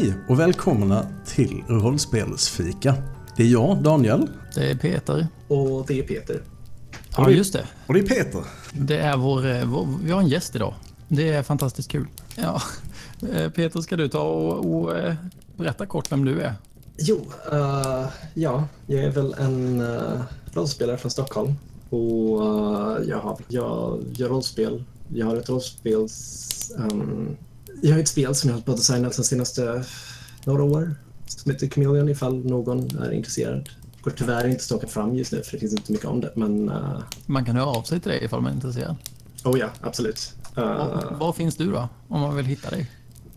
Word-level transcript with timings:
Hej 0.00 0.14
och 0.28 0.40
välkomna 0.40 1.06
till 1.26 1.62
Rollspelsfika. 1.68 2.94
Det 3.36 3.42
är 3.42 3.46
jag, 3.46 3.82
Daniel. 3.82 4.30
Det 4.54 4.70
är 4.70 4.74
Peter. 4.74 5.26
Och 5.48 5.86
det 5.86 5.98
är 5.98 6.02
Peter. 6.02 6.42
Ja, 7.16 7.30
just 7.30 7.52
det. 7.52 7.66
Och 7.86 7.94
det 7.94 8.00
är 8.00 8.06
Peter. 8.06 8.42
Det 8.72 8.96
är 8.96 9.16
vår, 9.16 9.46
eh, 9.50 9.64
vår... 9.64 9.88
Vi 10.02 10.10
har 10.10 10.20
en 10.20 10.28
gäst 10.28 10.56
idag. 10.56 10.74
Det 11.08 11.28
är 11.28 11.42
fantastiskt 11.42 11.90
kul. 11.90 12.06
Ja. 12.36 12.62
Eh, 13.32 13.50
Peter, 13.50 13.80
ska 13.80 13.96
du 13.96 14.08
ta 14.08 14.22
och, 14.22 14.74
och 14.74 14.98
eh, 14.98 15.14
berätta 15.56 15.86
kort 15.86 16.12
vem 16.12 16.24
du 16.24 16.40
är? 16.40 16.54
Jo, 16.98 17.16
uh, 17.52 18.06
ja, 18.34 18.64
jag 18.86 19.04
är 19.04 19.10
väl 19.10 19.34
en 19.38 19.80
uh, 19.80 20.20
rollspelare 20.52 20.98
från 20.98 21.10
Stockholm. 21.10 21.54
Och 21.90 22.40
uh, 22.40 23.08
jag, 23.08 23.18
har, 23.18 23.38
jag 23.48 24.04
gör 24.12 24.28
rollspel. 24.28 24.84
Jag 25.08 25.26
har 25.26 25.36
ett 25.36 25.48
rollspels... 25.48 26.72
Um, 26.76 27.36
jag 27.82 27.92
har 27.92 28.00
ett 28.00 28.08
spel 28.08 28.34
som 28.34 28.48
jag 28.48 28.54
har 28.54 28.56
hållit 28.56 28.66
på 28.66 28.72
att 28.72 28.78
designa 28.78 29.08
de 29.08 29.24
senaste 29.24 29.84
några 30.44 30.62
år. 30.62 30.94
Som 31.26 31.52
heter 31.52 31.68
Chameleon 31.68 32.08
ifall 32.08 32.46
någon 32.46 32.98
är 32.98 33.12
intresserad. 33.12 33.68
Går 34.02 34.10
tyvärr 34.10 34.44
inte 34.44 34.56
att 34.56 34.62
ståka 34.62 34.86
fram 34.86 35.14
just 35.14 35.32
nu 35.32 35.42
för 35.42 35.52
det 35.52 35.58
finns 35.58 35.72
inte 35.72 35.92
mycket 35.92 36.06
om 36.06 36.20
det. 36.20 36.32
Men 36.36 36.68
uh, 36.68 37.00
Man 37.26 37.44
kan 37.44 37.56
höra 37.56 37.66
av 37.66 37.82
sig 37.82 38.00
till 38.00 38.10
dig 38.10 38.24
ifall 38.24 38.40
man 38.40 38.50
är 38.50 38.54
intresserad. 38.54 38.96
oh 39.44 39.58
ja, 39.58 39.70
absolut. 39.80 40.34
Uh, 40.58 40.64
Var, 40.64 41.16
var 41.20 41.32
finns 41.32 41.56
du 41.56 41.72
då? 41.72 41.88
Om 42.08 42.20
man 42.20 42.36
vill 42.36 42.46
hitta 42.46 42.70
dig? 42.70 42.90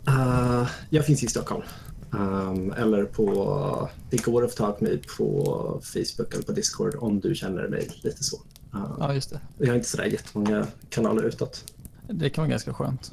Uh, 0.07 0.67
jag 0.89 1.05
finns 1.05 1.23
i 1.23 1.27
Stockholm. 1.27 1.63
Um, 2.11 2.71
eller 2.71 3.03
på... 3.05 3.89
Det 4.09 4.17
går 4.25 4.45
att 4.45 4.51
få 4.51 4.57
tag 4.57 4.77
på 4.77 4.83
mig 4.83 5.01
på 5.17 5.81
Facebook 5.83 6.33
eller 6.33 6.43
på 6.43 6.51
Discord 6.51 6.95
om 6.99 7.19
du 7.19 7.35
känner 7.35 7.67
mig 7.67 7.89
lite 8.03 8.23
så. 8.23 8.37
Uh, 8.75 8.95
Ja, 8.99 9.13
just 9.13 9.29
det. 9.29 9.39
Jag 9.57 9.67
har 9.67 9.75
inte 9.75 9.89
sådär 9.89 10.05
jättemånga 10.05 10.67
kanaler 10.89 11.23
utåt. 11.23 11.63
Det 12.09 12.29
kan 12.29 12.41
vara 12.41 12.49
ganska 12.49 12.73
skönt. 12.73 13.11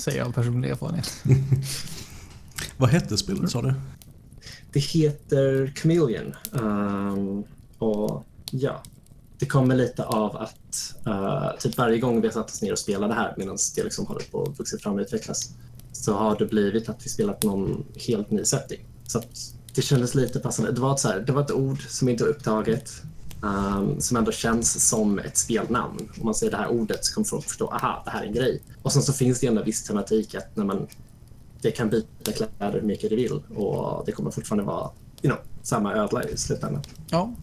Säger 0.00 0.18
jag 0.18 0.26
av 0.26 0.32
personlig 0.32 0.70
erfarenhet. 0.70 1.24
Vad 2.76 2.90
hette 2.90 3.16
spelet 3.16 3.50
sa 3.50 3.62
du? 3.62 3.74
Det 4.72 4.80
heter 4.80 5.72
Chameleon. 5.76 6.34
Um, 6.52 7.44
och 7.78 8.24
ja, 8.50 8.82
det 9.38 9.46
kommer 9.46 9.74
lite 9.74 10.04
av 10.04 10.36
att 10.36 10.94
uh, 11.06 11.58
typ 11.58 11.78
varje 11.78 11.98
gång 11.98 12.20
vi 12.20 12.26
har 12.26 12.32
satt 12.32 12.50
oss 12.50 12.62
ner 12.62 12.72
och 12.72 12.78
spelat 12.78 13.10
det 13.10 13.14
här 13.14 13.34
medan 13.36 13.56
det 13.76 13.84
liksom 13.84 14.06
håller 14.06 14.24
på 14.30 14.42
att 14.42 14.60
växa 14.60 14.78
fram 14.78 14.94
och 14.94 15.00
utvecklas 15.00 15.54
så 15.92 16.14
har 16.14 16.38
det 16.38 16.46
blivit 16.46 16.88
att 16.88 17.06
vi 17.06 17.08
spelat 17.08 17.42
någon 17.42 17.84
helt 18.06 18.30
ny 18.30 18.44
setting. 18.44 18.80
Så 19.06 19.18
att 19.18 19.54
det 19.74 19.82
kändes 19.82 20.14
lite 20.14 20.40
passande. 20.40 20.72
Det 20.72 20.80
var 20.80 20.92
ett, 20.92 21.00
så 21.00 21.08
här, 21.08 21.20
det 21.20 21.32
var 21.32 21.42
ett 21.42 21.52
ord 21.52 21.82
som 21.88 22.08
inte 22.08 22.24
var 22.24 22.30
upptaget 22.30 23.02
um, 23.42 24.00
som 24.00 24.16
ändå 24.16 24.32
känns 24.32 24.88
som 24.88 25.18
ett 25.18 25.36
spelnamn. 25.36 26.08
Om 26.18 26.24
man 26.24 26.34
säger 26.34 26.50
det 26.50 26.56
här 26.56 26.68
ordet 26.68 27.04
så 27.04 27.14
kommer 27.14 27.24
folk 27.24 27.44
förstå 27.44 27.68
aha, 27.68 28.02
det 28.04 28.10
här 28.10 28.22
är 28.22 28.26
en 28.26 28.34
grej. 28.34 28.62
Och 28.82 28.92
sen 28.92 29.02
så 29.02 29.12
finns 29.12 29.40
det 29.40 29.46
ändå 29.46 29.62
viss 29.62 29.82
tematik 29.84 30.34
att 30.34 30.56
när 30.56 30.64
man 30.64 30.86
det 31.62 31.70
kan 31.70 31.88
byta 31.90 32.32
kläder 32.32 32.72
hur 32.72 32.82
mycket 32.82 33.10
det 33.10 33.16
vill 33.16 33.32
och 33.56 34.02
det 34.06 34.12
kommer 34.12 34.30
fortfarande 34.30 34.64
vara 34.64 34.90
you 35.22 35.34
know, 35.34 35.44
samma 35.62 35.94
ödla 35.94 36.24
i 36.24 36.36
slutändan. 36.36 36.82
Ja, 37.10 37.34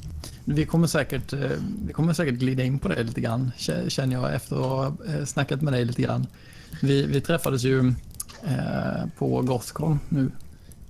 vi 0.46 0.66
kommer, 0.66 0.88
säkert, 0.88 1.34
eh, 1.34 1.52
vi 1.86 1.94
kommer 1.94 2.14
säkert 2.14 2.36
glida 2.36 2.64
in 2.64 2.80
på 2.80 2.88
det 2.88 3.04
lite 3.04 3.22
grann, 3.22 3.52
känner 3.88 4.14
jag 4.16 4.36
efter 4.36 4.56
att 4.56 4.62
ha 4.62 4.86
eh, 5.08 5.26
snackat 5.26 5.62
med 5.62 5.74
dig 5.74 5.86
lite 5.86 6.02
grann. 6.02 6.28
Vi, 6.82 7.04
vi 7.06 7.22
träffades 7.22 7.64
ju 7.64 7.94
eh, 8.44 9.06
på 9.18 9.42
Gothcon 9.42 10.00
nu 10.10 10.32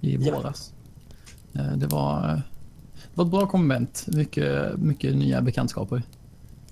i 0.01 0.15
Ja. 0.25 0.35
våras. 0.35 0.71
Eh, 1.53 1.77
det, 1.77 1.87
var, 1.87 2.41
det 3.03 3.17
var 3.17 3.25
ett 3.25 3.31
bra 3.31 3.47
konvent, 3.47 4.05
mycket, 4.07 4.77
mycket 4.77 5.15
nya 5.15 5.41
bekantskaper. 5.41 6.03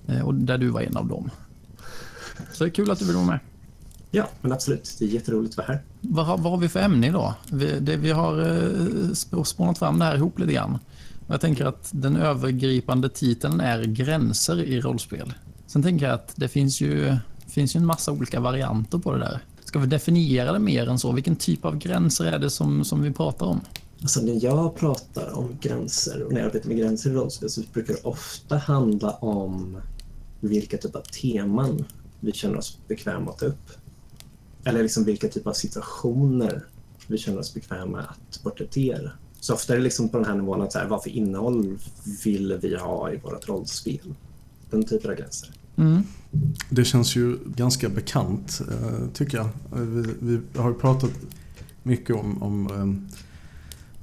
Eh, 0.06 0.20
och 0.20 0.34
där 0.34 0.58
du 0.58 0.68
var 0.68 0.80
en 0.80 0.96
av 0.96 1.06
dem. 1.08 1.30
Så 2.52 2.64
det 2.64 2.70
är 2.70 2.74
kul 2.74 2.90
att 2.90 2.98
du 2.98 3.04
vill 3.04 3.14
vara 3.14 3.26
med. 3.26 3.38
Ja, 4.10 4.28
men 4.40 4.52
absolut. 4.52 4.96
Det 4.98 5.04
är 5.04 5.08
jätteroligt 5.08 5.52
att 5.52 5.56
vara 5.58 5.66
här. 5.76 5.82
Vad, 6.00 6.26
har- 6.26 6.38
vad 6.38 6.52
har 6.52 6.58
vi 6.58 6.68
för 6.68 6.80
ämne 6.80 7.06
idag? 7.06 7.34
Vi, 7.52 7.80
det, 7.80 7.96
vi 7.96 8.10
har 8.10 8.40
eh, 8.40 8.70
sp- 9.10 9.44
spånat 9.44 9.78
fram 9.78 9.98
det 9.98 10.04
här 10.04 10.16
ihop 10.16 10.38
lite 10.38 10.52
grann. 10.52 10.78
Jag 11.26 11.40
tänker 11.40 11.64
att 11.66 11.88
den 11.92 12.16
övergripande 12.16 13.08
titeln 13.08 13.60
är 13.60 13.82
gränser 13.84 14.62
i 14.62 14.80
rollspel. 14.80 15.32
Sen 15.66 15.82
tänker 15.82 16.06
jag 16.06 16.14
att 16.14 16.32
det 16.36 16.48
finns 16.48 16.80
ju, 16.80 17.16
finns 17.46 17.76
ju 17.76 17.78
en 17.78 17.86
massa 17.86 18.12
olika 18.12 18.40
varianter 18.40 18.98
på 18.98 19.12
det 19.12 19.18
där. 19.18 19.40
Ska 19.64 19.78
vi 19.78 19.86
definiera 19.86 20.52
det 20.52 20.58
mer 20.58 20.88
än 20.88 20.98
så? 20.98 21.12
Vilken 21.12 21.36
typ 21.36 21.64
av 21.64 21.78
gränser 21.78 22.24
är 22.24 22.38
det 22.38 22.50
som, 22.50 22.84
som 22.84 23.02
vi 23.02 23.12
pratar 23.12 23.46
om? 23.46 23.60
Alltså 24.02 24.20
när 24.20 24.44
jag 24.44 24.76
pratar 24.76 25.32
om 25.38 25.56
gränser 25.60 26.22
och 26.22 26.32
när 26.32 26.40
jag 26.40 26.46
arbetar 26.46 26.68
med 26.68 26.78
gränser 26.78 27.10
i 27.10 27.12
rollspel 27.12 27.50
så 27.50 27.62
brukar 27.72 27.94
det 27.94 28.00
ofta 28.00 28.56
handla 28.56 29.10
om 29.10 29.76
vilka 30.40 30.78
typ 30.78 30.96
av 30.96 31.02
teman 31.02 31.84
vi 32.20 32.32
känner 32.32 32.56
oss 32.56 32.78
bekväma 32.88 33.30
att 33.30 33.38
ta 33.38 33.46
upp. 33.46 33.70
Eller 34.64 34.82
liksom 34.82 35.04
vilka 35.04 35.28
typ 35.28 35.46
av 35.46 35.52
situationer 35.52 36.66
vi 37.06 37.18
känner 37.18 37.38
oss 37.38 37.54
bekväma 37.54 38.00
att 38.00 38.42
porträttera. 38.42 39.10
Så 39.40 39.54
ofta 39.54 39.72
är 39.72 39.76
det 39.76 39.82
liksom 39.82 40.08
på 40.08 40.16
den 40.16 40.26
här 40.26 40.34
nivån 40.34 40.62
att 40.62 40.72
så 40.72 40.78
här, 40.78 40.86
vad 40.86 41.02
för 41.02 41.10
innehåll 41.10 41.78
vill 42.24 42.58
vi 42.62 42.76
ha 42.76 43.12
i 43.12 43.16
vårt 43.16 43.48
rollspel? 43.48 44.14
Den 44.70 44.84
typen 44.84 45.10
av 45.10 45.16
gränser. 45.16 45.50
Mm. 45.76 46.02
Det 46.70 46.84
känns 46.84 47.16
ju 47.16 47.38
ganska 47.46 47.88
bekant 47.88 48.60
eh, 48.70 49.08
tycker 49.14 49.36
jag. 49.36 49.46
Eh, 49.46 49.80
Vi, 49.80 50.14
vi 50.20 50.58
har 50.58 50.68
ju 50.68 50.74
pratat 50.74 51.10
mycket 51.82 52.16
om, 52.16 52.42
om 52.42 52.66
eh, 52.66 53.16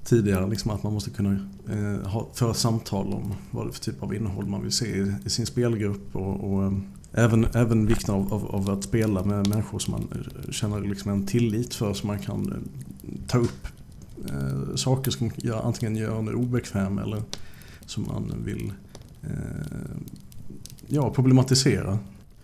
tidigare 0.03 0.49
liksom 0.49 0.71
att 0.71 0.83
man 0.83 0.93
måste 0.93 1.09
kunna 1.09 1.39
eh, 1.69 2.09
ha, 2.09 2.29
föra 2.33 2.53
samtal 2.53 3.13
om 3.13 3.33
vad 3.51 3.65
det 3.65 3.69
är 3.69 3.73
för 3.73 3.79
typ 3.79 4.03
av 4.03 4.15
innehåll 4.15 4.45
man 4.45 4.61
vill 4.61 4.71
se 4.71 4.85
i, 4.85 5.13
i 5.25 5.29
sin 5.29 5.45
spelgrupp 5.45 6.15
och, 6.15 6.53
och 6.53 6.63
eh, 6.63 6.73
även, 7.11 7.45
även 7.53 7.85
vikten 7.85 8.15
av, 8.15 8.33
av, 8.33 8.55
av 8.55 8.69
att 8.69 8.83
spela 8.83 9.23
med 9.23 9.47
människor 9.47 9.79
som 9.79 9.91
man 9.91 10.07
eh, 10.11 10.51
känner 10.51 10.81
liksom 10.81 11.11
en 11.11 11.25
tillit 11.25 11.73
för 11.73 11.93
så 11.93 12.07
man 12.07 12.19
kan 12.19 12.51
eh, 12.51 13.27
ta 13.27 13.37
upp 13.37 13.67
eh, 14.29 14.75
saker 14.75 15.11
som 15.11 15.31
gör, 15.35 15.61
antingen 15.61 15.95
gör 15.95 16.19
en 16.19 16.35
obekväm 16.35 16.97
eller 16.97 17.21
som 17.85 18.03
man 18.03 18.33
vill 18.45 18.73
eh, 19.21 19.29
ja, 20.87 21.13
problematisera. 21.13 21.99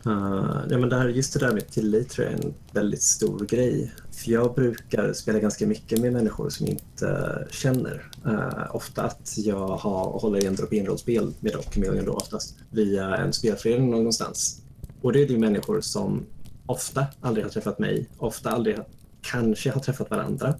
Uh, 0.08 0.62
ja, 0.70 0.78
men 0.78 0.90
det 0.90 0.96
här, 0.96 1.08
just 1.08 1.34
det 1.34 1.40
där 1.40 1.54
med 1.54 1.68
tillit 1.68 2.10
tror 2.10 2.28
jag 2.28 2.40
är 2.40 2.44
en 2.46 2.54
väldigt 2.74 3.02
stor 3.02 3.46
grej. 3.46 3.94
För 4.12 4.32
jag 4.32 4.56
brukar 4.56 5.14
spela 5.14 5.40
ganska 5.40 5.68
mycket 5.68 6.00
med 6.00 6.14
människor 6.14 6.50
som 6.50 6.66
jag 6.66 6.74
inte 6.76 7.48
känner. 7.52 8.12
Uh, 8.26 8.76
ofta 8.76 9.04
att 9.04 9.34
jag 9.38 9.68
har, 9.68 10.20
håller 10.20 10.44
i 10.44 10.46
en 10.46 10.56
drop-in-rollspel 10.56 11.34
med 11.40 11.54
Dock 11.54 11.74
Chameleon 11.74 12.06
då 12.06 12.14
oftast 12.14 12.56
via 12.70 13.18
en 13.18 13.34
spelförening 13.34 13.92
någonstans. 13.92 14.62
Och 15.02 15.14
det 15.14 15.24
är 15.24 15.28
ju 15.28 15.38
människor 15.38 15.82
som 15.82 16.26
ofta 16.66 17.06
aldrig 17.22 17.46
har 17.46 17.50
träffat 17.52 17.80
mig, 17.80 18.10
ofta 18.18 18.50
aldrig 18.50 18.78
kanske 19.22 19.72
har 19.72 19.82
träffat 19.82 20.10
varandra 20.10 20.56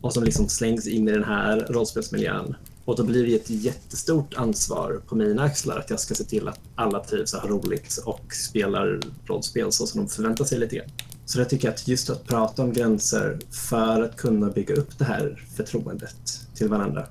och 0.00 0.12
som 0.12 0.24
liksom 0.24 0.48
slängs 0.48 0.86
in 0.86 1.08
i 1.08 1.12
den 1.12 1.24
här 1.24 1.66
rollspelsmiljön. 1.70 2.54
Och 2.88 2.96
då 2.96 3.04
blir 3.04 3.26
det 3.26 3.34
ett 3.34 3.50
jättestort 3.50 4.34
ansvar 4.34 5.00
på 5.08 5.16
mina 5.16 5.42
axlar 5.42 5.78
att 5.78 5.90
jag 5.90 6.00
ska 6.00 6.14
se 6.14 6.24
till 6.24 6.48
att 6.48 6.60
alla 6.74 7.04
trivs 7.04 7.34
och 7.34 7.40
har 7.40 7.48
roligt 7.48 8.02
och 8.04 8.34
spelar 8.34 9.00
rollspel 9.26 9.72
så 9.72 9.86
som 9.86 10.00
de 10.00 10.08
förväntar 10.08 10.44
sig 10.44 10.58
lite 10.58 10.76
grann. 10.76 10.88
Så 11.24 11.38
jag 11.38 11.48
tycker 11.48 11.68
att 11.68 11.88
just 11.88 12.10
att 12.10 12.26
prata 12.26 12.62
om 12.62 12.72
gränser 12.72 13.38
för 13.50 14.02
att 14.02 14.16
kunna 14.16 14.50
bygga 14.50 14.74
upp 14.74 14.98
det 14.98 15.04
här 15.04 15.46
förtroendet 15.56 16.40
till 16.54 16.68
varandra 16.68 17.06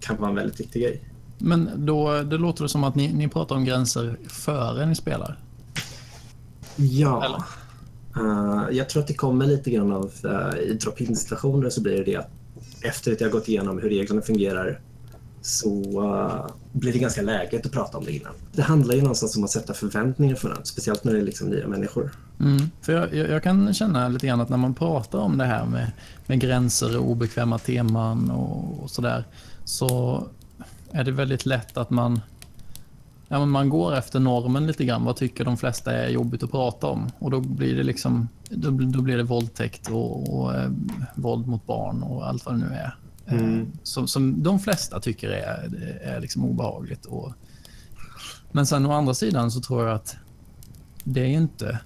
kan 0.00 0.16
vara 0.16 0.30
en 0.30 0.36
väldigt 0.36 0.60
viktig 0.60 0.82
grej. 0.82 1.02
Men 1.38 1.70
då 1.86 2.22
det 2.22 2.38
låter 2.38 2.62
det 2.62 2.68
som 2.68 2.84
att 2.84 2.94
ni, 2.94 3.12
ni 3.12 3.28
pratar 3.28 3.56
om 3.56 3.64
gränser 3.64 4.18
före 4.28 4.86
ni 4.86 4.94
spelar. 4.94 5.38
Ja. 6.76 7.44
Uh, 8.16 8.64
jag 8.70 8.88
tror 8.88 9.02
att 9.02 9.08
det 9.08 9.14
kommer 9.14 9.46
lite 9.46 9.70
grann 9.70 9.92
av 9.92 10.12
uh, 10.24 10.60
i 10.60 10.72
drop-in 10.72 11.16
situationer 11.16 11.70
så 11.70 11.82
blir 11.82 11.96
det 11.96 12.04
det 12.04 12.16
att 12.16 12.30
efter 12.82 13.12
att 13.12 13.20
jag 13.20 13.30
gått 13.30 13.48
igenom 13.48 13.78
hur 13.78 13.88
reglerna 13.88 14.22
fungerar 14.22 14.80
så 15.42 16.02
uh, 16.02 16.46
blir 16.72 16.92
det 16.92 16.98
ganska 16.98 17.22
läget 17.22 17.66
att 17.66 17.72
prata 17.72 17.98
om 17.98 18.04
det 18.04 18.12
innan. 18.12 18.32
Det 18.52 18.62
handlar 18.62 18.94
ju 18.94 19.00
någonstans 19.00 19.36
om 19.36 19.44
att 19.44 19.50
sätta 19.50 19.74
förväntningar 19.74 20.34
för 20.34 20.48
den, 20.48 20.64
speciellt 20.64 21.04
när 21.04 21.12
det 21.12 21.18
är 21.18 21.22
liksom 21.22 21.48
nya 21.48 21.68
människor. 21.68 22.10
Mm. 22.40 22.70
För 22.80 22.92
jag, 22.92 23.14
jag, 23.14 23.30
jag 23.30 23.42
kan 23.42 23.74
känna 23.74 24.08
lite 24.08 24.26
grann 24.26 24.40
att 24.40 24.48
när 24.48 24.56
man 24.56 24.74
pratar 24.74 25.18
om 25.18 25.38
det 25.38 25.44
här 25.44 25.66
med, 25.66 25.92
med 26.26 26.40
gränser 26.40 26.98
och 26.98 27.10
obekväma 27.10 27.58
teman 27.58 28.30
och, 28.30 28.82
och 28.82 28.90
sådär 28.90 29.24
så 29.64 30.22
är 30.90 31.04
det 31.04 31.12
väldigt 31.12 31.46
lätt 31.46 31.76
att 31.76 31.90
man 31.90 32.20
ja, 33.28 33.38
men 33.38 33.48
man 33.48 33.68
går 33.68 33.96
efter 33.96 34.20
normen 34.20 34.66
lite 34.66 34.84
grann. 34.84 35.04
Vad 35.04 35.16
tycker 35.16 35.44
de 35.44 35.56
flesta 35.56 35.92
är 35.92 36.08
jobbigt 36.08 36.42
att 36.42 36.50
prata 36.50 36.86
om? 36.86 37.10
Och 37.18 37.30
då 37.30 37.40
blir 37.40 37.76
det 37.76 37.82
liksom, 37.82 38.28
då, 38.48 38.70
då 38.70 39.02
blir 39.02 39.16
det 39.16 39.22
våldtäkt 39.22 39.90
och, 39.90 40.40
och 40.40 40.54
eh, 40.54 40.70
våld 41.14 41.46
mot 41.46 41.66
barn 41.66 42.02
och 42.02 42.28
allt 42.28 42.46
vad 42.46 42.54
det 42.54 42.58
nu 42.58 42.74
är. 42.74 42.96
Eh, 43.30 43.38
Mm. 43.38 43.72
Som, 43.82 44.08
som 44.08 44.42
de 44.42 44.60
flesta 44.60 45.00
tycker 45.00 45.28
är, 45.28 45.70
är 46.02 46.20
liksom 46.20 46.44
obehagligt. 46.44 47.06
Och, 47.06 47.32
men 48.52 48.66
sen 48.66 48.86
å 48.86 48.92
andra 48.92 49.14
sidan 49.14 49.50
så 49.50 49.60
tror 49.60 49.86
jag 49.86 49.94
att 49.94 50.16
det 51.04 51.20
är 51.20 51.28
inte, 51.28 51.80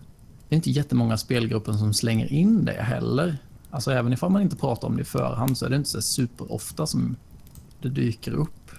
det 0.49 0.55
är 0.55 0.57
inte 0.57 0.71
jättemånga 0.71 1.17
spelgrupper 1.17 1.73
som 1.73 1.95
slänger 1.95 2.33
in 2.33 2.65
det 2.65 2.83
heller. 2.83 3.39
Alltså 3.71 3.91
även 3.91 4.13
ifall 4.13 4.31
man 4.31 4.43
inte 4.43 4.57
pratar 4.57 4.89
om 4.89 4.97
det 4.97 5.03
i 5.03 5.05
förhand 5.05 5.59
så 5.59 5.67
är 5.67 5.71
det 5.71 5.77
inte 5.77 5.91
så 5.91 6.03
superofta 6.03 6.87
som 6.87 7.17
det 7.83 7.89
dyker 7.89 8.33
upp. 8.33 8.71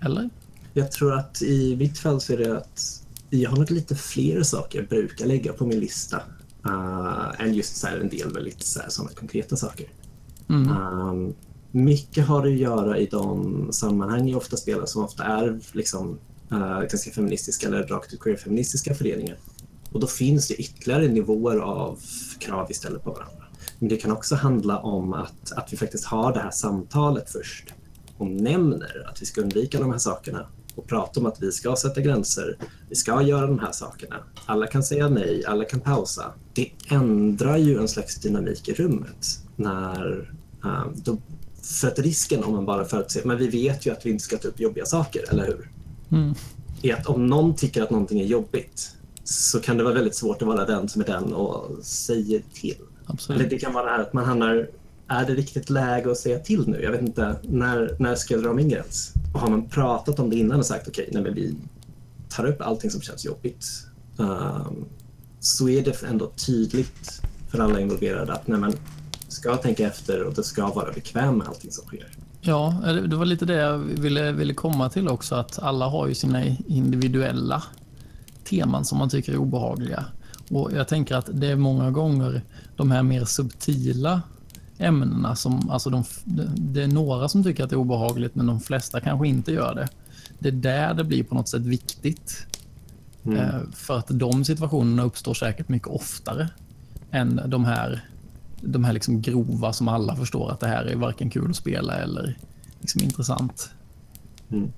Eller? 0.00 0.30
Jag 0.72 0.92
tror 0.92 1.14
att 1.14 1.42
i 1.42 1.76
mitt 1.76 1.98
fall 1.98 2.20
så 2.20 2.32
är 2.32 2.36
det 2.36 2.56
att 2.56 3.04
jag 3.30 3.50
har 3.50 3.56
nog 3.56 3.70
lite 3.70 3.94
fler 3.94 4.42
saker 4.42 4.78
jag 4.78 4.88
brukar 4.88 5.26
lägga 5.26 5.52
på 5.52 5.66
min 5.66 5.80
lista 5.80 6.22
uh, 6.66 7.40
än 7.40 7.54
just 7.54 7.76
så 7.76 7.86
här 7.86 7.98
en 7.98 8.08
del 8.08 8.32
väldigt 8.32 8.62
så 8.62 8.80
här, 8.80 8.88
sådana 8.88 9.14
konkreta 9.14 9.56
saker. 9.56 9.86
Mm. 10.48 10.76
Um, 10.76 11.34
mycket 11.70 12.26
har 12.26 12.46
att 12.46 12.52
göra 12.52 12.98
i 12.98 13.06
de 13.06 13.68
sammanhang 13.72 14.28
jag 14.28 14.36
ofta 14.36 14.56
spelar 14.56 14.86
som 14.86 15.04
ofta 15.04 15.24
är 15.24 15.60
liksom, 15.72 16.18
uh, 16.52 16.80
ganska 16.80 17.10
feministiska 17.10 17.66
eller 17.66 17.86
rakt 17.86 18.12
ut 18.12 18.20
queer-feministiska 18.20 18.94
föreningar. 18.94 19.38
Och 19.92 20.00
då 20.00 20.06
finns 20.06 20.48
det 20.48 20.54
ytterligare 20.54 21.08
nivåer 21.08 21.58
av 21.58 21.98
krav 22.38 22.66
vi 22.68 22.74
ställer 22.74 22.98
på 22.98 23.10
varandra. 23.10 23.44
Men 23.78 23.88
det 23.88 23.96
kan 23.96 24.12
också 24.12 24.34
handla 24.34 24.78
om 24.78 25.12
att, 25.12 25.52
att 25.56 25.72
vi 25.72 25.76
faktiskt 25.76 26.04
har 26.04 26.32
det 26.32 26.40
här 26.40 26.50
samtalet 26.50 27.30
först 27.30 27.74
och 28.18 28.26
nämner 28.26 29.08
att 29.10 29.22
vi 29.22 29.26
ska 29.26 29.40
undvika 29.40 29.80
de 29.80 29.90
här 29.90 29.98
sakerna 29.98 30.46
och 30.74 30.86
prata 30.86 31.20
om 31.20 31.26
att 31.26 31.42
vi 31.42 31.52
ska 31.52 31.76
sätta 31.76 32.00
gränser, 32.00 32.58
vi 32.88 32.94
ska 32.94 33.22
göra 33.22 33.46
de 33.46 33.58
här 33.58 33.72
sakerna. 33.72 34.16
Alla 34.46 34.66
kan 34.66 34.82
säga 34.82 35.08
nej, 35.08 35.44
alla 35.46 35.64
kan 35.64 35.80
pausa. 35.80 36.32
Det 36.52 36.70
ändrar 36.88 37.56
ju 37.56 37.78
en 37.78 37.88
slags 37.88 38.20
dynamik 38.20 38.68
i 38.68 38.74
rummet. 38.74 39.43
När, 39.56 40.32
um, 40.62 40.94
då, 41.04 41.18
för 41.62 41.88
att 41.88 41.98
risken 41.98 42.44
om 42.44 42.52
man 42.52 42.66
bara 42.66 42.84
förutser, 42.84 43.22
men 43.24 43.38
vi 43.38 43.48
vet 43.48 43.86
ju 43.86 43.90
att 43.90 44.06
vi 44.06 44.10
inte 44.10 44.24
ska 44.24 44.38
ta 44.38 44.48
upp 44.48 44.60
jobbiga 44.60 44.86
saker, 44.86 45.24
eller 45.30 45.46
hur? 45.46 45.70
Mm. 46.10 46.34
Är 46.82 46.94
att 46.94 47.06
om 47.06 47.26
någon 47.26 47.54
tycker 47.54 47.82
att 47.82 47.90
någonting 47.90 48.20
är 48.20 48.24
jobbigt 48.24 48.96
så 49.24 49.60
kan 49.60 49.76
det 49.76 49.84
vara 49.84 49.94
väldigt 49.94 50.14
svårt 50.14 50.42
att 50.42 50.48
vara 50.48 50.64
den 50.64 50.88
som 50.88 51.02
är 51.02 51.06
den 51.06 51.32
och 51.32 51.84
säger 51.84 52.42
till. 52.54 52.74
Eller 52.74 53.12
Absolut. 53.14 53.50
det 53.50 53.58
kan 53.58 53.72
vara 53.72 53.84
det 53.84 53.90
här 53.90 53.98
att 53.98 54.12
man 54.12 54.24
hamnar, 54.24 54.68
är 55.08 55.26
det 55.26 55.34
riktigt 55.34 55.70
läge 55.70 56.10
att 56.10 56.18
säga 56.18 56.38
till 56.38 56.68
nu? 56.68 56.82
Jag 56.82 56.90
vet 56.90 57.02
inte, 57.02 57.36
när, 57.42 57.96
när 57.98 58.14
ska 58.14 58.34
jag 58.34 58.42
dra 58.42 58.52
min 58.52 58.68
gräns? 58.68 59.12
Och 59.34 59.40
har 59.40 59.50
man 59.50 59.68
pratat 59.68 60.18
om 60.18 60.30
det 60.30 60.36
innan 60.36 60.58
och 60.58 60.66
sagt 60.66 60.88
okej, 60.88 61.08
nej 61.12 61.22
men 61.22 61.34
vi 61.34 61.54
tar 62.28 62.46
upp 62.46 62.60
allting 62.60 62.90
som 62.90 63.00
känns 63.00 63.24
jobbigt. 63.24 63.66
ehm, 64.18 64.84
så 65.40 65.68
är 65.68 65.82
det 65.82 66.02
ändå 66.02 66.32
tydligt 66.46 67.20
för 67.50 67.58
alla 67.58 67.80
involverade 67.80 68.32
att 68.32 68.46
nej 68.46 68.58
men, 68.58 68.72
ska 69.34 69.56
tänka 69.56 69.86
efter 69.86 70.22
och 70.22 70.34
det 70.34 70.42
ska 70.42 70.66
vara 70.66 70.92
bekväm 70.92 71.38
med 71.38 71.48
allting 71.48 71.70
som 71.72 71.86
sker. 71.86 72.06
Ja, 72.40 72.80
det 73.08 73.16
var 73.16 73.24
lite 73.24 73.44
det 73.44 73.54
jag 73.54 73.78
ville, 73.78 74.32
ville 74.32 74.54
komma 74.54 74.90
till 74.90 75.08
också. 75.08 75.34
Att 75.34 75.58
alla 75.58 75.88
har 75.88 76.06
ju 76.06 76.14
sina 76.14 76.44
individuella 76.66 77.62
teman 78.44 78.84
som 78.84 78.98
man 78.98 79.08
tycker 79.08 79.32
är 79.32 79.36
obehagliga. 79.36 80.04
Och 80.50 80.72
jag 80.72 80.88
tänker 80.88 81.16
att 81.16 81.28
det 81.32 81.46
är 81.46 81.56
många 81.56 81.90
gånger 81.90 82.42
de 82.76 82.90
här 82.90 83.02
mer 83.02 83.24
subtila 83.24 84.22
ämnena 84.78 85.36
som, 85.36 85.70
alltså 85.70 85.90
de, 85.90 86.04
det 86.54 86.82
är 86.82 86.88
några 86.88 87.28
som 87.28 87.44
tycker 87.44 87.64
att 87.64 87.70
det 87.70 87.76
är 87.76 87.80
obehagligt 87.80 88.34
men 88.34 88.46
de 88.46 88.60
flesta 88.60 89.00
kanske 89.00 89.28
inte 89.28 89.52
gör 89.52 89.74
det. 89.74 89.88
Det 90.38 90.48
är 90.48 90.52
där 90.52 90.94
det 90.94 91.04
blir 91.04 91.24
på 91.24 91.34
något 91.34 91.48
sätt 91.48 91.62
viktigt. 91.62 92.46
Mm. 93.24 93.38
Eh, 93.38 93.60
För 93.72 93.98
att 93.98 94.06
de 94.08 94.44
situationerna 94.44 95.02
uppstår 95.02 95.34
säkert 95.34 95.68
mycket 95.68 95.88
oftare 95.88 96.48
än 97.10 97.40
de 97.46 97.64
här, 97.64 98.08
de 98.60 98.84
här 98.84 98.92
liksom 98.92 99.22
grova 99.22 99.72
som 99.72 99.88
alla 99.88 100.16
förstår 100.16 100.50
att 100.50 100.60
det 100.60 100.66
här 100.66 100.84
är 100.84 100.96
varken 100.96 101.30
kul 101.30 101.50
att 101.50 101.56
spela 101.56 101.94
eller 101.94 102.38
liksom 102.80 103.02
intressant. 103.02 103.70
Mm. 104.50 104.72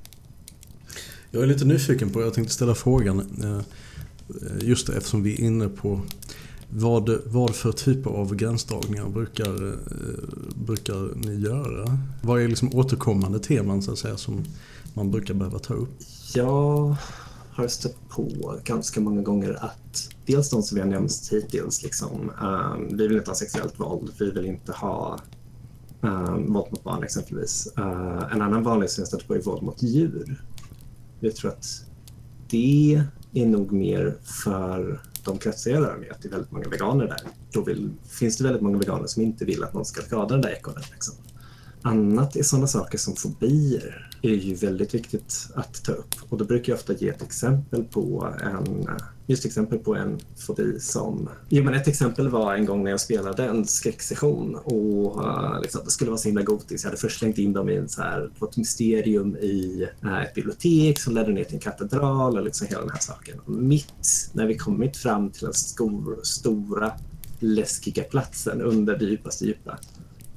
Jag 1.30 1.42
är 1.42 1.46
lite 1.46 1.64
nyfiken 1.64 2.10
på, 2.10 2.20
jag 2.20 2.34
tänkte 2.34 2.54
ställa 2.54 2.74
frågan, 2.74 3.20
eh, 3.44 3.60
just 4.68 4.88
eftersom 4.88 5.22
vi 5.22 5.32
är 5.32 5.40
inne 5.40 5.68
på 5.68 6.00
vad, 6.68 7.10
vad 7.26 7.54
för 7.54 7.72
typer 7.72 8.10
av 8.10 8.34
gränsdragningar 8.34 9.08
brukar, 9.08 9.68
eh, 9.68 9.78
brukar 10.54 11.14
ni 11.16 11.34
göra? 11.34 11.98
Vad 12.22 12.42
är 12.42 12.48
liksom 12.48 12.74
återkommande 12.74 13.38
teman 13.38 13.82
så 13.82 13.92
att 13.92 13.98
säga 13.98 14.16
som 14.16 14.44
man 14.94 15.10
brukar 15.10 15.34
behöva 15.34 15.58
ta 15.58 15.74
upp? 15.74 15.98
Jag 16.34 16.96
har 17.56 17.68
stött 17.68 18.08
på 18.08 18.58
ganska 18.64 19.00
många 19.00 19.22
gånger 19.22 19.64
att 19.64 20.08
dels 20.26 20.50
de 20.50 20.62
som 20.62 20.74
vi 20.74 20.80
har 20.80 20.88
nämnt 20.88 21.28
hittills, 21.30 21.82
liksom, 21.82 22.32
um, 22.42 22.96
vi 22.96 23.08
vill 23.08 23.16
inte 23.16 23.30
ha 23.30 23.36
sexuellt 23.36 23.80
våld, 23.80 24.12
vi 24.18 24.30
vill 24.30 24.46
inte 24.46 24.72
ha 24.72 25.18
um, 26.00 26.52
våld 26.52 26.70
mot 26.70 26.84
barn 26.84 27.02
exempelvis. 27.02 27.72
Uh, 27.78 28.32
en 28.32 28.42
annan 28.42 28.62
vanlig 28.62 28.90
som 28.90 29.00
jag 29.00 29.08
stött 29.08 29.28
på 29.28 29.34
är 29.34 29.42
våld 29.42 29.62
mot 29.62 29.82
djur. 29.82 30.44
Jag 31.20 31.36
tror 31.36 31.50
att 31.50 31.84
det 32.48 33.04
är 33.32 33.46
nog 33.46 33.72
mer 33.72 34.16
för 34.44 35.02
de 35.24 35.38
kretsar 35.38 35.70
jag 35.70 35.82
rör 35.82 35.96
mig, 35.96 36.10
att 36.10 36.22
det 36.22 36.28
är 36.28 36.30
väldigt 36.30 36.52
många 36.52 36.68
veganer 36.68 37.06
där. 37.06 37.20
Då 37.52 37.62
vill, 37.62 37.90
finns 38.08 38.36
det 38.36 38.44
väldigt 38.44 38.62
många 38.62 38.78
veganer 38.78 39.06
som 39.06 39.22
inte 39.22 39.44
vill 39.44 39.64
att 39.64 39.74
någon 39.74 39.84
ska 39.84 40.02
skada 40.02 40.34
den 40.34 40.40
där 40.40 40.50
ekorren. 40.50 40.82
Liksom. 40.92 41.14
Annat 41.82 42.36
är 42.36 42.42
sådana 42.42 42.66
saker 42.66 42.98
som 42.98 43.16
fobier 43.16 44.10
är 44.22 44.34
ju 44.34 44.54
väldigt 44.54 44.94
viktigt 44.94 45.48
att 45.54 45.84
ta 45.84 45.92
upp. 45.92 46.14
Och 46.28 46.38
då 46.38 46.44
brukar 46.44 46.72
jag 46.72 46.78
ofta 46.78 46.92
ge 46.92 47.08
ett 47.08 47.22
exempel 47.22 47.84
på 47.84 48.32
en, 48.42 48.88
just 49.26 49.44
exempel 49.44 49.78
på 49.78 49.94
en 49.94 50.18
fobi 50.36 50.80
som... 50.80 51.28
Jo, 51.48 51.64
men 51.64 51.74
ett 51.74 51.88
exempel 51.88 52.28
var 52.28 52.54
en 52.54 52.66
gång 52.66 52.84
när 52.84 52.90
jag 52.90 53.00
spelade 53.00 53.44
en 53.44 53.66
skräcksession 53.66 54.54
och 54.54 55.24
uh, 55.24 55.60
liksom, 55.62 55.80
det 55.84 55.90
skulle 55.90 56.10
vara 56.10 56.18
så 56.18 56.28
himla 56.28 56.42
gotiskt. 56.42 56.84
Jag 56.84 56.90
hade 56.90 57.00
först 57.00 57.18
slängt 57.18 57.38
in 57.38 57.52
dem 57.52 57.68
i 57.68 57.76
en 57.76 57.88
så 57.88 58.02
här, 58.02 58.30
på 58.38 58.46
ett 58.46 58.56
mysterium 58.56 59.36
i 59.36 59.88
uh, 60.04 60.22
ett 60.22 60.34
bibliotek 60.34 61.00
som 61.00 61.14
ledde 61.14 61.32
ner 61.32 61.44
till 61.44 61.54
en 61.54 61.60
katedral 61.60 62.38
och 62.38 62.44
liksom 62.44 62.66
hela 62.66 62.80
den 62.80 62.90
här 62.90 63.00
saken. 63.00 63.38
Och 63.44 63.50
mitt 63.52 64.30
när 64.32 64.46
vi 64.46 64.56
kommit 64.56 64.96
fram 64.96 65.30
till 65.30 65.44
den 65.44 65.54
stor, 65.54 66.20
stora 66.22 66.92
läskiga 67.38 68.02
platsen 68.02 68.60
under 68.60 68.98
det 68.98 69.04
djupaste 69.04 69.44
djupa 69.44 69.78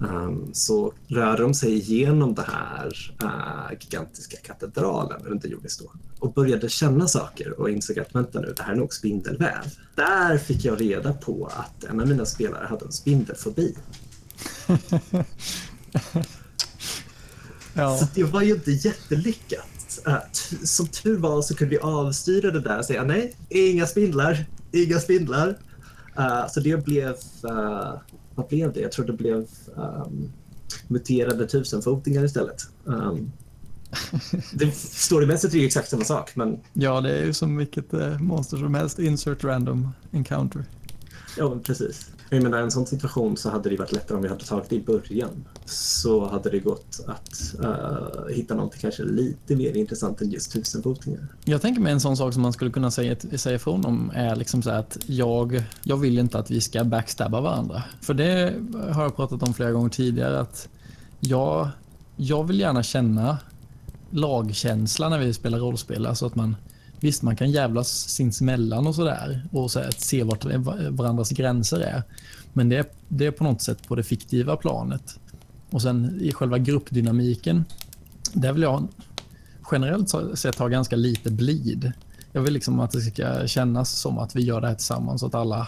Um, 0.02 0.50
så 0.54 0.94
rörde 1.08 1.42
de 1.42 1.54
sig 1.54 1.74
igenom 1.74 2.36
den 2.36 2.46
här 2.46 3.16
uh, 3.24 3.78
gigantiska 3.80 4.38
katedralen 4.38 5.22
under 5.26 5.50
då 5.50 5.58
och 6.20 6.34
började 6.34 6.70
känna 6.70 7.08
saker 7.08 7.60
och 7.60 7.70
insåg 7.70 8.00
att 8.00 8.16
vänta 8.16 8.40
nu, 8.40 8.54
det 8.58 8.64
här 8.64 8.74
är 8.74 8.78
nog 8.78 8.94
spindelväv. 8.94 9.64
Där 9.96 10.38
fick 10.38 10.66
jag 10.66 10.82
reda 10.82 11.14
på 11.14 11.52
att 11.56 11.84
en 11.84 12.00
av 12.00 12.08
mina 12.08 12.26
spelare 12.26 12.66
hade 12.66 12.86
en 12.86 12.92
spindelfobi. 12.92 13.76
Ja. 17.74 17.98
Så 17.98 18.08
det 18.16 18.24
var 18.24 18.42
ju 18.42 18.54
inte 18.54 18.72
jättelyckat. 18.72 20.00
Uh, 20.08 20.18
som 20.64 20.88
tur 20.88 21.18
var 21.18 21.42
så 21.42 21.56
kunde 21.56 21.76
vi 21.76 21.80
avstyra 21.80 22.52
det 22.52 22.60
där 22.60 22.80
och 22.80 22.86
säga 22.86 23.04
nej, 23.04 23.36
inga 23.50 23.86
spindlar, 23.88 24.46
inga 24.72 25.00
spindlar. 25.00 25.48
Uh, 26.20 26.48
så 26.50 26.60
det 26.60 26.86
blev, 26.86 27.16
vad 28.36 28.48
blev 28.48 28.74
det? 28.74 28.80
Jag 28.80 28.92
tror 28.92 29.06
det 29.06 29.14
blev 29.14 29.48
um, 29.76 30.32
muterade 30.88 31.48
tusenfotingar 31.48 32.24
istället. 32.24 32.62
Um, 32.84 33.32
det 34.54 34.72
storymässigt 34.76 35.54
är 35.54 35.58
det 35.58 35.62
ju 35.62 35.68
exakt 35.68 35.90
samma 35.90 36.04
sak, 36.04 36.36
men 36.36 36.60
ja, 36.74 37.02
det 37.02 37.18
är 37.18 37.26
ju 37.26 37.34
som 37.34 37.58
vilket 37.58 37.94
eh, 37.94 38.20
monster 38.20 38.58
som 38.58 38.74
helst. 38.74 39.00
Insert 39.00 39.44
random 39.44 39.90
encounter. 40.12 40.66
ja, 41.38 41.50
men 41.50 41.60
precis. 41.60 42.10
Jag 42.30 42.44
menar, 42.44 42.60
i 42.60 42.62
en 42.62 42.72
sån 42.72 42.86
situation 42.86 43.38
så 43.38 43.50
hade 43.50 43.70
det 43.70 43.76
varit 43.76 43.92
lättare 43.92 44.16
om 44.16 44.24
vi 44.24 44.30
hade 44.30 44.46
tagit 44.46 44.70
det 44.70 44.76
i 44.76 44.82
början. 44.82 45.46
Så 45.66 46.28
hade 46.28 46.50
det 46.50 46.60
gått 46.60 47.00
att 47.08 47.56
uh, 47.60 48.36
hitta 48.36 48.56
något 48.56 48.76
kanske 48.76 49.04
lite 49.04 49.56
mer 49.56 49.78
intressant 49.78 50.22
än 50.22 50.32
just 50.32 50.52
tusenfotingar. 50.52 51.28
Jag 51.46 51.62
tänker 51.62 51.82
mig 51.82 51.92
en 51.92 52.00
sån 52.00 52.18
sak 52.18 52.34
som 52.34 52.42
man 52.42 52.54
skulle 52.54 52.72
kunna 52.72 52.92
säga, 52.92 53.16
säga 53.36 53.56
ifrån 53.56 53.86
om 53.86 54.12
är 54.16 54.36
liksom 54.36 54.62
så 54.62 54.70
här 54.70 54.80
att 54.80 54.98
jag, 55.06 55.64
jag 55.84 55.98
vill 55.98 56.20
inte 56.20 56.40
att 56.40 56.52
vi 56.52 56.62
ska 56.62 56.84
backstabba 56.84 57.42
varandra. 57.42 57.84
För 58.02 58.14
det 58.14 58.54
har 58.92 59.04
jag 59.04 59.16
pratat 59.16 59.44
om 59.44 59.54
flera 59.54 59.72
gånger 59.72 59.90
tidigare 59.90 60.40
att 60.40 60.70
jag, 61.20 61.70
jag 62.16 62.48
vill 62.48 62.60
gärna 62.60 62.84
känna 62.84 63.38
lagkänsla 64.10 65.10
när 65.10 65.20
vi 65.20 65.34
spelar 65.34 65.60
rollspel. 65.60 66.06
Alltså 66.06 66.26
att 66.26 66.36
man, 66.36 66.56
visst 67.00 67.22
man 67.22 67.36
kan 67.36 67.52
jävlas 67.52 67.90
sinsemellan 67.90 68.88
och 68.88 68.96
sådär 68.96 69.48
och 69.52 69.72
så 69.72 69.80
här, 69.80 69.92
se 69.98 70.24
vart 70.24 70.46
varandras 70.90 71.30
gränser 71.30 71.80
är. 71.80 72.04
Men 72.54 72.70
det 72.70 72.78
är, 72.78 72.86
det 73.08 73.26
är 73.26 73.32
på 73.32 73.44
något 73.44 73.62
sätt 73.62 73.88
på 73.88 73.96
det 73.96 74.04
fiktiva 74.04 74.56
planet. 74.56 75.20
Och 75.70 75.82
sen 75.82 76.20
i 76.22 76.32
själva 76.32 76.58
gruppdynamiken, 76.58 77.66
där 78.34 78.54
vill 78.54 78.62
jag 78.62 78.88
generellt 79.72 80.10
sett 80.34 80.60
ha 80.60 80.68
ganska 80.68 80.96
lite 80.96 81.32
blid. 81.32 81.92
Jag 82.32 82.42
vill 82.42 82.54
liksom 82.54 82.80
att 82.80 82.92
det 82.92 83.02
ska 83.02 83.48
kännas 83.48 83.92
som 83.92 84.18
att 84.18 84.36
vi 84.36 84.42
gör 84.42 84.62
det 84.62 84.68
här 84.68 84.76
tillsammans, 84.76 85.22
så 85.22 85.28
att 85.28 85.36
alla 85.36 85.68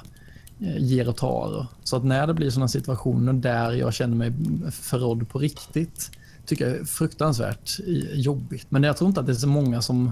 eh, 0.60 0.78
ger 0.78 1.10
och 1.10 1.18
tar. 1.18 1.68
Så 1.84 1.98
att 1.98 2.04
när 2.04 2.28
det 2.28 2.34
blir 2.34 2.50
sådana 2.50 2.68
situationer 2.68 3.34
där 3.34 3.72
jag 3.72 3.94
känner 3.94 4.16
mig 4.16 4.34
förrådd 4.72 5.30
på 5.30 5.40
riktigt, 5.40 6.12
tycker 6.46 6.68
jag 6.68 6.78
är 6.78 6.86
fruktansvärt 6.86 7.80
jobbigt. 8.14 8.66
Men 8.70 8.84
jag 8.84 8.98
tror 8.98 9.08
inte 9.08 9.20
att 9.20 9.26
det 9.26 9.32
är 9.32 9.36
så 9.36 9.48
många 9.48 9.82
som 9.82 10.12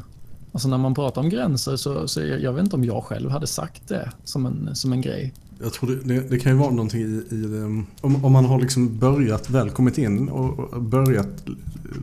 Alltså 0.51 0.67
när 0.67 0.77
man 0.77 0.95
pratar 0.95 1.21
om 1.21 1.29
gränser 1.29 1.75
så, 1.75 2.07
så 2.07 2.21
jag, 2.21 2.41
jag 2.41 2.53
vet 2.53 2.63
inte 2.63 2.75
om 2.75 2.83
jag 2.83 3.03
själv 3.03 3.29
hade 3.29 3.47
sagt 3.47 3.87
det 3.87 4.11
som 4.23 4.45
en, 4.45 4.75
som 4.75 4.93
en 4.93 5.01
grej. 5.01 5.33
Jag 5.61 5.73
tror 5.73 5.89
det, 5.89 6.13
det, 6.13 6.29
det, 6.29 6.39
kan 6.39 6.51
ju 6.51 6.57
vara 6.57 6.69
någonting 6.69 7.01
i, 7.01 7.23
i 7.31 7.43
ehm, 7.43 7.85
om, 8.01 8.25
om 8.25 8.31
man 8.31 8.45
har 8.45 8.59
liksom 8.59 8.97
börjat, 8.97 9.49
väl 9.49 9.69
kommit 9.69 9.97
in 9.97 10.29
och, 10.29 10.59
och 10.59 10.81
börjat 10.81 11.45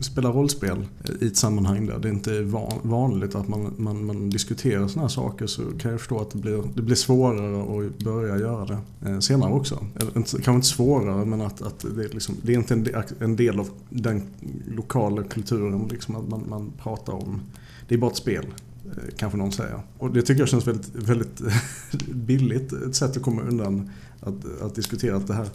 spela 0.01 0.29
rollspel 0.29 0.85
i 1.21 1.27
ett 1.27 1.37
sammanhang 1.37 1.85
där 1.85 1.99
det 1.99 2.09
inte 2.09 2.33
är 2.33 2.41
van, 2.41 2.73
vanligt 2.81 3.35
att 3.35 3.47
man, 3.47 3.73
man, 3.77 4.05
man 4.05 4.29
diskuterar 4.29 4.87
sådana 4.87 5.01
här 5.01 5.09
saker 5.09 5.47
så 5.47 5.61
kan 5.79 5.91
jag 5.91 5.99
förstå 5.99 6.19
att 6.19 6.31
det 6.31 6.37
blir, 6.37 6.63
det 6.75 6.81
blir 6.81 6.95
svårare 6.95 7.87
att 7.87 7.97
börja 7.97 8.37
göra 8.37 8.65
det 8.65 9.09
eh, 9.09 9.19
senare 9.19 9.53
också. 9.53 9.85
Kanske 10.13 10.51
inte 10.51 10.67
svårare 10.67 11.25
men 11.25 11.41
att, 11.41 11.61
att 11.61 11.85
det, 11.95 12.03
är 12.03 12.09
liksom, 12.09 12.35
det 12.41 12.53
är 12.53 12.57
inte 12.57 12.73
en 12.73 12.83
del, 12.83 13.03
en 13.19 13.35
del 13.35 13.59
av 13.59 13.69
den 13.89 14.21
lokala 14.67 15.23
kulturen 15.23 15.87
liksom 15.91 16.15
att 16.15 16.29
man, 16.29 16.43
man 16.49 16.71
pratar 16.83 17.13
om 17.13 17.41
det 17.87 17.95
är 17.95 17.99
bara 17.99 18.11
ett 18.11 18.17
spel. 18.17 18.45
Eh, 18.85 18.91
kanske 19.17 19.37
någon 19.37 19.51
säger. 19.51 19.81
Och 19.97 20.11
det 20.11 20.21
tycker 20.21 20.41
jag 20.41 20.49
känns 20.49 20.67
väldigt, 20.67 20.95
väldigt 20.95 21.41
billigt. 22.13 22.73
Ett 22.73 22.95
sätt 22.95 23.17
att 23.17 23.23
komma 23.23 23.41
undan 23.41 23.89
att, 24.19 24.61
att 24.61 24.75
diskutera 24.75 25.15
att 25.15 25.27
det 25.27 25.33
här 25.33 25.49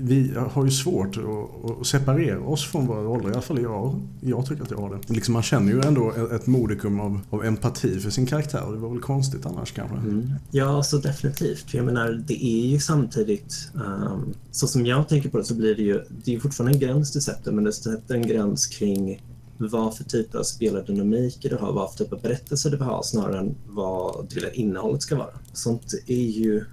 vi 0.00 0.32
har 0.50 0.64
ju 0.64 0.70
svårt 0.70 1.16
att, 1.16 1.86
separera 1.86 2.40
oss 2.40 2.64
från 2.66 2.86
våra 2.86 3.02
roller. 3.02 3.28
I 3.28 3.32
alla 3.32 3.42
fall 3.42 3.62
jag, 3.62 4.00
jag 4.20 4.46
tycker 4.46 4.62
att 4.62 4.70
jag 4.70 4.78
har 4.78 4.90
det. 4.90 5.14
Liksom 5.14 5.32
man 5.32 5.42
känner 5.42 5.72
ju 5.72 5.80
ändå 5.80 6.12
ett 6.34 6.46
modikum 6.46 7.00
av, 7.00 7.20
av 7.30 7.44
empati 7.44 8.00
för 8.00 8.10
sin 8.10 8.26
karaktär. 8.26 8.72
Det 8.72 8.78
var 8.78 8.90
väl 8.90 9.00
konstigt 9.00 9.46
annars 9.46 9.72
kanske? 9.72 9.96
Mm. 9.96 10.30
Ja, 10.50 10.82
så 10.82 10.98
definitivt. 10.98 11.74
Jag 11.74 11.84
menar, 11.84 12.24
det 12.26 12.44
är 12.44 12.66
ju 12.66 12.80
samtidigt... 12.80 13.70
Um, 13.74 14.34
så 14.50 14.66
som 14.66 14.86
jag 14.86 15.08
tänker 15.08 15.28
på 15.28 15.38
det 15.38 15.44
så 15.44 15.54
blir 15.54 15.74
det 15.74 15.82
ju... 15.82 16.00
Det 16.24 16.34
är 16.34 16.40
fortfarande 16.40 16.76
en 16.76 16.80
gräns 16.80 17.12
du 17.12 17.20
sätter, 17.20 17.52
men 17.52 17.64
du 17.64 17.72
sätter 17.72 18.14
en 18.14 18.26
gräns 18.26 18.66
kring 18.66 19.22
vad 19.58 19.96
för 19.96 20.04
typ 20.04 20.34
av 20.34 20.42
spelardynamiker 20.42 21.50
du 21.50 21.56
har, 21.56 21.72
vad 21.72 21.90
för 21.90 22.04
typ 22.04 22.12
av 22.12 22.20
berättelse 22.20 22.70
du 22.70 22.76
vill 22.76 22.86
ha 22.86 23.02
snarare 23.02 23.38
än 23.38 23.54
vad 23.66 24.26
du 24.28 24.34
vill 24.34 24.46
att 24.46 24.54
innehållet 24.54 25.02
ska 25.02 25.16
vara. 25.16 25.38
Sånt 25.52 25.94
är 26.06 26.26
ju 26.26 26.64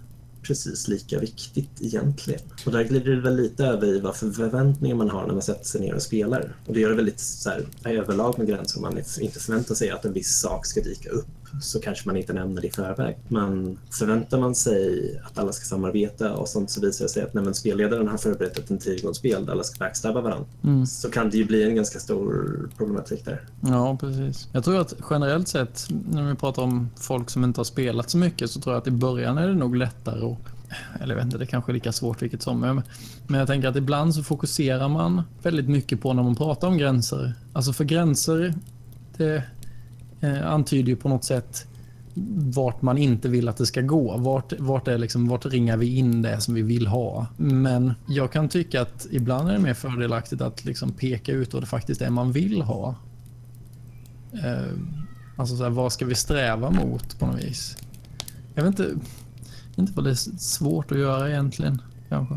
precis 0.41 0.87
lika 0.87 1.19
viktigt 1.19 1.81
egentligen. 1.81 2.41
Och 2.65 2.71
där 2.71 2.83
glider 2.83 3.11
det 3.11 3.21
väl 3.21 3.35
lite 3.35 3.65
över 3.65 3.87
i 3.87 3.99
vad 3.99 4.15
för 4.15 4.31
förväntningar 4.31 4.95
man 4.95 5.09
har 5.09 5.25
när 5.25 5.33
man 5.33 5.41
sätter 5.41 5.65
sig 5.65 5.81
ner 5.81 5.95
och 5.95 6.01
spelar. 6.01 6.55
Och 6.65 6.73
det 6.73 6.79
gör 6.79 6.89
det 6.89 6.95
väldigt 6.95 7.19
så 7.19 7.49
här, 7.49 7.65
överlag 7.83 8.37
med 8.37 8.47
gränser 8.47 8.77
om 8.77 8.81
man 8.81 8.97
inte 9.19 9.39
förväntar 9.39 9.75
sig 9.75 9.89
att 9.89 10.05
en 10.05 10.13
viss 10.13 10.39
sak 10.39 10.65
ska 10.65 10.81
dyka 10.81 11.09
upp 11.09 11.44
så 11.61 11.79
kanske 11.79 12.09
man 12.09 12.17
inte 12.17 12.33
nämner 12.33 12.61
det 12.61 12.67
i 12.67 12.71
förväg. 12.71 13.17
Men 13.27 13.79
förväntar 13.91 14.39
man 14.39 14.55
sig 14.55 15.01
att 15.25 15.39
alla 15.39 15.51
ska 15.51 15.65
samarbeta 15.65 16.33
och 16.33 16.47
sånt 16.47 16.71
så 16.71 16.81
visar 16.81 17.05
det 17.05 17.09
sig 17.09 17.23
att 17.23 17.33
när 17.33 17.53
spelledaren 17.53 18.07
har 18.07 18.17
förberett 18.17 18.57
ett 18.57 18.71
intrigonspel 18.71 19.45
där 19.45 19.51
alla 19.51 19.63
ska 19.63 19.85
backstabba 19.85 20.21
varandra 20.21 20.45
mm. 20.63 20.85
så 20.85 21.09
kan 21.09 21.29
det 21.29 21.37
ju 21.37 21.45
bli 21.45 21.63
en 21.63 21.75
ganska 21.75 21.99
stor 21.99 22.69
problematik 22.77 23.25
där. 23.25 23.41
Ja, 23.61 23.97
precis. 23.99 24.47
Jag 24.51 24.63
tror 24.63 24.81
att 24.81 24.93
generellt 25.09 25.47
sett 25.47 25.87
när 26.11 26.29
vi 26.29 26.35
pratar 26.35 26.61
om 26.61 26.89
folk 26.97 27.29
som 27.29 27.43
inte 27.43 27.59
har 27.59 27.65
spelat 27.65 28.09
så 28.09 28.17
mycket 28.17 28.51
så 28.51 28.61
tror 28.61 28.75
jag 28.75 28.81
att 28.81 28.87
i 28.87 28.91
början 28.91 29.37
är 29.37 29.47
det 29.47 29.55
nog 29.55 29.75
lättare 29.75 30.25
att 30.25 30.37
eller 31.01 31.15
jag 31.15 31.15
vet 31.15 31.25
inte, 31.25 31.37
det 31.37 31.45
kanske 31.45 31.71
är 31.71 31.73
lika 31.73 31.91
svårt 31.91 32.21
vilket 32.21 32.41
som. 32.41 32.83
Men 33.27 33.39
jag 33.39 33.47
tänker 33.47 33.67
att 33.67 33.75
ibland 33.75 34.15
så 34.15 34.23
fokuserar 34.23 34.89
man 34.89 35.21
väldigt 35.43 35.69
mycket 35.69 36.01
på 36.01 36.13
när 36.13 36.23
man 36.23 36.35
pratar 36.35 36.67
om 36.67 36.77
gränser. 36.77 37.33
Alltså 37.53 37.73
för 37.73 37.83
gränser, 37.83 38.53
det, 39.17 39.43
eh, 40.25 40.51
antyder 40.51 40.89
ju 40.89 40.95
på 40.95 41.09
något 41.09 41.23
sätt 41.23 41.67
vart 42.37 42.81
man 42.81 42.97
inte 42.97 43.29
vill 43.29 43.49
att 43.49 43.57
det 43.57 43.65
ska 43.65 43.81
gå. 43.81 44.17
Vart, 44.17 44.53
vart, 44.59 44.87
är 44.87 44.97
liksom, 44.97 45.27
vart 45.27 45.45
ringar 45.45 45.77
vi 45.77 45.97
in 45.97 46.21
det 46.21 46.41
som 46.41 46.53
vi 46.53 46.61
vill 46.61 46.87
ha? 46.87 47.27
Men 47.37 47.93
jag 48.07 48.31
kan 48.31 48.49
tycka 48.49 48.81
att 48.81 49.07
ibland 49.11 49.49
är 49.49 49.53
det 49.53 49.59
mer 49.59 49.73
fördelaktigt 49.73 50.41
att 50.41 50.65
liksom 50.65 50.91
peka 50.91 51.31
ut 51.31 51.53
vad 51.53 51.63
det 51.63 51.67
faktiskt 51.67 52.01
är 52.01 52.09
man 52.09 52.31
vill 52.31 52.61
ha. 52.61 52.95
Eh, 54.33 54.73
alltså 55.37 55.57
så 55.57 55.63
här, 55.63 55.69
vad 55.69 55.93
ska 55.93 56.05
vi 56.05 56.15
sträva 56.15 56.71
mot 56.71 57.19
på 57.19 57.25
något 57.25 57.43
vis? 57.43 57.77
Jag 58.53 58.63
vet 58.63 58.79
inte, 58.79 58.95
inte 59.75 59.93
vad 59.95 60.05
det 60.05 60.09
är 60.09 60.37
svårt 60.39 60.91
att 60.91 60.99
göra 60.99 61.29
egentligen 61.29 61.81
kanske. 62.09 62.35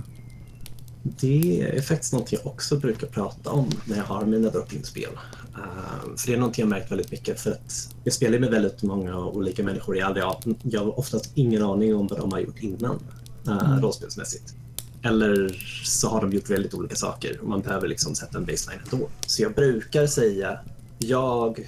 Det 1.21 1.63
är 1.77 1.83
faktiskt 1.83 2.13
något 2.13 2.33
jag 2.33 2.47
också 2.47 2.77
brukar 2.77 3.07
prata 3.07 3.51
om 3.51 3.71
när 3.85 3.97
jag 3.97 4.05
har 4.05 4.25
mina 4.25 4.51
drop-in-spel. 4.51 5.11
Uh, 5.59 6.17
för 6.17 6.27
det 6.27 6.35
är 6.35 6.39
någonting 6.39 6.63
jag 6.63 6.69
märkt 6.69 6.91
väldigt 6.91 7.11
mycket 7.11 7.41
för 7.41 7.51
att 7.51 7.95
jag 8.05 8.15
spelar 8.15 8.39
med 8.39 8.51
väldigt 8.51 8.83
många 8.83 9.19
olika 9.19 9.63
människor. 9.63 9.97
Jag, 9.97 10.07
aldrig, 10.07 10.57
jag 10.63 10.85
har 10.85 10.99
oftast 10.99 11.31
ingen 11.35 11.63
aning 11.63 11.95
om 11.95 12.07
vad 12.07 12.19
de 12.19 12.33
har 12.33 12.41
gjort 12.41 12.59
innan 12.59 12.99
uh, 13.49 13.67
mm. 13.67 13.83
rollspelsmässigt. 13.83 14.55
Eller 15.03 15.65
så 15.85 16.09
har 16.09 16.21
de 16.21 16.33
gjort 16.33 16.51
väldigt 16.51 16.75
olika 16.75 16.97
saker 16.97 17.41
och 17.41 17.49
man 17.49 17.61
behöver 17.61 17.89
liksom 17.89 18.15
sätta 18.15 18.39
en 18.39 18.45
baseline 18.45 18.81
ändå. 18.93 19.09
Så 19.27 19.43
jag 19.43 19.55
brukar 19.55 20.07
säga, 20.07 20.61
jag 20.99 21.67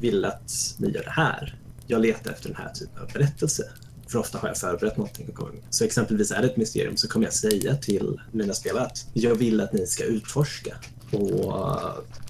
vill 0.00 0.24
att 0.24 0.74
ni 0.78 0.90
gör 0.90 1.02
det 1.02 1.10
här. 1.10 1.56
Jag 1.86 2.00
letar 2.00 2.30
efter 2.30 2.48
den 2.48 2.56
här 2.56 2.72
typen 2.72 3.02
av 3.02 3.08
berättelse. 3.12 3.62
För 4.10 4.18
ofta 4.18 4.38
har 4.38 4.48
jag 4.48 4.56
förberett 4.56 4.96
någonting. 4.96 5.34
Så 5.70 5.84
exempelvis 5.84 6.30
är 6.30 6.42
det 6.42 6.48
ett 6.48 6.56
mysterium 6.56 6.96
så 6.96 7.08
kommer 7.08 7.26
jag 7.26 7.32
säga 7.32 7.76
till 7.76 8.20
mina 8.32 8.54
spelare 8.54 8.84
att 8.84 9.06
jag 9.12 9.34
vill 9.34 9.60
att 9.60 9.72
ni 9.72 9.86
ska 9.86 10.04
utforska 10.04 10.76
och 11.12 11.54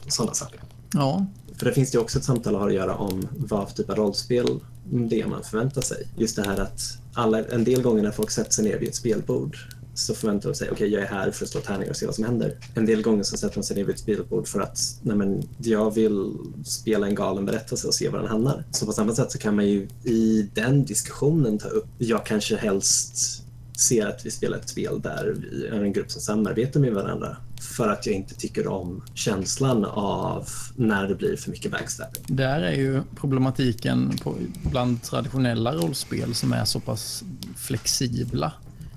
sådana 0.09 0.35
saker. 0.35 0.61
Ja. 0.93 1.27
För 1.57 1.67
det 1.67 1.73
finns 1.73 1.91
det 1.91 1.99
också 1.99 2.19
ett 2.19 2.25
samtal 2.25 2.57
att 2.57 2.75
göra 2.75 2.97
om 2.97 3.29
vad 3.37 3.69
för 3.69 3.77
typ 3.77 3.91
av 3.91 3.97
rollspel 3.97 4.61
det 4.85 5.27
man 5.27 5.43
förväntar 5.43 5.83
sig. 5.83 6.07
Just 6.17 6.37
det 6.37 6.43
här 6.43 6.61
att 6.61 6.81
alla, 7.15 7.45
en 7.45 7.65
del 7.65 7.83
gånger 7.83 8.03
när 8.03 8.11
folk 8.11 8.31
sätter 8.31 8.53
sig 8.53 8.65
ner 8.65 8.79
vid 8.79 8.89
ett 8.89 8.95
spelbord 8.95 9.57
så 9.95 10.15
förväntar 10.15 10.49
de 10.49 10.55
sig 10.55 10.71
okej, 10.71 10.75
okay, 10.75 10.89
jag 10.89 11.03
är 11.03 11.07
här 11.07 11.31
för 11.31 11.45
att 11.45 11.51
slå 11.51 11.61
tärningar 11.61 11.91
och 11.91 11.97
se 11.97 12.07
vad 12.07 12.15
som 12.15 12.25
händer. 12.25 12.57
En 12.75 12.87
del 12.87 13.03
gånger 13.03 13.23
så 13.23 13.37
sätter 13.37 13.55
de 13.55 13.63
sig 13.63 13.77
ner 13.77 13.85
vid 13.85 13.95
ett 13.95 14.01
spelbord 14.01 14.49
för 14.49 14.61
att 14.61 14.79
nej 15.03 15.17
men, 15.17 15.49
jag 15.59 15.95
vill 15.95 16.33
spela 16.65 17.07
en 17.07 17.15
galen 17.15 17.47
berättelse 17.47 17.89
och 17.89 17.95
se 17.95 18.09
var 18.09 18.19
den 18.19 18.29
hamnar. 18.29 18.65
Så 18.71 18.87
på 18.87 18.93
samma 18.93 19.15
sätt 19.15 19.33
så 19.33 19.39
kan 19.39 19.57
man 19.57 19.67
ju 19.67 19.89
i 20.05 20.51
den 20.55 20.85
diskussionen 20.85 21.59
ta 21.59 21.69
upp, 21.69 21.87
jag 21.99 22.27
kanske 22.27 22.57
helst 22.57 23.45
ser 23.81 24.07
att 24.07 24.27
vi 24.27 24.31
spelar 24.31 24.59
ett 24.59 24.69
spel 24.69 25.01
där 25.01 25.37
vi 25.51 25.67
är 25.67 25.85
en 25.85 25.93
grupp 25.93 26.11
som 26.11 26.21
samarbetar 26.21 26.81
med 26.81 26.95
varandra 26.95 27.37
för 27.61 27.89
att 27.89 28.07
jag 28.07 28.15
inte 28.15 28.35
tycker 28.35 28.67
om 28.67 29.03
känslan 29.15 29.85
av 29.85 30.49
när 30.77 31.09
det 31.09 31.15
blir 31.15 31.37
för 31.37 31.51
mycket 31.51 31.73
backstabbing. 31.73 32.23
Där 32.27 32.61
är 32.61 32.73
ju 32.75 33.03
problematiken 33.17 34.19
på, 34.23 34.35
bland 34.71 35.03
traditionella 35.03 35.75
rollspel 35.75 36.35
som 36.35 36.53
är 36.53 36.65
så 36.65 36.81
pass 36.81 37.25
flexibla 37.57 38.53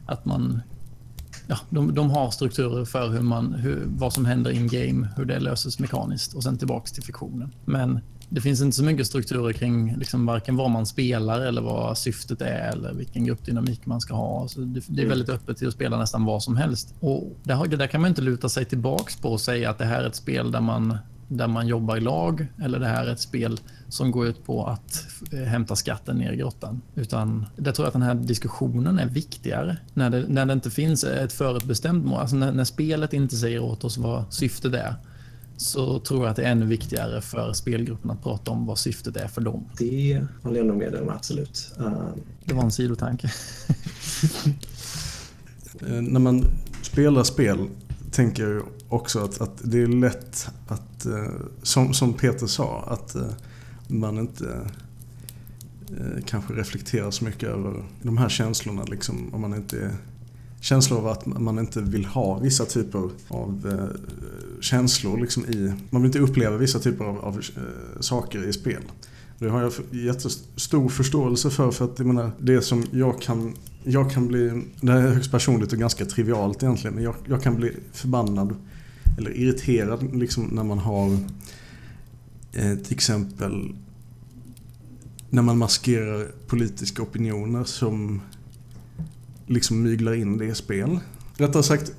att 0.06 0.26
man 0.26 0.62
ja, 1.48 1.58
de, 1.70 1.96
de 1.96 2.10
har 2.10 2.32
strukturer 2.32 2.86
för 2.86 3.10
hur 3.10 3.22
man, 3.22 3.54
hur, 3.54 3.84
vad 3.88 4.14
som 4.14 4.26
händer 4.26 4.52
in 4.52 4.68
game, 4.68 5.08
hur 5.18 5.26
det 5.26 5.40
löses 5.40 5.80
mekaniskt 5.80 6.34
och 6.34 6.44
sen 6.44 6.58
tillbaks 6.58 6.92
till 6.92 7.04
fiktionen. 7.04 7.52
Men 7.66 8.00
det 8.30 8.42
finns 8.42 8.62
inte 8.62 8.78
så 8.78 8.84
mycket 8.84 9.08
strukturer 9.08 9.54
kring 9.54 9.96
liksom 9.96 10.26
varken 10.26 10.56
vad 10.56 10.72
man 10.72 10.86
spelar 10.86 11.42
eller 11.42 11.62
vad 11.62 11.98
syftet 11.98 12.42
är 12.42 12.72
eller 12.72 12.94
vilken 12.94 13.26
gruppdynamik 13.26 13.86
man 13.86 14.02
ska 14.02 14.16
ha. 14.16 14.48
Så 14.48 14.60
det, 14.60 14.82
det 14.88 15.02
är 15.02 15.08
väldigt 15.08 15.30
öppet 15.30 15.58
till 15.58 15.68
att 15.68 15.74
spela 15.74 15.98
nästan 15.98 16.26
vad 16.26 16.44
som 16.44 16.58
helst. 16.58 16.94
Och 17.00 17.38
det 17.44 17.76
där 17.76 17.88
kan 17.88 18.02
man 18.02 18.10
inte 18.10 18.22
luta 18.22 18.50
sig 18.50 18.66
tillbaks 18.66 19.16
på 19.16 19.30
och 19.30 19.42
säga 19.42 19.70
att 19.70 19.78
det 19.78 19.86
här 19.86 20.04
är 20.04 20.08
ett 20.08 20.16
spel 20.16 20.52
där 20.52 20.62
man 20.62 20.98
där 21.28 21.48
man 21.48 21.68
jobbar 21.68 21.98
i 21.98 22.00
lag 22.00 22.48
eller 22.62 22.80
det 22.80 22.88
här 22.88 23.06
är 23.06 23.12
ett 23.12 23.20
spel 23.20 23.60
som 23.94 24.12
går 24.12 24.28
ut 24.28 24.46
på 24.46 24.66
att 24.66 25.06
eh, 25.32 25.40
hämta 25.40 25.76
skatten 25.76 26.18
ner 26.18 26.32
i 26.32 26.36
grottan. 26.36 26.82
Utan 26.96 27.46
jag 27.56 27.76
tror 27.76 27.88
att 27.88 27.94
den 27.94 28.02
här 28.02 28.16
diskussionen 28.16 29.00
är 29.00 29.08
viktigare 29.08 29.78
när 29.94 30.10
det, 30.10 30.26
när 30.28 30.46
det 30.46 30.54
inte 30.54 30.72
finns 30.72 31.04
ett 31.04 31.34
förutbestämt 31.34 32.06
mål. 32.06 32.20
Alltså 32.20 32.36
när, 32.36 32.52
när 32.52 32.64
spelet 32.64 33.14
inte 33.14 33.36
säger 33.36 33.60
åt 33.60 33.84
oss 33.84 33.98
vad 33.98 34.34
syftet 34.34 34.74
är 34.74 34.96
så 35.58 36.00
tror 36.00 36.24
jag 36.24 36.30
att 36.32 36.36
det 36.36 36.44
är 36.44 36.52
ännu 36.52 36.66
viktigare 36.66 37.22
för 37.22 37.54
spelgruppen 37.54 38.12
att 38.12 38.24
prata 38.24 38.52
om 38.52 38.66
vad 38.66 38.80
syftet 38.80 39.18
är 39.18 39.28
för 39.28 39.42
dem. 39.42 39.66
Det 39.78 40.26
håller 40.44 40.58
jag 40.58 40.68
nog 40.68 40.78
med 40.78 40.96
om, 40.96 41.10
absolut. 41.10 41.74
Uh... 41.80 42.08
Det 42.46 42.54
var 42.54 42.64
en 42.64 42.72
sidotanke. 42.72 43.32
Eh, 45.82 45.88
när 46.02 46.20
man 46.20 46.46
spelar 46.82 47.24
spel 47.24 47.68
tänker 48.12 48.44
jag 48.44 48.64
också 48.90 49.20
att, 49.20 49.42
att 49.42 49.62
det 49.64 49.82
är 49.82 49.88
lätt 49.88 50.48
att, 50.68 51.06
eh, 51.06 51.32
som, 51.64 51.94
som 51.94 52.14
Peter 52.14 52.48
sa, 52.48 52.84
att 52.88 53.16
man 54.00 54.20
inte 54.20 54.72
eh, 55.98 56.24
kanske 56.26 56.54
reflekterar 56.54 57.12
så 57.12 57.26
mycket 57.26 57.50
över 57.50 57.84
de 58.02 58.18
här 58.18 58.30
känslorna. 58.30 58.84
Liksom, 58.84 59.34
om 59.34 59.42
man 59.42 59.54
inte 59.54 59.92
känslor 60.64 61.00
av 61.00 61.08
att 61.08 61.26
man 61.26 61.60
inte 61.60 61.82
vill 61.82 62.06
ha 62.06 62.40
vissa 62.40 62.66
typer 62.66 63.10
av 63.28 63.68
eh, 63.72 64.02
känslor 64.62 65.20
liksom 65.20 65.46
i... 65.46 65.74
Man 65.90 66.02
vill 66.02 66.10
inte 66.10 66.20
uppleva 66.20 66.58
vissa 66.58 66.80
typer 66.80 67.06
av, 67.06 67.20
av 67.20 67.38
eh, 67.38 68.00
saker 68.00 68.50
i 68.50 68.54
spel. 68.54 68.82
Det 69.40 69.50
har 69.50 69.62
jag 69.62 69.74
jättestor 69.92 70.90
förståelse 70.90 71.50
för, 71.50 71.72
för 71.72 71.86
att 71.86 72.00
jag 72.00 72.08
menar, 72.08 72.32
det 72.40 72.62
som 72.62 72.86
jag 72.92 73.22
kan... 73.22 73.56
Jag 73.84 74.12
kan 74.12 74.28
bli... 74.28 74.64
Det 74.82 74.92
här 74.92 75.00
är 75.00 75.14
högst 75.14 75.32
personligt 75.32 75.74
och 75.74 75.80
ganska 75.80 76.06
trivialt 76.06 76.64
egentligen, 76.64 76.96
men 76.96 77.04
jag, 77.04 77.16
jag 77.28 77.44
kan 77.44 77.56
bli 77.56 77.72
förbannad 77.94 78.56
eller 79.18 79.38
irriterad 79.38 80.16
liksom 80.16 80.44
när 80.44 80.64
man 80.64 80.80
har 80.80 81.18
eh, 82.54 82.76
till 82.76 82.94
exempel 82.94 83.76
när 85.30 85.42
man 85.42 85.58
maskerar 85.58 86.28
politiska 86.48 87.04
opinioner 87.04 87.64
som 87.64 88.22
liksom 89.48 89.84
myglar 89.84 90.14
in 90.14 90.38
det 90.38 90.46
i 90.46 90.56
spel. 90.56 91.00
Rättare 91.38 91.64
sagt, 91.64 91.92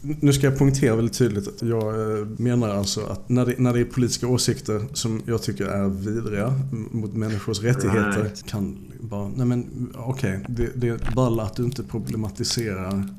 nu 0.00 0.32
ska 0.32 0.46
jag 0.46 0.58
poängtera 0.58 0.96
väldigt 0.96 1.18
tydligt. 1.18 1.62
Jag 1.62 2.18
eh, 2.18 2.26
menar 2.36 2.68
alltså 2.68 3.06
att 3.06 3.28
när 3.28 3.46
det, 3.46 3.54
när 3.58 3.72
det 3.72 3.80
är 3.80 3.84
politiska 3.84 4.26
åsikter 4.26 4.86
som 4.92 5.22
jag 5.26 5.42
tycker 5.42 5.64
är 5.66 5.88
vidriga 5.88 6.54
mot 6.90 7.14
människors 7.14 7.60
rättigheter 7.60 8.22
Right. 8.22 8.46
kan 8.46 8.78
bara, 9.00 9.28
nej 9.28 9.46
men 9.46 9.92
okej, 9.94 10.44
det, 10.48 10.70
det 10.74 10.88
är 10.88 11.14
bara 11.14 11.42
att 11.42 11.56
du 11.56 11.64
inte 11.64 11.82
problematiserar 11.82 13.14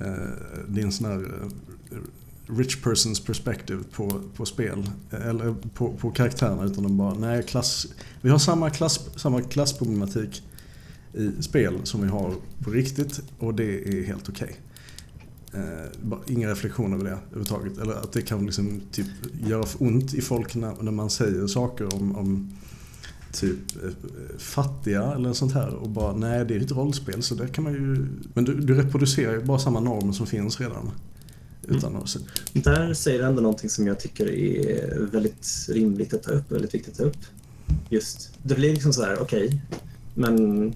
eh, 0.00 0.66
din 0.68 0.92
sån 0.92 1.06
här 1.06 1.18
eh, 1.18 1.48
rich 2.48 2.82
persons 2.82 3.20
perspective 3.20 3.84
på, 3.92 4.20
på 4.36 4.46
spel. 4.46 4.90
Eh, 5.10 5.26
eller 5.26 5.54
på, 5.74 5.92
på 5.92 6.10
karaktärerna 6.10 6.64
utan 6.64 6.84
de 6.84 6.96
bara, 6.96 7.14
nej 7.14 7.42
klass, 7.42 7.86
vi 8.20 8.30
har 8.30 8.38
samma, 8.38 8.70
klass, 8.70 9.08
samma 9.16 9.42
klassproblematik 9.42 10.42
i 11.14 11.42
spel 11.42 11.74
som 11.84 12.02
vi 12.02 12.08
har 12.08 12.34
på 12.64 12.70
riktigt 12.70 13.20
och 13.38 13.54
det 13.54 13.88
är 13.88 14.04
helt 14.04 14.28
okej. 14.28 14.56
Eh, 15.54 16.18
inga 16.26 16.50
reflektioner 16.50 16.96
över 16.96 17.04
det 17.04 17.10
överhuvudtaget. 17.10 17.78
Eller 17.78 17.94
att 17.94 18.12
det 18.12 18.22
kan 18.22 18.46
liksom 18.46 18.80
typ 18.92 19.06
göra 19.46 19.64
ont 19.78 20.14
i 20.14 20.20
folk 20.20 20.54
när, 20.54 20.82
när 20.82 20.92
man 20.92 21.10
säger 21.10 21.46
saker 21.46 21.94
om, 21.94 22.16
om 22.16 22.52
typ 23.32 23.84
eh, 23.84 23.90
fattiga 24.38 25.02
eller 25.02 25.32
sånt 25.32 25.52
här 25.52 25.74
och 25.74 25.88
bara 25.88 26.16
nej 26.16 26.44
det 26.44 26.54
är 26.54 26.58
ju 26.58 26.64
ett 26.64 26.72
rollspel 26.72 27.22
så 27.22 27.34
det 27.34 27.48
kan 27.48 27.64
man 27.64 27.72
ju... 27.72 28.06
Men 28.34 28.44
du, 28.44 28.54
du 28.54 28.74
reproducerar 28.74 29.32
ju 29.32 29.44
bara 29.44 29.58
samma 29.58 29.80
normer 29.80 30.12
som 30.12 30.26
finns 30.26 30.60
redan. 30.60 30.90
Mm. 31.68 31.78
Utan 31.78 31.96
att, 31.96 32.16
Där 32.52 32.94
säger 32.94 33.18
du 33.18 33.24
ändå 33.24 33.42
någonting 33.42 33.70
som 33.70 33.86
jag 33.86 34.00
tycker 34.00 34.30
är 34.30 35.00
väldigt 35.12 35.66
rimligt 35.68 36.14
att 36.14 36.22
ta 36.22 36.30
upp, 36.30 36.52
väldigt 36.52 36.74
viktigt 36.74 36.92
att 36.92 36.98
ta 36.98 37.04
upp. 37.04 37.24
Just, 37.88 38.32
det 38.42 38.54
blir 38.54 38.72
liksom 38.72 38.92
så 38.92 39.02
här, 39.02 39.18
okej, 39.20 39.62
men 40.14 40.74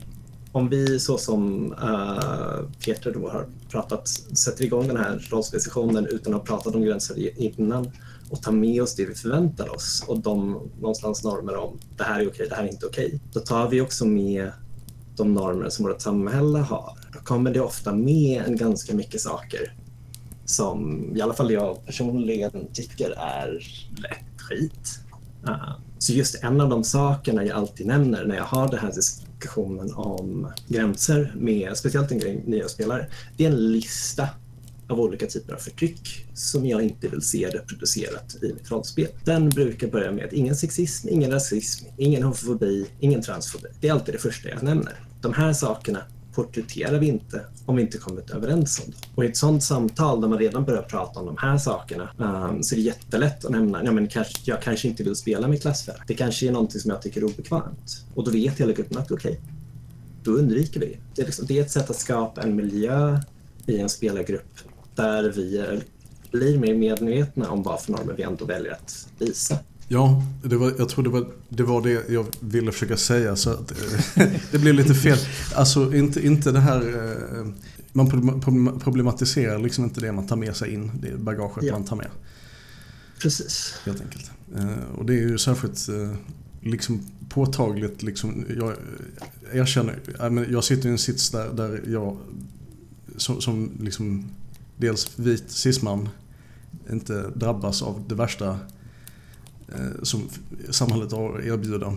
om 0.52 0.68
vi 0.68 1.00
så 1.00 1.18
som 1.18 1.72
uh, 1.72 2.70
Peter 2.84 3.12
då 3.12 3.28
har 3.28 3.46
pratat, 3.70 4.08
sätter 4.08 4.64
igång 4.64 4.88
den 4.88 4.96
här 4.96 5.28
rollspelssessionen 5.30 6.06
utan 6.06 6.34
att 6.34 6.40
ha 6.40 6.46
pratat 6.46 6.74
om 6.74 6.82
gränser 6.82 7.40
innan 7.40 7.90
och 8.30 8.42
tar 8.42 8.52
med 8.52 8.82
oss 8.82 8.94
det 8.94 9.06
vi 9.06 9.14
förväntar 9.14 9.74
oss 9.74 10.04
och 10.06 10.20
de 10.20 10.70
någonstans 10.80 11.24
normer 11.24 11.56
om 11.56 11.78
det 11.96 12.04
här 12.04 12.20
är 12.20 12.28
okej, 12.28 12.46
det 12.48 12.54
här 12.54 12.64
är 12.64 12.68
inte 12.68 12.86
okej. 12.86 13.20
Då 13.32 13.40
tar 13.40 13.68
vi 13.68 13.80
också 13.80 14.06
med 14.06 14.52
de 15.16 15.34
normer 15.34 15.68
som 15.68 15.86
vårt 15.86 16.00
samhälle 16.00 16.58
har. 16.58 16.98
Då 17.12 17.18
kommer 17.18 17.54
det 17.54 17.60
ofta 17.60 17.94
med 17.94 18.42
en 18.46 18.56
ganska 18.56 18.94
mycket 18.94 19.20
saker 19.20 19.72
som 20.44 21.10
i 21.16 21.20
alla 21.20 21.34
fall 21.34 21.50
jag 21.50 21.86
personligen 21.86 22.66
tycker 22.72 23.10
är 23.10 23.48
rätt 23.96 24.40
skit. 24.40 25.00
Uh, 25.48 25.74
så 25.98 26.12
just 26.12 26.44
en 26.44 26.60
av 26.60 26.68
de 26.68 26.84
sakerna 26.84 27.44
jag 27.44 27.56
alltid 27.56 27.86
nämner 27.86 28.24
när 28.24 28.36
jag 28.36 28.44
har 28.44 28.68
den 28.68 28.78
här 28.78 28.92
diskussionen 28.92 29.94
om 29.94 30.52
gränser 30.68 31.32
med 31.36 31.76
speciellt 31.76 32.10
en 32.10 32.18
grej 32.18 32.42
nya 32.46 32.68
spelare, 32.68 33.06
det 33.36 33.44
är 33.44 33.50
en 33.50 33.72
lista 33.72 34.28
av 34.92 35.00
olika 35.00 35.26
typer 35.26 35.54
av 35.54 35.58
förtryck 35.58 36.26
som 36.34 36.66
jag 36.66 36.82
inte 36.82 37.08
vill 37.08 37.22
se 37.22 37.48
reproducerat 37.48 38.36
i 38.42 38.52
mitt 38.52 38.70
rollspel. 38.70 39.08
Den 39.24 39.48
brukar 39.48 39.88
börja 39.88 40.12
med 40.12 40.32
ingen 40.32 40.56
sexism, 40.56 41.08
ingen 41.08 41.30
rasism, 41.30 41.86
ingen 41.96 42.22
homofobi, 42.22 42.86
ingen 43.00 43.22
transfobi. 43.22 43.68
Det 43.80 43.88
är 43.88 43.92
alltid 43.92 44.14
det 44.14 44.18
första 44.18 44.48
jag 44.48 44.62
nämner. 44.62 45.00
De 45.20 45.32
här 45.32 45.52
sakerna 45.52 46.02
porträtterar 46.34 46.98
vi 46.98 47.08
inte 47.08 47.40
om 47.66 47.76
vi 47.76 47.82
inte 47.82 47.98
kommit 47.98 48.30
överens 48.30 48.80
om 48.84 48.90
det. 48.90 49.06
Och 49.14 49.24
i 49.24 49.28
ett 49.28 49.36
sånt 49.36 49.62
samtal 49.62 50.20
där 50.20 50.28
man 50.28 50.38
redan 50.38 50.64
börjar 50.64 50.82
prata 50.82 51.20
om 51.20 51.26
de 51.26 51.36
här 51.38 51.58
sakerna 51.58 52.10
um, 52.16 52.62
så 52.62 52.74
är 52.74 52.76
det 52.76 52.82
jättelätt 52.82 53.44
att 53.44 53.50
nämna, 53.50 53.84
ja 53.84 53.92
men 53.92 54.08
kanske, 54.08 54.34
jag 54.44 54.62
kanske 54.62 54.88
inte 54.88 55.02
vill 55.02 55.16
spela 55.16 55.48
med 55.48 55.62
klassfärg. 55.62 55.96
Det 56.06 56.14
kanske 56.14 56.48
är 56.48 56.52
någonting 56.52 56.80
som 56.80 56.90
jag 56.90 57.02
tycker 57.02 57.20
är 57.20 57.24
obekvämt. 57.24 58.04
Och 58.14 58.24
då 58.24 58.30
vet 58.30 58.60
hela 58.60 58.72
gruppen 58.72 58.98
att 58.98 59.10
okej, 59.10 59.40
då 60.22 60.30
undviker 60.30 60.80
vi 60.80 60.86
det. 60.86 60.98
Det 61.14 61.22
är, 61.22 61.26
liksom, 61.26 61.46
det 61.46 61.58
är 61.58 61.62
ett 61.62 61.70
sätt 61.70 61.90
att 61.90 61.96
skapa 61.96 62.42
en 62.42 62.56
miljö 62.56 63.20
i 63.66 63.78
en 63.78 63.88
spelargrupp 63.88 64.58
där 64.94 65.32
vi 65.36 65.58
är, 65.58 65.82
blir 66.30 66.58
mer 66.58 66.74
medvetna 66.74 67.50
om 67.50 67.62
vad 67.62 67.80
för 67.80 67.92
normer 67.92 68.14
vi 68.16 68.22
ändå 68.22 68.44
väljer 68.44 68.72
att 68.72 69.08
visa. 69.18 69.58
Ja, 69.88 70.22
det 70.44 70.56
var, 70.56 70.72
jag 70.78 70.88
tror 70.88 71.04
det 71.04 71.10
var, 71.10 71.26
det 71.48 71.62
var 71.62 71.82
det 71.82 72.08
jag 72.08 72.26
ville 72.40 72.72
försöka 72.72 72.96
säga 72.96 73.36
så 73.36 73.50
att 73.50 73.70
eh, 74.16 74.26
det 74.50 74.58
blev 74.58 74.74
lite 74.74 74.94
fel. 74.94 75.18
Alltså 75.54 75.94
inte, 75.94 76.26
inte 76.26 76.52
det 76.52 76.60
här... 76.60 76.80
eh, 77.40 77.46
Man 77.94 78.10
problem- 78.40 78.80
problematiserar 78.80 79.58
liksom 79.58 79.84
inte 79.84 80.00
det 80.00 80.12
man 80.12 80.26
tar 80.26 80.36
med 80.36 80.56
sig 80.56 80.74
in, 80.74 80.90
det 81.02 81.16
bagaget 81.18 81.64
Ja. 81.64 81.72
man 81.72 81.84
tar 81.84 81.96
med 81.96 82.08
Precis. 83.22 83.74
helt 83.84 84.00
enkelt. 84.00 84.30
Eh, 84.56 84.98
Och 84.98 85.06
det 85.06 85.12
är 85.14 85.18
ju 85.28 85.38
särskilt 85.38 85.88
liksom 86.60 87.00
påtagligt 87.28 88.02
liksom, 88.02 88.44
jag 88.58 88.74
erkänner, 89.52 89.98
ja, 90.18 90.30
men 90.30 90.52
jag 90.52 90.64
sitter 90.64 90.88
i 90.88 90.92
en 90.92 90.98
sits 90.98 91.30
där, 91.30 91.52
där 91.52 91.82
jag 91.88 92.16
som, 93.16 93.40
som 93.40 93.70
liksom 93.80 94.24
dels 94.76 95.18
vit 95.18 95.44
cisman 95.50 96.08
inte 96.90 97.30
drabbas 97.34 97.82
av 97.82 98.04
det 98.08 98.14
värsta 98.14 98.58
Eh, 99.74 100.02
som 100.02 100.28
samhället 100.70 101.12
har 101.12 101.38
att 101.38 101.44
erbjuda. 101.44 101.94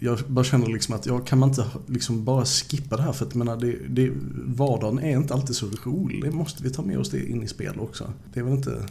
Jag 0.00 0.18
bara 0.28 0.44
känner 0.44 0.66
liksom 0.66 0.94
att 0.94 1.06
jag 1.06 1.26
kan 1.26 1.38
man 1.38 1.48
inte 1.48 1.66
liksom 1.86 2.24
bara 2.24 2.44
skippa 2.44 2.96
det 2.96 3.02
här 3.02 3.12
för 3.12 3.26
att 3.26 3.34
menar, 3.34 3.56
det, 3.56 3.76
det, 3.88 4.12
vardagen 4.46 4.98
är 4.98 5.16
inte 5.16 5.34
alltid 5.34 5.56
så 5.56 5.66
rolig. 5.84 6.34
Måste 6.34 6.62
vi 6.62 6.70
ta 6.70 6.82
med 6.82 6.98
oss 6.98 7.10
det 7.10 7.30
in 7.30 7.42
i 7.42 7.48
spel 7.48 7.80
också. 7.80 8.12
Det 8.32 8.40
är 8.40 8.44
väl 8.44 8.52
inte... 8.52 8.86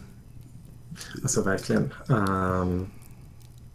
Alltså 1.21 1.41
verkligen. 1.41 1.83
Um, 2.07 2.87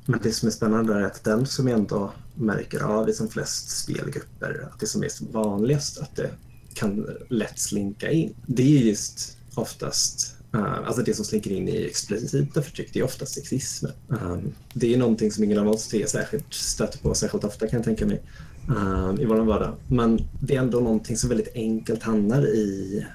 men 0.07 0.20
det 0.23 0.33
som 0.33 0.46
är 0.46 0.51
spännande 0.53 0.94
är 0.94 1.03
att 1.03 1.25
den 1.25 1.46
som 1.46 1.68
jag 1.68 1.79
ändå 1.79 2.12
märker 2.35 2.81
av 2.81 3.09
i 3.09 3.12
som 3.12 3.29
flest 3.29 3.70
spelgrupper, 3.70 4.68
att 4.73 4.81
det 4.81 4.87
som 4.87 5.03
är 5.03 5.09
som 5.09 5.33
vanligast 5.33 5.99
att 5.99 6.16
det 6.16 6.31
kan 6.75 7.07
lätt 7.29 7.59
slinka 7.59 8.11
in, 8.11 8.35
det 8.46 8.62
är 8.62 8.81
just 8.81 9.37
oftast 9.55 10.37
alltså 10.52 11.02
det 11.02 11.14
som 11.14 11.24
slinker 11.24 11.50
in 11.50 11.68
i 11.68 11.86
explicita 11.86 12.62
förtryck, 12.62 12.90
det 12.92 12.98
är 12.98 13.04
oftast 13.04 13.34
sexismen. 13.34 13.92
Um, 14.08 14.52
det 14.74 14.94
är 14.94 14.98
någonting 14.98 15.32
som 15.32 15.44
ingen 15.44 15.58
av 15.58 15.68
oss 15.68 15.88
tre 15.88 16.06
särskilt 16.06 16.54
stöter 16.54 16.98
på 16.98 17.14
särskilt 17.14 17.44
ofta 17.44 17.66
kan 17.66 17.76
jag 17.76 17.84
tänka 17.84 18.06
mig 18.06 18.22
um, 18.68 19.20
i 19.20 19.24
vår 19.24 19.36
vardag. 19.36 19.74
Men 19.88 20.28
det 20.40 20.56
är 20.56 20.60
ändå 20.60 20.80
någonting 20.80 21.16
som 21.16 21.28
väldigt 21.28 21.54
enkelt 21.54 22.02
hamnar 22.02 22.46
i 22.46 23.06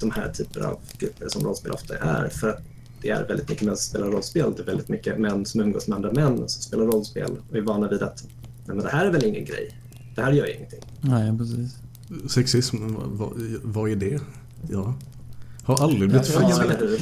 de 0.00 0.10
här 0.10 0.32
typer 0.32 0.60
av 0.60 0.78
grupper 0.98 1.28
som 1.28 1.44
rollspel 1.44 1.72
ofta 1.72 1.96
är. 1.96 2.28
För 2.28 2.48
att 2.48 2.62
det 3.02 3.10
är 3.10 3.28
väldigt 3.28 3.48
mycket 3.48 3.66
män 3.66 3.76
som 3.76 3.90
spelar 3.90 4.06
rollspel. 4.06 4.52
Det 4.56 4.62
är 4.62 4.66
väldigt 4.66 4.88
mycket 4.88 5.18
män 5.18 5.46
som 5.46 5.60
umgås 5.60 5.88
med 5.88 5.96
andra 5.96 6.12
män 6.12 6.36
som 6.36 6.62
spelar 6.62 6.84
rollspel 6.84 7.30
och 7.50 7.56
är 7.56 7.60
vana 7.60 7.88
vid 7.88 8.02
att 8.02 8.24
Nej, 8.66 8.76
men 8.76 8.84
det 8.84 8.90
här 8.90 9.06
är 9.06 9.10
väl 9.10 9.24
ingen 9.24 9.44
grej. 9.44 9.76
Det 10.14 10.22
här 10.22 10.32
gör 10.32 10.56
ingenting. 10.56 10.80
Nej, 11.00 11.38
precis. 11.38 11.76
Sexism, 12.32 12.76
vad, 12.94 13.32
vad 13.62 13.90
är 13.90 13.96
det? 13.96 14.20
Ja. 14.70 14.94
Har 15.64 15.82
aldrig 15.82 16.08
blivit 16.08 16.30
Ja, 16.34 16.50
Ja, 16.50 16.98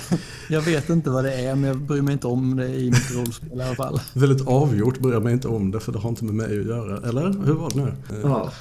jag 0.48 0.62
vet 0.62 0.88
inte 0.88 1.10
vad 1.10 1.24
det 1.24 1.34
är, 1.34 1.54
men 1.54 1.68
jag 1.68 1.78
bryr 1.78 2.02
mig 2.02 2.12
inte 2.12 2.26
om 2.26 2.56
det 2.56 2.68
i 2.68 2.90
mitt 2.90 3.14
rollspel 3.16 3.60
i 3.60 3.62
alla 3.62 3.74
fall. 3.74 4.00
Väldigt 4.14 4.46
avgjort 4.46 4.98
bryr 4.98 5.12
jag 5.12 5.22
mig 5.22 5.32
inte 5.32 5.48
om 5.48 5.70
det 5.70 5.80
för 5.80 5.92
det 5.92 5.98
har 5.98 6.08
inte 6.08 6.24
med 6.24 6.34
mig 6.34 6.60
att 6.60 6.66
göra. 6.66 7.08
Eller? 7.08 7.22
Hur 7.46 7.54
var 7.54 7.70
det 7.70 7.76
nu? 7.76 7.92
Ja. 8.22 8.52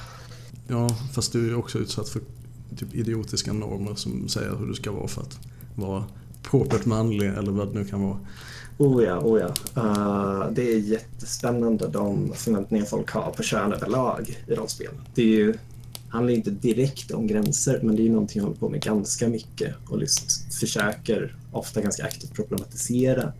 Ja, 0.68 0.88
fast 1.12 1.32
du 1.32 1.50
är 1.50 1.58
också 1.58 1.78
utsatt 1.78 2.08
för 2.08 2.20
typ 2.76 2.94
idiotiska 2.94 3.52
normer 3.52 3.94
som 3.94 4.28
säger 4.28 4.56
hur 4.56 4.66
du 4.66 4.74
ska 4.74 4.92
vara 4.92 5.08
för 5.08 5.20
att 5.20 5.38
vara 5.74 6.04
propert 6.42 6.84
manlig 6.84 7.28
eller 7.28 7.52
vad 7.52 7.68
det 7.68 7.74
nu 7.74 7.84
kan 7.84 8.02
vara. 8.02 8.18
Oh 8.78 9.04
ja, 9.04 9.18
oh 9.18 9.40
ja. 9.40 9.82
Uh, 9.82 10.52
det 10.52 10.72
är 10.72 10.78
jättespännande 10.78 11.88
de 11.88 12.32
förväntningar 12.34 12.84
folk 12.84 13.10
har 13.10 13.30
på 13.30 13.42
kön 13.42 13.72
överlag 13.72 14.38
i 14.46 14.54
rollspel. 14.54 14.92
Det 15.14 15.22
är 15.22 15.26
ju, 15.26 15.54
handlar 16.10 16.32
inte 16.32 16.50
direkt 16.50 17.10
om 17.10 17.26
gränser, 17.26 17.80
men 17.82 17.96
det 17.96 18.06
är 18.06 18.10
någonting 18.10 18.38
jag 18.38 18.44
håller 18.44 18.58
på 18.58 18.68
med 18.68 18.82
ganska 18.82 19.28
mycket 19.28 19.74
och 19.88 20.00
just 20.00 20.54
försöker 20.54 21.36
ofta 21.52 21.80
ganska 21.80 22.04
aktivt 22.04 22.34
problematisera 22.34 23.32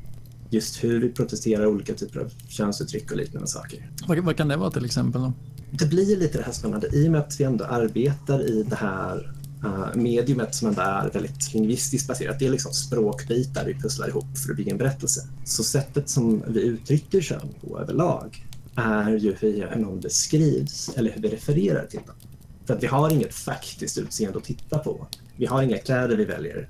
just 0.51 0.85
hur 0.85 1.01
vi 1.01 1.09
protesterar 1.09 1.67
olika 1.67 1.95
typer 1.95 2.21
av 2.21 2.33
könsuttryck 2.49 3.11
och 3.11 3.17
liknande 3.17 3.49
saker. 3.49 3.91
Vad, 4.07 4.19
vad 4.19 4.37
kan 4.37 4.49
det 4.49 4.57
vara 4.57 4.71
till 4.71 4.85
exempel? 4.85 5.23
Då? 5.23 5.33
Det 5.71 5.87
blir 5.87 6.17
lite 6.17 6.39
det 6.39 6.45
här 6.45 6.53
spännande 6.53 6.89
i 6.97 7.09
och 7.09 7.13
med 7.13 7.21
att 7.21 7.41
vi 7.41 7.45
ändå 7.45 7.65
arbetar 7.65 8.51
i 8.51 8.63
det 8.63 8.77
här 8.77 9.33
uh, 9.65 9.95
mediumet 9.95 10.55
som 10.55 10.69
ändå 10.69 10.81
är 10.81 11.11
väldigt 11.11 11.55
lingvistiskt 11.55 12.09
baserat. 12.09 12.39
Det 12.39 12.47
är 12.47 12.51
liksom 12.51 12.73
språkbitar 12.73 13.65
vi 13.67 13.75
pusslar 13.75 14.09
ihop 14.09 14.39
för 14.39 14.51
att 14.51 14.57
bygga 14.57 14.73
en 14.73 14.79
berättelse. 14.79 15.29
Så 15.45 15.65
sättet 15.65 16.09
som 16.09 16.43
vi 16.49 16.63
uttrycker 16.63 17.21
kön 17.21 17.49
på 17.61 17.79
överlag 17.79 18.47
är 18.75 19.17
ju 19.17 19.35
hur 19.41 19.77
någon 19.77 20.01
beskrivs 20.01 20.91
eller 20.97 21.11
hur 21.11 21.23
vi 21.23 21.29
refererar 21.29 21.87
till 21.87 22.01
dem. 22.07 22.30
För 22.71 22.77
att 22.77 22.83
vi 22.83 22.87
har 22.87 23.11
inget 23.13 23.35
faktiskt 23.35 23.99
utseende 23.99 24.39
att 24.39 24.45
titta 24.45 24.79
på. 24.79 25.07
Vi 25.37 25.47
har 25.47 25.63
inga 25.63 25.79
kläder 25.79 26.17
vi 26.17 26.25
väljer. 26.25 26.69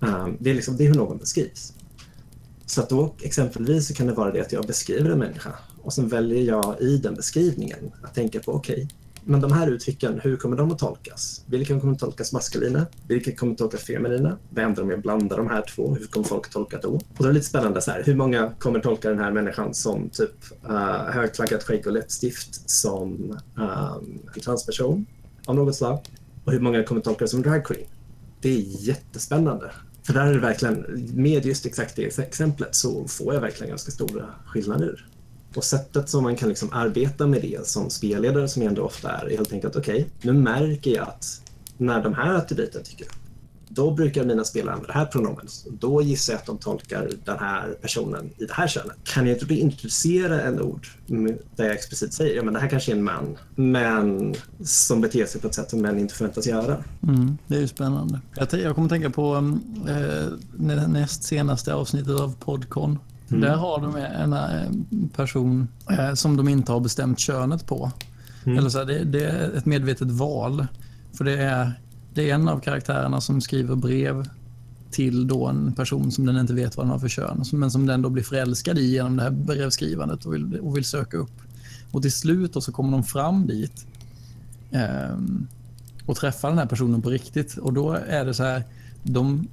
Um, 0.00 0.36
det, 0.40 0.50
är 0.50 0.54
liksom, 0.54 0.76
det 0.76 0.84
är 0.84 0.88
hur 0.88 0.94
någon 0.94 1.18
beskrivs. 1.18 1.72
Så 2.66 2.80
att 2.80 2.88
då 2.88 3.14
exempelvis 3.22 3.88
så 3.88 3.94
kan 3.94 4.06
det 4.06 4.12
vara 4.12 4.32
det 4.32 4.40
att 4.40 4.52
jag 4.52 4.66
beskriver 4.66 5.10
en 5.10 5.18
människa 5.18 5.52
och 5.82 5.92
sen 5.92 6.08
väljer 6.08 6.42
jag 6.42 6.80
i 6.80 6.96
den 6.96 7.14
beskrivningen 7.14 7.92
att 8.02 8.14
tänka 8.14 8.40
på 8.40 8.52
okej, 8.52 8.74
okay, 8.74 8.88
men 9.28 9.40
de 9.40 9.52
här 9.52 9.68
uttrycken, 9.68 10.20
hur 10.22 10.36
kommer 10.36 10.56
de 10.56 10.72
att 10.72 10.78
tolkas? 10.78 11.44
Vilka 11.46 11.80
kommer 11.80 11.92
att 11.92 11.98
tolkas 11.98 12.32
maskulina? 12.32 12.86
Vilka 13.08 13.36
kommer 13.36 13.52
att 13.52 13.58
tolkas 13.58 13.82
feminina? 13.82 14.38
Vad 14.50 14.64
händer 14.64 14.82
om 14.82 14.90
jag 14.90 15.02
blandar 15.02 15.36
de 15.36 15.48
här 15.48 15.62
två? 15.62 15.94
Hur 15.94 16.06
kommer 16.06 16.26
folk 16.26 16.46
att 16.46 16.52
tolka 16.52 16.78
då? 16.82 16.88
Och 16.88 17.02
då 17.18 17.24
är 17.24 17.28
det 17.28 17.34
lite 17.34 17.46
spännande 17.46 17.80
så 17.80 17.90
här, 17.90 18.02
hur 18.02 18.14
många 18.14 18.52
kommer 18.58 18.78
att 18.78 18.84
tolka 18.84 19.08
den 19.08 19.18
här 19.18 19.32
människan 19.32 19.74
som 19.74 20.08
typ 20.08 20.30
eh, 20.68 20.74
uh, 20.74 21.10
högklackat 21.10 21.64
skägg 21.64 21.86
och 21.86 21.92
läppstift 21.92 22.70
som 22.70 23.38
um, 23.54 24.18
en 24.34 24.40
transperson 24.40 25.06
av 25.46 25.54
något 25.54 25.76
slag? 25.76 25.98
Och 26.44 26.52
hur 26.52 26.60
många 26.60 26.84
kommer 26.84 27.00
tolka 27.00 27.24
det 27.24 27.28
som 27.28 27.42
drag 27.42 27.64
queen? 27.64 27.86
det 28.40 28.48
är 28.48 28.86
jättespännande. 28.88 29.70
För 30.02 30.12
där 30.12 30.26
är 30.26 30.32
det 30.32 30.40
verkligen, 30.40 30.84
med 31.14 31.46
just 31.46 31.66
exakt 31.66 31.96
det 31.96 32.18
exemplet 32.18 32.74
så 32.74 33.08
får 33.08 33.34
jag 33.34 33.40
verkligen 33.40 33.70
ganska 33.70 33.90
stora 33.90 34.24
skillnader. 34.46 35.06
Och 35.54 35.64
sättet 35.64 36.08
som 36.08 36.22
man 36.22 36.36
kan 36.36 36.48
liksom 36.48 36.72
arbeta 36.72 37.26
med 37.26 37.42
det 37.42 37.66
som 37.66 37.90
spelledare, 37.90 38.48
som 38.48 38.62
jag 38.62 38.68
ändå 38.68 38.82
ofta 38.82 39.10
är, 39.10 39.26
är 39.26 39.36
helt 39.36 39.52
enkelt 39.52 39.76
okej, 39.76 39.94
okay, 39.94 40.32
nu 40.32 40.32
märker 40.32 40.90
jag 40.90 41.08
att 41.08 41.42
när 41.76 42.02
de 42.02 42.14
här 42.14 42.34
attributen 42.34 42.82
tycker 42.82 43.04
upp 43.04 43.25
då 43.76 43.90
brukar 43.90 44.24
mina 44.24 44.44
spelare 44.44 44.74
använda 44.74 44.92
det 44.92 44.98
här 44.98 45.06
pronomenet. 45.06 45.66
Då 45.80 46.02
gissar 46.02 46.32
jag 46.32 46.40
att 46.40 46.46
de 46.46 46.58
tolkar 46.58 47.10
den 47.24 47.38
här 47.38 47.68
personen 47.82 48.30
i 48.38 48.44
det 48.44 48.52
här 48.52 48.68
könet. 48.68 48.96
Kan 49.04 49.26
jag 49.26 49.36
inte 49.36 49.54
introducera 49.54 50.42
en 50.42 50.60
ord 50.60 50.86
där 51.56 51.64
jag 51.64 51.74
explicit 51.74 52.14
säger 52.14 52.36
ja, 52.36 52.50
det 52.50 52.60
här 52.60 52.68
kanske 52.68 52.92
är 52.92 52.96
en 52.96 53.04
man, 53.04 53.36
men 53.54 54.34
som 54.64 55.00
beter 55.00 55.26
sig 55.26 55.40
på 55.40 55.46
ett 55.46 55.54
sätt 55.54 55.70
som 55.70 55.80
män 55.80 55.98
inte 55.98 56.14
förväntas 56.14 56.46
göra. 56.46 56.84
Mm, 57.02 57.38
det 57.46 57.56
är 57.56 57.60
ju 57.60 57.68
spännande. 57.68 58.20
Jag, 58.34 58.60
jag 58.60 58.74
kommer 58.74 58.88
tänka 58.88 59.10
på 59.10 59.36
äh, 59.88 60.88
näst 60.88 61.22
senaste 61.22 61.74
avsnittet 61.74 62.20
av 62.20 62.34
Podcon. 62.40 62.98
Mm. 63.28 63.40
Där 63.40 63.56
har 63.56 63.80
de 63.80 63.96
en, 63.96 64.32
en 64.32 65.08
person 65.08 65.68
äh, 65.90 66.14
som 66.14 66.36
de 66.36 66.48
inte 66.48 66.72
har 66.72 66.80
bestämt 66.80 67.18
könet 67.18 67.66
på. 67.66 67.90
Mm. 68.44 68.58
Eller 68.58 68.70
så 68.70 68.78
här, 68.78 68.84
det, 68.84 69.04
det 69.04 69.24
är 69.24 69.52
ett 69.56 69.66
medvetet 69.66 70.10
val. 70.10 70.66
För 71.16 71.24
det 71.24 71.38
är 71.38 71.72
det 72.16 72.30
är 72.30 72.34
en 72.34 72.48
av 72.48 72.60
karaktärerna 72.60 73.20
som 73.20 73.40
skriver 73.40 73.76
brev 73.76 74.28
till 74.90 75.26
då 75.26 75.46
en 75.46 75.72
person 75.72 76.12
som 76.12 76.26
den 76.26 76.38
inte 76.38 76.54
vet 76.54 76.76
vad 76.76 76.86
den 76.86 76.90
har 76.90 76.98
för 76.98 77.08
kön, 77.08 77.44
men 77.52 77.70
som 77.70 77.86
den 77.86 78.02
då 78.02 78.08
blir 78.08 78.22
förälskad 78.22 78.78
i 78.78 78.92
genom 78.92 79.16
det 79.16 79.22
här 79.22 79.30
brevskrivandet 79.30 80.24
och 80.24 80.34
vill, 80.34 80.58
och 80.60 80.76
vill 80.76 80.84
söka 80.84 81.16
upp. 81.16 81.40
Och 81.90 82.02
till 82.02 82.12
slut 82.12 82.62
så 82.62 82.72
kommer 82.72 82.92
de 82.92 83.04
fram 83.04 83.46
dit 83.46 83.86
eh, 84.70 85.18
och 86.06 86.16
träffar 86.16 86.48
den 86.48 86.58
här 86.58 86.66
personen 86.66 87.02
på 87.02 87.10
riktigt. 87.10 87.56
Och 87.56 87.72
då 87.72 87.92
är 88.08 88.24
det 88.24 88.34
så 88.34 88.42
här, 88.42 88.62
de, 89.02 89.48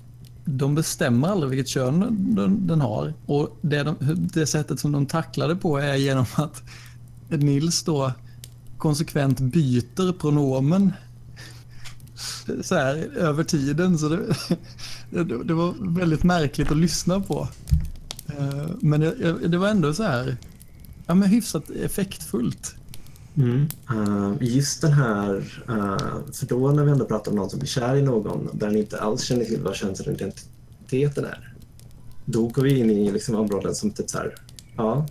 de 0.46 0.76
bestämmer 0.76 1.28
aldrig 1.28 1.50
vilket 1.50 1.68
kön 1.68 2.00
den, 2.36 2.68
den 2.68 2.82
har. 2.82 3.14
Och 3.26 3.58
det, 3.62 3.84
de, 3.84 3.96
det 4.34 4.46
sättet 4.46 4.80
som 4.80 4.92
de 4.92 5.06
tacklar 5.06 5.48
det 5.48 5.56
på 5.56 5.78
är 5.78 5.96
genom 5.96 6.26
att 6.36 6.64
Nils 7.30 7.84
då 7.84 8.12
konsekvent 8.78 9.40
byter 9.40 10.14
pronomen 10.14 10.92
så 12.62 12.76
här 12.76 12.96
över 13.18 13.44
tiden. 13.44 13.98
Så 13.98 14.10
det, 14.10 14.20
det, 15.10 15.44
det 15.44 15.54
var 15.54 15.74
väldigt 16.00 16.24
märkligt 16.24 16.72
att 16.72 16.78
lyssna 16.78 17.20
på. 17.20 17.48
Eh, 18.38 18.66
men 18.80 19.00
det, 19.00 19.48
det 19.48 19.58
var 19.58 19.68
ändå 19.68 19.94
så 19.94 20.04
här, 20.04 20.38
ja 21.06 21.16
men 21.16 21.30
hyfsat 21.30 21.70
effektfullt. 21.70 22.76
Mm. 23.36 23.68
Uh, 23.92 24.34
just 24.40 24.82
den 24.82 24.94
här, 24.94 25.36
uh, 25.70 26.32
för 26.34 26.46
då 26.46 26.72
när 26.72 26.84
vi 26.84 26.92
ändå 26.92 27.06
pratar 27.06 27.32
om 27.32 27.38
någon 27.38 27.50
som 27.50 27.60
blir 27.60 27.70
kär 27.70 27.96
i 27.96 28.02
någon 28.02 28.50
där 28.54 28.68
den 28.68 28.78
inte 28.78 29.02
alls 29.02 29.22
känner 29.22 29.46
till 29.46 29.62
vad 29.62 29.76
könsidentiteten 29.76 31.26
är. 31.26 31.54
Då 32.26 32.48
går 32.48 32.64
vi 32.64 32.80
in 32.80 32.90
i 32.90 33.12
liksom 33.12 33.36
områden 33.36 33.76
som 33.76 33.92
typ 33.92 34.10
så 34.10 34.18
här, 34.18 34.36
ja, 34.78 35.08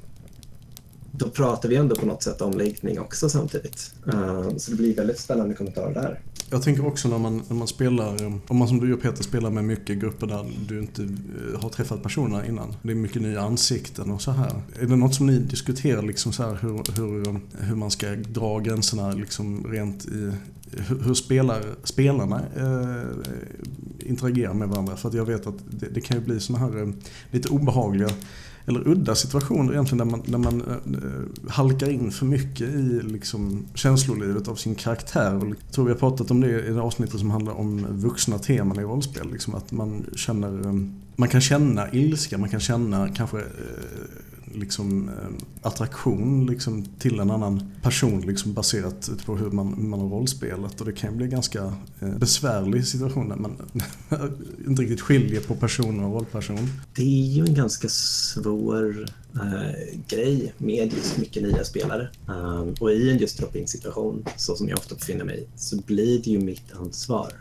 då 1.13 1.29
pratar 1.29 1.69
vi 1.69 1.77
ändå 1.77 1.97
på 1.97 2.07
något 2.07 2.23
sätt 2.23 2.41
om 2.41 2.53
läggning 2.53 3.01
också 3.01 3.29
samtidigt. 3.29 3.95
Uh, 4.15 4.57
så 4.57 4.71
det 4.71 4.77
blir 4.77 4.97
väldigt 4.97 5.19
spännande 5.19 5.55
kommentarer 5.55 5.95
där. 5.95 6.21
Jag 6.51 6.63
tänker 6.63 6.87
också 6.87 7.09
när 7.09 7.19
man, 7.19 7.43
när 7.49 7.57
man 7.57 7.69
spelar, 7.69 8.23
eh, 8.23 8.35
om 8.49 8.57
man 8.57 8.69
som 8.69 8.81
du 8.81 8.95
och 8.95 9.03
Peter 9.03 9.23
spelar 9.23 9.51
med 9.51 9.65
mycket 9.65 9.99
grupper 9.99 10.27
där 10.27 10.47
du 10.69 10.79
inte 10.79 11.03
eh, 11.03 11.61
har 11.61 11.69
träffat 11.69 12.03
personerna 12.03 12.47
innan. 12.47 12.75
Det 12.83 12.91
är 12.91 12.95
mycket 12.95 13.23
nya 13.23 13.41
ansikten 13.41 14.11
och 14.11 14.23
så 14.23 14.31
här. 14.31 14.63
Är 14.81 14.87
det 14.87 14.97
något 14.97 15.15
som 15.15 15.27
ni 15.27 15.39
diskuterar 15.39 16.03
liksom 16.03 16.33
så 16.33 16.43
här 16.43 16.59
hur, 16.63 16.97
hur, 16.97 17.41
hur 17.67 17.77
man 17.77 17.91
ska 17.91 18.11
dra 18.11 18.59
gränserna 18.59 19.13
liksom 19.13 19.67
rent 19.73 20.07
i 20.07 20.33
hur, 20.77 20.99
hur 21.05 21.15
spelar, 21.15 21.63
spelarna 21.85 22.41
eh, 22.57 24.09
interagerar 24.09 24.55
med 24.55 24.69
varandra? 24.69 24.97
För 24.97 25.09
att 25.09 25.15
jag 25.15 25.25
vet 25.25 25.47
att 25.47 25.55
det, 25.71 25.87
det 25.87 26.01
kan 26.01 26.17
ju 26.17 26.23
bli 26.25 26.41
såna 26.41 26.59
här 26.59 26.83
eh, 26.83 26.89
lite 27.31 27.49
obehagliga 27.49 28.09
eller 28.67 28.89
udda 28.89 29.15
situationer 29.15 29.73
egentligen 29.73 29.99
där 29.99 30.17
man, 30.17 30.23
där 30.27 30.39
man 30.39 30.61
eh, 30.61 30.73
eh, 30.73 31.51
halkar 31.51 31.91
in 31.91 32.11
för 32.11 32.27
mycket 32.27 32.69
i 32.69 33.01
liksom, 33.03 33.67
känslolivet 33.75 34.49
av 34.49 34.55
sin 34.55 34.75
karaktär. 34.75 35.37
Och 35.37 35.47
jag 35.47 35.57
tror 35.71 35.85
vi 35.85 35.91
har 35.91 35.99
pratat 35.99 36.31
om 36.31 36.41
det 36.41 36.67
i 36.67 36.71
det 36.71 36.81
avsnittet 36.81 37.21
som 37.21 37.31
handlar 37.31 37.53
om 37.53 37.87
vuxna 37.91 38.39
teman 38.39 38.81
i 38.81 38.83
rollspel. 38.83 39.33
Liksom, 39.33 39.55
att 39.55 39.73
man 39.73 40.07
känner, 40.17 40.67
eh, 40.67 40.73
man 41.17 41.29
kan 41.29 41.41
känna 41.41 41.93
ilska, 41.93 42.39
man 42.39 42.49
kan 42.49 42.61
känna 42.61 43.09
kanske 43.09 43.39
eh, 43.39 43.45
liksom, 44.55 45.09
eh, 45.09 45.15
attraktion 45.63 46.47
liksom, 46.47 46.85
till 46.99 47.21
en 47.21 47.31
annan 47.31 47.73
person 47.83 48.21
liksom, 48.21 48.53
baserat 48.53 49.11
på 49.27 49.37
hur 49.37 49.51
man, 49.51 49.89
man 49.89 50.01
har 50.01 50.09
rollspelat. 50.09 50.81
Och 50.81 50.87
det 50.87 50.93
kan 50.93 51.17
bli 51.17 51.27
ganska 51.27 51.75
eh, 52.01 52.19
besvärlig 52.19 52.87
situation 52.87 53.29
när 53.29 53.37
man 53.37 53.57
inte 54.69 54.83
riktigt 54.83 55.01
skiljer 55.01 55.41
på 55.41 55.55
person 55.55 56.05
och 56.05 56.15
rollperson. 56.15 56.69
Det 56.95 57.03
är 57.03 57.27
ju 57.27 57.45
en 57.45 57.55
ganska 57.55 57.89
svår 57.89 59.07
eh, 59.35 59.99
grej 60.09 60.55
med 60.59 60.93
just 60.93 61.19
mycket 61.19 61.43
nya 61.43 61.65
spelare. 61.65 62.09
Um, 62.27 62.75
och 62.81 62.93
i 62.93 63.11
en 63.11 63.19
just 63.19 63.39
drop-in 63.39 63.69
situation, 63.69 64.25
så 64.37 64.57
som 64.57 64.69
jag 64.69 64.79
ofta 64.79 64.95
befinner 64.95 65.25
mig 65.25 65.49
så 65.57 65.77
blir 65.77 66.23
det 66.23 66.31
ju 66.31 66.39
mitt 66.39 66.73
ansvar 66.73 67.33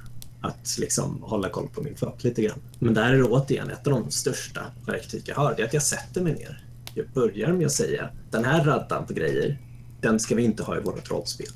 att 0.42 0.78
liksom 0.80 1.18
hålla 1.22 1.50
koll 1.50 1.68
på 1.68 1.82
min 1.82 1.96
flock 1.96 2.24
lite 2.24 2.42
grann. 2.42 2.60
Men 2.80 2.94
där 2.94 3.14
är 3.14 3.18
det 3.18 3.24
återigen 3.24 3.70
ett 3.70 3.88
av 3.88 3.94
de 3.94 4.12
största 4.12 4.62
verktyg 4.86 5.24
jag 5.26 5.36
har, 5.36 5.54
det 5.56 5.62
är 5.62 5.68
att 5.68 5.74
jag 5.74 5.84
sätter 5.84 6.22
mig 6.22 6.34
ner 6.34 6.66
jag 6.96 7.10
börjar 7.14 7.54
med 7.54 7.66
att 7.66 7.72
säga 7.72 8.10
den 8.32 8.46
här 8.46 8.64
raddan 8.64 9.06
på 9.06 9.14
grejer, 9.14 9.58
den 10.02 10.20
ska 10.20 10.36
vi 10.36 10.44
inte 10.44 10.64
ha 10.64 10.78
i 10.78 10.82
vårt 10.82 11.12
rollspel. 11.12 11.48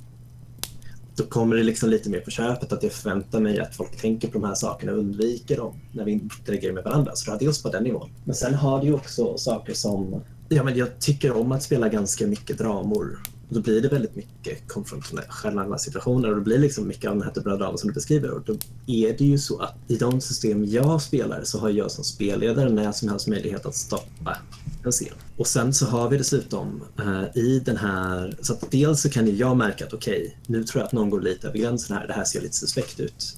Då 1.16 1.24
kommer 1.24 1.56
det 1.56 1.64
liksom 1.64 1.90
lite 1.90 2.10
mer 2.10 2.20
på 2.20 2.32
köpet 2.32 2.74
att 2.74 2.84
jag 2.84 2.92
förväntar 2.92 3.40
mig 3.40 3.60
att 3.60 3.76
folk 3.76 4.02
tänker 4.02 4.28
på 4.28 4.34
de 4.34 4.44
här 4.44 4.56
sakerna 4.56 4.92
och 4.92 4.98
undviker 4.98 5.58
dem 5.58 5.80
när 5.92 6.06
vi 6.06 6.12
interagerar 6.12 6.74
med 6.74 6.84
varandra. 6.84 7.12
Så 7.16 7.26
det 7.26 7.32
har 7.32 7.40
dels 7.40 7.64
på 7.64 7.70
den 7.70 7.84
nivån. 7.84 8.10
Men 8.24 8.36
sen 8.36 8.54
har 8.54 8.84
ju 8.84 8.94
också 8.94 9.38
saker 9.38 9.74
som... 9.74 10.22
Ja, 10.50 10.64
men 10.64 10.78
jag 10.78 11.00
tycker 11.00 11.38
om 11.38 11.52
att 11.52 11.64
spela 11.64 11.90
ganska 11.90 12.28
mycket 12.28 12.58
dramor. 12.58 13.20
Då 13.50 13.62
blir 13.62 13.82
det 13.82 13.88
väldigt 13.88 14.16
mycket 14.16 14.68
konfrontationella 14.68 15.78
situationer 15.78 16.30
och 16.30 16.36
det 16.36 16.42
blir 16.42 16.60
liksom 16.60 16.88
mycket 16.88 17.10
av 17.10 17.16
den 17.16 17.24
här 17.24 17.32
typen 17.32 17.52
av 17.52 17.60
drama 17.60 17.78
som 17.78 17.88
du 17.88 17.94
beskriver. 17.94 18.32
Och 18.32 18.42
då 18.42 18.54
är 18.88 19.18
det 19.18 19.26
ju 19.26 19.38
så 19.38 19.60
att 19.60 19.76
i 19.88 19.96
de 19.96 20.22
system 20.22 20.66
jag 20.66 21.02
spelar 21.02 21.44
så 21.44 21.60
har 21.60 21.70
jag 21.70 21.92
som 21.92 22.04
spelledare 22.04 22.70
när 22.70 22.92
som 22.92 23.10
helst 23.10 23.28
möjlighet 23.28 23.66
att 23.66 23.76
stoppa 23.76 24.38
en 24.86 24.92
scen. 24.92 25.14
Och 25.38 25.48
sen 25.48 25.74
så 25.74 25.86
har 25.86 26.10
vi 26.10 26.18
dessutom 26.18 26.84
eh, 27.00 27.38
i 27.38 27.62
den 27.66 27.78
här, 27.78 28.38
så 28.42 28.54
att 28.54 28.72
dels 28.72 29.02
så 29.02 29.10
kan 29.10 29.38
jag 29.38 29.58
märka 29.58 29.86
att 29.86 29.94
okej, 29.94 30.20
okay, 30.20 30.32
nu 30.48 30.64
tror 30.64 30.82
jag 30.82 30.88
att 30.88 30.94
någon 30.94 31.10
går 31.10 31.22
lite 31.22 31.48
över 31.48 31.60
gränsen 31.60 31.98
här, 31.98 32.08
det 32.08 32.14
här 32.14 32.24
ser 32.24 32.42
lite 32.42 32.56
suspekt 32.56 33.00
ut. 33.00 33.38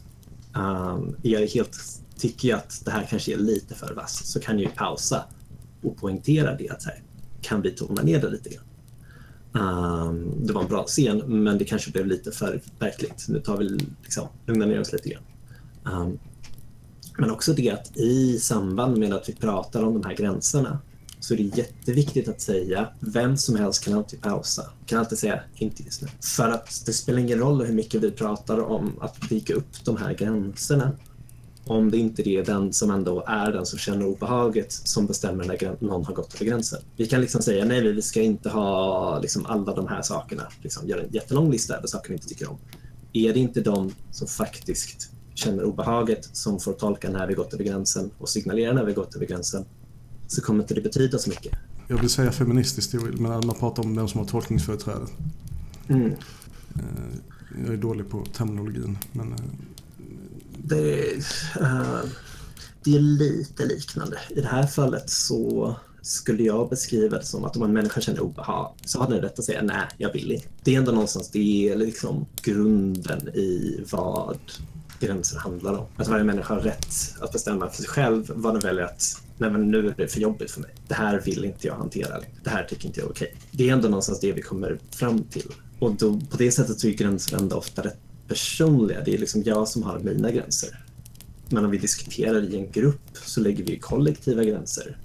Um, 0.56 1.16
jag 1.22 1.42
är 1.42 1.48
helt, 1.48 1.78
tycker 2.18 2.50
jag 2.50 2.58
att 2.58 2.82
det 2.86 2.92
här 2.92 3.08
kanske 3.10 3.34
är 3.34 3.38
lite 3.38 3.76
för 3.76 3.94
vass 3.94 4.26
så 4.26 4.40
kan 4.40 4.60
jag 4.60 4.70
ju 4.70 4.76
pausa 4.76 5.24
och 5.84 5.98
poängtera 5.98 6.56
det 6.56 6.70
att 6.70 6.84
här, 6.84 7.04
kan 7.42 7.62
vi 7.62 7.72
tona 7.72 8.02
ner 8.02 8.22
det 8.22 8.30
lite 8.30 8.50
grann. 8.50 8.64
Um, 9.54 10.46
det 10.46 10.54
var 10.54 10.62
en 10.62 10.68
bra 10.68 10.84
scen, 10.84 11.44
men 11.44 11.58
det 11.58 11.66
kanske 11.66 11.92
blev 11.92 12.08
lite 12.08 12.32
för 12.32 12.62
verkligt. 12.80 13.26
Nu 13.28 13.40
tar 13.40 13.58
vi 13.58 13.80
liksom, 14.04 14.28
lugnar 14.46 14.68
ner 14.68 14.80
oss 14.80 14.94
lite 14.94 15.10
grann. 15.10 15.24
Um, 15.84 16.20
men 17.18 17.32
också 17.32 17.54
det 17.54 17.70
att 17.70 17.98
i 17.98 18.40
samband 18.40 18.98
med 18.98 19.14
att 19.14 19.30
vi 19.30 19.36
pratar 19.36 19.84
om 19.84 19.94
de 19.94 20.04
här 20.06 20.16
gränserna 20.16 20.80
så 21.20 21.34
är 21.34 21.38
det 21.38 21.58
jätteviktigt 21.58 22.28
att 22.28 22.42
säga 22.42 22.88
vem 23.00 23.38
som 23.38 23.56
helst 23.56 23.84
kan 23.84 23.94
alltid 23.94 24.22
pausa. 24.22 24.64
Kan 24.86 25.00
alltid 25.00 25.18
säga 25.18 25.40
inte 25.56 25.84
just 25.84 26.02
nu. 26.02 26.08
För 26.22 26.50
att 26.50 26.84
det 26.86 26.94
spelar 26.94 27.20
ingen 27.20 27.40
roll 27.40 27.66
hur 27.66 27.74
mycket 27.74 28.04
vi 28.04 28.12
pratar 28.12 28.60
om 28.60 29.00
att 29.02 29.32
vika 29.32 29.54
upp 29.54 29.86
de 29.86 29.98
här 29.98 30.14
gränserna 30.14 30.92
om 31.68 31.92
det 31.92 31.98
inte 31.98 32.30
är 32.30 32.44
den 32.44 32.74
som 32.74 32.92
ändå 32.92 33.24
är 33.28 33.52
den 33.52 33.66
som 33.66 33.80
känner 33.80 34.06
obehaget 34.06 34.72
som 34.72 35.06
bestämmer 35.06 35.46
när 35.46 35.84
någon 35.86 36.06
har 36.06 36.14
gått 36.14 36.36
över 36.36 36.46
gränsen. 36.46 36.80
Vi 36.96 37.06
kan 37.06 37.22
liksom 37.22 37.42
säga 37.42 37.66
nej, 37.66 37.94
vi 37.94 38.02
ska 38.02 38.22
inte 38.22 38.50
ha 38.50 39.20
liksom 39.20 39.46
alla 39.46 39.76
de 39.76 39.88
här 39.88 40.02
sakerna. 40.02 40.44
Liksom, 40.62 40.88
göra 40.88 41.02
en 41.02 41.12
jättelång 41.12 41.52
lista 41.52 41.78
över 41.78 41.88
saker 41.88 42.10
vi 42.10 42.16
inte 42.16 42.28
tycker 42.28 42.50
om. 42.50 42.58
Är 43.14 43.34
det 43.34 43.40
inte 43.40 43.62
de 43.62 43.92
som 44.12 44.28
faktiskt 44.28 45.12
känner 45.34 45.64
obehaget 45.64 46.30
som 46.34 46.60
får 46.60 46.74
tolka 46.74 47.10
när 47.10 47.28
vi 47.28 47.34
gått 47.34 47.54
över 47.54 47.64
gränsen 47.64 48.12
och 48.18 48.30
signalera 48.30 48.74
när 48.74 48.84
vi 48.84 48.94
gått 48.94 49.16
över 49.16 49.26
gränsen 49.26 49.66
så 50.28 50.42
kommer 50.42 50.64
inte 50.64 50.74
det 50.74 50.82
betyda 50.82 51.18
så 51.18 51.30
mycket. 51.30 51.54
Jag 51.88 51.98
vill 51.98 52.10
säga 52.10 52.32
feministiskt, 52.32 52.94
men 52.94 53.46
man 53.46 53.56
pratar 53.56 53.84
om 53.84 53.96
vem 53.96 54.08
som 54.08 54.20
har 54.20 54.28
tolkningsföreträde. 54.28 55.06
Mm. 55.88 56.12
Eh, 56.76 56.82
jag 57.66 57.74
är 57.74 57.78
dålig 57.78 58.10
på 58.10 58.26
terminologin, 58.26 58.98
men 59.12 59.32
eh, 59.32 59.40
det, 60.68 61.16
uh, 61.62 62.02
det 62.84 62.96
är 62.96 63.00
lite 63.00 63.66
liknande. 63.66 64.18
I 64.30 64.42
det 64.42 64.48
här 64.48 64.68
fallet 64.68 65.10
så 65.10 65.76
skulle 66.02 66.44
jag 66.44 66.70
beskriva 66.70 67.18
det 67.18 67.26
som 67.26 67.46
att 67.46 67.58
om 67.58 67.64
en 67.64 67.74
människa 67.74 68.02
känner 68.02 68.20
obehag 68.20 68.76
så 68.86 69.00
har 69.00 69.10
den 69.10 69.22
rätt 69.22 69.40
att 69.40 69.46
säga 69.46 69.62
nej, 69.62 69.88
jag 69.98 70.14
vill 70.14 70.32
inte. 70.32 70.48
Det 70.64 70.76
är 70.76 70.78
ändå 70.78 70.92
någonstans 70.92 71.30
det 71.30 71.70
är 71.70 71.76
liksom 71.76 72.26
grunden 72.42 73.28
i 73.28 73.84
vad 73.92 74.40
gränser 75.00 75.38
handlar 75.38 75.74
om. 75.74 75.86
Att 75.96 76.08
varje 76.08 76.24
människa 76.24 76.54
har 76.54 76.62
rätt 76.62 76.94
att 77.20 77.32
bestämma 77.32 77.70
för 77.70 77.78
sig 77.78 77.88
själv 77.88 78.32
vad 78.36 78.54
den 78.54 78.62
väljer 78.62 78.84
att 78.84 79.04
nej 79.38 79.52
men 79.52 79.72
nu 79.72 79.88
är 79.88 79.94
det 79.98 80.08
för 80.08 80.20
jobbigt 80.20 80.52
för 80.52 80.62
mig. 80.62 80.76
Det 80.88 80.94
här 80.94 81.22
vill 81.26 81.46
inte 81.46 81.68
jag 81.68 81.76
hantera. 81.76 82.20
Det 82.44 82.50
här 82.50 82.64
tycker 82.64 82.86
inte 82.86 83.00
jag 83.00 83.08
är 83.08 83.12
okej. 83.12 83.36
Det 83.52 83.70
är 83.70 83.74
ändå 83.74 83.88
någonstans 83.88 84.20
det 84.20 84.32
vi 84.32 84.42
kommer 84.42 84.80
fram 84.92 85.24
till. 85.24 85.52
Och 85.80 85.96
då, 85.96 86.20
på 86.32 86.38
det 86.38 86.52
sättet 86.52 86.80
så 86.80 86.88
är 86.88 86.92
gränser 86.92 87.38
ändå 87.38 87.56
ofta 87.56 87.82
rätt 87.82 88.00
personliga. 88.28 89.02
Det 89.06 89.14
är 89.14 89.18
liksom 89.18 89.44
jag 89.44 89.68
som 89.68 89.84
har 89.84 90.00
mina 90.00 90.32
gränser. 90.32 90.84
Men 91.50 91.66
om 91.66 91.72
vi 91.72 91.78
diskuterar 91.78 92.44
i 92.44 92.56
en 92.56 92.72
grupp 92.72 93.18
så 93.26 93.42
lägger 93.42 93.64
vi 93.64 93.80
kollektiva 93.80 94.44
gränser. 94.44 94.98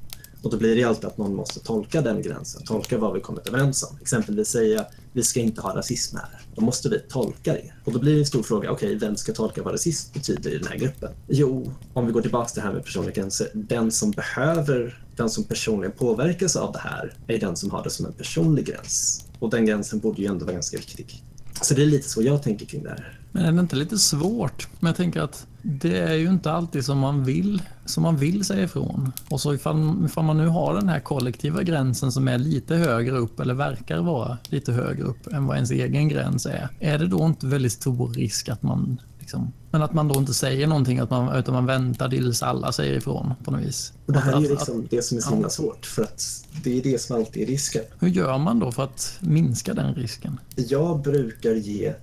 Och 0.42 0.50
då 0.50 0.56
blir 0.56 0.76
det 0.76 0.84
alltid 0.84 1.04
att 1.04 1.18
någon 1.18 1.34
måste 1.34 1.60
tolka 1.60 2.02
den 2.02 2.22
gränsen, 2.22 2.62
tolka 2.64 2.98
vad 2.98 3.14
vi 3.14 3.20
kommit 3.20 3.46
överens 3.46 3.82
om. 3.82 3.98
Exempelvis 4.00 4.48
säga 4.48 4.86
vi 5.12 5.22
ska 5.22 5.40
inte 5.40 5.60
ha 5.60 5.76
rasism 5.76 6.16
här. 6.16 6.40
Då 6.54 6.62
måste 6.62 6.88
vi 6.88 6.98
tolka 6.98 7.52
det. 7.52 7.72
Och 7.84 7.92
då 7.92 7.98
blir 7.98 8.12
det 8.12 8.18
en 8.18 8.26
stor 8.26 8.42
fråga, 8.42 8.70
okej, 8.70 8.86
okay, 8.86 8.98
vem 8.98 9.16
ska 9.16 9.32
tolka 9.32 9.62
vad 9.62 9.72
rasism 9.72 10.12
betyder 10.12 10.50
i 10.50 10.58
den 10.58 10.66
här 10.66 10.76
gruppen? 10.76 11.10
Jo, 11.28 11.72
om 11.92 12.06
vi 12.06 12.12
går 12.12 12.22
tillbaka 12.22 12.48
till 12.48 12.60
det 12.60 12.66
här 12.66 12.74
med 12.74 12.84
personliga 12.84 13.14
gränser. 13.14 13.50
Den 13.54 13.90
som 13.90 14.10
behöver, 14.10 15.04
den 15.16 15.30
som 15.30 15.44
personligen 15.44 15.92
påverkas 15.92 16.56
av 16.56 16.72
det 16.72 16.78
här 16.78 17.14
är 17.26 17.38
den 17.38 17.56
som 17.56 17.70
har 17.70 17.84
det 17.84 17.90
som 17.90 18.06
en 18.06 18.12
personlig 18.12 18.66
gräns. 18.66 19.24
Och 19.38 19.50
den 19.50 19.66
gränsen 19.66 19.98
borde 19.98 20.22
ju 20.22 20.28
ändå 20.28 20.44
vara 20.44 20.54
ganska 20.54 20.76
viktig. 20.76 21.22
Så 21.60 21.74
det 21.74 21.82
är 21.82 21.86
lite 21.86 22.08
så 22.08 22.22
jag 22.22 22.42
tänker 22.42 22.66
kring 22.66 22.82
det 22.82 22.90
här. 22.90 23.18
Men 23.32 23.44
är 23.44 23.52
det 23.52 23.60
inte 23.60 23.76
lite 23.76 23.98
svårt? 23.98 24.68
Men 24.80 24.88
jag 24.88 24.96
tänker 24.96 25.20
att 25.20 25.46
det 25.62 25.98
är 25.98 26.14
ju 26.14 26.28
inte 26.28 26.52
alltid 26.52 26.84
som 26.84 26.98
man 26.98 27.24
vill, 27.24 27.62
som 27.84 28.02
man 28.02 28.16
vill 28.16 28.44
säga 28.44 28.64
ifrån. 28.64 29.12
Och 29.28 29.40
så 29.40 29.54
ifall, 29.54 30.04
ifall 30.04 30.24
man 30.24 30.36
nu 30.36 30.46
har 30.46 30.74
den 30.74 30.88
här 30.88 31.00
kollektiva 31.00 31.62
gränsen 31.62 32.12
som 32.12 32.28
är 32.28 32.38
lite 32.38 32.74
högre 32.74 33.18
upp 33.18 33.40
eller 33.40 33.54
verkar 33.54 33.98
vara 33.98 34.38
lite 34.48 34.72
högre 34.72 35.02
upp 35.02 35.26
än 35.26 35.46
vad 35.46 35.56
ens 35.56 35.70
egen 35.70 36.08
gräns 36.08 36.46
är. 36.46 36.68
Är 36.80 36.98
det 36.98 37.06
då 37.06 37.26
inte 37.26 37.46
väldigt 37.46 37.72
stor 37.72 38.08
risk 38.08 38.48
att 38.48 38.62
man 38.62 39.00
Liksom. 39.32 39.52
Men 39.70 39.82
att 39.82 39.94
man 39.94 40.08
då 40.08 40.14
inte 40.14 40.34
säger 40.34 40.66
någonting, 40.66 40.98
att 40.98 41.10
man, 41.10 41.36
utan 41.36 41.54
man 41.54 41.66
väntar 41.66 42.08
tills 42.08 42.42
alla 42.42 42.72
säger 42.72 42.96
ifrån 42.96 43.34
på 43.44 43.50
något 43.50 43.60
vis. 43.60 43.92
Och 44.06 44.12
det 44.12 44.18
här 44.18 44.36
är 44.36 44.40
ju 44.40 44.48
liksom 44.48 44.86
det 44.90 45.02
som 45.02 45.16
är 45.16 45.22
så 45.22 45.30
himla 45.30 45.50
svårt, 45.50 45.86
för 45.86 46.02
att 46.02 46.22
det 46.64 46.78
är 46.78 46.82
det 46.82 46.98
som 47.00 47.16
alltid 47.16 47.42
är 47.42 47.46
risken. 47.46 47.82
Hur 47.98 48.08
gör 48.08 48.38
man 48.38 48.58
då 48.58 48.72
för 48.72 48.84
att 48.84 49.18
minska 49.20 49.74
den 49.74 49.94
risken? 49.94 50.40
Jag 50.56 51.02
brukar 51.02 51.54
ge 51.54 51.94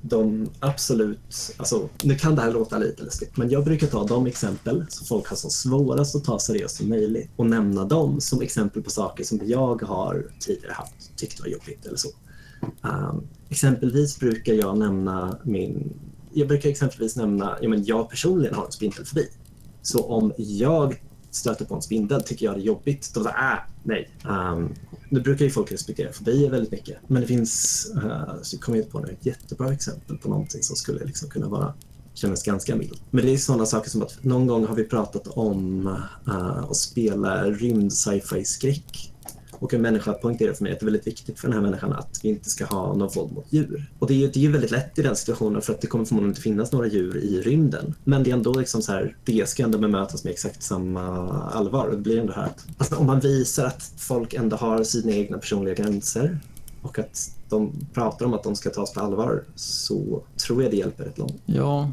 de 0.00 0.48
absolut, 0.60 1.54
alltså 1.56 1.88
nu 2.02 2.14
kan 2.14 2.34
det 2.34 2.42
här 2.42 2.52
låta 2.52 2.78
lite 2.78 3.02
läskigt, 3.02 3.36
men 3.36 3.50
jag 3.50 3.64
brukar 3.64 3.86
ta 3.86 4.06
de 4.06 4.26
exempel 4.26 4.84
som 4.88 5.06
folk 5.06 5.28
har 5.28 5.36
som 5.36 5.50
svårast 5.50 6.16
att 6.16 6.24
ta 6.24 6.38
seriöst 6.38 6.76
som 6.76 6.88
möjligt 6.88 7.30
och 7.36 7.46
nämna 7.46 7.84
dem 7.84 8.20
som 8.20 8.42
exempel 8.42 8.82
på 8.82 8.90
saker 8.90 9.24
som 9.24 9.40
jag 9.44 9.82
har 9.82 10.26
tidigare 10.40 10.72
haft, 10.72 11.16
tyckt 11.16 11.40
var 11.40 11.46
jobbigt 11.46 11.86
eller 11.86 11.96
så. 11.96 12.08
Um, 12.82 13.26
exempelvis 13.48 14.18
brukar 14.18 14.52
jag 14.52 14.78
nämna 14.78 15.38
min 15.44 15.92
jag 16.34 16.48
brukar 16.48 16.70
exempelvis 16.70 17.16
nämna, 17.16 17.58
ja, 17.60 17.68
men 17.68 17.84
jag 17.84 18.10
personligen 18.10 18.54
har 18.54 18.66
en 18.66 18.72
spindelfobi. 18.72 19.28
Så 19.82 20.04
om 20.04 20.32
jag 20.36 21.00
stöter 21.30 21.64
på 21.64 21.74
en 21.74 21.82
spindel 21.82 22.22
tycker 22.22 22.46
jag 22.46 22.54
det 22.54 22.60
är 22.60 22.64
jobbigt, 22.64 23.10
då 23.14 23.22
säger 23.22 23.52
äh, 23.52 23.58
nej. 23.82 24.10
Um, 24.28 24.74
nu 25.08 25.20
brukar 25.20 25.44
ju 25.44 25.50
folk 25.50 25.72
respektera 25.72 26.12
fobier 26.12 26.50
väldigt 26.50 26.72
mycket. 26.72 26.98
Men 27.06 27.22
det 27.22 27.28
finns, 27.28 27.86
uh, 27.96 28.42
så 28.42 28.58
kommer 28.58 28.78
jag 28.78 28.90
på 28.90 29.00
nu, 29.00 29.16
jättebra 29.20 29.72
exempel 29.72 30.18
på 30.18 30.28
någonting 30.28 30.62
som 30.62 30.76
skulle 30.76 31.04
liksom 31.04 31.28
kunna 31.28 31.48
vara 31.48 31.74
kännas 32.14 32.42
ganska 32.42 32.76
mild. 32.76 33.00
Men 33.10 33.26
det 33.26 33.32
är 33.32 33.36
sådana 33.36 33.66
saker 33.66 33.90
som 33.90 34.02
att 34.02 34.24
någon 34.24 34.46
gång 34.46 34.66
har 34.66 34.74
vi 34.74 34.84
pratat 34.84 35.26
om 35.26 35.86
uh, 36.26 36.64
att 36.70 36.76
spela 36.76 37.44
rymd 37.44 37.92
sci-fi 37.92 38.44
skräck 38.44 39.13
och 39.64 39.74
en 39.74 39.82
människa 39.82 40.12
poängterar 40.12 40.52
för 40.52 40.62
mig 40.62 40.72
att 40.72 40.80
det 40.80 40.84
är 40.84 40.86
väldigt 40.86 41.06
viktigt 41.06 41.40
för 41.40 41.48
den 41.48 41.56
här 41.56 41.62
människan 41.62 41.92
att 41.92 42.20
vi 42.22 42.28
inte 42.28 42.50
ska 42.50 42.64
ha 42.64 42.94
någon 42.94 43.08
våld 43.14 43.32
mot 43.32 43.46
djur. 43.50 43.90
Och 43.98 44.06
det 44.06 44.14
är 44.14 44.18
ju 44.18 44.28
det 44.28 44.46
är 44.46 44.50
väldigt 44.50 44.70
lätt 44.70 44.98
i 44.98 45.02
den 45.02 45.16
situationen 45.16 45.62
för 45.62 45.72
att 45.72 45.80
det 45.80 45.86
kommer 45.86 46.04
förmodligen 46.04 46.30
inte 46.30 46.40
finnas 46.40 46.72
några 46.72 46.86
djur 46.86 47.16
i 47.16 47.40
rymden. 47.40 47.94
Men 48.04 48.22
det 48.22 48.30
är 48.30 48.34
ändå 48.34 48.54
liksom 48.54 48.82
så 48.82 48.92
här, 48.92 49.16
det 49.24 49.48
ska 49.48 49.62
ändå 49.62 49.78
bemötas 49.78 50.24
med 50.24 50.32
exakt 50.32 50.62
samma 50.62 51.02
allvar. 51.42 51.86
Och 51.86 51.96
det 51.96 52.02
blir 52.02 52.18
ändå 52.18 52.32
här 52.32 52.44
att 52.44 52.66
alltså 52.78 52.96
om 52.96 53.06
man 53.06 53.20
visar 53.20 53.66
att 53.66 53.92
folk 53.96 54.34
ändå 54.34 54.56
har 54.56 54.84
sina 54.84 55.12
egna 55.12 55.38
personliga 55.38 55.74
gränser 55.74 56.38
och 56.82 56.98
att 56.98 57.30
de 57.48 57.72
pratar 57.94 58.26
om 58.26 58.34
att 58.34 58.42
de 58.42 58.56
ska 58.56 58.70
tas 58.70 58.92
på 58.92 59.00
allvar 59.00 59.42
så 59.54 60.22
tror 60.36 60.62
jag 60.62 60.72
det 60.72 60.76
hjälper 60.76 61.04
rätt 61.04 61.18
långt. 61.18 61.42
Ja, 61.46 61.92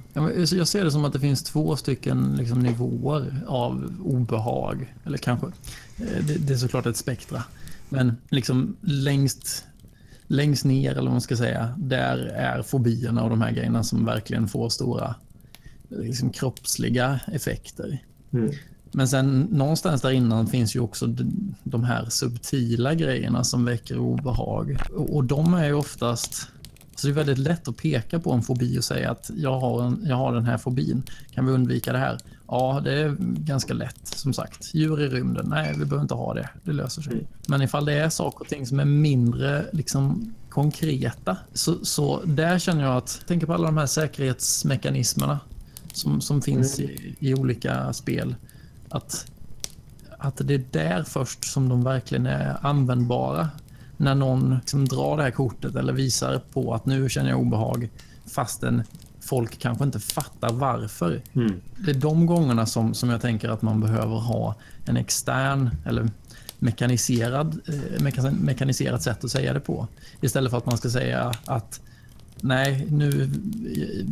jag 0.51 0.67
ser 0.67 0.83
det 0.83 0.91
som 0.91 1.05
att 1.05 1.13
det 1.13 1.19
finns 1.19 1.43
två 1.43 1.75
stycken 1.75 2.35
liksom 2.37 2.59
nivåer 2.59 3.43
av 3.47 3.93
obehag. 4.05 4.93
Eller 5.05 5.17
kanske, 5.17 5.47
eh, 5.97 6.25
det, 6.27 6.33
det 6.33 6.53
är 6.53 6.57
såklart 6.57 6.85
ett 6.85 6.97
spektra. 6.97 7.43
Men 7.91 8.17
liksom 8.29 8.77
längst, 8.81 9.65
längst 10.27 10.65
ner, 10.65 10.91
eller 10.91 11.01
vad 11.01 11.11
man 11.11 11.21
ska 11.21 11.37
säga, 11.37 11.73
där 11.77 12.17
är 12.17 12.61
fobierna 12.61 13.23
och 13.23 13.29
de 13.29 13.41
här 13.41 13.51
grejerna 13.51 13.83
som 13.83 14.05
verkligen 14.05 14.47
får 14.47 14.69
stora 14.69 15.15
liksom, 15.89 16.29
kroppsliga 16.29 17.19
effekter. 17.27 18.03
Mm. 18.33 18.51
Men 18.91 19.07
sen 19.07 19.39
någonstans 19.51 20.01
där 20.01 20.11
innan 20.11 20.47
finns 20.47 20.75
ju 20.75 20.79
också 20.79 21.15
de 21.63 21.83
här 21.83 22.05
subtila 22.09 22.93
grejerna 22.93 23.43
som 23.43 23.65
väcker 23.65 23.97
obehag. 23.97 24.77
Och 24.91 25.23
de 25.23 25.53
är 25.53 25.65
ju 25.65 25.73
oftast... 25.73 26.47
Så 26.95 27.07
det 27.07 27.13
är 27.13 27.15
väldigt 27.15 27.37
lätt 27.37 27.67
att 27.67 27.77
peka 27.77 28.19
på 28.19 28.31
en 28.31 28.41
fobi 28.41 28.79
och 28.79 28.83
säga 28.83 29.11
att 29.11 29.31
jag 29.35 29.59
har, 29.59 29.83
en, 29.83 30.01
jag 30.05 30.15
har 30.15 30.33
den 30.33 30.45
här 30.45 30.57
fobin. 30.57 31.03
Kan 31.33 31.45
vi 31.45 31.51
undvika 31.51 31.91
det 31.93 31.97
här? 31.97 32.17
Ja, 32.51 32.81
det 32.83 32.93
är 32.93 33.15
ganska 33.19 33.73
lätt. 33.73 34.07
Som 34.07 34.33
sagt, 34.33 34.73
djur 34.73 35.01
i 35.01 35.07
rymden. 35.07 35.45
Nej, 35.49 35.73
vi 35.77 35.85
behöver 35.85 36.01
inte 36.01 36.13
ha 36.13 36.33
det. 36.33 36.49
Det 36.63 36.71
löser 36.71 37.01
sig. 37.01 37.27
Men 37.47 37.61
ifall 37.61 37.85
det 37.85 37.93
är 37.93 38.09
saker 38.09 38.41
och 38.41 38.47
ting 38.47 38.67
som 38.67 38.79
är 38.79 38.85
mindre 38.85 39.65
liksom, 39.73 40.33
konkreta, 40.49 41.37
så, 41.53 41.85
så 41.85 42.21
där 42.25 42.59
känner 42.59 42.83
jag 42.83 42.97
att, 42.97 43.23
tänker 43.27 43.47
på 43.47 43.53
alla 43.53 43.65
de 43.65 43.77
här 43.77 43.85
säkerhetsmekanismerna 43.85 45.39
som, 45.93 46.21
som 46.21 46.41
finns 46.41 46.79
i, 46.79 47.15
i 47.19 47.33
olika 47.33 47.93
spel 47.93 48.35
att, 48.89 49.31
att 50.17 50.41
det 50.43 50.53
är 50.53 50.65
där 50.71 51.03
först 51.03 51.45
som 51.45 51.69
de 51.69 51.83
verkligen 51.83 52.25
är 52.25 52.57
användbara. 52.61 53.49
När 53.97 54.15
någon 54.15 54.55
liksom 54.55 54.87
drar 54.87 55.17
det 55.17 55.23
här 55.23 55.31
kortet 55.31 55.75
eller 55.75 55.93
visar 55.93 56.41
på 56.53 56.73
att 56.73 56.85
nu 56.85 57.09
känner 57.09 57.29
jag 57.29 57.39
obehag 57.39 57.89
fastän 58.25 58.83
folk 59.21 59.59
kanske 59.59 59.83
inte 59.83 59.99
fattar 59.99 60.53
varför. 60.53 61.21
Mm. 61.33 61.61
Det 61.77 61.91
är 61.91 61.95
de 61.95 62.25
gångerna 62.25 62.65
som, 62.65 62.93
som 62.93 63.09
jag 63.09 63.21
tänker 63.21 63.49
att 63.49 63.61
man 63.61 63.81
behöver 63.81 64.15
ha 64.15 64.55
en 64.85 64.97
extern 64.97 65.69
eller 65.85 66.09
mekaniserad, 66.59 67.59
eh, 67.67 68.31
mekaniserat 68.31 69.03
sätt 69.03 69.23
att 69.23 69.31
säga 69.31 69.53
det 69.53 69.59
på. 69.59 69.87
Istället 70.21 70.51
för 70.51 70.57
att 70.57 70.65
man 70.65 70.77
ska 70.77 70.89
säga 70.89 71.33
att 71.45 71.81
nej, 72.41 72.87
nu, 72.91 73.29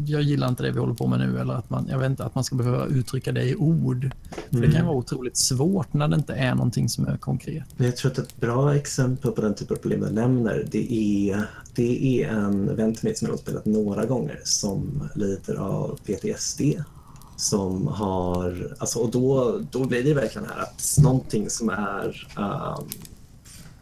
jag 0.06 0.22
gillar 0.22 0.48
inte 0.48 0.64
det 0.64 0.72
vi 0.72 0.80
håller 0.80 0.94
på 0.94 1.08
med 1.08 1.20
nu. 1.20 1.40
Eller 1.40 1.54
att 1.54 1.70
man, 1.70 1.88
jag 1.90 2.00
vet 2.00 2.10
inte, 2.10 2.24
att 2.26 2.36
man 2.36 2.44
ska 2.44 2.56
behöva 2.56 2.86
uttrycka 2.86 3.32
det 3.32 3.44
i 3.44 3.56
ord. 3.56 4.12
För 4.50 4.58
mm. 4.58 4.70
Det 4.70 4.76
kan 4.76 4.86
vara 4.86 4.98
otroligt 4.98 5.38
svårt 5.38 5.94
när 5.94 6.08
det 6.08 6.16
inte 6.16 6.34
är 6.34 6.56
någonting 6.56 6.90
som 6.90 7.08
är 7.08 7.18
konkret. 7.18 7.64
Jag 7.78 7.98
tror 7.98 8.12
att 8.12 8.18
ett 8.18 8.38
bra 8.38 8.76
exempel 8.76 9.32
på 9.32 9.42
den 9.42 9.56
typ 9.56 9.72
av 9.72 9.76
problem 9.76 10.02
du 10.02 10.10
nämner, 10.10 10.68
det 10.72 10.94
är, 10.94 11.46
det 11.76 12.24
är 12.24 12.30
en 12.30 12.76
vän 12.76 12.96
till 12.96 13.06
mig 13.06 13.16
som 13.16 13.26
jag 13.26 13.34
har 13.34 13.38
spelat 13.38 13.66
några 13.66 14.06
gånger 14.06 14.40
som 14.44 15.10
lider 15.16 15.56
av 15.56 16.00
PTSD. 16.06 16.62
Som 17.38 17.88
har, 17.88 18.76
alltså, 18.78 19.00
och 19.00 19.12
då, 19.12 19.60
då 19.72 19.86
blir 19.86 20.04
det 20.04 20.14
verkligen 20.14 20.48
här 20.48 20.62
att 20.62 20.98
någonting 21.04 21.50
som 21.50 21.70
är 21.70 22.28
um, 22.38 22.88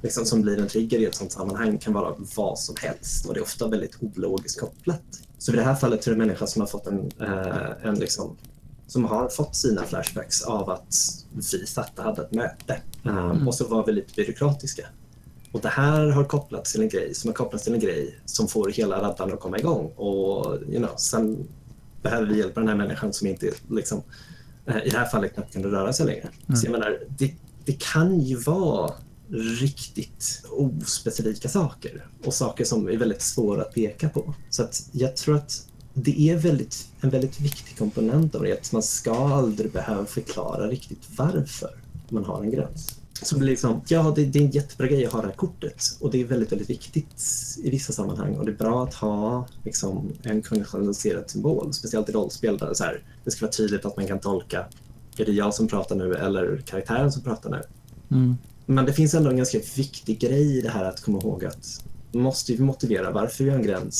liksom, 0.01 0.25
som 0.25 0.41
blir 0.41 0.59
en 0.59 0.67
trigger 0.67 0.99
i 0.99 1.05
ett 1.05 1.15
sånt 1.15 1.31
sammanhang 1.31 1.77
kan 1.77 1.93
vara 1.93 2.15
vad 2.35 2.59
som 2.59 2.75
helst 2.81 3.25
och 3.25 3.33
det 3.33 3.39
är 3.39 3.43
ofta 3.43 3.67
väldigt 3.67 3.97
ologiskt 4.01 4.59
kopplat. 4.59 5.03
Så 5.37 5.53
i 5.53 5.55
det 5.55 5.63
här 5.63 5.75
fallet 5.75 6.07
är 6.07 6.11
det 6.11 6.15
en 6.15 6.17
människa 6.17 6.47
som 6.47 6.61
har 6.61 6.67
fått 6.67 6.87
en, 6.87 7.11
eh, 7.19 7.87
en 7.87 7.95
liksom, 7.95 8.37
som 8.87 9.05
har 9.05 9.29
fått 9.29 9.55
sina 9.55 9.83
flashbacks 9.83 10.41
av 10.41 10.69
att 10.69 10.95
vi 11.33 11.65
satt 11.65 11.99
och 11.99 12.05
hade 12.05 12.21
ett 12.21 12.31
möte 12.31 12.81
um, 13.03 13.17
mm. 13.17 13.47
och 13.47 13.55
så 13.55 13.67
var 13.67 13.85
vi 13.85 13.91
lite 13.91 14.13
byråkratiska. 14.15 14.87
Och 15.51 15.61
det 15.61 15.69
här 15.69 16.07
har 16.07 16.23
kopplats 16.23 16.71
till 16.71 16.81
en 16.81 16.89
grej 16.89 17.15
som 17.15 17.27
har 17.27 17.35
kopplats 17.35 17.63
till 17.63 17.73
en 17.73 17.79
grej 17.79 18.19
som 18.25 18.47
får 18.47 18.69
hela 18.69 19.01
raddan 19.01 19.33
att 19.33 19.39
komma 19.39 19.59
igång 19.59 19.91
och 19.95 20.61
you 20.61 20.77
know, 20.77 20.95
sen 20.97 21.47
behöver 22.01 22.27
vi 22.27 22.37
hjälpa 22.37 22.59
den 22.59 22.69
här 22.69 22.75
människan 22.75 23.13
som 23.13 23.27
inte 23.27 23.51
liksom, 23.69 24.03
eh, 24.65 24.77
i 24.77 24.89
det 24.89 24.97
här 24.97 25.05
fallet 25.05 25.33
knappt 25.33 25.53
kan 25.53 25.63
röra 25.63 25.93
sig 25.93 26.05
längre. 26.05 26.29
Mm. 26.47 26.55
Så 26.55 26.65
jag 26.65 26.71
menar, 26.71 26.99
det, 27.17 27.33
det 27.65 27.79
kan 27.79 28.19
ju 28.19 28.35
vara 28.35 28.93
riktigt 29.29 30.43
ospecifika 30.51 31.49
saker 31.49 32.05
och 32.23 32.33
saker 32.33 32.65
som 32.65 32.89
är 32.89 32.97
väldigt 32.97 33.21
svåra 33.21 33.61
att 33.61 33.73
peka 33.73 34.09
på. 34.09 34.33
Så 34.49 34.63
att 34.63 34.89
jag 34.91 35.15
tror 35.15 35.35
att 35.35 35.67
det 35.93 36.29
är 36.29 36.37
väldigt, 36.37 36.87
en 37.01 37.09
väldigt 37.09 37.39
viktig 37.39 37.77
komponent 37.77 38.35
av 38.35 38.43
det, 38.43 38.53
att 38.53 38.71
man 38.71 38.83
ska 38.83 39.13
aldrig 39.13 39.71
behöva 39.71 40.05
förklara 40.05 40.67
riktigt 40.67 41.09
varför 41.17 41.69
man 42.09 42.25
har 42.25 42.43
en 42.43 42.51
gräns. 42.51 42.99
Så 43.21 43.35
det 43.35 43.39
blir 43.39 43.49
liksom, 43.49 43.81
ja, 43.87 44.13
det, 44.15 44.25
det, 44.25 44.39
är 44.39 44.43
en 44.43 44.51
jättebra 44.51 44.87
grej 44.87 45.05
att 45.05 45.13
ha 45.13 45.21
det 45.21 45.27
här 45.27 45.35
kortet 45.35 45.83
och 45.99 46.11
det 46.11 46.21
är 46.21 46.25
väldigt, 46.25 46.51
väldigt 46.51 46.69
viktigt 46.69 47.23
i 47.63 47.69
vissa 47.69 47.93
sammanhang 47.93 48.35
och 48.35 48.45
det 48.45 48.51
är 48.51 48.55
bra 48.55 48.83
att 48.83 48.93
ha 48.93 49.47
liksom, 49.63 50.11
en 50.23 50.41
konventionaliserad 50.41 51.29
symbol, 51.29 51.73
speciellt 51.73 52.09
i 52.09 52.11
rollspel 52.11 52.57
där 52.57 52.67
det, 52.67 52.75
så 52.75 52.83
här, 52.83 53.03
det 53.23 53.31
ska 53.31 53.45
vara 53.45 53.51
tydligt 53.51 53.85
att 53.85 53.97
man 53.97 54.07
kan 54.07 54.19
tolka, 54.19 54.65
är 55.17 55.25
det 55.25 55.31
jag 55.31 55.53
som 55.53 55.67
pratar 55.67 55.95
nu 55.95 56.15
eller 56.15 56.61
karaktären 56.65 57.11
som 57.11 57.21
pratar 57.21 57.49
nu? 57.49 57.61
Mm. 58.11 58.37
Men 58.69 58.85
det 58.85 58.93
finns 58.93 59.13
ändå 59.13 59.29
en 59.29 59.37
ganska 59.37 59.59
viktig 59.75 60.19
grej 60.19 60.57
i 60.57 60.61
det 60.61 60.69
här 60.69 60.83
att 60.83 61.01
komma 61.01 61.19
ihåg 61.19 61.45
att 61.45 61.83
måste 62.11 62.53
vi 62.53 62.63
motivera 62.63 63.11
varför 63.11 63.43
vi 63.43 63.49
har 63.49 63.57
en 63.57 63.63
gräns 63.63 63.97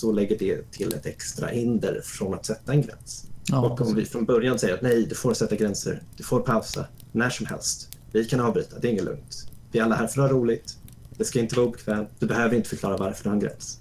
så 0.00 0.12
lägger 0.12 0.38
det 0.38 0.70
till 0.70 0.94
ett 0.94 1.06
extra 1.06 1.46
hinder 1.46 2.00
från 2.04 2.34
att 2.34 2.46
sätta 2.46 2.72
en 2.72 2.82
gräns. 2.82 3.26
Ja, 3.48 3.60
och 3.60 3.80
om 3.80 3.94
vi 3.94 4.04
från 4.04 4.24
början 4.24 4.58
säger 4.58 4.74
att 4.74 4.82
nej, 4.82 5.06
du 5.06 5.14
får 5.14 5.34
sätta 5.34 5.56
gränser, 5.56 6.02
du 6.16 6.24
får 6.24 6.40
pausa 6.40 6.86
när 7.12 7.30
som 7.30 7.46
helst. 7.46 7.88
Vi 8.12 8.24
kan 8.24 8.40
avbryta, 8.40 8.78
det 8.78 8.88
är 8.88 8.92
inget 8.92 9.04
lugnt. 9.04 9.50
Vi 9.72 9.78
är 9.78 9.84
alla 9.84 9.94
här 9.94 10.06
för 10.06 10.22
att 10.22 10.30
ha 10.30 10.38
roligt. 10.38 10.78
Det 11.16 11.24
ska 11.24 11.40
inte 11.40 11.56
vara 11.56 11.66
obekvämt. 11.66 12.08
Du 12.18 12.26
behöver 12.26 12.56
inte 12.56 12.68
förklara 12.68 12.96
varför 12.96 13.24
du 13.24 13.28
har 13.28 13.34
en 13.34 13.40
gräns. 13.40 13.80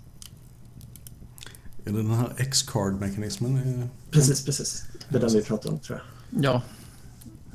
Är 1.86 1.92
det 1.92 1.98
den 1.98 2.12
här 2.12 2.34
X-card-mekanismen? 2.38 3.90
Precis, 4.12 4.46
precis. 4.46 4.84
Det 5.10 5.18
är 5.18 5.22
den 5.22 5.34
vi 5.34 5.42
pratar 5.42 5.70
om 5.70 5.80
tror 5.80 5.98
jag. 6.00 6.44
Ja, 6.44 6.62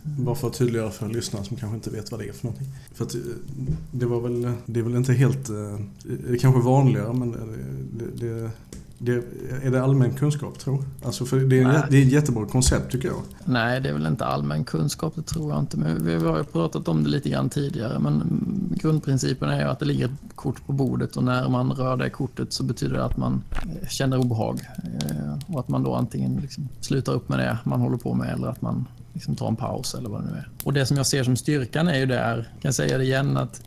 Bara 0.02 0.34
för 0.34 0.48
att 0.48 0.54
tydliggöra 0.58 0.90
för 0.90 1.08
lyssnare 1.08 1.44
som 1.44 1.56
kanske 1.56 1.76
inte 1.76 1.90
vet 1.90 2.10
vad 2.10 2.20
det 2.20 2.28
är 2.28 2.32
för 2.32 2.46
någonting. 2.46 2.68
För 2.94 3.04
att 3.04 3.14
eh, 3.14 3.20
det 3.92 4.06
var 4.06 4.20
väl, 4.20 4.52
det 4.66 4.80
är 4.80 4.84
väl 4.84 4.96
inte 4.96 5.12
helt, 5.12 5.48
eh, 5.50 5.54
det 6.26 6.32
är 6.32 6.38
kanske 6.38 6.60
vanligare 6.60 7.12
men 7.12 7.30
det, 7.92 8.26
det, 8.26 8.50
det, 8.98 9.12
är 9.62 9.70
det 9.70 9.82
allmän 9.82 10.12
kunskap 10.14 10.58
tror 10.58 10.76
jag? 10.76 11.06
Alltså 11.06 11.24
för 11.26 11.40
det 11.40 11.58
är, 11.60 11.64
Nej. 11.64 11.82
det 11.90 11.96
är 11.96 12.02
ett 12.06 12.12
jättebra 12.12 12.46
koncept 12.46 12.92
tycker 12.92 13.08
jag. 13.08 13.20
nej 13.44 13.80
det 13.80 13.88
är 13.88 13.92
väl 13.92 14.06
inte 14.06 14.24
allmän 14.26 14.64
kunskap, 14.64 15.12
det 15.16 15.22
tror 15.22 15.50
jag 15.52 15.60
inte. 15.60 15.76
Men 15.76 16.04
vi 16.04 16.14
har 16.14 16.38
ju 16.38 16.44
pratat 16.44 16.88
om 16.88 17.04
det 17.04 17.10
lite 17.10 17.28
grann 17.30 17.48
tidigare. 17.50 17.98
Men 17.98 18.22
grundprincipen 18.80 19.48
är 19.48 19.58
ju 19.60 19.64
att 19.66 19.78
det 19.78 19.84
ligger 19.84 20.04
ett 20.04 20.34
kort 20.34 20.66
på 20.66 20.72
bordet 20.72 21.16
och 21.16 21.24
när 21.24 21.48
man 21.48 21.72
rör 21.72 21.96
det 21.96 22.10
kortet 22.10 22.52
så 22.52 22.62
betyder 22.64 22.94
det 22.94 23.04
att 23.04 23.16
man 23.16 23.42
känner 23.88 24.18
obehag. 24.18 24.60
Eh, 25.10 25.54
Och 25.54 25.60
att 25.60 25.68
man 25.68 25.82
då 25.82 25.94
antingen 25.94 26.36
liksom 26.36 26.68
slutar 26.80 27.12
upp 27.12 27.28
med 27.28 27.38
det 27.38 27.58
man 27.64 27.80
håller 27.80 27.96
på 27.96 28.14
med 28.14 28.28
eller 28.34 28.48
att 28.48 28.62
man 28.62 28.86
liksom 29.12 29.36
ta 29.36 29.48
en 29.48 29.56
paus 29.56 29.94
eller 29.94 30.08
vad 30.08 30.22
det 30.22 30.30
nu 30.30 30.36
är. 30.36 30.48
Och 30.64 30.72
det 30.72 30.86
som 30.86 30.96
jag 30.96 31.06
ser 31.06 31.24
som 31.24 31.36
styrkan 31.36 31.88
är 31.88 31.98
ju 31.98 32.06
där, 32.06 32.34
kan 32.42 32.58
jag 32.62 32.74
säga 32.74 32.98
det 32.98 33.04
igen, 33.04 33.36
att 33.36 33.62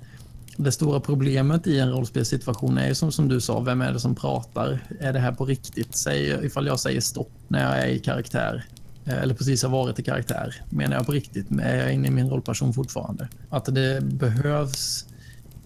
det 0.57 0.71
stora 0.71 0.99
problemet 0.99 1.67
i 1.67 1.79
en 1.79 1.91
rollspelssituation 1.91 2.77
är 2.77 2.87
ju 2.87 2.95
som, 2.95 3.11
som 3.11 3.27
du 3.27 3.41
sa, 3.41 3.59
vem 3.59 3.81
är 3.81 3.93
det 3.93 3.99
som 3.99 4.15
pratar? 4.15 4.79
Är 4.99 5.13
det 5.13 5.19
här 5.19 5.31
på 5.31 5.45
riktigt? 5.45 5.95
Säg, 5.95 6.45
ifall 6.45 6.67
jag 6.67 6.79
säger 6.79 7.01
stopp 7.01 7.31
när 7.47 7.63
jag 7.63 7.87
är 7.87 7.87
i 7.87 7.99
karaktär, 7.99 8.65
eh, 9.05 9.21
eller 9.21 9.35
precis 9.35 9.63
har 9.63 9.69
varit 9.69 9.99
i 9.99 10.03
karaktär, 10.03 10.55
menar 10.69 10.95
jag 10.95 11.05
på 11.05 11.11
riktigt? 11.11 11.51
Är 11.61 11.75
jag 11.75 11.93
inne 11.93 12.07
i 12.07 12.11
min 12.11 12.29
rollperson 12.29 12.73
fortfarande? 12.73 13.27
Att 13.49 13.65
det 13.65 14.03
behövs 14.03 15.05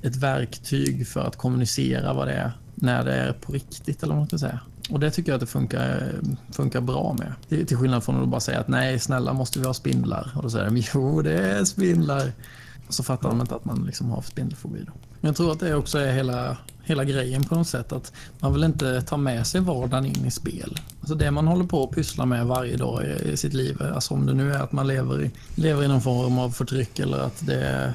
ett 0.02 0.16
verktyg 0.16 1.08
för 1.08 1.22
att 1.22 1.36
kommunicera 1.36 2.14
vad 2.14 2.28
det 2.28 2.34
är 2.34 2.52
när 2.76 3.06
det 3.06 3.14
är 3.14 3.34
på 3.34 3.52
riktigt, 3.52 4.04
eller 4.04 4.14
vad 4.14 4.20
man 4.20 4.28
ska 4.28 4.38
säga. 4.38 4.60
Och 4.90 5.00
det 5.00 5.12
tycker 5.12 5.32
jag 5.32 5.36
att 5.36 5.42
det 5.42 5.48
funkar, 5.48 6.14
funkar 6.52 6.82
bra 6.82 7.16
med. 7.20 7.34
Till, 7.68 7.78
skillnad 7.78 8.04
från 8.04 8.24
att 8.24 8.30
bara 8.30 8.42
säga 8.42 8.60
att 8.60 8.68
nej, 8.68 9.00
snälla 9.00 9.34
måste 9.34 9.60
vi 9.60 9.66
ha 9.66 9.74
spindlar? 9.74 10.32
Och 10.36 10.44
då 10.44 10.50
säger 10.50 10.66
de 10.66 10.84
jo, 10.94 11.22
det 11.22 11.34
är 11.34 11.66
spindlar. 11.66 12.32
Och 12.88 12.94
så 12.94 13.04
fattar 13.04 13.30
de 13.30 13.42
inte 13.42 13.56
att 13.56 13.66
man 13.66 13.84
liksom 13.86 14.10
har 14.10 14.22
spindelfobi. 14.22 14.80
Då. 14.88 14.92
Men 15.22 15.30
jag 15.30 15.36
tror 15.36 15.52
att 15.52 15.60
det 15.60 15.76
också 15.76 15.98
är 15.98 16.14
hela, 16.14 16.58
hela 16.84 17.04
grejen 17.04 17.44
på 17.44 17.56
något 17.56 17.68
sätt. 17.68 17.92
Att 17.92 18.14
man 18.40 18.54
vill 18.54 18.64
inte 18.64 19.02
ta 19.02 19.18
med 19.18 19.48
sig 19.48 19.62
vardagen 19.62 20.06
in 20.06 20.26
i 20.26 20.32
spel. 20.32 20.80
Alltså 21.00 21.16
det 21.16 21.32
man 21.32 21.48
håller 21.48 21.66
på 21.66 21.84
att 21.84 21.92
pyssla 21.92 22.26
med 22.26 22.46
varje 22.46 22.78
dag 22.78 23.04
i, 23.04 23.30
i 23.32 23.38
sitt 23.38 23.54
liv. 23.54 23.82
Alltså 23.96 24.14
om 24.14 24.26
det 24.26 24.34
nu 24.34 24.54
är 24.54 24.60
att 24.60 24.72
man 24.72 24.88
lever 24.88 25.22
i, 25.22 25.32
lever 25.56 25.84
i 25.84 25.88
någon 25.88 26.02
form 26.02 26.40
av 26.40 26.50
förtryck 26.50 27.00
eller 27.00 27.18
att 27.18 27.46
det 27.46 27.62
är 27.62 27.94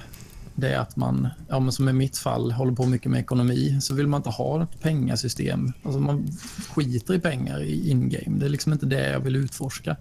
det 0.54 0.68
är 0.68 0.78
att 0.78 0.96
man, 0.96 1.28
ja, 1.48 1.60
men 1.60 1.72
som 1.72 1.88
i 1.88 1.92
mitt 1.92 2.18
fall, 2.18 2.52
håller 2.52 2.72
på 2.72 2.86
mycket 2.86 3.10
med 3.10 3.20
ekonomi. 3.20 3.78
Så 3.80 3.94
vill 3.94 4.06
man 4.06 4.18
inte 4.18 4.30
ha 4.30 4.62
ett 4.62 4.80
pengasystem. 4.80 5.72
Alltså 5.82 6.00
man 6.00 6.28
skiter 6.74 7.14
i 7.14 7.20
pengar 7.20 7.62
i 7.62 7.90
in-game. 7.90 8.38
Det 8.38 8.46
är 8.46 8.50
liksom 8.50 8.72
inte 8.72 8.86
det 8.86 9.10
jag 9.10 9.20
vill 9.20 9.36
utforska. 9.36 9.96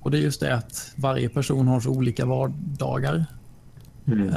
Och 0.00 0.10
det 0.10 0.18
är 0.18 0.22
just 0.22 0.40
det 0.40 0.54
att 0.54 0.92
varje 0.96 1.28
person 1.28 1.68
har 1.68 1.80
så 1.80 1.90
olika 1.90 2.26
vardagar. 2.26 3.26
Mm. 4.06 4.34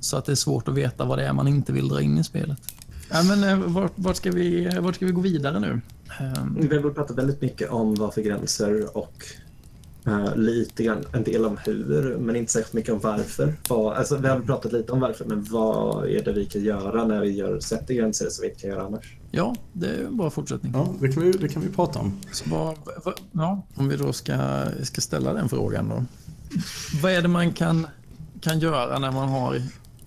Så 0.00 0.16
att 0.16 0.24
det 0.24 0.32
är 0.32 0.36
svårt 0.36 0.68
att 0.68 0.74
veta 0.74 1.04
vad 1.04 1.18
det 1.18 1.26
är 1.26 1.32
man 1.32 1.48
inte 1.48 1.72
vill 1.72 1.88
dra 1.88 2.02
in 2.02 2.18
i 2.18 2.24
spelet. 2.24 2.58
Ja, 3.10 3.22
men, 3.22 3.44
eh, 3.44 3.56
vart, 3.56 3.92
vart, 3.94 4.16
ska 4.16 4.30
vi, 4.30 4.78
vart 4.80 4.94
ska 4.94 5.06
vi 5.06 5.12
gå 5.12 5.20
vidare 5.20 5.60
nu? 5.60 5.80
Vi 6.58 6.76
har 6.76 6.90
pratat 6.90 7.18
väldigt 7.18 7.40
mycket 7.40 7.70
om 7.70 7.94
vad 7.94 8.14
för 8.14 8.22
gränser 8.22 8.96
och 8.96 9.24
eh, 10.08 10.36
lite 10.36 10.82
grann 10.82 11.04
en 11.12 11.24
del 11.24 11.44
om 11.44 11.56
hur, 11.64 12.16
men 12.18 12.36
inte 12.36 12.52
särskilt 12.52 12.72
mycket 12.72 12.92
om 12.92 13.00
varför. 13.00 13.54
Vad, 13.68 13.96
alltså, 13.96 14.16
vi 14.16 14.28
har 14.28 14.40
pratat 14.40 14.72
lite 14.72 14.92
om 14.92 15.00
varför, 15.00 15.24
men 15.24 15.44
vad 15.44 16.08
är 16.08 16.24
det 16.24 16.32
vi 16.32 16.44
kan 16.44 16.62
göra 16.62 17.04
när 17.04 17.20
vi 17.20 17.30
gör, 17.30 17.60
sätter 17.60 17.94
gränser 17.94 18.28
som 18.30 18.42
vi 18.42 18.48
inte 18.48 18.60
kan 18.60 18.70
göra 18.70 18.82
annars? 18.82 19.16
Ja, 19.30 19.54
det 19.72 19.86
är 19.86 20.04
en 20.04 20.16
bra 20.16 20.30
fortsättning. 20.30 20.72
Ja, 20.74 20.94
det 21.00 21.08
kan 21.08 21.22
vi, 21.22 21.32
det 21.32 21.48
kan 21.48 21.62
vi 21.62 21.68
prata 21.68 21.98
om. 21.98 22.20
Så 22.32 22.44
vad, 22.50 22.76
vad, 23.04 23.14
ja, 23.32 23.66
om 23.74 23.88
vi 23.88 23.96
då 23.96 24.12
ska, 24.12 24.64
ska 24.82 25.00
ställa 25.00 25.32
den 25.32 25.48
frågan 25.48 25.88
då. 25.88 26.04
Vad 27.02 27.12
är 27.12 27.22
det 27.22 27.28
man 27.28 27.52
kan, 27.52 27.86
kan 28.40 28.58
göra 28.58 28.98
när 28.98 29.12
man 29.12 29.28
har 29.28 29.62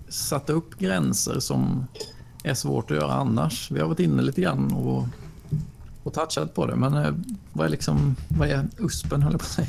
satt 0.09 0.49
upp 0.49 0.79
gränser 0.79 1.39
som 1.39 1.85
är 2.43 2.53
svårt 2.53 2.91
att 2.91 2.97
göra 2.97 3.13
annars? 3.13 3.71
Vi 3.71 3.79
har 3.79 3.87
varit 3.87 3.99
inne 3.99 4.21
lite 4.21 4.41
grann 4.41 4.73
och, 4.73 5.03
och 6.03 6.13
touchat 6.13 6.53
på 6.53 6.65
det, 6.65 6.75
men 6.75 6.93
eh, 6.93 7.13
vad 7.53 7.65
är, 7.65 7.69
liksom, 7.69 8.15
vad 8.37 8.49
är 8.49 8.67
USPen, 8.77 9.21
höll 9.21 9.33
jag 9.33 9.41
på 9.41 9.45
att 9.45 9.51
säga? 9.51 9.67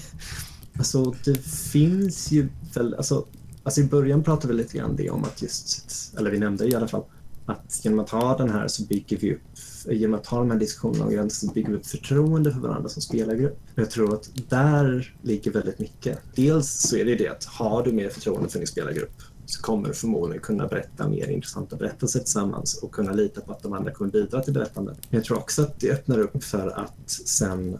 Alltså 0.78 1.14
det 1.24 1.46
finns 1.46 2.30
ju 2.30 2.48
väl, 2.74 2.94
alltså, 2.94 3.26
alltså 3.62 3.80
i 3.80 3.84
början 3.84 4.22
pratade 4.22 4.54
vi 4.54 4.62
lite 4.62 4.78
grann 4.78 4.96
det 4.96 5.10
om 5.10 5.24
att 5.24 5.42
just, 5.42 6.14
eller 6.18 6.30
vi 6.30 6.38
nämnde 6.38 6.68
i 6.68 6.74
alla 6.74 6.88
fall, 6.88 7.04
att 7.46 7.80
genom 7.84 7.98
att 7.98 8.10
ha 8.10 8.36
den 8.36 8.50
här 8.50 8.68
så 8.68 8.82
bygger 8.82 9.16
vi 9.16 9.34
upp, 9.34 9.40
genom 9.86 10.20
att 10.20 10.26
ha 10.26 10.38
de 10.38 10.50
här 10.50 10.58
diskussionerna 10.58 11.04
om 11.04 11.10
gränser 11.10 11.46
så 11.46 11.52
bygger 11.52 11.68
vi 11.70 11.76
upp 11.76 11.86
förtroende 11.86 12.52
för 12.52 12.60
varandra 12.60 12.88
som 12.88 13.02
spelargrupp. 13.02 13.58
Jag 13.74 13.90
tror 13.90 14.14
att 14.14 14.30
där 14.48 15.14
ligger 15.22 15.50
väldigt 15.50 15.78
mycket. 15.78 16.18
Dels 16.34 16.70
så 16.70 16.96
är 16.96 17.04
det 17.04 17.14
det 17.14 17.28
att 17.28 17.44
har 17.44 17.84
du 17.84 17.92
mer 17.92 18.08
förtroende 18.08 18.48
för 18.48 18.58
din 18.58 18.68
spelargrupp 18.68 19.22
så 19.46 19.62
kommer 19.62 19.88
du 19.88 19.94
förmodligen 19.94 20.42
kunna 20.42 20.66
berätta 20.66 21.08
mer 21.08 21.28
intressanta 21.28 21.76
berättelser 21.76 22.20
tillsammans 22.20 22.78
och 22.82 22.92
kunna 22.92 23.12
lita 23.12 23.40
på 23.40 23.52
att 23.52 23.62
de 23.62 23.72
andra 23.72 23.90
kommer 23.90 24.10
bidra 24.10 24.40
till 24.40 24.52
berättandet. 24.52 24.98
Men 25.10 25.18
jag 25.18 25.24
tror 25.24 25.38
också 25.38 25.62
att 25.62 25.80
det 25.80 25.90
öppnar 25.90 26.18
upp 26.18 26.44
för 26.44 26.68
att 26.68 27.10
sen 27.26 27.78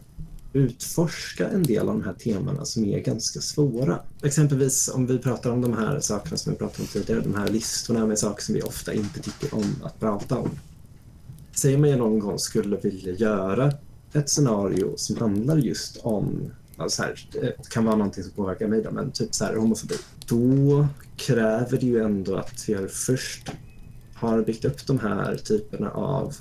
utforska 0.53 1.48
en 1.48 1.62
del 1.62 1.88
av 1.88 1.94
de 1.98 2.03
här 2.05 2.14
temana 2.14 2.64
som 2.64 2.85
är 2.85 2.98
ganska 2.98 3.40
svåra. 3.40 3.98
Exempelvis 4.22 4.88
om 4.94 5.07
vi 5.07 5.18
pratar 5.18 5.51
om 5.51 5.61
de 5.61 5.72
här 5.72 6.01
sakerna 6.01 6.37
som 6.37 6.53
vi 6.53 6.59
pratade 6.59 6.83
om 6.83 6.88
tidigare, 6.88 7.20
de 7.20 7.35
här 7.35 7.48
listorna 7.48 8.07
med 8.07 8.18
saker 8.18 8.42
som 8.42 8.55
vi 8.55 8.62
ofta 8.62 8.92
inte 8.92 9.20
tycker 9.20 9.55
om 9.55 9.77
att 9.83 10.01
prata 10.01 10.38
om. 10.38 10.51
Säg 11.55 11.75
om 11.75 11.85
jag 11.85 11.98
någon 11.98 12.18
gång 12.18 12.38
skulle 12.38 12.77
vilja 12.77 13.12
göra 13.12 13.72
ett 14.12 14.31
scenario 14.31 14.94
som 14.96 15.16
handlar 15.16 15.57
just 15.57 15.96
om, 16.03 16.53
alltså 16.83 17.03
här, 17.03 17.29
det 17.33 17.68
kan 17.71 17.85
vara 17.85 17.97
någonting 17.97 18.25
som 18.25 18.33
påverkar 18.33 18.68
mig 18.68 18.83
då, 18.83 18.90
men 18.90 19.11
typ 19.11 19.35
så 19.35 19.45
här 19.45 19.57
homofobi. 19.57 19.95
Då 20.27 20.87
kräver 21.16 21.79
det 21.81 21.87
ju 21.87 22.03
ändå 22.03 22.37
att 22.37 22.68
vi 22.68 22.88
först 22.88 23.51
har 24.14 24.42
byggt 24.42 24.64
upp 24.64 24.87
de 24.87 24.99
här 24.99 25.37
typerna 25.37 25.90
av 25.90 26.35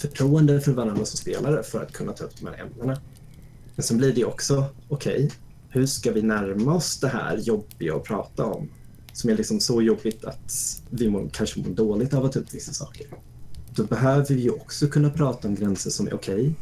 förtroende 0.00 0.60
för 0.60 0.72
varandra 0.72 1.04
som 1.04 1.16
spelare 1.18 1.62
för 1.62 1.82
att 1.82 1.92
kunna 1.92 2.12
ta 2.12 2.24
upp 2.24 2.36
de 2.40 2.46
här 2.46 2.58
ämnena. 2.60 3.00
Men 3.74 3.82
sen 3.82 3.98
blir 3.98 4.12
det 4.12 4.24
också, 4.24 4.64
okej, 4.88 5.30
hur 5.68 5.86
ska 5.86 6.12
vi 6.12 6.22
närma 6.22 6.74
oss 6.74 7.00
det 7.00 7.08
här 7.08 7.36
jobbiga 7.36 7.94
att 7.96 8.04
prata 8.04 8.44
om? 8.44 8.68
Som 9.12 9.30
är 9.30 9.36
liksom 9.36 9.60
så 9.60 9.82
jobbigt 9.82 10.24
att 10.24 10.80
vi 10.90 11.10
må, 11.10 11.28
kanske 11.32 11.60
mår 11.60 11.70
dåligt 11.70 12.14
av 12.14 12.24
att 12.24 12.32
ta 12.32 12.38
upp 12.38 12.54
vissa 12.54 12.72
saker. 12.72 13.06
Då 13.74 13.84
behöver 13.84 14.34
vi 14.34 14.40
ju 14.40 14.50
också 14.50 14.86
kunna 14.86 15.10
prata 15.10 15.48
om 15.48 15.54
gränser 15.54 15.90
som 15.90 16.06
är 16.06 16.14
okej, 16.14 16.54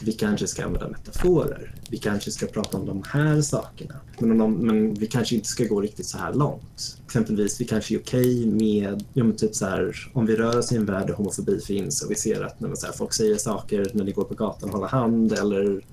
vi 0.00 0.12
kanske 0.12 0.46
ska 0.46 0.64
använda 0.64 0.88
metaforer. 0.88 1.74
Vi 1.90 1.98
kanske 1.98 2.30
ska 2.30 2.46
prata 2.46 2.76
om 2.76 2.86
de 2.86 3.02
här 3.08 3.40
sakerna. 3.40 3.94
Men, 4.18 4.30
om 4.30 4.38
de, 4.38 4.66
men 4.66 4.94
vi 4.94 5.06
kanske 5.06 5.34
inte 5.34 5.48
ska 5.48 5.64
gå 5.64 5.80
riktigt 5.80 6.06
så 6.06 6.18
här 6.18 6.34
långt. 6.34 6.98
Exempelvis, 7.04 7.60
vi 7.60 7.64
kanske 7.64 7.94
är 7.94 7.98
okej 7.98 8.46
med, 8.46 9.04
ja 9.12 9.24
men 9.24 9.36
typ 9.36 9.54
så 9.54 9.66
här, 9.66 10.10
om 10.12 10.26
vi 10.26 10.36
rör 10.36 10.58
oss 10.58 10.72
i 10.72 10.76
en 10.76 10.86
värld 10.86 11.06
där 11.06 11.14
homofobi 11.14 11.60
finns 11.60 12.02
och 12.02 12.10
vi 12.10 12.14
ser 12.14 12.42
att 12.42 12.60
när 12.60 12.68
man, 12.68 12.76
så 12.76 12.86
här, 12.86 12.92
folk 12.92 13.12
säger 13.12 13.36
saker 13.36 13.90
när 13.94 14.04
ni 14.04 14.12
går 14.12 14.24
på 14.24 14.34
gatan, 14.34 14.70
håller 14.70 14.86
hand 14.86 15.32
eller 15.32 15.84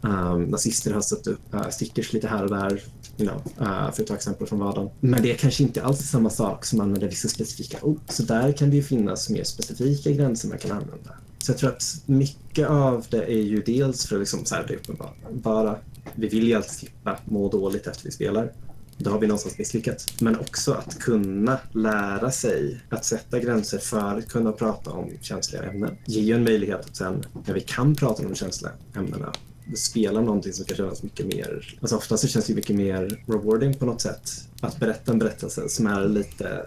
um, 0.00 0.42
nazister 0.42 0.92
har 0.92 1.00
satt 1.00 1.26
upp 1.26 1.54
uh, 1.54 1.68
stickers 1.68 2.12
lite 2.12 2.28
här 2.28 2.44
och 2.44 2.50
där. 2.50 2.82
You 3.16 3.28
know, 3.28 3.66
uh, 3.66 3.92
för 3.92 4.02
att 4.02 4.06
ta 4.06 4.14
exempel 4.14 4.46
från 4.46 4.58
vardagen. 4.58 4.90
Men 5.00 5.22
det 5.22 5.32
är 5.32 5.36
kanske 5.36 5.62
inte 5.62 5.82
alls 5.82 6.00
är 6.00 6.04
samma 6.04 6.30
sak 6.30 6.64
som 6.64 6.80
att 6.80 6.84
använda 6.84 7.06
vissa 7.06 7.28
specifika 7.28 7.78
ord. 7.82 8.00
Så 8.08 8.22
där 8.22 8.52
kan 8.52 8.70
det 8.70 8.76
ju 8.76 8.82
finnas 8.82 9.30
mer 9.30 9.44
specifika 9.44 10.10
gränser 10.10 10.48
man 10.48 10.58
kan 10.58 10.70
använda. 10.70 11.10
Så 11.44 11.52
jag 11.52 11.58
tror 11.58 11.70
att 11.70 12.02
mycket 12.06 12.68
av 12.68 13.06
det 13.10 13.24
är 13.24 13.42
ju 13.42 13.62
dels 13.62 14.06
för 14.06 14.18
liksom 14.18 14.44
så 14.44 14.54
här, 14.54 14.64
det 14.68 14.76
uppenbara. 14.76 15.76
Vi 16.14 16.28
vill 16.28 16.48
ju 16.48 16.54
alltid 16.54 16.70
slippa 16.70 17.18
må 17.24 17.48
dåligt 17.48 17.86
efter 17.86 18.04
vi 18.04 18.10
spelar. 18.10 18.52
Då 18.98 19.10
har 19.10 19.18
vi 19.18 19.26
någonstans 19.26 19.58
misslyckats. 19.58 20.20
Men 20.20 20.38
också 20.38 20.72
att 20.72 20.98
kunna 20.98 21.58
lära 21.72 22.30
sig 22.30 22.80
att 22.88 23.04
sätta 23.04 23.38
gränser 23.38 23.78
för 23.78 24.18
att 24.18 24.28
kunna 24.28 24.52
prata 24.52 24.90
om 24.90 25.10
känsliga 25.20 25.62
ämnen. 25.62 25.96
Ger 26.06 26.22
ju 26.22 26.34
en 26.34 26.44
möjlighet 26.44 26.80
att 26.80 26.96
sen, 26.96 27.24
när 27.46 27.54
vi 27.54 27.60
kan 27.60 27.94
prata 27.94 28.22
om 28.22 28.28
de 28.28 28.34
känsliga 28.34 28.72
ämnena, 28.96 29.32
spela 29.76 30.20
någonting 30.20 30.52
som 30.52 30.64
kan 30.64 30.76
kännas 30.76 31.02
mycket 31.02 31.26
mer... 31.26 31.76
Alltså 31.80 31.96
oftast 31.96 32.22
så 32.22 32.28
känns 32.28 32.46
det 32.46 32.54
mycket 32.54 32.76
mer 32.76 33.24
rewarding 33.26 33.74
på 33.74 33.86
något 33.86 34.00
sätt. 34.00 34.30
Att 34.60 34.80
berätta 34.80 35.12
en 35.12 35.18
berättelse 35.18 35.68
som 35.68 35.86
är 35.86 36.08
lite 36.08 36.66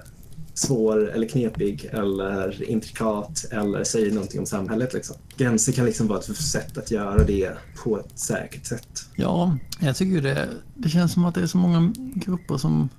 svår 0.58 1.12
eller 1.12 1.28
knepig 1.28 1.90
eller 1.92 2.70
intrikat 2.70 3.46
eller 3.52 3.84
säger 3.84 4.12
någonting 4.12 4.40
om 4.40 4.46
samhället. 4.46 4.94
Liksom. 4.94 5.16
Gränser 5.38 5.74
kan 5.74 5.86
liksom 5.86 6.08
vara 6.08 6.20
ett 6.20 6.38
sätt 6.38 6.78
att 6.78 6.92
göra 6.92 7.24
det 7.24 7.58
på 7.84 8.00
ett 8.00 8.20
säkert 8.20 8.66
sätt. 8.66 9.06
Ja, 9.16 9.58
jag 9.80 9.96
tycker 9.96 10.22
det, 10.22 10.50
det 10.76 10.90
känns 10.90 11.14
som 11.14 11.26
att 11.26 11.36
det 11.36 11.42
är 11.42 11.48
så 11.48 11.58
många 11.58 11.94
grupper 11.98 12.58
som, 12.58 12.90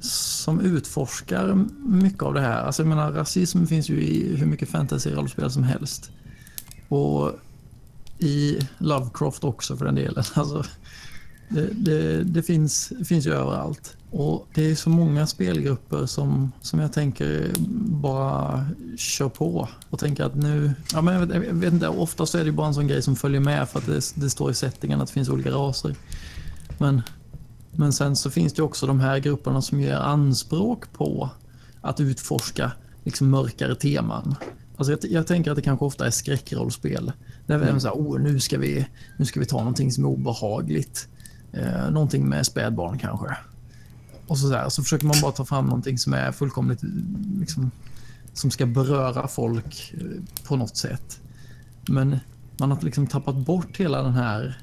som 0.00 0.60
utforskar 0.60 1.66
mycket 1.78 2.22
av 2.22 2.34
det 2.34 2.40
här. 2.40 2.62
Alltså 2.62 2.82
jag 2.82 2.88
menar, 2.88 3.12
rasism 3.12 3.66
finns 3.66 3.88
ju 3.88 4.02
i 4.02 4.36
hur 4.36 4.46
mycket 4.46 4.68
fantasy-rollspel 4.68 5.50
som 5.50 5.62
helst. 5.62 6.10
Och 6.88 7.32
i 8.18 8.58
Lovecraft 8.78 9.44
också 9.44 9.76
för 9.76 9.84
den 9.84 9.94
delen. 9.94 10.24
Alltså, 10.34 10.64
Det, 11.48 11.68
det, 11.72 12.24
det 12.24 12.42
finns, 12.42 12.92
finns 13.04 13.26
ju 13.26 13.32
överallt. 13.32 13.96
Och 14.10 14.48
Det 14.54 14.70
är 14.70 14.74
så 14.74 14.90
många 14.90 15.26
spelgrupper 15.26 16.06
som, 16.06 16.52
som 16.60 16.80
jag 16.80 16.92
tänker 16.92 17.50
bara 17.86 18.66
kör 18.96 19.28
på 19.28 19.68
och 19.90 19.98
tänker 19.98 20.24
att 20.24 20.34
nu... 20.34 20.72
Ja, 20.92 21.02
men 21.02 21.14
jag 21.14 21.26
vet, 21.26 21.46
jag 21.46 21.54
vet 21.54 21.72
inte, 21.72 21.88
oftast 21.88 22.34
är 22.34 22.44
det 22.44 22.52
bara 22.52 22.66
en 22.66 22.74
sån 22.74 22.86
grej 22.86 23.02
som 23.02 23.16
följer 23.16 23.40
med 23.40 23.68
för 23.68 23.78
att 23.78 23.86
det, 23.86 24.12
det 24.14 24.30
står 24.30 24.50
i 24.50 24.54
settingen 24.54 25.00
att 25.00 25.06
det 25.06 25.12
finns 25.12 25.28
olika 25.28 25.50
raser. 25.50 25.94
Men, 26.78 27.02
men 27.72 27.92
sen 27.92 28.16
så 28.16 28.30
finns 28.30 28.52
det 28.52 28.62
också 28.62 28.86
de 28.86 29.00
här 29.00 29.18
grupperna 29.18 29.62
som 29.62 29.80
gör 29.80 30.00
anspråk 30.00 30.92
på 30.92 31.30
att 31.80 32.00
utforska 32.00 32.72
liksom 33.04 33.30
mörkare 33.30 33.74
teman. 33.74 34.34
Alltså 34.76 34.92
jag, 34.92 35.12
jag, 35.12 35.26
tänker 35.26 35.50
att 35.50 35.56
det 35.56 35.62
kanske 35.62 35.84
ofta 35.84 36.06
är 36.06 36.10
skräckrollspel. 36.10 37.12
Där 37.46 37.54
mm. 37.54 37.80
säger, 37.80 37.94
oh, 37.94 38.20
nu, 38.20 38.40
ska 38.40 38.58
vi, 38.58 38.86
nu 39.16 39.24
ska 39.24 39.40
vi 39.40 39.46
ta 39.46 39.58
någonting 39.58 39.92
som 39.92 40.04
är 40.04 40.08
obehagligt. 40.08 41.08
Eh, 41.52 41.90
någonting 41.90 42.28
med 42.28 42.46
spädbarn 42.46 42.98
kanske. 42.98 43.36
Och 44.30 44.38
så, 44.38 44.48
där, 44.48 44.68
så 44.68 44.82
försöker 44.82 45.06
man 45.06 45.16
bara 45.22 45.32
ta 45.32 45.44
fram 45.44 45.66
någonting 45.66 45.98
som 45.98 46.12
är 46.12 46.32
fullkomligt 46.32 46.80
liksom, 47.38 47.70
som 48.32 48.50
ska 48.50 48.66
beröra 48.66 49.28
folk 49.28 49.94
eh, 49.94 50.44
på 50.44 50.56
något 50.56 50.76
sätt. 50.76 51.20
Men 51.88 52.16
man 52.58 52.70
har 52.70 52.82
liksom 52.82 53.06
tappat 53.06 53.36
bort 53.36 53.76
hela 53.76 54.02
den 54.02 54.12
här, 54.12 54.58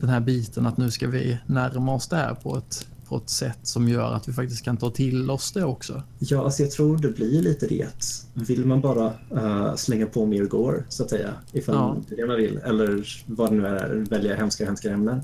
den 0.00 0.08
här 0.08 0.20
biten 0.20 0.66
att 0.66 0.76
nu 0.76 0.90
ska 0.90 1.08
vi 1.08 1.38
närma 1.46 1.94
oss 1.94 2.08
det 2.08 2.16
här 2.16 2.34
på 2.34 2.56
ett, 2.56 2.86
på 3.06 3.16
ett 3.16 3.30
sätt 3.30 3.58
som 3.62 3.88
gör 3.88 4.12
att 4.12 4.28
vi 4.28 4.32
faktiskt 4.32 4.64
kan 4.64 4.76
ta 4.76 4.90
till 4.90 5.30
oss 5.30 5.52
det 5.52 5.64
också. 5.64 6.02
Ja, 6.18 6.44
alltså 6.44 6.62
jag 6.62 6.70
tror 6.70 6.98
det 6.98 7.08
blir 7.08 7.42
lite 7.42 7.66
det. 7.66 7.88
Vill 8.34 8.66
man 8.66 8.80
bara 8.80 9.12
uh, 9.34 9.74
slänga 9.74 10.06
på 10.06 10.26
mer 10.26 10.44
gore, 10.44 10.84
så 10.88 11.02
att 11.02 11.10
säga, 11.10 11.34
ifall 11.52 11.74
ja. 11.74 11.96
det 12.08 12.14
är 12.14 12.16
det 12.16 12.26
man 12.26 12.36
vill, 12.36 12.56
eller 12.56 13.22
vad 13.26 13.52
det 13.52 13.56
nu 13.56 13.66
är, 13.66 13.94
välja 14.10 14.36
hemska, 14.36 14.64
hemska 14.64 14.92
ämnen. 14.92 15.22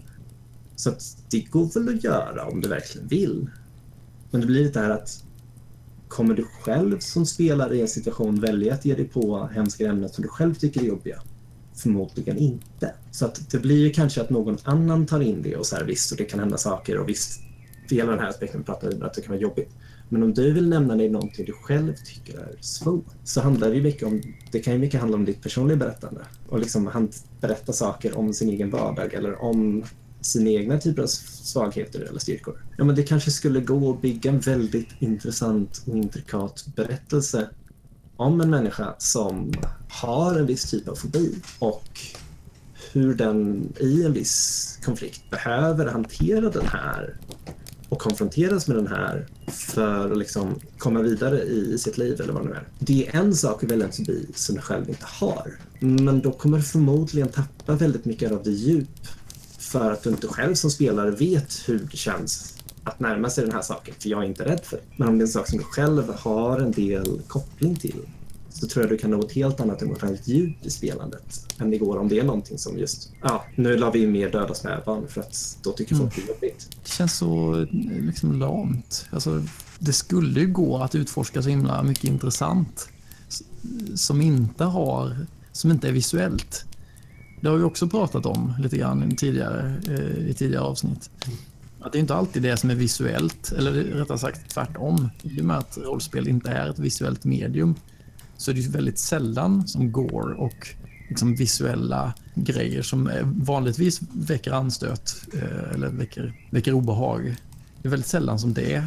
Så 0.77 0.93
det 1.31 1.41
går 1.41 1.81
väl 1.81 1.97
att 1.97 2.05
göra 2.05 2.47
om 2.47 2.61
du 2.61 2.69
verkligen 2.69 3.09
vill. 3.09 3.51
Men 4.35 4.41
det 4.41 4.47
blir 4.47 4.65
lite 4.65 4.81
här 4.81 4.91
att 4.91 5.25
kommer 6.09 6.35
du 6.35 6.45
själv 6.45 6.99
som 6.99 7.27
spelare 7.27 7.77
i 7.77 7.81
en 7.81 7.89
situation 7.89 8.41
välja 8.41 8.75
att 8.75 8.85
ge 8.85 8.95
dig 8.95 9.05
på 9.05 9.49
hemska 9.55 9.89
ämnen 9.89 10.09
som 10.09 10.23
du 10.23 10.29
själv 10.29 10.55
tycker 10.55 10.81
är 10.81 10.85
jobbiga? 10.85 11.23
Förmodligen 11.75 12.39
inte. 12.39 12.95
Så 13.11 13.25
att 13.25 13.51
det 13.51 13.59
blir 13.59 13.77
ju 13.77 13.91
kanske 13.91 14.21
att 14.21 14.31
någon 14.31 14.59
annan 14.65 15.07
tar 15.07 15.21
in 15.21 15.43
det 15.43 15.57
och 15.57 15.67
så 15.67 15.77
här 15.77 15.85
visst, 15.85 16.13
och 16.13 16.19
det 16.19 16.25
kan 16.25 16.41
hända 16.41 16.57
saker 16.57 16.99
och 16.99 17.09
visst, 17.09 17.41
för 17.89 17.97
hela 17.97 18.11
den 18.11 18.21
här 18.21 18.29
aspekten 18.29 18.61
vi 18.61 18.65
pratar 18.67 18.95
om 18.95 19.03
att 19.03 19.15
det 19.15 19.21
kan 19.21 19.31
vara 19.31 19.43
jobbigt. 19.43 19.71
Men 20.09 20.23
om 20.23 20.35
du 20.35 20.53
vill 20.53 20.69
nämna 20.69 20.97
dig 20.97 21.09
någonting 21.09 21.45
du 21.45 21.53
själv 21.53 21.95
tycker 22.05 22.39
är 22.39 22.57
svårt 22.61 23.07
så 23.25 23.41
handlar 23.41 23.69
det 23.69 23.77
ju 23.77 23.83
mycket 23.83 24.03
om, 24.03 24.23
det 24.53 24.61
kan 24.61 24.73
ju 24.73 24.79
mycket 24.79 25.01
handla 25.01 25.17
om 25.17 25.25
ditt 25.25 25.43
personliga 25.43 25.77
berättande 25.77 26.21
och 26.49 26.59
liksom 26.59 27.09
berätta 27.41 27.73
saker 27.73 28.19
om 28.19 28.33
sin 28.33 28.49
egen 28.49 28.71
vardag 28.71 29.15
eller 29.15 29.43
om 29.43 29.85
sina 30.25 30.51
egna 30.51 30.81
typer 30.81 31.03
av 31.03 31.07
svagheter 31.07 32.01
eller 32.01 32.19
styrkor. 32.19 32.65
Ja, 32.79 32.85
men 32.85 32.97
det 32.97 33.03
kanske 33.03 33.31
skulle 33.31 33.61
gå 33.61 33.93
att 33.93 34.03
bygga 34.03 34.31
en 34.31 34.41
väldigt 34.41 34.89
intressant 34.99 35.83
och 35.87 35.97
intrikat 35.97 36.65
berättelse 36.77 37.49
om 38.17 38.41
en 38.41 38.51
människa 38.51 38.95
som 38.99 39.53
har 39.89 40.35
en 40.35 40.47
viss 40.47 40.71
typ 40.71 40.89
av 40.89 40.95
fobi 40.95 41.35
och 41.59 42.01
hur 42.93 43.15
den 43.15 43.73
i 43.81 44.05
en 44.05 44.13
viss 44.13 44.79
konflikt 44.85 45.31
behöver 45.31 45.87
hantera 45.87 46.51
den 46.51 46.67
här 46.67 47.17
och 47.89 47.99
konfronteras 47.99 48.69
med 48.69 48.77
den 48.77 48.87
här 48.87 49.27
för 49.47 50.13
att 50.13 50.19
liksom 50.19 50.61
komma 50.79 51.01
vidare 51.01 51.43
i 51.43 51.79
sitt 51.79 51.99
liv 51.99 52.21
eller 52.21 52.33
vad 52.33 52.43
det 52.43 52.49
nu 52.49 52.55
är. 52.55 52.69
Det 52.79 53.09
är 53.09 53.17
en 53.17 53.35
sak 53.35 53.65
att 53.65 53.71
välja 53.71 53.87
en 53.87 53.93
fobi 53.93 54.27
som 54.35 54.55
jag 54.55 54.65
själv 54.65 54.89
inte 54.89 55.07
har. 55.07 55.53
Men 55.81 56.21
då 56.21 56.33
kommer 56.33 56.59
du 56.59 56.65
förmodligen 56.65 57.29
tappa 57.29 57.75
väldigt 57.75 58.05
mycket 58.05 58.33
av 58.33 58.43
det 58.43 58.51
djup 58.51 59.09
för 59.75 59.91
att 59.91 60.03
du 60.03 60.11
inte 60.11 60.29
själv 60.29 60.55
som 60.55 60.71
spelare 60.71 61.11
vet 61.11 61.63
hur 61.67 61.89
det 61.91 61.97
känns 61.97 62.55
att 62.85 63.01
närma 63.01 63.31
sig 63.31 63.45
den 63.45 63.53
här 63.53 63.63
saken, 63.63 63.95
för 63.99 64.09
jag 64.09 64.23
är 64.23 64.27
inte 64.27 64.45
rädd 64.45 64.61
för 64.63 64.77
det. 64.77 64.83
Men 64.97 65.09
om 65.09 65.19
det 65.19 65.23
är 65.23 65.27
en 65.27 65.33
sak 65.33 65.49
som 65.49 65.59
du 65.59 65.65
själv 65.65 66.15
har 66.19 66.61
en 66.61 66.73
del 66.73 67.21
koppling 67.27 67.77
till 67.77 67.97
så 68.51 68.67
tror 68.67 68.85
jag 68.85 68.91
du 68.93 68.99
kan 68.99 69.11
nå 69.11 69.21
ett 69.25 69.33
helt 69.33 69.61
annat 69.61 69.83
emotionellt 69.83 70.29
djup 70.29 70.67
i 70.67 70.71
spelandet 70.71 71.47
än 71.59 71.71
det 71.71 71.79
går 71.79 71.99
om 71.99 72.09
det 72.09 72.19
är 72.19 72.25
någonting 72.25 72.59
som 72.59 72.79
just, 72.79 73.13
ja, 73.23 73.45
nu 73.55 73.77
la 73.77 73.91
vi 73.91 74.03
in 74.03 74.13
mer 74.13 74.31
döda 74.31 74.55
spädbarn 74.55 75.09
för 75.09 75.21
att 75.21 75.59
då 75.63 75.73
tycker 75.73 75.95
folk 75.95 76.17
mm. 76.17 76.27
det 76.27 76.33
är 76.33 76.35
jobbigt. 76.35 76.69
Det 76.83 76.91
känns 76.91 77.19
så 77.19 77.67
liksom 78.01 78.39
lamt. 78.41 79.07
Alltså, 79.11 79.43
det 79.79 79.93
skulle 79.93 80.41
ju 80.41 80.47
gå 80.47 80.79
att 80.79 80.95
utforska 80.95 81.43
så 81.43 81.49
himla 81.49 81.83
mycket 81.83 82.05
intressant 82.05 82.89
som 83.95 84.21
inte 84.21 84.65
har, 84.65 85.27
som 85.53 85.71
inte 85.71 85.89
är 85.89 85.93
visuellt. 85.93 86.65
Det 87.45 87.51
har 87.51 87.57
vi 87.57 87.65
också 87.65 87.89
pratat 87.89 88.27
om 88.27 88.55
lite 88.59 88.77
grann 88.77 89.17
tidigare, 89.17 89.75
eh, 89.89 90.29
i 90.29 90.35
tidigare 90.35 90.65
avsnitt. 90.65 91.11
Att 91.81 91.93
det 91.93 91.99
är 91.99 92.01
inte 92.01 92.15
alltid 92.15 92.43
det 92.43 92.57
som 92.57 92.71
är 92.71 92.75
visuellt, 92.75 93.53
eller 93.53 93.73
rättare 93.73 94.19
sagt 94.19 94.51
tvärtom. 94.51 95.09
I 95.23 95.41
och 95.41 95.45
med 95.45 95.59
att 95.59 95.79
rollspel 95.79 96.29
inte 96.29 96.51
är 96.51 96.71
ett 96.71 96.79
visuellt 96.79 97.25
medium 97.25 97.75
så 98.37 98.51
är 98.51 98.55
det 98.55 98.69
väldigt 98.69 98.99
sällan 98.99 99.69
som 99.69 99.93
går 99.93 100.33
och 100.33 100.69
liksom 101.09 101.35
visuella 101.35 102.15
grejer 102.35 102.83
som 102.83 103.11
vanligtvis 103.25 104.01
väcker 104.13 104.53
anstöt 104.53 105.15
eh, 105.35 105.75
eller 105.75 105.89
väcker, 105.89 106.41
väcker 106.51 106.73
obehag. 106.73 107.37
Det 107.83 107.89
är 107.89 107.91
väldigt 107.91 108.11
sällan 108.11 108.39
som 108.39 108.55
det 108.55 108.85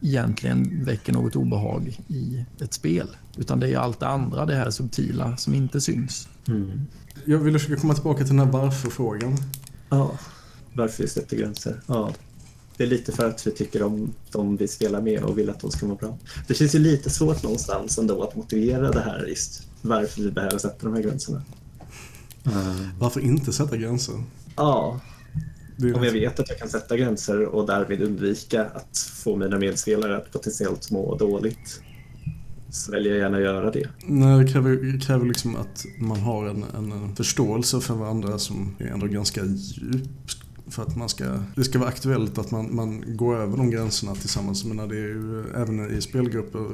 egentligen 0.00 0.84
väcker 0.84 1.12
något 1.12 1.36
obehag 1.36 2.00
i 2.08 2.44
ett 2.60 2.74
spel. 2.74 3.08
Utan 3.36 3.60
det 3.60 3.72
är 3.72 3.78
allt 3.78 4.00
det 4.00 4.08
andra, 4.08 4.46
det 4.46 4.54
här 4.54 4.70
subtila, 4.70 5.36
som 5.36 5.54
inte 5.54 5.80
syns. 5.80 6.28
Mm. 6.46 6.86
Jag 7.28 7.38
vill 7.38 7.58
försöka 7.58 7.80
komma 7.80 7.94
tillbaka 7.94 8.18
till 8.18 8.36
den 8.36 8.38
här 8.38 8.52
varför-frågan. 8.52 9.36
Ja, 9.88 10.18
varför 10.72 11.02
vi 11.02 11.08
sätter 11.08 11.36
gränser. 11.36 11.80
Ja. 11.86 12.12
Det 12.76 12.84
är 12.84 12.86
lite 12.86 13.12
för 13.12 13.28
att 13.28 13.46
vi 13.46 13.50
tycker 13.50 13.82
om 13.82 14.14
de 14.30 14.56
vi 14.56 14.68
spelar 14.68 15.00
med 15.00 15.22
och 15.22 15.38
vill 15.38 15.50
att 15.50 15.60
de 15.60 15.70
ska 15.70 15.86
må 15.86 15.94
bra. 15.94 16.18
Det 16.46 16.54
känns 16.54 16.74
ju 16.74 16.78
lite 16.78 17.10
svårt 17.10 17.42
någonstans 17.42 17.98
ändå 17.98 18.22
att 18.22 18.36
motivera 18.36 18.90
det 18.90 19.00
här 19.00 19.26
just 19.26 19.62
varför 19.82 20.22
vi 20.22 20.30
behöver 20.30 20.58
sätta 20.58 20.86
de 20.86 20.94
här 20.94 21.02
gränserna. 21.02 21.42
Mm. 22.44 22.88
Varför 22.98 23.20
inte 23.20 23.52
sätta 23.52 23.76
gränser? 23.76 24.22
Ja, 24.56 25.00
om 25.78 26.04
jag 26.04 26.12
vet 26.12 26.40
att 26.40 26.48
jag 26.48 26.58
kan 26.58 26.68
sätta 26.68 26.96
gränser 26.96 27.44
och 27.44 27.66
därmed 27.66 28.02
undvika 28.02 28.64
att 28.64 28.98
få 28.98 29.36
mina 29.36 29.58
medspelare 29.58 30.16
att 30.16 30.32
potentiellt 30.32 30.90
må 30.90 31.16
dåligt 31.16 31.82
väljer 32.90 33.12
jag 33.12 33.20
gärna 33.20 33.36
att 33.36 33.42
göra 33.42 33.70
det. 33.70 33.88
Nej, 34.06 34.44
det 34.44 34.52
kräver, 34.52 34.92
det 34.92 34.98
kräver 34.98 35.26
liksom 35.26 35.56
att 35.56 35.84
man 35.98 36.20
har 36.20 36.46
en, 36.46 36.62
en, 36.62 37.16
förståelse 37.16 37.80
för 37.80 37.94
varandra 37.94 38.38
som 38.38 38.76
är 38.78 38.86
ändå 38.86 39.06
ganska 39.06 39.44
djup. 39.44 40.08
För 40.68 40.82
att 40.82 40.96
man 40.96 41.08
ska, 41.08 41.24
det 41.56 41.64
ska 41.64 41.78
vara 41.78 41.88
aktuellt 41.88 42.38
att 42.38 42.50
man, 42.50 42.76
man 42.76 43.16
går 43.16 43.36
över 43.36 43.56
de 43.56 43.70
gränserna 43.70 44.14
tillsammans. 44.14 44.64
Men 44.64 44.76
det 44.76 44.96
är 44.96 45.08
ju, 45.08 45.44
även 45.54 45.96
i 45.96 46.00
spelgrupper 46.00 46.66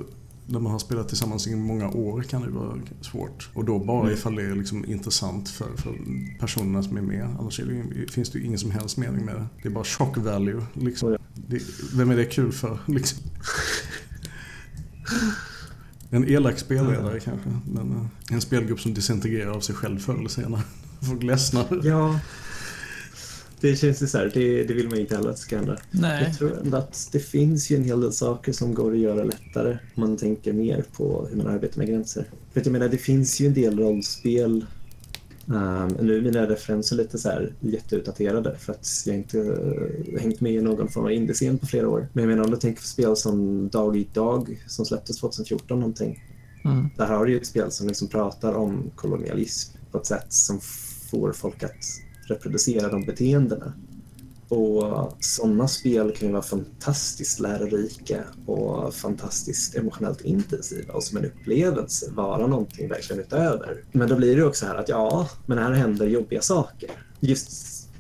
när 0.47 0.61
man 0.61 0.73
har 0.73 0.79
spelat 0.79 1.09
tillsammans 1.09 1.47
i 1.47 1.57
många 1.57 1.89
år 1.89 2.23
kan 2.23 2.43
det 2.43 2.51
vara 2.51 2.79
svårt. 3.01 3.51
Och 3.55 3.65
då 3.65 3.79
bara 3.79 4.01
mm. 4.01 4.13
ifall 4.13 4.35
det 4.35 4.43
är 4.43 4.55
liksom 4.55 4.85
intressant 4.85 5.49
för, 5.49 5.77
för 5.77 5.95
personerna 6.41 6.83
som 6.83 6.97
är 6.97 7.03
med. 7.03 7.37
Annars 7.41 7.61
är 7.61 7.65
det, 7.65 8.13
finns 8.13 8.31
det 8.31 8.39
ju 8.39 8.45
ingen 8.45 8.59
som 8.59 8.71
helst 8.71 8.97
mening 8.97 9.25
med 9.25 9.35
det. 9.35 9.47
Det 9.63 9.69
är 9.69 9.73
bara 9.73 9.85
shock 9.85 10.17
value. 10.17 10.63
Liksom. 10.73 11.17
Det, 11.35 11.63
vem 11.95 12.11
är 12.11 12.17
det 12.17 12.25
kul 12.25 12.53
för? 12.53 12.79
Liksom. 12.87 13.19
En 16.15 16.29
elak 16.29 16.59
spelledare 16.59 17.21
kanske. 17.21 17.49
Men 17.73 17.91
eh, 17.91 18.35
en 18.35 18.41
spelgrupp 18.41 18.81
som 18.81 18.95
disintegrerar 18.95 19.51
av 19.51 19.61
sig 19.61 19.75
själv 19.75 19.99
förr 19.99 20.19
eller 20.19 20.29
senare. 20.29 20.63
Folk 21.09 21.23
ledsnar. 21.23 21.81
Ja. 21.85 22.21
Det 23.61 23.77
känns 23.77 24.03
ju 24.03 24.07
så 24.07 24.19
här, 24.19 24.31
det, 24.35 24.65
det 24.65 24.75
vill 24.75 24.89
man 24.89 24.99
inte 24.99 25.17
heller 25.17 25.31
att 25.31 25.37
det 25.37 25.43
ska 25.43 25.57
hända. 25.57 25.77
Nej. 25.91 26.25
Jag 26.25 26.39
tror 26.39 26.59
ändå 26.59 26.77
att 26.77 27.09
det 27.13 27.21
finns 27.21 27.71
ju 27.71 27.77
en 27.77 27.85
hel 27.85 28.01
del 28.01 28.13
saker 28.13 28.53
som 28.53 28.75
går 28.75 28.93
att 28.93 28.99
göra 28.99 29.25
lättare 29.25 29.79
om 29.95 30.01
man 30.01 30.17
tänker 30.17 30.53
mer 30.53 30.85
på 30.97 31.27
hur 31.31 31.37
man 31.37 31.47
arbetar 31.47 31.79
med 31.79 31.89
gränser. 31.89 32.25
För 32.53 32.61
jag 32.61 32.73
menar, 32.73 32.89
det 32.89 32.99
finns 32.99 33.41
ju 33.41 33.47
en 33.47 33.55
del 33.55 33.79
rollspel 33.79 34.67
Um, 35.47 35.89
nu 36.01 36.17
är 36.17 36.23
mina 36.23 36.47
referenser 36.49 36.97
lite 36.97 37.19
så 37.19 37.29
här 37.29 37.53
jätteutdaterade 37.61 38.57
för 38.59 38.73
att 38.73 39.03
jag 39.07 39.17
inte 39.17 39.39
uh, 39.39 40.21
hängt 40.21 40.41
med 40.41 40.53
i 40.53 40.61
någon 40.61 40.89
form 40.89 41.05
av 41.05 41.13
indiescen 41.13 41.59
på 41.59 41.67
flera 41.67 41.89
år. 41.89 42.09
Men 42.13 42.25
jag 42.25 42.29
menar 42.29 42.45
om 42.45 42.51
du 42.51 42.57
tänker 42.57 42.81
på 42.81 42.87
spel 42.87 43.17
som 43.17 43.69
Dag 43.69 43.97
Eat 43.97 44.15
Dag 44.15 44.65
som 44.67 44.85
släpptes 44.85 45.21
2014 45.21 45.81
någonting. 45.81 46.23
Mm. 46.65 46.89
Där 46.97 47.07
har 47.07 47.27
du 47.27 47.33
ju 47.33 47.39
ett 47.39 47.47
spel 47.47 47.71
som 47.71 47.89
liksom 47.89 48.09
pratar 48.09 48.55
om 48.55 48.91
kolonialism 48.95 49.79
på 49.91 49.99
ett 49.99 50.07
sätt 50.07 50.33
som 50.33 50.61
får 51.11 51.33
folk 51.33 51.63
att 51.63 51.85
reproducera 52.29 52.89
de 52.89 53.05
beteendena. 53.05 53.73
Och 54.49 55.13
sådana 55.21 55.69
spel 55.69 56.13
kan 56.17 56.29
ju 56.29 56.33
vara 56.33 56.43
fantastiskt 56.43 57.41
lärorika 57.41 58.25
och 58.47 58.95
fantastiskt 58.95 59.75
emotionellt 59.75 60.21
intensiva 60.21 60.93
och 60.93 61.03
som 61.03 61.19
en 61.19 61.25
upplevelse 61.25 62.11
vara 62.11 62.47
någonting 62.47 62.89
verkligen 62.89 63.23
utöver. 63.23 63.85
Men 63.93 64.09
då 64.09 64.17
blir 64.17 64.37
det 64.37 64.45
också 64.45 64.67
här 64.67 64.75
att 64.75 64.89
ja, 64.89 65.29
men 65.47 65.59
här 65.59 65.73
händer 65.73 66.07
jobbiga 66.07 66.43
saker. 66.43 66.91
Just, 67.21 67.51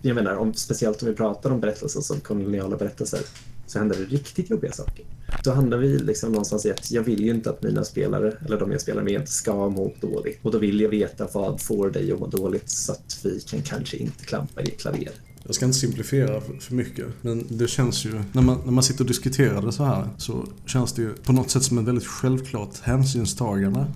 jag 0.02 0.14
menar, 0.14 0.36
om, 0.36 0.54
speciellt 0.54 1.02
om 1.02 1.08
vi 1.08 1.14
pratar 1.14 1.50
om 1.50 1.60
berättelser 1.60 2.00
som 2.00 2.20
koloniala 2.20 2.76
berättelser 2.76 3.20
så 3.66 3.78
händer 3.78 3.96
det 3.96 4.04
riktigt 4.04 4.50
jobbiga 4.50 4.72
saker. 4.72 5.04
Då 5.44 5.50
hamnar 5.50 5.76
vi 5.76 5.98
liksom 5.98 6.32
någonstans 6.32 6.66
i 6.66 6.70
att 6.70 6.90
jag 6.90 7.02
vill 7.02 7.24
ju 7.24 7.30
inte 7.30 7.50
att 7.50 7.62
mina 7.62 7.84
spelare, 7.84 8.36
eller 8.46 8.60
de 8.60 8.72
jag 8.72 8.80
spelar 8.80 9.02
med, 9.02 9.28
ska 9.28 9.68
må 9.68 9.92
dåligt. 10.00 10.38
Och 10.42 10.50
då 10.50 10.58
vill 10.58 10.80
jag 10.80 10.88
veta 10.88 11.28
vad 11.32 11.60
får 11.60 11.90
dig 11.90 12.12
att 12.12 12.20
må 12.20 12.26
dåligt 12.26 12.70
så 12.70 12.92
att 12.92 13.20
vi 13.22 13.40
kan 13.40 13.62
kanske 13.62 13.96
inte 13.96 14.24
klampa 14.24 14.62
i 14.62 14.70
klaver. 14.70 15.12
Jag 15.46 15.54
ska 15.54 15.64
inte 15.64 15.78
simplifiera 15.78 16.40
för, 16.60 16.74
mycket, 16.74 17.06
men 17.22 17.46
det 17.48 17.68
känns 17.68 18.04
ju, 18.04 18.22
när 18.32 18.42
man, 18.42 18.60
när 18.64 18.72
man 18.72 18.84
sitter 18.84 19.00
och 19.00 19.08
diskuterar 19.08 19.62
det 19.62 19.72
så 19.72 19.84
här, 19.84 20.08
så 20.18 20.46
känns 20.66 20.92
det 20.92 21.02
ju 21.02 21.14
på 21.14 21.32
något 21.32 21.50
sätt 21.50 21.62
som 21.62 21.78
ett 21.78 21.84
väldigt 21.84 22.06
självklart 22.06 22.78
hänsynstagande. 22.82 23.86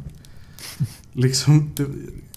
Liksom, 1.13 1.71
det, 1.77 1.87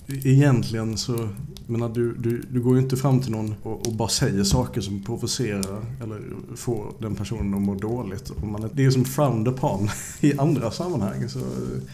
egentligen 0.08 0.98
så 0.98 1.30
menar, 1.72 1.90
du, 1.90 2.14
du, 2.14 2.44
du 2.50 2.62
går 2.62 2.76
ju 2.76 2.82
inte 2.82 2.98
fram 2.98 3.20
till 3.20 3.32
någon 3.32 3.56
och, 3.64 3.88
och, 3.88 3.94
bara 3.94 4.10
säger 4.10 4.44
saker 4.44 4.82
som 4.82 5.04
provocerar 5.04 5.86
eller 6.04 6.20
får 6.56 6.94
den 7.00 7.16
personen 7.16 7.54
att 7.54 7.62
må 7.62 7.76
dåligt. 7.76 8.30
Och 8.30 8.48
man, 8.48 8.70
det 8.74 8.86
är 8.86 8.92
som 8.92 9.06
frowned 9.06 9.48
upon 9.48 9.90
i 10.20 10.38
andra 10.38 10.72
sammanhang. 10.72 11.30
Så, 11.30 11.40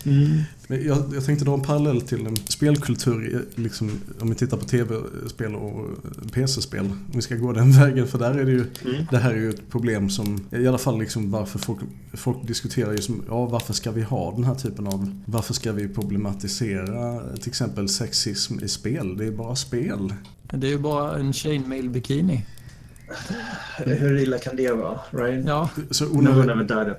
mm. 0.03 0.41
jag, 0.67 0.97
jag 1.13 1.25
tänkte 1.25 1.45
dra 1.45 1.53
en 1.53 1.61
parallell 1.61 2.01
till 2.01 2.25
en 2.25 2.35
spelkultur, 2.35 3.45
liksom, 3.55 3.91
om 4.19 4.29
vi 4.29 4.35
tittar 4.35 4.57
på 4.57 4.65
tv-spel 4.65 5.55
och 5.55 5.85
PC-spel. 6.33 6.85
Om 6.85 7.11
vi 7.13 7.21
ska 7.21 7.35
gå 7.35 7.53
den 7.53 7.71
vägen, 7.79 8.07
för 8.07 8.19
där 8.19 8.35
är 8.35 8.45
det 8.45 8.51
ju, 8.51 8.65
mm. 8.85 9.05
det 9.11 9.17
här 9.17 9.31
är 9.31 9.37
ju 9.37 9.49
ett 9.49 9.69
problem 9.69 10.09
som, 10.09 10.45
i 10.51 10.67
alla 10.67 10.77
fall 10.77 10.99
liksom 10.99 11.31
varför 11.31 11.59
folk, 11.59 11.79
folk 12.13 12.47
diskuterar 12.47 12.91
ju 12.91 13.01
som, 13.01 13.23
ja 13.27 13.45
varför 13.45 13.73
ska 13.73 13.91
vi 13.91 14.01
ha 14.01 14.31
den 14.35 14.43
här 14.43 14.55
typen 14.55 14.87
av, 14.87 15.21
varför 15.25 15.53
ska 15.53 15.71
vi 15.71 15.87
problematisera 15.87 17.21
till 17.35 17.49
exempel 17.49 17.89
sexism 17.97 18.59
i 18.63 18.67
spel? 18.67 19.17
Det 19.17 19.25
är 19.25 19.31
bara 19.31 19.55
spel. 19.55 20.13
Det 20.51 20.67
är 20.67 20.71
ju 20.71 20.77
bara 20.77 21.17
en 21.17 21.33
chainmail 21.33 21.89
bikini. 21.89 22.45
Hur 23.77 24.17
illa 24.17 24.37
kan 24.37 24.55
det 24.55 24.71
vara, 24.71 24.99
right? 25.11 25.45
Ja. 25.47 25.69
Så 25.91 26.05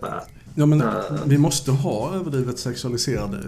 that. 0.01 0.28
Ja, 0.55 0.66
men 0.66 0.82
vi 1.26 1.38
måste 1.38 1.70
ha 1.70 2.14
överdrivet 2.14 2.59
sexualiserade 2.59 3.38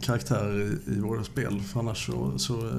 karaktärer 0.00 0.70
i, 0.86 1.00
våra 1.00 1.24
spel. 1.24 1.60
För 1.60 1.80
annars 1.80 2.06
så... 2.06 2.38
så 2.38 2.70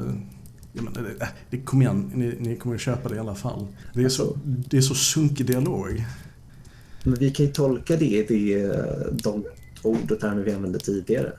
ja, 0.74 0.82
men 0.82 0.94
det, 0.94 1.28
det, 1.50 1.58
kom 1.58 1.82
igen, 1.82 2.12
ni, 2.14 2.36
ni 2.40 2.56
kommer 2.56 2.76
att 2.76 2.82
köpa 2.82 3.10
det 3.10 3.16
i 3.16 3.20
alla 3.20 3.36
fall. 3.36 3.68
Det 3.94 4.04
är, 4.04 4.10
så, 4.10 4.38
det 4.44 4.78
är 4.78 4.82
så 4.82 4.96
sunkig 4.96 5.46
dialog. 5.46 6.06
Men 7.04 7.16
vi 7.16 7.32
kan 7.32 7.46
ju 7.46 7.52
tolka 7.52 7.96
det 7.96 8.32
i 8.32 8.72
de 9.12 9.46
ord 9.84 10.12
och 10.12 10.20
termer 10.20 10.44
vi 10.44 10.54
använde 10.54 10.80
tidigare. 10.80 11.32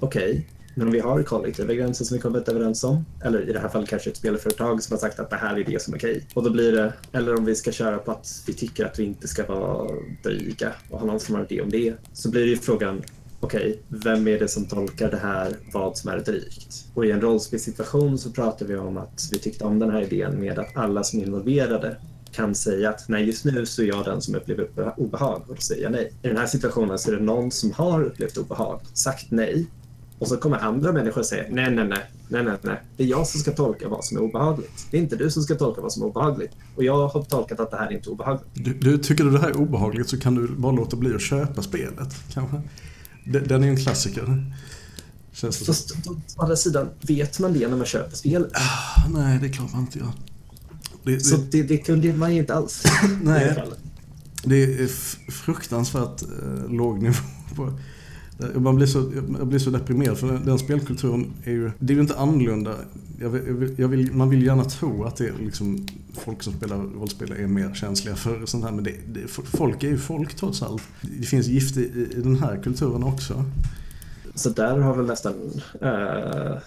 Okej, 0.00 0.30
okay, 0.30 0.42
men 0.74 0.86
om 0.86 0.92
vi 0.92 1.00
har 1.00 1.22
kollektiva 1.22 1.68
liksom, 1.68 1.84
gränser 1.84 2.04
som 2.04 2.16
vi 2.16 2.20
kommit 2.20 2.48
överens 2.48 2.84
om, 2.84 3.04
eller 3.24 3.48
i 3.48 3.52
det 3.52 3.58
här 3.58 3.68
fallet 3.68 3.88
kanske 3.88 4.10
ett 4.10 4.16
spelföretag 4.16 4.82
som 4.82 4.94
har 4.94 5.00
sagt 5.00 5.20
att 5.20 5.30
det 5.30 5.36
här 5.36 5.58
är 5.58 5.64
det 5.64 5.82
som 5.82 5.94
är 5.94 5.98
okej. 5.98 6.26
Och 6.34 6.42
då 6.42 6.50
blir 6.50 6.72
det, 6.72 6.92
eller 7.12 7.34
om 7.38 7.44
vi 7.44 7.54
ska 7.54 7.72
köra 7.72 7.98
på 7.98 8.12
att 8.12 8.42
vi 8.46 8.52
tycker 8.52 8.84
att 8.84 8.98
vi 8.98 9.04
inte 9.04 9.28
ska 9.28 9.46
vara 9.46 9.90
dryga 10.22 10.72
och 10.90 11.00
ha 11.00 11.06
någon 11.06 11.20
som 11.20 11.34
har 11.34 11.42
idé 11.42 11.62
om 11.62 11.70
det, 11.70 11.94
så 12.12 12.30
blir 12.30 12.40
det 12.40 12.50
ju 12.50 12.56
frågan 12.56 13.02
okej, 13.40 13.78
vem 13.88 14.28
är 14.28 14.38
det 14.38 14.48
som 14.48 14.66
tolkar 14.66 15.10
det 15.10 15.16
här, 15.16 15.56
vad 15.72 15.98
som 15.98 16.10
är 16.10 16.18
drygt? 16.18 16.84
Och 16.94 17.06
i 17.06 17.10
en 17.10 17.20
rollspelssituation 17.20 18.18
så 18.18 18.30
pratar 18.30 18.66
vi 18.66 18.76
om 18.76 18.96
att 18.96 19.28
vi 19.32 19.38
tyckte 19.38 19.64
om 19.64 19.78
den 19.78 19.90
här 19.90 20.02
idén 20.02 20.40
med 20.40 20.58
att 20.58 20.76
alla 20.76 21.04
som 21.04 21.20
är 21.20 21.24
involverade 21.24 21.96
kan 22.32 22.54
säga 22.54 22.90
att 22.90 23.08
nej, 23.08 23.24
just 23.24 23.44
nu 23.44 23.66
så 23.66 23.82
är 23.82 23.86
jag 23.86 24.04
den 24.04 24.22
som 24.22 24.34
upplever 24.34 24.68
obehag 24.96 25.42
och 25.48 25.54
då 25.54 25.60
säger 25.60 25.82
jag 25.82 25.92
nej. 25.92 26.12
I 26.22 26.28
den 26.28 26.36
här 26.36 26.46
situationen 26.46 26.98
så 26.98 27.10
är 27.10 27.16
det 27.16 27.22
någon 27.22 27.50
som 27.50 27.72
har 27.72 28.04
upplevt 28.04 28.36
obehag, 28.36 28.80
sagt 28.94 29.30
nej 29.30 29.66
och 30.20 30.28
så 30.28 30.36
kommer 30.36 30.58
andra 30.58 30.92
människor 30.92 31.22
säger 31.22 31.50
nej, 31.50 31.70
nej, 31.70 31.88
nej, 31.88 32.10
nej, 32.28 32.44
nej, 32.44 32.56
nej. 32.62 32.82
Det 32.96 33.02
är 33.02 33.06
jag 33.06 33.26
som 33.26 33.40
ska 33.40 33.50
tolka 33.50 33.88
vad 33.88 34.04
som 34.04 34.16
är 34.16 34.20
obehagligt. 34.20 34.86
Det 34.90 34.96
är 34.96 35.00
inte 35.00 35.16
du 35.16 35.30
som 35.30 35.42
ska 35.42 35.54
tolka 35.54 35.80
vad 35.80 35.92
som 35.92 36.02
är 36.02 36.06
obehagligt. 36.06 36.50
Och 36.76 36.84
jag 36.84 37.08
har 37.08 37.22
tolkat 37.22 37.60
att 37.60 37.70
det 37.70 37.76
här 37.76 37.86
är 37.86 37.92
inte 37.92 38.10
obehagligt. 38.10 38.46
Du, 38.54 38.74
du, 38.74 38.98
tycker 38.98 39.24
du 39.24 39.30
det 39.30 39.38
här 39.38 39.48
är 39.48 39.56
obehagligt 39.56 40.08
så 40.08 40.20
kan 40.20 40.34
du 40.34 40.48
bara 40.48 40.72
låta 40.72 40.96
bli 40.96 41.14
att 41.14 41.22
köpa 41.22 41.62
spelet, 41.62 42.14
kanske. 42.32 42.62
Den 43.24 43.62
är 43.62 43.66
ju 43.66 43.70
en 43.70 43.84
klassiker. 43.84 44.52
Känns 45.32 45.58
det 45.58 45.64
Fast 45.64 46.08
å 46.08 46.42
andra 46.42 46.56
sidan, 46.56 46.88
vet 47.00 47.38
man 47.38 47.52
det 47.52 47.68
när 47.68 47.76
man 47.76 47.86
köper 47.86 48.16
spelet? 48.16 48.50
Ah, 48.54 49.08
nej, 49.08 49.38
det 49.38 49.46
är 49.46 49.52
klart 49.52 49.72
man 49.72 49.80
inte 49.80 49.98
gör. 49.98 50.12
Det, 51.02 51.20
så 51.20 51.36
det, 51.36 51.62
det 51.62 51.78
kunde 51.78 52.12
man 52.12 52.34
ju 52.34 52.40
inte 52.40 52.54
alls. 52.54 52.82
nej. 53.22 53.62
Det 54.44 54.64
är 54.64 54.86
fruktansvärt 55.30 56.22
eh, 56.22 56.70
låg 56.70 57.02
nivå 57.02 57.22
på 57.56 57.78
man 58.54 58.76
blir 58.76 58.86
så, 58.86 59.12
jag 59.38 59.46
blir 59.46 59.58
så 59.58 59.70
deprimerad 59.70 60.18
för 60.18 60.26
den, 60.26 60.44
den 60.44 60.58
spelkulturen 60.58 61.32
är 61.44 61.50
ju, 61.50 61.70
det 61.78 61.92
är 61.92 61.94
ju 61.94 62.00
inte 62.00 62.16
annorlunda. 62.16 62.74
Jag 63.20 63.30
vill, 63.30 63.74
jag 63.78 63.88
vill, 63.88 64.12
man 64.12 64.30
vill 64.30 64.42
gärna 64.42 64.64
tro 64.64 65.04
att 65.04 65.16
det 65.16 65.26
är 65.26 65.32
liksom, 65.44 65.86
folk 66.14 66.42
som 66.42 66.52
spelar 66.52 66.76
rollspel 66.76 67.32
är 67.32 67.46
mer 67.46 67.74
känsliga 67.74 68.16
för 68.16 68.46
sånt 68.46 68.64
här 68.64 68.72
men 68.72 68.84
det, 68.84 68.94
det, 69.12 69.28
folk 69.28 69.82
är 69.82 69.88
ju 69.88 69.98
folk 69.98 70.34
trots 70.34 70.62
allt. 70.62 70.82
Det 71.00 71.26
finns 71.26 71.46
gift 71.46 71.76
i, 71.76 72.08
i 72.16 72.20
den 72.22 72.36
här 72.36 72.62
kulturen 72.62 73.02
också. 73.02 73.44
Så 74.34 74.50
där 74.50 74.78
har 74.78 74.96
väl 74.96 75.06
nästan 75.06 75.34
uh, 75.82 76.58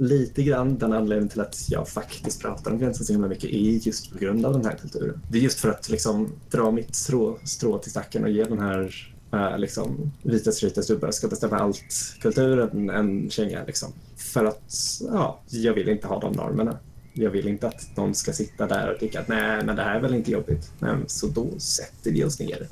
lite 0.00 0.42
grann 0.42 0.78
den 0.78 0.92
anledningen 0.92 1.28
till 1.28 1.40
att 1.40 1.66
jag 1.68 1.88
faktiskt 1.88 2.40
pratar 2.40 2.70
om 2.70 2.78
gränsen 2.78 3.06
så 3.06 3.12
himla 3.12 3.28
mycket 3.28 3.50
är 3.50 3.86
just 3.86 4.12
på 4.12 4.18
grund 4.18 4.46
av 4.46 4.52
den 4.52 4.64
här 4.64 4.76
kulturen. 4.80 5.20
Det 5.30 5.38
är 5.38 5.42
just 5.42 5.60
för 5.60 5.70
att 5.70 5.88
liksom 5.88 6.28
dra 6.50 6.70
mitt 6.70 6.94
strå, 6.94 7.38
strå 7.44 7.78
till 7.78 7.90
stacken 7.90 8.24
och 8.24 8.30
ge 8.30 8.44
den 8.44 8.58
här 8.58 9.09
Eh, 9.32 9.58
liksom, 9.58 10.12
vita 10.22 10.52
straighta 10.52 10.82
stubbar 10.82 11.10
ska 11.10 11.28
bestämma 11.28 11.56
allt-kulturen 11.56 12.90
en 12.90 13.30
känga. 13.30 13.64
Liksom. 13.64 13.92
För 14.16 14.44
att 14.44 14.74
ja, 15.00 15.40
jag 15.48 15.74
vill 15.74 15.88
inte 15.88 16.06
ha 16.06 16.20
de 16.20 16.32
normerna. 16.32 16.78
Jag 17.12 17.30
vill 17.30 17.48
inte 17.48 17.68
att 17.68 17.96
någon 17.96 18.14
ska 18.14 18.32
sitta 18.32 18.66
där 18.66 18.92
och 18.92 19.00
tycka 19.00 19.20
att 19.20 19.28
nej, 19.28 19.64
men 19.64 19.76
det 19.76 19.82
här 19.82 19.96
är 19.96 20.00
väl 20.00 20.14
inte 20.14 20.30
jobbigt. 20.30 20.72
Nej, 20.78 20.94
så 21.06 21.26
då 21.26 21.58
sätter 21.58 22.10
vi 22.10 22.24
oss 22.24 22.40
ner. 22.40 22.68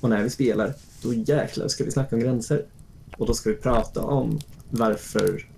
Och 0.00 0.10
när 0.10 0.22
vi 0.22 0.30
spelar, 0.30 0.74
då 1.02 1.14
jäklar 1.14 1.68
ska 1.68 1.84
vi 1.84 1.90
snacka 1.90 2.16
om 2.16 2.22
gränser. 2.22 2.64
Och 3.16 3.26
då 3.26 3.34
ska 3.34 3.50
vi 3.50 3.56
prata 3.56 4.02
om 4.02 4.40
varför 4.70 5.48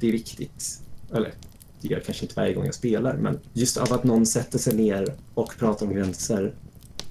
det 0.00 0.08
är 0.08 0.12
viktigt. 0.12 0.80
Eller 1.12 1.34
det 1.80 1.88
gör 1.88 1.96
jag 1.96 2.04
kanske 2.04 2.24
inte 2.24 2.34
varje 2.36 2.54
gång 2.54 2.64
jag 2.64 2.74
spelar, 2.74 3.16
men 3.16 3.38
just 3.52 3.76
av 3.76 3.92
att 3.92 4.04
någon 4.04 4.26
sätter 4.26 4.58
sig 4.58 4.74
ner 4.74 5.14
och 5.34 5.54
pratar 5.58 5.86
om 5.86 5.94
gränser 5.94 6.54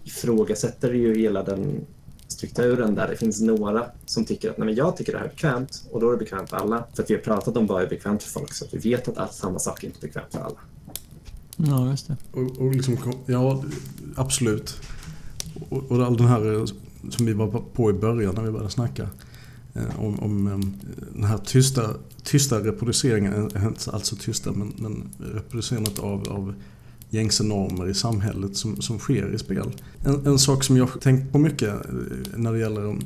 ifrågasätter 0.03 0.93
ju 0.93 1.19
hela 1.19 1.43
den 1.43 1.85
strukturen 2.39 2.95
där 2.95 3.07
det 3.07 3.15
finns 3.17 3.41
några 3.41 3.85
som 4.05 4.25
tycker 4.25 4.49
att 4.49 4.57
Nej, 4.57 4.65
men 4.65 4.75
jag 4.75 4.97
tycker 4.97 5.11
det 5.11 5.17
här 5.17 5.25
är 5.25 5.29
bekvämt 5.29 5.83
och 5.91 5.99
då 5.99 6.07
är 6.07 6.11
det 6.11 6.17
bekvämt 6.17 6.49
för 6.49 6.57
alla. 6.57 6.83
För 6.93 7.03
att 7.03 7.09
vi 7.09 7.13
har 7.13 7.21
pratat 7.21 7.57
om 7.57 7.67
vad 7.67 7.83
är 7.83 7.87
bekvämt 7.87 8.23
för 8.23 8.29
folk 8.29 8.53
så 8.53 8.65
att 8.65 8.73
vi 8.73 8.77
vet 8.77 9.07
att 9.07 9.17
allt 9.17 9.33
samma 9.33 9.59
sak 9.59 9.83
är 9.83 9.87
inte 9.87 9.99
är 9.99 10.01
bekvämt 10.01 10.31
för 10.31 10.39
alla. 10.39 10.59
Ja, 11.57 11.89
just 11.89 12.07
det. 12.07 12.17
Och, 12.31 12.57
och 12.57 12.75
liksom, 12.75 12.97
ja, 13.25 13.63
absolut. 14.15 14.77
Och, 15.69 15.91
och 15.91 16.05
all 16.05 16.17
den 16.17 16.27
här 16.27 16.53
eh, 16.53 16.65
som 17.09 17.25
vi 17.25 17.33
var 17.33 17.63
på 17.73 17.89
i 17.89 17.93
början 17.93 18.35
när 18.35 18.43
vi 18.43 18.51
började 18.51 18.71
snacka. 18.71 19.09
Eh, 19.73 19.99
om, 19.99 20.19
om 20.19 20.47
eh, 20.47 20.59
den 21.13 21.23
här 21.23 21.37
tysta, 21.37 21.89
tysta 22.23 22.59
reproduceringen, 22.59 23.51
alltså 23.87 24.15
tysta 24.15 24.51
men, 24.51 24.73
men 24.77 25.09
reproducerandet 25.19 25.99
av, 25.99 26.29
av 26.29 26.53
gängse 27.09 27.43
normer 27.43 27.89
i 27.89 27.93
samhället 27.93 28.55
som, 28.55 28.81
som 28.81 28.99
sker 28.99 29.33
i 29.35 29.39
spel. 29.39 29.71
En, 30.05 30.27
en 30.27 30.39
sak 30.39 30.63
som 30.63 30.77
jag 30.77 31.01
tänkt 31.01 31.31
på 31.31 31.37
mycket 31.37 31.69
eh, 31.69 31.91
när 32.35 32.53
det 32.53 32.59
gäller 32.59 32.97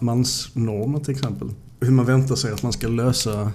mansnormer 0.00 1.00
till 1.00 1.14
exempel. 1.14 1.50
Hur 1.80 1.90
man 1.90 2.06
väntar 2.06 2.36
sig 2.36 2.52
att 2.52 2.62
man 2.62 2.72
ska 2.72 2.88
lösa 2.88 3.52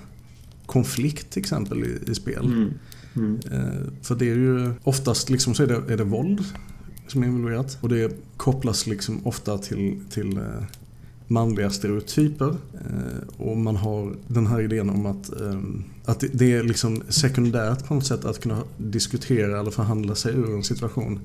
konflikt 0.65 1.29
till 1.29 1.41
exempel 1.41 1.83
i, 1.83 2.11
i 2.11 2.15
spel. 2.15 2.45
Mm. 2.45 2.69
Mm. 3.15 3.39
Eh, 3.51 3.91
för 4.01 4.15
det 4.15 4.25
är 4.25 4.35
ju 4.35 4.73
oftast 4.83 5.29
liksom 5.29 5.53
så 5.53 5.63
är 5.63 5.67
det, 5.67 5.93
är 5.93 5.97
det 5.97 6.03
våld 6.03 6.43
som 7.07 7.23
är 7.23 7.27
involverat. 7.27 7.77
Och 7.81 7.89
det 7.89 8.15
kopplas 8.37 8.87
liksom 8.87 9.27
ofta 9.27 9.57
till, 9.57 9.99
till 10.09 10.37
eh, 10.37 10.43
manliga 11.27 11.69
stereotyper. 11.69 12.55
Eh, 12.73 13.47
och 13.47 13.57
man 13.57 13.75
har 13.75 14.15
den 14.27 14.47
här 14.47 14.61
idén 14.61 14.89
om 14.89 15.05
att, 15.05 15.41
eh, 15.41 15.59
att 16.05 16.23
det 16.33 16.53
är 16.53 16.63
liksom 16.63 17.03
sekundärt 17.09 17.87
på 17.87 17.93
något 17.93 18.05
sätt 18.05 18.25
att 18.25 18.41
kunna 18.41 18.63
diskutera 18.77 19.59
eller 19.59 19.71
förhandla 19.71 20.15
sig 20.15 20.33
ur 20.33 20.55
en 20.55 20.63
situation 20.63 21.19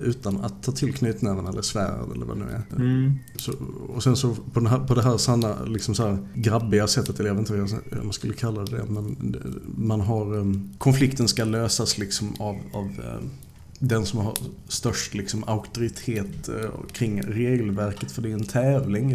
utan 0.00 0.44
att 0.44 0.62
ta 0.62 0.72
till 0.72 0.94
knytnäven 0.94 1.46
eller 1.46 1.62
svärd 1.62 2.12
eller 2.14 2.26
vad 2.26 2.38
det 2.38 2.44
nu 2.44 2.50
är. 2.50 2.76
Mm. 2.76 3.12
Så, 3.36 3.52
och 3.88 4.02
sen 4.02 4.16
så 4.16 4.36
på, 4.52 4.60
här, 4.60 4.78
på 4.78 4.94
det 4.94 5.02
här 5.02 5.16
sanna, 5.16 5.64
liksom 5.64 5.94
så 5.94 6.06
här 6.06 6.18
grabbiga 6.34 6.86
sättet, 6.86 7.20
eller 7.20 7.30
jag 7.30 7.34
vet 7.34 7.50
inte 7.50 7.80
vad 7.90 8.04
man 8.04 8.12
skulle 8.12 8.34
kalla 8.34 8.64
det, 8.64 8.84
men 8.88 9.36
man 9.76 10.00
har 10.00 10.36
um, 10.36 10.70
konflikten 10.78 11.28
ska 11.28 11.44
lösas 11.44 11.98
liksom 11.98 12.34
av, 12.38 12.56
av 12.72 12.84
um, 12.84 13.30
den 13.78 14.06
som 14.06 14.20
har 14.20 14.36
störst 14.68 15.14
liksom, 15.14 15.44
auktoritet 15.44 16.48
eh, 16.48 16.70
kring 16.92 17.22
regelverket 17.22 18.12
för 18.12 18.22
det 18.22 18.30
är 18.30 18.34
en 18.34 18.46
tävling 18.46 19.14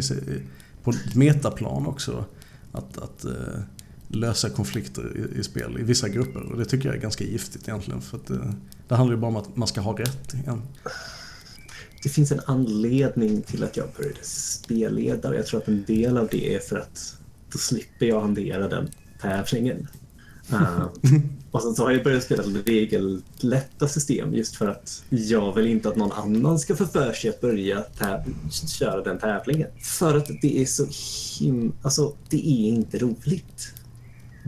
på 0.82 0.90
ett 0.90 1.14
metaplan 1.14 1.86
också. 1.86 2.24
Att, 2.72 2.98
att 2.98 3.24
eh, 3.24 3.60
lösa 4.08 4.50
konflikter 4.50 5.16
i, 5.16 5.38
i, 5.38 5.44
spel 5.44 5.78
i 5.80 5.82
vissa 5.82 6.08
grupper 6.08 6.52
och 6.52 6.58
det 6.58 6.64
tycker 6.64 6.88
jag 6.88 6.96
är 6.96 7.00
ganska 7.00 7.24
giftigt 7.24 7.68
egentligen 7.68 8.02
för 8.02 8.16
att 8.16 8.30
eh, 8.30 8.52
det 8.88 8.94
handlar 8.94 9.14
ju 9.14 9.20
bara 9.20 9.28
om 9.28 9.36
att 9.36 9.56
man 9.56 9.68
ska 9.68 9.80
ha 9.80 9.98
rätt 9.98 10.34
igen. 10.34 10.62
Det 12.02 12.08
finns 12.08 12.32
en 12.32 12.40
anledning 12.46 13.42
till 13.42 13.64
att 13.64 13.76
jag 13.76 13.86
började 13.96 14.22
spelleda 14.22 15.34
jag 15.34 15.46
tror 15.46 15.60
att 15.60 15.68
en 15.68 15.84
del 15.84 16.18
av 16.18 16.28
det 16.30 16.54
är 16.54 16.58
för 16.58 16.78
att 16.78 17.16
då 17.52 17.58
slipper 17.58 18.06
jag 18.06 18.20
hantera 18.20 18.68
den 18.68 18.90
tävlingen. 19.20 19.88
Uh, 20.52 20.86
och 21.50 21.62
sen 21.62 21.74
så 21.74 21.84
har 21.84 21.90
jag 21.90 22.04
börjat 22.04 22.22
spela 22.22 22.42
regellätta 22.42 23.88
system 23.88 24.34
just 24.34 24.56
för 24.56 24.68
att 24.68 25.04
jag 25.08 25.54
vill 25.54 25.66
inte 25.66 25.88
att 25.88 25.96
någon 25.96 26.12
annan 26.12 26.58
ska 26.58 26.76
få 26.76 26.86
för 26.86 27.12
sig 27.12 27.30
att 27.30 27.40
börja 27.40 27.84
köra 28.78 29.02
den 29.02 29.18
tävlingen. 29.18 29.68
För 29.80 30.16
att 30.16 30.30
det 30.42 30.62
är 30.62 30.66
så 30.66 30.86
him... 31.38 31.72
Alltså, 31.82 32.12
det 32.28 32.36
är 32.36 32.68
inte 32.68 32.98
roligt. 32.98 33.74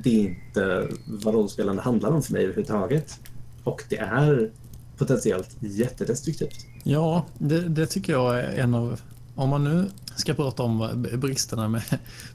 Det 0.04 0.10
är 0.10 0.20
inte 0.20 0.88
vad 1.06 1.34
rollspelande 1.34 1.82
handlar 1.82 2.10
om 2.10 2.22
för 2.22 2.32
mig 2.32 2.42
överhuvudtaget. 2.42 3.20
Och 3.64 3.82
det 3.88 3.98
är 3.98 4.50
potentiellt 4.96 5.56
jättedestruktivt. 5.60 6.66
Ja, 6.84 7.26
det, 7.38 7.68
det 7.68 7.86
tycker 7.86 8.12
jag 8.12 8.38
är 8.40 8.58
en 8.58 8.74
av 8.74 9.00
om 9.36 9.48
man 9.48 9.64
nu 9.64 9.90
ska 10.16 10.34
prata 10.34 10.62
om 10.62 11.06
bristerna 11.18 11.68
med, 11.68 11.82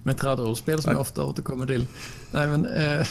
med 0.04 0.18
trädrollspel 0.18 0.82
som 0.82 0.92
jag 0.92 1.02
ofta 1.02 1.26
återkommer 1.26 1.66
till. 1.66 1.88
Nej, 2.32 2.48
men, 2.48 2.66
eh, 2.66 3.08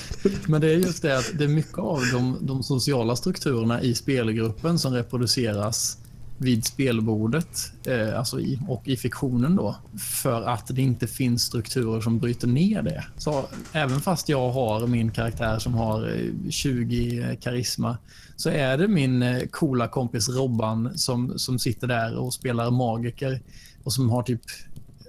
men 0.46 0.60
det 0.60 0.72
är 0.72 0.76
just 0.76 1.02
det 1.02 1.18
att 1.18 1.30
det 1.34 1.44
är 1.44 1.48
mycket 1.48 1.78
av 1.78 2.00
de, 2.12 2.38
de 2.40 2.62
sociala 2.62 3.16
strukturerna 3.16 3.82
i 3.82 3.94
spelgruppen 3.94 4.78
som 4.78 4.92
reproduceras 4.92 5.98
vid 6.40 6.64
spelbordet 6.64 7.72
eh, 7.86 8.18
alltså 8.18 8.40
i, 8.40 8.60
och 8.68 8.88
i 8.88 8.96
fiktionen 8.96 9.56
då 9.56 9.76
för 9.98 10.42
att 10.42 10.66
det 10.66 10.82
inte 10.82 11.06
finns 11.06 11.42
strukturer 11.42 12.00
som 12.00 12.18
bryter 12.18 12.48
ner 12.48 12.82
det. 12.82 13.04
Så 13.16 13.44
även 13.72 14.00
fast 14.00 14.28
jag 14.28 14.50
har 14.50 14.86
min 14.86 15.10
karaktär 15.10 15.58
som 15.58 15.74
har 15.74 16.12
20 16.50 17.20
eh, 17.20 17.36
karisma 17.36 17.98
så 18.36 18.50
är 18.50 18.78
det 18.78 18.88
min 18.88 19.22
eh, 19.22 19.42
coola 19.50 19.88
kompis 19.88 20.28
Robban 20.28 20.98
som, 20.98 21.38
som 21.38 21.58
sitter 21.58 21.86
där 21.86 22.16
och 22.16 22.34
spelar 22.34 22.70
magiker 22.70 23.40
och 23.84 23.92
som 23.92 24.10
har 24.10 24.22
typ 24.22 24.40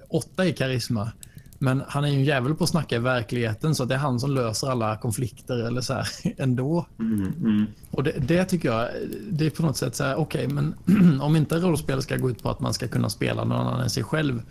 åtta 0.10 0.46
i 0.46 0.54
karisma. 0.54 1.12
Men 1.60 1.84
han 1.88 2.04
är 2.04 2.08
ju 2.08 2.16
en 2.16 2.24
jävel 2.24 2.56
på 2.56 2.64
att 2.64 2.70
snacka 2.70 2.96
i 2.96 3.00
verkligheten 3.00 3.76
så 3.76 3.86
det 3.86 3.96
är 3.96 4.00
han 4.00 4.20
som 4.20 4.32
löser 4.32 4.68
alla 4.68 4.98
konflikter 4.98 5.68
eller 5.68 5.82
så 5.82 5.94
här 5.94 6.08
ändå. 6.38 6.86
Mm, 7.00 7.34
mm. 7.38 7.66
Och 7.92 8.04
det, 8.04 8.12
det, 8.12 8.46
tycker 8.46 8.70
jag, 8.70 8.90
det 9.32 9.46
är 9.46 9.50
på 9.50 9.64
något 9.64 9.78
sätt 9.78 9.96
så 9.96 10.04
här, 10.04 10.16
okej, 10.16 10.46
okay, 10.46 10.56
men 10.88 11.22
om 11.22 11.36
inte 11.36 11.56
rollspel 11.56 12.02
ska 12.02 12.18
gå 12.18 12.30
ut 12.30 12.44
på 12.44 12.50
att 12.50 12.60
man 12.60 12.74
ska 12.74 12.88
kunna 12.88 13.10
spela 13.10 13.44
någon 13.44 13.68
annan 13.68 13.82
än 13.82 13.90
sig 13.90 14.04
själv, 14.04 14.42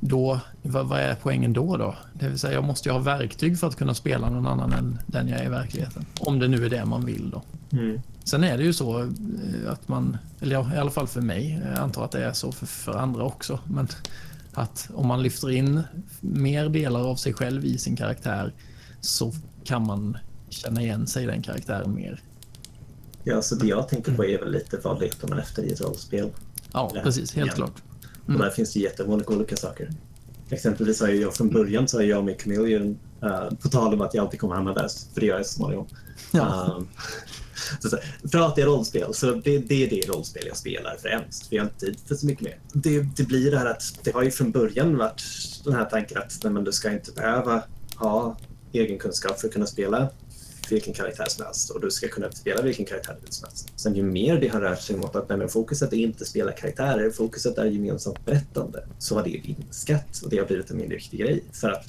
då, 0.00 0.40
vad, 0.62 0.86
vad, 0.86 1.00
är 1.00 1.16
poängen 1.22 1.52
då 1.52 1.76
då? 1.76 1.94
Det 2.12 2.28
vill 2.28 2.38
säga, 2.38 2.54
jag 2.54 2.64
måste 2.64 2.88
ju 2.88 2.92
ha 2.92 2.98
verktyg 2.98 3.58
för 3.58 3.66
att 3.66 3.76
kunna 3.76 3.94
spela 3.94 4.30
någon 4.30 4.46
annan 4.46 4.72
än 4.72 4.98
den 5.06 5.28
jag 5.28 5.40
är 5.40 5.44
i 5.44 5.48
verkligheten. 5.48 6.04
Om 6.20 6.38
det 6.38 6.48
nu 6.48 6.66
är 6.66 6.70
det 6.70 6.84
man 6.84 7.04
vill 7.04 7.30
då. 7.30 7.42
Mm. 7.72 8.00
Sen 8.28 8.44
är 8.44 8.58
det 8.58 8.64
ju 8.64 8.72
så 8.72 9.00
eh, 9.00 9.72
att 9.72 9.88
man, 9.88 10.16
eller 10.40 10.74
i 10.74 10.78
alla 10.78 10.90
fall 10.90 11.06
för 11.06 11.20
mig, 11.20 11.62
jag 11.64 11.78
antar 11.78 12.04
att 12.04 12.12
det 12.12 12.24
är 12.24 12.32
så 12.32 12.52
för, 12.52 12.66
för 12.66 12.92
andra 12.92 13.24
också, 13.24 13.60
men 13.66 13.88
att 14.52 14.90
om 14.94 15.06
man 15.06 15.22
lyfter 15.22 15.50
in 15.50 15.82
mer 16.20 16.68
delar 16.68 17.10
av 17.10 17.16
sig 17.16 17.32
själv 17.32 17.64
i 17.64 17.78
sin 17.78 17.96
karaktär 17.96 18.54
så 19.00 19.32
kan 19.64 19.86
man 19.86 20.16
känna 20.48 20.82
igen 20.82 21.06
sig 21.06 21.24
i 21.24 21.26
den 21.26 21.42
karaktären 21.42 21.94
mer. 21.94 22.22
Ja, 23.24 23.42
så 23.42 23.54
det 23.54 23.66
jag 23.66 23.88
tänker 23.88 24.14
på 24.14 24.24
är 24.24 24.38
väl 24.38 24.52
lite 24.52 24.78
vad 24.84 25.00
letar 25.00 25.28
man 25.28 25.38
efter 25.38 25.62
i 25.62 25.72
ett 25.72 25.80
rollspel? 25.80 26.30
Ja, 26.72 26.92
precis. 27.02 27.34
Helt 27.34 27.50
ja. 27.50 27.54
klart. 27.54 27.82
Mm. 28.26 28.40
Och 28.40 28.46
där 28.46 28.50
finns 28.50 28.72
det 28.72 28.80
jättemånga 28.80 29.24
olika 29.26 29.56
saker. 29.56 29.90
Exempelvis 30.50 31.00
har 31.00 31.08
jag 31.08 31.34
från 31.34 31.48
början 31.48 31.88
så 31.88 31.98
har 31.98 32.04
jag 32.04 32.24
med 32.24 32.42
Chameleon, 32.42 32.98
uh, 33.24 33.50
på 33.62 33.68
tal 33.68 33.94
om 33.94 34.00
att 34.00 34.14
jag 34.14 34.24
alltid 34.24 34.40
kommer 34.40 34.54
hamna 34.54 34.74
där, 34.74 34.88
för 35.14 35.20
det 35.20 35.26
gör 35.26 35.36
jag 35.36 35.46
så 35.46 35.52
småningom. 35.52 35.86
Ja. 36.32 36.74
Um, 36.78 36.88
så, 37.80 37.88
så, 37.88 37.98
pratar 38.32 38.62
jag 38.62 38.68
rollspel 38.68 39.14
så 39.14 39.26
det, 39.26 39.58
det, 39.58 39.84
är 39.84 39.90
det 39.90 40.08
rollspel 40.08 40.46
jag 40.46 40.56
spelar 40.56 40.96
främst. 41.02 41.52
Vi 41.52 41.58
har 41.58 41.64
inte 41.64 41.78
tid 41.78 41.98
för 42.08 42.14
så 42.14 42.26
mycket 42.26 42.44
mer. 42.44 42.58
Det, 42.72 43.00
det 43.16 43.22
blir 43.22 43.50
det 43.50 43.58
här 43.58 43.66
att 43.66 43.98
det 44.02 44.14
har 44.14 44.22
ju 44.22 44.30
från 44.30 44.50
början 44.50 44.96
varit 44.96 45.22
den 45.64 45.74
här 45.74 45.84
tanken 45.84 46.18
att 46.18 46.40
nej, 46.44 46.52
men 46.52 46.64
du 46.64 46.72
ska 46.72 46.92
inte 46.92 47.12
behöva 47.12 47.62
ha 47.96 48.36
egen 48.72 48.98
kunskap 48.98 49.40
för 49.40 49.48
att 49.48 49.54
kunna 49.54 49.66
spela 49.66 50.10
vilken 50.70 50.94
karaktär 50.94 51.26
som 51.28 51.44
helst 51.44 51.70
och 51.70 51.80
du 51.80 51.90
ska 51.90 52.08
kunna 52.08 52.32
spela 52.32 52.62
vilken 52.62 52.84
karaktär 52.84 53.16
som 53.28 53.48
helst. 53.48 53.72
Sen 53.76 53.94
ju 53.94 54.02
mer 54.02 54.40
det 54.40 54.48
har 54.48 54.60
rört 54.60 54.80
sig 54.80 54.96
mot 54.96 55.16
att 55.16 55.28
nej, 55.28 55.38
men 55.38 55.48
fokuset 55.48 55.92
är 55.92 55.96
inte 55.96 56.24
spela 56.24 56.52
karaktärer, 56.52 57.10
fokuset 57.10 57.58
är 57.58 57.64
gemensamt 57.64 58.24
berättande, 58.24 58.86
så 58.98 59.14
har 59.14 59.22
det 59.22 59.42
minskat 59.44 60.20
och 60.24 60.30
det 60.30 60.38
har 60.38 60.46
blivit 60.46 60.70
en 60.70 60.76
mindre 60.76 60.96
viktig 60.96 61.20
grej 61.20 61.44
för 61.52 61.70
att 61.70 61.86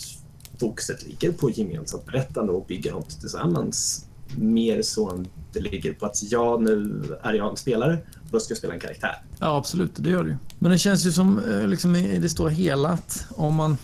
fokuset 0.59 1.07
ligger 1.07 1.31
på 1.31 1.49
gemensamt 1.49 2.05
berättande 2.05 2.51
och 2.51 2.65
bygga 2.65 2.91
något 2.91 3.19
tillsammans 3.19 4.05
mer 4.37 4.81
så 4.81 5.09
än 5.09 5.27
det 5.53 5.59
ligger 5.59 5.93
på 5.93 6.05
att 6.05 6.31
jag 6.31 6.61
nu 6.61 7.03
är 7.21 7.33
jag 7.33 7.49
en 7.49 7.57
spelare 7.57 7.97
och 8.15 8.27
då 8.31 8.39
ska 8.39 8.51
jag 8.51 8.57
spela 8.57 8.73
en 8.73 8.79
karaktär. 8.79 9.21
Ja, 9.39 9.57
absolut, 9.57 9.91
det 9.95 10.09
gör 10.09 10.23
det 10.23 10.29
ju. 10.29 10.37
Men 10.59 10.71
det 10.71 10.77
känns 10.77 11.05
ju 11.05 11.11
som 11.11 11.39
eh, 11.39 11.67
liksom, 11.67 11.95
i 11.95 12.19
det 12.19 12.29
stora 12.29 12.49
hela 12.49 12.89
att 12.89 13.25
om 13.29 13.55
man, 13.55 13.77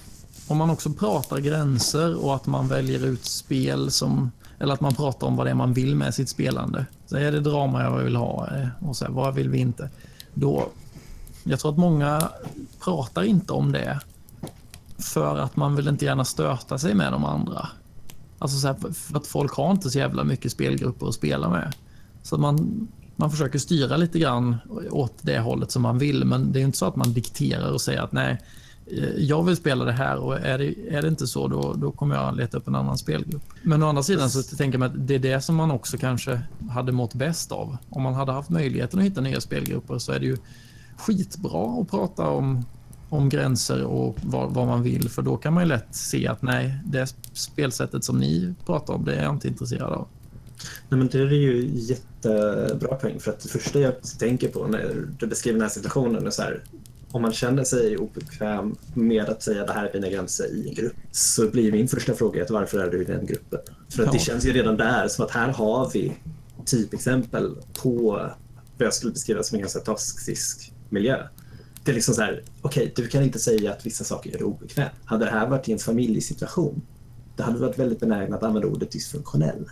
om 0.48 0.58
man 0.58 0.70
också 0.70 0.90
pratar 0.90 1.38
gränser 1.38 2.16
och 2.26 2.36
att 2.36 2.48
man 2.48 2.68
väljer 2.68 3.06
ut 3.06 3.26
spel 3.26 3.92
som 3.92 4.32
eller 4.60 4.74
att 4.74 4.82
man 4.82 4.96
pratar 4.96 5.28
om 5.28 5.36
vad 5.36 5.46
det 5.46 5.50
är 5.50 5.56
man 5.56 5.74
vill 5.74 5.96
med 5.96 6.14
sitt 6.14 6.30
spelande. 6.30 6.86
Så 7.08 7.18
är 7.18 7.32
det 7.32 7.40
drama 7.40 7.84
jag 7.84 7.98
vill 7.98 8.16
ha 8.16 8.48
eh, 8.56 8.68
och 8.80 8.96
så 8.96 9.06
här, 9.06 9.12
vad 9.12 9.36
vill 9.36 9.50
vi 9.50 9.58
inte? 9.58 9.90
Då, 10.34 10.70
jag 11.44 11.60
tror 11.60 11.72
att 11.72 11.78
många 11.78 12.30
pratar 12.84 13.24
inte 13.24 13.54
om 13.54 13.72
det 13.72 14.00
för 14.98 15.38
att 15.38 15.56
man 15.56 15.76
vill 15.76 15.88
inte 15.88 16.06
gärna 16.06 16.26
stöta 16.26 16.78
sig 16.78 16.94
med 16.94 17.12
de 17.12 17.26
andra. 17.26 17.68
Alltså 18.40 18.58
så 18.58 18.68
här, 18.68 18.94
för 18.94 19.18
att 19.18 19.28
folk 19.28 19.54
har 19.54 19.72
inte 19.72 19.90
så 19.90 19.98
jävla 19.98 20.24
mycket 20.24 20.52
spelgrupper 20.52 21.08
att 21.08 21.14
spela 21.14 21.50
med. 21.50 21.74
Så 22.24 22.38
man, 22.38 22.88
man 23.16 23.32
försöker 23.32 23.60
styra 23.60 23.98
lite 23.98 24.20
grann 24.20 24.56
åt 24.92 25.14
det 25.22 25.40
hållet 25.40 25.72
som 25.72 25.82
man 25.82 25.98
vill, 25.98 26.26
men 26.26 26.52
det 26.52 26.60
är 26.60 26.64
inte 26.64 26.78
så 26.78 26.86
att 26.86 26.96
man 26.96 27.14
dikterar 27.14 27.72
och 27.72 27.82
säger 27.82 28.02
att 28.02 28.12
nej, 28.12 28.42
eh, 28.88 29.10
jag 29.18 29.44
vill 29.44 29.56
spela 29.56 29.86
det 29.86 29.92
här 29.92 30.18
och 30.18 30.40
är 30.40 30.58
det, 30.58 30.76
är 30.90 31.02
det 31.02 31.08
inte 31.08 31.28
så 31.28 31.48
då, 31.48 31.74
då 31.74 31.92
kommer 31.92 32.16
jag 32.16 32.36
leta 32.36 32.58
upp 32.58 32.68
en 32.68 32.76
annan 32.76 32.98
spelgrupp. 32.98 33.44
Men 33.62 33.84
å 33.84 33.88
andra 33.88 34.04
sidan 34.04 34.30
så 34.30 34.56
tänker 34.56 34.78
man 34.78 34.90
att 34.90 35.08
det 35.08 35.16
är 35.16 35.20
det 35.20 35.42
som 35.42 35.56
man 35.56 35.72
också 35.72 35.98
kanske 35.98 36.42
hade 36.70 36.92
mått 36.92 37.14
bäst 37.14 37.52
av. 37.52 37.78
Om 37.90 38.04
man 38.04 38.14
hade 38.14 38.32
haft 38.32 38.50
möjligheten 38.50 39.00
att 39.00 39.06
hitta 39.06 39.22
nya 39.22 39.42
spelgrupper 39.42 39.98
så 39.98 40.12
är 40.12 40.20
det 40.20 40.26
ju 40.26 40.38
skitbra 40.98 41.82
att 41.82 41.90
prata 41.90 42.30
om 42.30 42.66
om 43.10 43.30
gränser 43.30 43.84
och 43.84 44.18
vad, 44.24 44.54
vad, 44.54 44.68
man 44.68 44.84
vill. 44.84 45.10
För 45.10 45.22
då 45.22 45.38
kan 45.38 45.54
man 45.54 45.64
ju 45.64 45.70
lätt 45.70 45.96
se 45.96 46.28
att 46.28 46.42
nej, 46.42 46.80
det 46.86 47.16
spelsättet 47.34 48.04
som 48.04 48.20
ni 48.20 48.54
pratar 48.66 48.94
om, 48.94 49.06
det 49.06 49.16
är 49.16 49.24
jag 49.24 49.34
inte 49.34 49.48
intresserad 49.48 49.94
av. 49.94 50.08
Nej, 50.90 50.98
men 50.98 51.08
det 51.08 51.20
är 51.20 51.32
ju 51.32 51.70
jättebra 51.74 52.96
poäng. 52.96 53.20
För 53.20 53.32
att 53.32 53.40
det 53.40 53.50
första 53.50 53.80
jag 53.80 53.94
tänker 54.20 54.48
på 54.48 54.68
när 54.68 55.08
du 55.20 55.28
beskriver 55.28 55.60
den 55.60 55.62
här 55.62 55.74
situationen 55.74 56.28
är 56.28 56.32
så 56.32 56.42
här, 56.42 56.64
om 57.12 57.22
man 57.22 57.34
känner 57.34 57.64
sig 57.64 57.98
obekväm 57.98 58.76
med 58.94 59.30
att 59.30 59.44
säga 59.44 59.66
det 59.66 59.74
här 59.74 59.86
är 59.86 59.94
mina 59.94 60.10
gränser 60.10 60.46
i 60.46 60.70
en 60.70 60.76
grupp 60.76 60.94
så 61.12 61.50
blir 61.50 61.72
min 61.72 61.88
första 61.88 62.14
fråga 62.14 62.44
att 62.44 62.50
varför 62.50 62.80
är 62.80 62.92
du 62.92 63.02
i 63.02 63.06
den 63.06 63.26
gruppen? 63.26 63.60
För 63.90 64.04
att 64.04 64.12
det 64.12 64.20
känns 64.20 64.46
ju 64.46 64.54
redan 64.54 64.78
där 64.78 65.08
som 65.08 65.26
att 65.26 65.32
här 65.32 65.48
har 65.48 65.92
vi 65.94 66.18
typexempel 66.66 67.56
på 67.82 68.30
vad 68.78 68.86
jag 68.86 68.94
skulle 68.94 69.14
beskriva 69.14 69.44
som 69.44 69.56
en 69.56 69.62
ganska 69.62 69.80
toxisk 69.80 70.74
miljö 70.90 71.28
det 71.86 71.92
är 71.92 71.96
liksom 71.96 72.16
så 72.16 72.22
här, 72.22 72.44
okej, 72.62 72.92
okay, 72.92 73.04
du 73.04 73.10
kan 73.10 73.24
inte 73.24 73.40
säga 73.40 73.72
att 73.72 73.86
vissa 73.86 74.04
saker 74.04 74.30
gör 74.30 74.38
dig 74.38 74.46
obekväm. 74.46 74.90
Hade 75.06 75.26
det 75.26 75.32
här 75.32 75.48
varit 75.48 75.70
i 75.70 75.72
en 75.72 75.80
familjesituation, 75.80 76.82
då 77.36 77.44
hade 77.44 77.58
du 77.58 77.62
varit 77.62 77.80
väldigt 77.80 78.00
benägen 78.00 78.34
att 78.34 78.44
använda 78.44 78.68
ordet 78.68 78.92
dysfunktionell. 78.92 79.70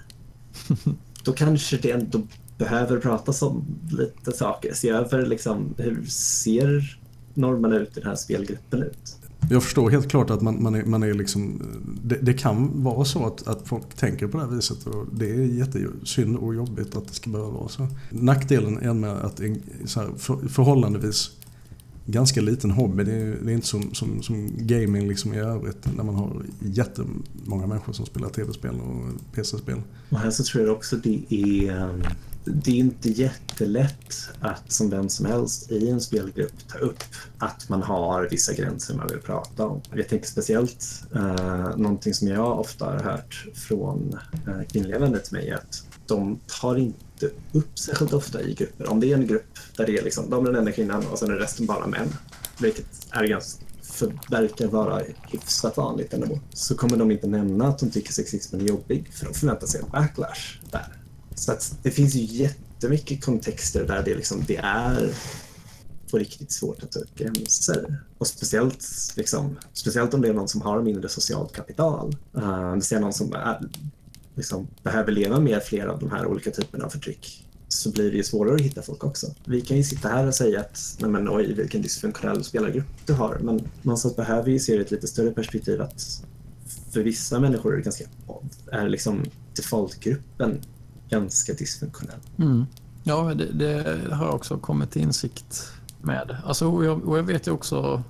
då 1.23 1.33
kanske 1.33 1.77
det 1.77 1.91
ändå 1.91 2.21
behöver 2.57 2.99
pratas 2.99 3.41
om 3.41 3.65
lite 3.91 4.31
saker. 4.31 4.73
Se 4.73 4.89
över 4.89 5.25
liksom, 5.25 5.73
hur 5.77 6.05
ser 6.05 6.99
normerna 7.33 7.75
ut 7.75 7.97
i 7.97 7.99
den 7.99 8.09
här 8.09 8.15
spelgruppen 8.15 8.83
ut? 8.83 9.17
Jag 9.49 9.63
förstår 9.63 9.89
helt 9.89 10.09
klart 10.09 10.29
att 10.29 10.41
man, 10.41 10.63
man 10.63 10.75
är, 10.75 10.83
man 10.85 11.03
är 11.03 11.13
liksom, 11.13 11.61
det, 12.03 12.15
det, 12.21 12.33
kan 12.33 12.83
vara 12.83 13.05
så 13.05 13.25
att, 13.25 13.47
att 13.47 13.67
folk 13.67 13.95
tänker 13.95 14.27
på 14.27 14.37
det 14.37 14.43
här 14.43 14.51
viset 14.51 14.87
och 14.87 15.05
det 15.13 15.29
är 15.29 15.45
jättesynd 15.45 16.37
och 16.37 16.55
jobbigt 16.55 16.95
att 16.95 17.07
det 17.07 17.13
ska 17.13 17.29
behöva 17.29 17.51
vara 17.51 17.69
så. 17.69 17.87
Nackdelen 18.09 18.77
är 18.77 18.93
med 18.93 19.11
att 19.11 19.39
en 19.39 19.61
så 19.85 19.99
här, 19.99 20.09
för, 20.17 20.47
förhållandevis 20.47 21.31
ganska 22.05 22.41
liten 22.41 22.71
hobby. 22.71 23.03
Det 23.03 23.13
är, 23.13 23.37
det 23.43 23.51
är 23.51 23.53
inte 23.53 23.67
som, 23.67 23.93
som, 23.93 24.23
som, 24.23 24.51
gaming 24.57 25.07
liksom 25.07 25.33
i 25.33 25.39
övrigt 25.39 25.95
när 25.95 26.03
man 26.03 26.15
har 26.15 26.45
jättemånga 26.59 27.67
människor 27.67 27.93
som 27.93 28.05
spelar 28.05 28.29
tv-spel 28.29 28.75
och 28.75 29.33
PC-spel. 29.35 29.81
Och 30.09 30.19
här 30.19 30.31
så 30.31 30.43
tror 30.43 30.63
jag 30.63 30.75
också 30.75 30.95
det 30.95 31.21
är 31.29 31.71
ehm, 31.71 32.01
det 32.45 32.71
är 32.71 32.75
inte 32.75 33.09
jättelätt 33.09 34.29
att 34.39 34.71
som 34.71 34.89
vem 34.89 35.09
som 35.09 35.25
helst 35.25 35.71
i 35.71 35.89
en 35.89 36.01
spelgrupp 36.01 36.67
ta 36.67 36.77
upp 36.77 37.03
att 37.37 37.69
man 37.69 37.83
har 37.83 38.27
vissa 38.31 38.53
gränser 38.53 38.95
man 38.95 39.07
vill 39.07 39.19
prata 39.19 39.67
om. 39.67 39.81
Jag 39.93 40.09
tänker 40.09 40.27
speciellt 40.27 41.03
eh, 41.15 41.77
någonting 41.77 42.13
som 42.13 42.27
jag 42.27 42.59
ofta 42.59 42.85
har 42.85 42.99
hört 42.99 43.47
från 43.53 44.19
eh, 44.47 44.61
kvinnliga 44.71 44.99
vänner 44.99 45.19
till 45.19 45.33
mig 45.33 45.51
att 45.51 45.87
de 46.07 46.39
tar 46.61 46.75
inte 46.75 47.02
inte 47.13 47.35
upp 47.51 47.79
särskilt 47.79 48.13
ofta 48.13 48.41
i 48.41 48.53
grupper. 48.53 48.89
Om 48.89 48.99
det 48.99 49.11
är 49.11 49.17
en 49.17 49.27
grupp 49.27 49.59
där 49.77 49.85
det 49.85 49.97
är 49.97 50.03
liksom, 50.03 50.29
de 50.29 50.45
är 50.45 50.49
den 50.49 50.59
enda 50.59 50.71
kvinnan 50.71 51.07
och 51.07 51.19
sen 51.19 51.31
är 51.31 51.35
resten 51.35 51.65
bara 51.65 51.87
män, 51.87 52.09
vilket 52.59 52.85
är 53.09 53.23
ganska, 53.23 53.65
för, 53.81 54.19
verkar 54.29 54.67
vara 54.67 55.01
hyfsat 55.27 55.77
vanligt 55.77 56.13
ändå, 56.13 56.39
så 56.53 56.75
kommer 56.75 56.97
de 56.97 57.11
inte 57.11 57.27
nämna 57.27 57.67
att 57.67 57.79
de 57.79 57.91
tycker 57.91 58.13
sexismen 58.13 58.61
är 58.61 58.65
jobbig 58.65 59.13
för 59.13 59.25
de 59.25 59.33
förväntar 59.33 59.67
sig 59.67 59.81
en 59.81 59.89
backlash 59.89 60.59
där. 60.71 60.87
Så 61.35 61.51
att 61.51 61.77
det 61.83 61.91
finns 61.91 62.15
ju 62.15 62.19
jättemycket 62.19 63.25
kontexter 63.25 63.85
där 63.87 64.03
det, 64.03 64.15
liksom, 64.15 64.43
det 64.47 64.57
är 64.57 65.13
på 66.11 66.17
riktigt 66.17 66.51
svårt 66.51 66.83
att 66.83 66.91
ta 66.91 66.99
upp 66.99 67.15
gränser. 67.15 67.97
Och 68.17 68.27
speciellt, 68.27 68.85
liksom, 69.15 69.57
speciellt 69.73 70.13
om 70.13 70.21
det 70.21 70.27
är 70.27 70.33
någon 70.33 70.47
som 70.47 70.61
har 70.61 70.81
mindre 70.81 71.09
socialt 71.09 71.51
kapital. 71.51 72.15
Uh, 72.37 72.75
det 72.75 72.91
är 72.91 72.99
någon 72.99 73.13
som 73.13 73.33
är, 73.33 73.69
liksom 74.35 74.67
behöver 74.83 75.11
leva 75.11 75.39
med 75.39 75.63
flera 75.63 75.91
av 75.91 75.99
de 75.99 76.11
här 76.11 76.25
olika 76.25 76.51
typerna 76.51 76.85
av 76.85 76.89
förtryck 76.89 77.45
så 77.67 77.91
blir 77.91 78.11
det 78.11 78.17
ju 78.17 78.23
svårare 78.23 78.55
att 78.55 78.61
hitta 78.61 78.81
folk 78.81 79.03
också. 79.03 79.27
Vi 79.45 79.61
kan 79.61 79.77
ju 79.77 79.83
sitta 79.83 80.09
här 80.09 80.27
och 80.27 80.35
säga 80.35 80.59
att 80.59 80.97
nej 80.99 81.09
men 81.09 81.29
oj 81.29 81.53
vilken 81.53 81.81
dysfunktionell 81.81 82.43
spelargrupp 82.43 83.05
du 83.05 83.13
har 83.13 83.39
men 83.41 83.69
någonstans 83.81 84.15
behöver 84.15 84.49
ju 84.49 84.59
se 84.59 84.73
det 84.73 84.79
i 84.79 84.81
ett 84.81 84.91
lite 84.91 85.07
större 85.07 85.31
perspektiv 85.31 85.81
att 85.81 86.23
för 86.91 87.03
vissa 87.03 87.39
människor 87.39 87.73
är 87.73 87.77
det 87.77 87.83
ganska 87.83 88.05
är 88.71 88.89
liksom 88.89 89.23
defaultgruppen 89.55 90.61
ganska 91.09 91.53
dysfunktionell. 91.53 92.19
Mm. 92.37 92.65
Ja, 93.03 93.33
det, 93.33 93.45
det 93.45 93.97
har 94.11 94.25
jag 94.25 94.35
också 94.35 94.57
kommit 94.57 94.91
till 94.91 95.01
insikt 95.01 95.71
med. 96.01 96.37
Alltså, 96.45 96.67
och, 96.67 96.85
jag, 96.85 97.07
och 97.07 97.17
jag 97.17 97.23
vet 97.23 97.47
ju 97.47 97.51
också 97.51 98.03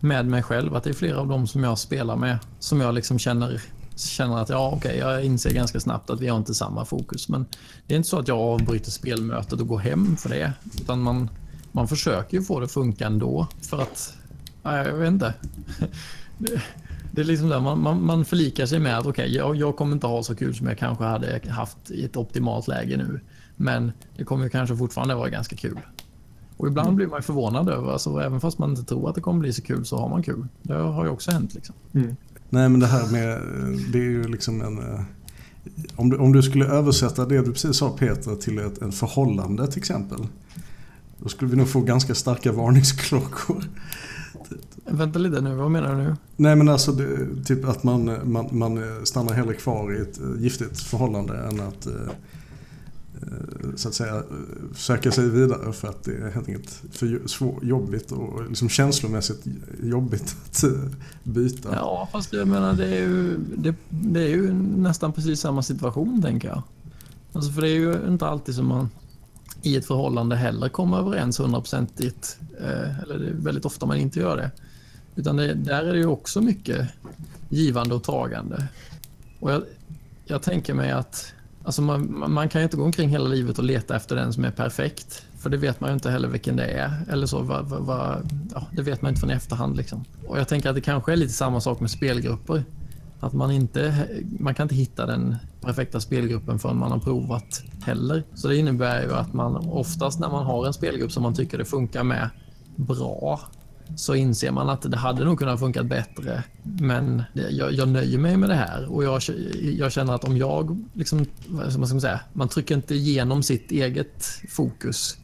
med 0.00 0.26
mig 0.26 0.42
själv 0.42 0.74
att 0.74 0.84
det 0.84 0.90
är 0.90 0.94
flera 0.94 1.20
av 1.20 1.28
dem 1.28 1.46
som 1.46 1.64
jag 1.64 1.78
spelar 1.78 2.16
med 2.16 2.38
som 2.58 2.80
jag 2.80 2.94
liksom 2.94 3.18
känner, 3.18 3.62
känner 3.96 4.38
att 4.38 4.48
ja, 4.48 4.72
okej, 4.76 4.78
okay, 4.78 4.96
jag 4.96 5.24
inser 5.24 5.50
ganska 5.50 5.80
snabbt 5.80 6.10
att 6.10 6.20
vi 6.20 6.28
har 6.28 6.36
inte 6.36 6.54
samma 6.54 6.84
fokus. 6.84 7.28
Men 7.28 7.46
det 7.86 7.94
är 7.94 7.96
inte 7.96 8.08
så 8.08 8.18
att 8.18 8.28
jag 8.28 8.38
avbryter 8.38 8.90
spelmötet 8.90 9.60
och 9.60 9.68
går 9.68 9.78
hem 9.78 10.16
för 10.16 10.28
det. 10.28 10.52
Utan 10.74 11.00
man, 11.00 11.30
man 11.72 11.88
försöker 11.88 12.36
ju 12.36 12.44
få 12.44 12.60
det 12.60 12.64
att 12.64 12.72
funka 12.72 13.06
ändå 13.06 13.46
för 13.62 13.82
att, 13.82 14.14
nej, 14.62 14.86
jag 14.86 14.94
vet 14.94 15.08
inte. 15.08 15.34
Det, 16.38 16.62
det 17.12 17.20
är 17.20 17.24
liksom 17.24 17.48
där, 17.48 17.60
man, 17.60 17.80
man, 17.82 18.06
man 18.06 18.24
förlikar 18.24 18.66
sig 18.66 18.78
med 18.78 18.98
att 18.98 19.06
okej, 19.06 19.24
okay, 19.24 19.36
jag, 19.36 19.56
jag, 19.56 19.76
kommer 19.76 19.92
inte 19.92 20.06
ha 20.06 20.22
så 20.22 20.34
kul 20.34 20.54
som 20.54 20.66
jag 20.66 20.78
kanske 20.78 21.04
hade 21.04 21.40
haft 21.48 21.90
i 21.90 22.04
ett 22.04 22.16
optimalt 22.16 22.68
läge 22.68 22.96
nu. 22.96 23.20
Men 23.56 23.92
det 24.16 24.24
kommer 24.24 24.48
kanske 24.48 24.76
fortfarande 24.76 25.14
vara 25.14 25.28
ganska 25.28 25.56
kul. 25.56 25.80
Och 26.56 26.66
ibland 26.66 26.86
mm. 26.86 26.96
blir 26.96 27.06
man 27.06 27.22
förvånad 27.22 27.68
över, 27.68 27.92
alltså, 27.92 28.18
även 28.18 28.40
fast 28.40 28.58
man 28.58 28.70
inte 28.70 28.84
tror 28.84 29.08
att 29.08 29.14
det 29.14 29.20
kommer 29.20 29.40
bli 29.40 29.52
så 29.52 29.62
kul 29.62 29.84
så 29.84 29.96
har 29.96 30.08
man 30.08 30.22
kul. 30.22 30.46
Det 30.62 30.74
har 30.74 31.04
ju 31.04 31.10
också 31.10 31.30
hänt. 31.30 31.54
Liksom. 31.54 31.74
Mm. 31.94 32.16
Nej 32.50 32.68
men 32.68 32.80
det 32.80 32.86
här 32.86 33.12
med, 33.12 33.40
det 33.92 33.98
är 33.98 34.02
ju 34.02 34.28
liksom 34.28 34.60
en... 34.60 34.78
Eh, 34.78 35.00
om 35.96 36.10
du, 36.10 36.16
om 36.16 36.32
du 36.32 36.42
skulle 36.42 36.66
översätta 36.66 37.26
det 37.26 37.42
du 37.42 37.52
precis 37.52 37.76
sa 37.76 37.90
Peter 37.90 38.36
till 38.36 38.58
ett, 38.58 38.82
ett 38.82 38.94
förhållande 38.94 39.66
till 39.66 39.78
exempel. 39.78 40.26
Då 41.18 41.28
skulle 41.28 41.50
vi 41.50 41.56
nog 41.56 41.68
få 41.68 41.80
ganska 41.80 42.14
starka 42.14 42.52
varningsklockor. 42.52 43.64
Vänta 44.84 45.18
lite 45.18 45.40
nu, 45.40 45.54
vad 45.54 45.70
menar 45.70 45.90
du 45.90 46.02
nu? 46.02 46.16
Nej 46.36 46.56
men 46.56 46.68
alltså 46.68 46.92
det, 46.92 47.44
typ 47.44 47.64
att 47.64 47.84
man, 47.84 48.18
man, 48.24 48.48
man 48.52 48.80
stannar 49.04 49.32
hellre 49.32 49.54
kvar 49.54 49.92
i 49.94 50.00
ett 50.00 50.20
eh, 50.20 50.42
giftigt 50.42 50.80
förhållande 50.80 51.38
än 51.38 51.60
att 51.60 51.86
eh, 51.86 51.92
eh, 51.92 52.12
Eh, 53.22 53.74
så 53.76 53.88
att 53.88 53.94
säga 53.94 54.16
eh, 54.16 54.22
söka 54.74 55.12
sig 55.12 55.30
vidare 55.30 55.72
för 55.72 55.88
att 55.88 56.04
det 56.04 56.16
är 56.16 56.30
helt 56.30 56.48
enkelt 56.48 56.82
för 56.92 57.28
svår, 57.28 57.64
jobbigt 57.64 58.12
och 58.12 58.48
liksom 58.48 58.68
känslomässigt 58.68 59.44
jobbigt 59.82 60.36
att 60.46 60.64
eh, 60.64 60.70
byta. 61.22 61.68
Ja, 61.72 62.08
fast 62.12 62.32
jag 62.32 62.48
menar 62.48 62.72
det 62.72 62.86
är 62.86 63.00
ju, 63.00 63.38
det, 63.56 63.74
det 63.88 64.20
är 64.20 64.28
ju 64.28 64.52
nästan 64.52 65.12
precis 65.12 65.40
samma 65.40 65.62
situation 65.62 66.22
tänker 66.22 66.48
jag. 66.48 66.62
Alltså 67.32 67.52
för 67.52 67.62
det 67.62 67.68
är 67.68 67.78
ju 67.78 68.08
inte 68.08 68.26
alltid 68.26 68.54
som 68.54 68.66
man 68.66 68.90
i 69.62 69.76
ett 69.76 69.86
förhållande 69.86 70.36
heller 70.36 70.68
kommer 70.68 70.98
överens 70.98 71.40
hundraprocentigt. 71.40 72.38
Eller 73.02 73.18
det 73.18 73.28
är 73.28 73.32
väldigt 73.32 73.64
ofta 73.64 73.86
man 73.86 73.96
inte 73.96 74.20
gör 74.20 74.36
det. 74.36 74.50
Utan 75.16 75.36
det, 75.36 75.54
där 75.54 75.84
är 75.84 75.92
det 75.92 75.98
ju 75.98 76.06
också 76.06 76.40
mycket 76.40 76.88
givande 77.48 77.94
och 77.94 78.02
tagande. 78.02 78.68
Och 79.40 79.52
jag, 79.52 79.62
jag 80.24 80.42
tänker 80.42 80.74
mig 80.74 80.90
att 80.90 81.34
alltså 81.64 81.82
man, 81.82 82.32
man, 82.32 82.48
kan 82.48 82.60
ju 82.60 82.64
inte 82.64 82.76
gå 82.76 82.84
omkring 82.84 83.08
hela 83.08 83.28
livet 83.28 83.58
och 83.58 83.64
leta 83.64 83.96
efter 83.96 84.16
den 84.16 84.32
som 84.32 84.44
är 84.44 84.50
perfekt. 84.50 85.26
För 85.38 85.50
det 85.50 85.56
vet 85.56 85.80
man 85.80 85.90
ju 85.90 85.94
inte 85.94 86.10
heller 86.10 86.28
vilken 86.28 86.56
det 86.56 86.64
är. 86.66 87.04
Eller 87.10 87.26
så, 87.26 87.42
va, 87.42 87.62
va, 87.62 87.78
va, 87.78 88.18
ja, 88.54 88.66
det 88.72 88.82
vet 88.82 89.02
man 89.02 89.08
inte 89.08 89.20
från 89.20 89.30
i 89.30 89.34
efterhand. 89.34 89.76
Liksom. 89.76 90.04
Och 90.26 90.38
jag 90.38 90.48
tänker 90.48 90.68
att 90.68 90.74
det 90.74 90.80
kanske 90.80 91.12
är 91.12 91.16
lite 91.16 91.32
samma 91.32 91.60
sak 91.60 91.80
med 91.80 91.90
spelgrupper. 91.90 92.64
Att 93.20 93.32
man 93.32 93.50
inte 93.50 94.08
man 94.40 94.54
kan 94.54 94.64
inte 94.64 94.74
hitta 94.74 95.06
den 95.06 95.36
perfekta 95.60 96.00
spelgruppen 96.00 96.58
förrän 96.58 96.78
man 96.78 96.92
har 96.92 96.98
provat 96.98 97.62
heller. 97.82 98.22
Så 98.34 98.48
det 98.48 98.56
innebär 98.56 99.02
ju 99.02 99.12
att 99.12 99.32
man 99.32 99.56
oftast 99.56 100.20
när 100.20 100.28
man 100.28 100.44
har 100.44 100.66
en 100.66 100.72
spelgrupp 100.72 101.12
som 101.12 101.22
man 101.22 101.34
tycker 101.34 101.58
det 101.58 101.64
funkar 101.64 102.02
med 102.02 102.30
bra 102.76 103.40
så 103.96 104.14
inser 104.14 104.50
man 104.50 104.68
att 104.68 104.90
det 104.90 104.96
hade 104.96 105.24
nog 105.24 105.38
kunnat 105.38 105.60
funka 105.60 105.82
bättre. 105.82 106.42
Men 106.62 107.22
det, 107.32 107.50
jag, 107.50 107.72
jag, 107.72 107.88
nöjer 107.88 108.18
mig 108.18 108.36
med 108.36 108.48
det 108.48 108.54
här 108.54 108.92
och 108.92 109.04
jag, 109.04 109.22
jag 109.62 109.92
känner 109.92 110.14
att 110.14 110.24
om 110.24 110.36
jag, 110.36 110.84
liksom, 110.94 111.26
vad 111.46 111.70
ska 111.70 111.78
man 111.78 112.00
säga, 112.00 112.20
man 112.32 112.48
trycker 112.48 112.74
inte 112.74 112.94
igenom 112.94 113.42
sitt 113.42 113.70
eget 113.70 114.40
fokus 114.48 115.16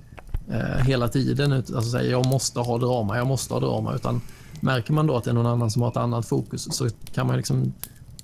eh, 0.50 0.84
hela 0.86 1.08
tiden. 1.08 1.52
Alltså 1.52 1.82
säga 1.82 2.10
jag 2.10 2.26
måste 2.26 2.60
ha 2.60 2.78
drama, 2.78 3.16
jag 3.16 3.26
måste 3.26 3.54
ha 3.54 3.60
drama. 3.60 3.94
Utan 3.94 4.20
märker 4.60 4.92
man 4.92 5.06
då 5.06 5.16
att 5.16 5.24
det 5.24 5.30
är 5.30 5.34
någon 5.34 5.46
annan 5.46 5.70
som 5.70 5.82
har 5.82 5.90
ett 5.90 5.96
annat 5.96 6.26
fokus 6.26 6.68
så 6.70 6.88
kan 7.14 7.26
man 7.26 7.36
liksom 7.36 7.72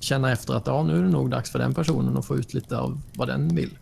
känna 0.01 0.33
efter 0.33 0.55
att 0.55 0.67
ja, 0.67 0.83
nu 0.83 0.99
är 0.99 1.03
det 1.03 1.11
nog 1.11 1.31
dags 1.31 1.51
för 1.51 1.59
den 1.59 1.75
personen 1.75 2.17
att 2.17 2.27
få 2.27 2.37
ut 2.37 2.55
lite 2.55 2.79
av 2.79 3.01
vad 3.15 3.29
den 3.29 3.55
vill. 3.55 3.79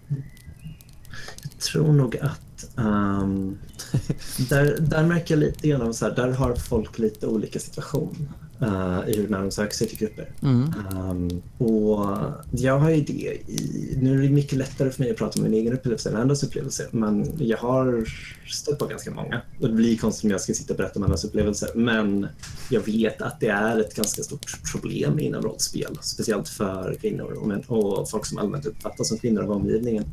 Jag 1.43 1.59
tror 1.59 1.93
nog 1.93 2.17
att 2.17 2.54
Um, 2.75 3.59
där, 4.49 4.77
där 4.81 5.07
märker 5.07 5.35
jag 5.35 5.41
lite 5.41 5.69
grann 5.69 5.83
av 5.83 5.93
så 5.93 6.05
här, 6.05 6.15
där 6.15 6.31
har 6.31 6.55
folk 6.55 6.99
lite 6.99 7.27
olika 7.27 7.59
situation 7.59 8.29
uh, 8.63 9.01
i 9.09 9.17
hur 9.17 9.29
när 9.29 9.41
de 9.41 9.51
söker 9.51 9.75
sig 9.75 9.89
till 9.89 9.99
grupper. 9.99 10.31
Mm. 10.43 10.73
Um, 10.93 11.43
och 11.59 12.17
jag 12.51 12.79
har 12.79 12.91
ju 12.91 13.01
det 13.01 13.51
i, 13.51 13.99
nu 14.03 14.19
är 14.19 14.23
det 14.23 14.31
mycket 14.31 14.59
lättare 14.59 14.91
för 14.91 15.03
mig 15.03 15.11
att 15.11 15.17
prata 15.17 15.39
om 15.39 15.45
min 15.45 15.55
egen 15.55 15.73
upplevelse 15.73 16.11
än 16.11 16.17
andras 16.17 16.43
upplevelse, 16.43 16.89
men 16.91 17.33
jag 17.39 17.59
har 17.59 18.05
stött 18.47 18.79
på 18.79 18.87
ganska 18.87 19.11
många. 19.11 19.43
Och 19.61 19.69
det 19.69 19.75
blir 19.75 19.97
konstigt 19.97 20.25
om 20.25 20.31
jag 20.31 20.41
ska 20.41 20.55
sitta 20.55 20.73
och 20.73 20.77
berätta 20.77 20.99
om 20.99 21.03
andras 21.03 21.25
upplevelser, 21.25 21.71
men 21.75 22.27
jag 22.71 22.81
vet 22.87 23.23
att 23.23 23.41
det 23.41 23.49
är 23.49 23.81
ett 23.81 23.95
ganska 23.95 24.23
stort 24.23 24.73
problem 24.73 25.19
inom 25.19 25.43
rollspel, 25.43 25.99
speciellt 26.01 26.49
för 26.49 26.97
kvinnor 27.01 27.63
och, 27.67 27.99
och 27.99 28.11
folk 28.11 28.27
som 28.27 28.39
allmänt 28.39 28.67
uppfattas 28.67 29.09
som 29.09 29.19
kvinnor 29.19 29.43
av 29.43 29.51
omgivningen. 29.51 30.05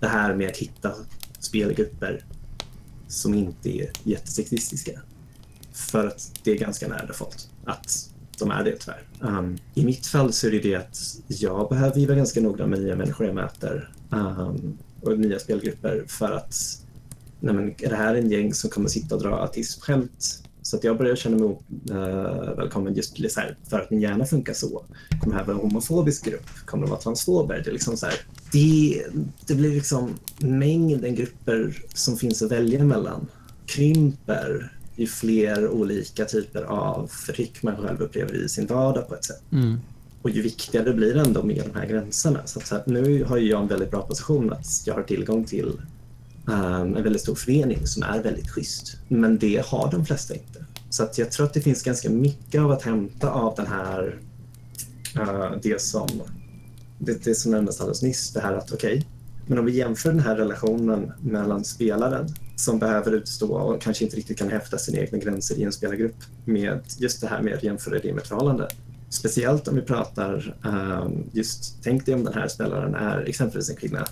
Det 0.00 0.06
här 0.06 0.34
med 0.34 0.48
att 0.48 0.56
hitta 0.56 0.92
spelgrupper 1.44 2.24
som 3.08 3.34
inte 3.34 3.78
är 3.78 3.90
jättesexistiska. 4.02 5.00
För 5.72 6.06
att 6.06 6.32
det 6.42 6.50
är 6.50 6.58
ganska 6.58 6.88
nära 6.88 7.06
default 7.06 7.48
att 7.64 8.10
de 8.38 8.50
är 8.50 8.64
det 8.64 8.76
tyvärr. 8.76 9.02
Um, 9.20 9.58
I 9.74 9.84
mitt 9.84 10.06
fall 10.06 10.32
så 10.32 10.46
är 10.46 10.50
det 10.50 10.60
det 10.60 10.74
att 10.74 10.98
jag 11.26 11.68
behöver 11.68 12.06
vara 12.06 12.16
ganska 12.16 12.40
noggrann 12.40 12.70
med 12.70 12.78
nya 12.78 12.96
människor 12.96 13.26
jag 13.26 13.34
möter 13.34 13.90
um, 14.10 14.78
och 15.00 15.18
nya 15.18 15.38
spelgrupper 15.38 16.04
för 16.08 16.32
att 16.32 16.54
nej 17.40 17.54
men, 17.54 17.68
är 17.78 17.90
det 17.90 17.96
här 17.96 18.14
en 18.14 18.30
gäng 18.30 18.54
som 18.54 18.70
kommer 18.70 18.88
sitta 18.88 19.14
och 19.14 19.22
dra 19.22 19.36
autismskämt 19.36 20.44
så 20.64 20.76
att 20.76 20.84
jag 20.84 20.98
börjar 20.98 21.16
känna 21.16 21.36
mig 21.36 21.48
uh, 21.90 22.56
välkommen 22.56 22.94
just 22.94 23.32
så 23.32 23.40
här, 23.40 23.56
för 23.68 23.80
att 23.80 23.90
min 23.90 24.00
hjärna 24.00 24.24
funkar 24.24 24.52
så. 24.52 24.84
Kommer 25.20 25.34
det 25.34 25.38
här 25.38 25.46
vara 25.46 25.56
en 25.56 25.62
homofobisk 25.62 26.24
grupp? 26.24 26.46
Kommer 26.64 26.84
det 26.86 26.90
vara 26.90 27.00
transfober? 27.00 27.62
Det, 27.64 27.70
är 27.70 27.72
liksom 27.72 27.96
så 27.96 28.06
här, 28.06 28.14
det, 28.52 29.04
det 29.46 29.54
blir 29.54 29.70
liksom 29.70 30.14
mängden 30.38 31.14
grupper 31.14 31.82
som 31.94 32.16
finns 32.16 32.42
att 32.42 32.52
välja 32.52 32.84
mellan 32.84 33.26
krymper 33.66 34.72
ju 34.96 35.06
fler 35.06 35.68
olika 35.68 36.24
typer 36.24 36.62
av 36.62 37.06
förtryck 37.06 37.62
man 37.62 37.76
själv 37.76 38.00
upplever 38.00 38.44
i 38.44 38.48
sin 38.48 38.66
vardag 38.66 39.08
på 39.08 39.14
ett 39.14 39.24
sätt. 39.24 39.42
Mm. 39.52 39.80
Och 40.22 40.30
ju 40.30 40.42
viktigare 40.42 40.92
blir 40.92 41.14
det 41.14 41.20
ändå 41.20 41.42
med 41.42 41.62
de 41.72 41.78
här 41.78 41.86
gränserna. 41.86 42.40
Så, 42.44 42.58
att, 42.58 42.66
så 42.66 42.76
att 42.76 42.86
nu 42.86 43.24
har 43.24 43.38
jag 43.38 43.62
en 43.62 43.68
väldigt 43.68 43.90
bra 43.90 44.02
position 44.02 44.52
att 44.52 44.86
jag 44.86 44.94
har 44.94 45.02
tillgång 45.02 45.44
till 45.44 45.72
Ehm, 46.48 46.96
en 46.96 47.02
väldigt 47.02 47.22
stor 47.22 47.34
förening 47.34 47.86
som 47.86 48.02
är 48.02 48.22
väldigt 48.22 48.50
schysst. 48.50 48.96
Men 49.08 49.38
det 49.38 49.66
har 49.66 49.90
de 49.90 50.06
flesta 50.06 50.34
inte. 50.34 50.64
Så 50.90 51.02
att 51.02 51.18
jag 51.18 51.32
tror 51.32 51.46
att 51.46 51.54
det 51.54 51.60
finns 51.60 51.82
ganska 51.82 52.10
mycket 52.10 52.60
av 52.60 52.70
att 52.70 52.82
hämta 52.82 53.30
av 53.30 53.54
den 53.56 53.66
här, 53.66 54.20
uh, 55.18 55.56
det 55.62 55.80
som 55.80 56.08
det, 56.98 57.24
det 57.24 57.34
som 57.34 57.52
nämndes 57.52 57.80
alldeles 57.80 58.02
nyss, 58.02 58.32
det 58.32 58.40
här 58.40 58.52
att 58.52 58.72
okej, 58.72 58.92
okay, 58.92 59.04
men 59.46 59.58
om 59.58 59.64
vi 59.64 59.72
jämför 59.72 60.10
den 60.10 60.20
här 60.20 60.36
relationen 60.36 61.12
mellan 61.20 61.64
spelaren 61.64 62.28
som 62.56 62.78
behöver 62.78 63.12
utstå 63.12 63.54
och 63.54 63.82
kanske 63.82 64.04
inte 64.04 64.16
riktigt 64.16 64.38
kan 64.38 64.48
häfta 64.48 64.78
sina 64.78 64.98
egna 64.98 65.18
gränser 65.18 65.58
i 65.58 65.62
en 65.62 65.72
spelargrupp 65.72 66.16
med 66.44 66.80
just 66.98 67.20
det 67.20 67.26
här 67.26 67.42
med 67.42 67.54
att 67.54 67.62
jämföra 67.62 67.98
det 67.98 68.12
med 68.12 68.22
ett 68.22 68.28
förhållande. 68.28 68.68
Speciellt 69.08 69.68
om 69.68 69.74
vi 69.74 69.82
pratar 69.82 70.56
um, 70.64 71.30
just, 71.32 71.78
tänk 71.82 72.06
dig 72.06 72.14
om 72.14 72.24
den 72.24 72.34
här 72.34 72.48
spelaren 72.48 72.94
är 72.94 73.28
exempelvis 73.28 73.70
en 73.70 73.76
kvinna, 73.76 74.06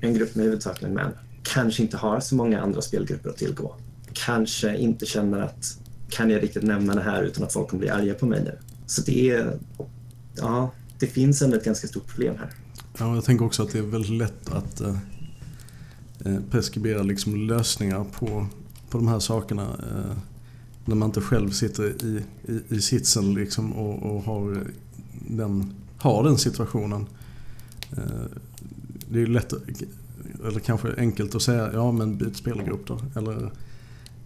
en 0.00 0.14
grupp 0.14 0.34
med 0.34 0.44
huvudsakligen 0.44 0.94
män, 0.94 1.12
kanske 1.44 1.82
inte 1.82 1.96
har 1.96 2.20
så 2.20 2.34
många 2.34 2.60
andra 2.60 2.82
spelgrupper 2.82 3.30
att 3.30 3.36
tillgå. 3.36 3.74
Kanske 4.12 4.76
inte 4.76 5.06
känner 5.06 5.40
att 5.40 5.78
kan 6.08 6.30
jag 6.30 6.42
riktigt 6.42 6.62
nämna 6.62 6.94
det 6.94 7.02
här 7.02 7.22
utan 7.22 7.44
att 7.44 7.52
folk 7.52 7.68
kommer 7.68 7.80
bli 7.80 7.88
arga 7.88 8.14
på 8.14 8.26
mig 8.26 8.44
nu? 8.44 8.58
Så 8.86 9.02
det 9.02 9.30
är, 9.30 9.58
ja, 10.34 10.70
det 10.98 11.06
finns 11.06 11.42
ändå 11.42 11.56
ett 11.56 11.64
ganska 11.64 11.86
stort 11.86 12.06
problem 12.06 12.34
här. 12.38 12.50
Ja, 12.98 13.14
jag 13.14 13.24
tänker 13.24 13.44
också 13.44 13.62
att 13.62 13.72
det 13.72 13.78
är 13.78 13.82
väldigt 13.82 14.10
lätt 14.10 14.52
att 14.52 14.80
eh, 14.80 14.96
eh 16.24 16.38
preskribera 16.50 17.02
liksom 17.02 17.36
lösningar 17.36 18.04
på, 18.04 18.46
på 18.90 18.98
de 18.98 19.08
här 19.08 19.18
sakerna 19.18 19.62
eh, 19.62 20.16
när 20.84 20.94
man 20.94 21.08
inte 21.08 21.20
själv 21.20 21.50
sitter 21.50 22.04
i, 22.04 22.22
i, 22.52 22.76
i 22.76 22.80
sitsen 22.80 23.34
liksom 23.34 23.72
och, 23.72 24.16
och 24.16 24.22
har, 24.22 24.66
den, 25.28 25.74
har 25.98 26.24
den 26.24 26.38
situationen. 26.38 27.06
Eh, 27.96 28.26
det 29.10 29.22
är 29.22 29.26
lätt, 29.26 29.52
eller 30.46 30.60
kanske 30.60 30.94
enkelt 30.98 31.34
att 31.34 31.42
säga 31.42 31.70
ja 31.72 31.92
men 31.92 32.18
byt 32.18 32.36
spelgrupp 32.36 32.86
då. 32.86 32.98
Eller, 33.16 33.52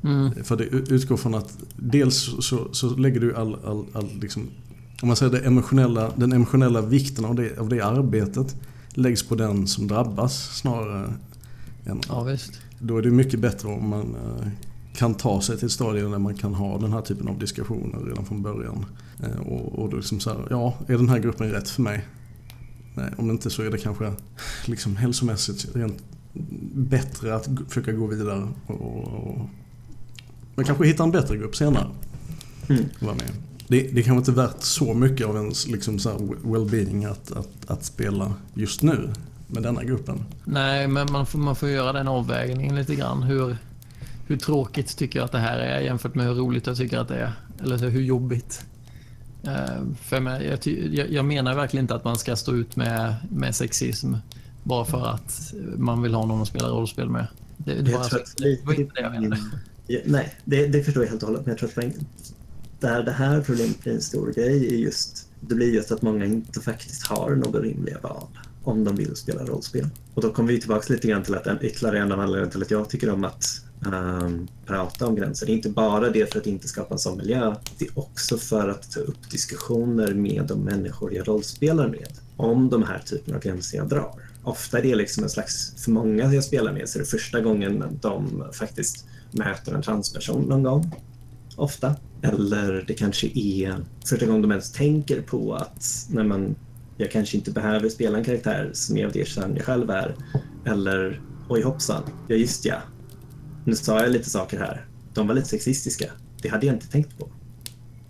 mm. 0.02 0.44
För 0.44 0.56
det 0.56 0.64
utgår 0.64 1.16
från 1.16 1.34
att 1.34 1.58
dels 1.76 2.30
så, 2.40 2.68
så 2.72 2.96
lägger 2.96 3.20
du 3.20 3.34
all, 3.34 3.56
all, 3.64 3.86
all 3.92 4.08
liksom 4.20 4.48
om 5.02 5.08
man 5.08 5.16
säger 5.16 5.32
det 5.32 5.40
emotionella, 5.40 6.12
den 6.16 6.32
emotionella 6.32 6.80
vikten 6.80 7.24
av 7.24 7.34
det, 7.34 7.58
av 7.58 7.68
det 7.68 7.80
arbetet 7.80 8.56
läggs 8.90 9.22
på 9.22 9.34
den 9.34 9.66
som 9.66 9.88
drabbas 9.88 10.56
snarare 10.56 11.14
än... 11.84 12.00
Ja, 12.08 12.22
visst. 12.22 12.60
Då 12.78 12.98
är 12.98 13.02
det 13.02 13.10
mycket 13.10 13.40
bättre 13.40 13.68
om 13.68 13.88
man 13.88 14.14
eh, 14.14 14.48
kan 14.94 15.14
ta 15.14 15.40
sig 15.40 15.56
till 15.56 15.66
ett 15.66 15.72
stadie 15.72 16.02
där 16.02 16.18
man 16.18 16.34
kan 16.34 16.54
ha 16.54 16.78
den 16.78 16.92
här 16.92 17.00
typen 17.00 17.28
av 17.28 17.38
diskussioner 17.38 18.04
redan 18.04 18.24
från 18.24 18.42
början. 18.42 18.86
Eh, 19.22 19.40
och, 19.40 19.78
och 19.78 19.94
liksom 19.94 20.20
så 20.20 20.30
här, 20.30 20.46
ja, 20.50 20.74
är 20.86 20.96
den 20.96 21.08
här 21.08 21.18
gruppen 21.18 21.50
rätt 21.50 21.68
för 21.68 21.82
mig? 21.82 22.04
Nej, 22.98 23.10
om 23.16 23.30
inte 23.30 23.50
så 23.50 23.62
är 23.62 23.70
det 23.70 23.78
kanske 23.78 24.12
liksom 24.66 24.96
hälsomässigt 24.96 25.76
rent 25.76 26.02
bättre 26.74 27.34
att 27.34 27.48
försöka 27.68 27.92
gå 27.92 28.06
vidare 28.06 28.48
och, 28.66 28.74
och 28.74 29.48
man 30.54 30.64
kanske 30.64 30.86
hittar 30.86 31.04
en 31.04 31.10
bättre 31.10 31.36
grupp 31.36 31.56
senare. 31.56 31.86
Mm. 32.68 32.84
Vara 33.00 33.14
med. 33.14 33.30
Det, 33.68 33.82
det 33.82 34.02
kanske 34.02 34.18
inte 34.18 34.30
är 34.30 34.46
värt 34.46 34.62
så 34.62 34.94
mycket 34.94 35.26
av 35.26 35.36
ens 35.36 35.66
liksom 35.66 35.98
så 35.98 36.10
well-being 36.42 37.10
att, 37.10 37.32
att, 37.32 37.70
att 37.70 37.84
spela 37.84 38.34
just 38.54 38.82
nu 38.82 39.12
med 39.46 39.62
denna 39.62 39.84
gruppen. 39.84 40.24
Nej, 40.44 40.88
men 40.88 41.12
man 41.12 41.26
får, 41.26 41.38
man 41.38 41.56
får 41.56 41.68
göra 41.68 41.92
den 41.92 42.08
avvägningen 42.08 42.76
lite 42.76 42.94
grann. 42.94 43.22
Hur, 43.22 43.56
hur 44.26 44.36
tråkigt 44.36 44.96
tycker 44.96 45.18
jag 45.18 45.24
att 45.24 45.32
det 45.32 45.38
här 45.38 45.58
är 45.58 45.80
jämfört 45.80 46.14
med 46.14 46.26
hur 46.26 46.34
roligt 46.34 46.66
jag 46.66 46.76
tycker 46.76 46.98
att 46.98 47.08
det 47.08 47.16
är. 47.16 47.32
Eller 47.62 47.88
hur 47.88 48.02
jobbigt. 48.02 48.64
Uh, 49.46 49.94
för 50.02 50.20
mig, 50.20 50.46
jag, 50.46 50.66
jag, 50.94 51.12
jag, 51.12 51.24
menar 51.24 51.54
verkligen 51.54 51.84
inte 51.84 51.94
att 51.94 52.04
man 52.04 52.18
ska 52.18 52.36
stå 52.36 52.54
ut 52.54 52.76
med, 52.76 53.14
med 53.30 53.54
sexism 53.54 54.14
bara 54.62 54.84
för 54.84 55.06
att 55.06 55.54
man 55.76 56.02
vill 56.02 56.14
ha 56.14 56.26
någon 56.26 56.42
att 56.42 56.48
spela 56.48 56.68
rollspel 56.68 57.08
med. 57.08 57.26
Det, 57.56 57.74
det, 57.74 57.90
jag 57.90 58.04
tror 58.04 58.20
att 58.20 58.36
det 58.36 58.58
var 58.64 58.80
inte 58.80 58.94
det 58.94 59.00
jag 59.00 59.12
menade. 59.12 59.42
Nej, 60.04 60.34
det, 60.44 60.66
det 60.66 60.84
förstår 60.84 61.02
jag 61.02 61.10
helt 61.10 61.22
och 61.22 61.28
hållet. 61.28 61.46
Men 61.46 61.50
jag 61.50 61.58
tror 61.58 61.86
att 61.86 61.94
där 62.80 63.02
det 63.02 63.12
här 63.12 63.40
problemet 63.40 63.82
blir 63.82 63.92
en 63.92 64.00
stor 64.00 64.32
grej 64.32 64.74
är 64.74 64.78
just 64.78 65.28
det 65.40 65.54
blir 65.54 65.74
just 65.74 65.92
att 65.92 66.02
många 66.02 66.24
inte 66.24 66.60
faktiskt 66.60 67.06
har 67.06 67.30
några 67.30 67.60
rimliga 67.60 67.98
val 67.98 68.26
om 68.62 68.84
de 68.84 68.96
vill 68.96 69.16
spela 69.16 69.44
rollspel. 69.44 69.88
Och 70.14 70.22
då 70.22 70.30
kommer 70.32 70.52
vi 70.52 70.60
tillbaka 70.60 70.92
lite 70.92 71.08
grann 71.08 71.22
till 71.22 71.34
att 71.34 71.46
en, 71.46 71.58
ytterligare 71.60 71.98
en 71.98 72.12
av 72.12 72.20
anledningarna 72.20 72.50
till 72.50 72.62
att 72.62 72.70
jag 72.70 72.88
tycker 72.90 73.10
om 73.10 73.24
att 73.24 73.44
um, 73.86 74.48
prata 74.66 75.06
om 75.06 75.14
gränser. 75.14 75.46
Det 75.46 75.52
är 75.52 75.56
inte 75.56 75.70
bara 75.70 76.10
det 76.10 76.32
för 76.32 76.40
att 76.40 76.46
inte 76.46 76.68
skapa 76.68 76.94
en 76.94 76.98
sån 76.98 77.16
miljö. 77.16 77.54
Det 77.78 77.84
är 77.84 77.98
också 77.98 78.38
för 78.38 78.68
att 78.68 78.90
ta 78.90 79.00
upp 79.00 79.30
diskussioner 79.30 80.14
med 80.14 80.44
de 80.48 80.60
människor 80.60 81.14
jag 81.14 81.28
rollspelar 81.28 81.88
med 81.88 82.08
om 82.36 82.68
de 82.68 82.82
här 82.82 82.98
typerna 82.98 83.36
av 83.36 83.42
gränser 83.42 83.78
jag 83.78 83.88
drar. 83.88 84.22
Ofta 84.42 84.78
är 84.78 84.82
det 84.82 84.94
liksom 84.94 85.24
en 85.24 85.30
slags, 85.30 85.84
för 85.84 85.90
många 85.90 86.34
jag 86.34 86.44
spelar 86.44 86.72
med 86.72 86.88
så 86.88 86.98
är 86.98 87.00
det 87.00 87.08
första 87.08 87.40
gången 87.40 87.98
de 88.00 88.44
faktiskt 88.52 89.06
möter 89.30 89.74
en 89.74 89.82
transperson 89.82 90.42
någon 90.42 90.62
gång. 90.62 90.94
Ofta. 91.56 91.96
Eller 92.22 92.84
det 92.86 92.94
kanske 92.94 93.26
är 93.34 93.76
första 94.06 94.26
gången 94.26 94.42
de 94.42 94.50
ens 94.50 94.72
tänker 94.72 95.22
på 95.22 95.54
att 95.54 96.06
när 96.10 96.24
man, 96.24 96.54
jag 96.96 97.10
kanske 97.10 97.36
inte 97.36 97.50
behöver 97.50 97.88
spela 97.88 98.18
en 98.18 98.24
karaktär 98.24 98.70
som 98.74 98.96
är 98.96 99.06
av 99.06 99.12
det 99.12 99.28
kön 99.28 99.56
jag 99.56 99.64
själv 99.64 99.90
är. 99.90 100.16
Eller 100.64 101.20
oj 101.48 101.62
hoppsan, 101.62 102.02
ja 102.28 102.36
just 102.36 102.64
ja, 102.64 102.76
nu 103.64 103.76
sa 103.76 104.00
jag 104.00 104.10
lite 104.10 104.30
saker 104.30 104.58
här. 104.58 104.86
De 105.14 105.26
var 105.26 105.34
lite 105.34 105.48
sexistiska. 105.48 106.10
Det 106.42 106.48
hade 106.48 106.66
jag 106.66 106.74
inte 106.74 106.88
tänkt 106.88 107.18
på. 107.18 107.28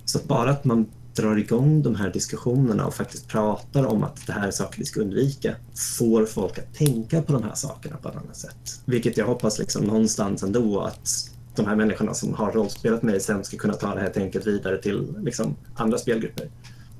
Så 0.04 0.18
bara 0.26 0.50
att 0.50 0.64
man 0.64 0.86
drar 1.14 1.36
igång 1.36 1.82
de 1.82 1.94
här 1.94 2.10
diskussionerna 2.12 2.86
och 2.86 2.94
faktiskt 2.94 3.28
pratar 3.28 3.86
om 3.86 4.02
att 4.04 4.26
det 4.26 4.32
här 4.32 4.46
är 4.46 4.50
saker 4.50 4.78
vi 4.78 4.84
ska 4.84 5.00
undvika 5.00 5.54
får 5.98 6.26
folk 6.26 6.58
att 6.58 6.74
tänka 6.74 7.22
på 7.22 7.32
de 7.32 7.42
här 7.42 7.54
sakerna 7.54 7.96
på 7.96 8.08
ett 8.08 8.16
annat 8.16 8.36
sätt. 8.36 8.80
Vilket 8.84 9.16
jag 9.16 9.26
hoppas 9.26 9.58
liksom 9.58 9.84
någonstans 9.84 10.42
ändå 10.42 10.80
att 10.80 11.30
de 11.56 11.66
här 11.66 11.76
människorna 11.76 12.14
som 12.14 12.34
har 12.34 12.52
rollspelat 12.52 13.02
mig 13.02 13.20
sen 13.20 13.44
ska 13.44 13.56
kunna 13.56 13.74
ta 13.74 13.94
det 13.94 14.00
här 14.00 14.10
tänket 14.10 14.46
vidare 14.46 14.82
till 14.82 15.16
liksom, 15.22 15.56
andra 15.74 15.98
spelgrupper. 15.98 16.50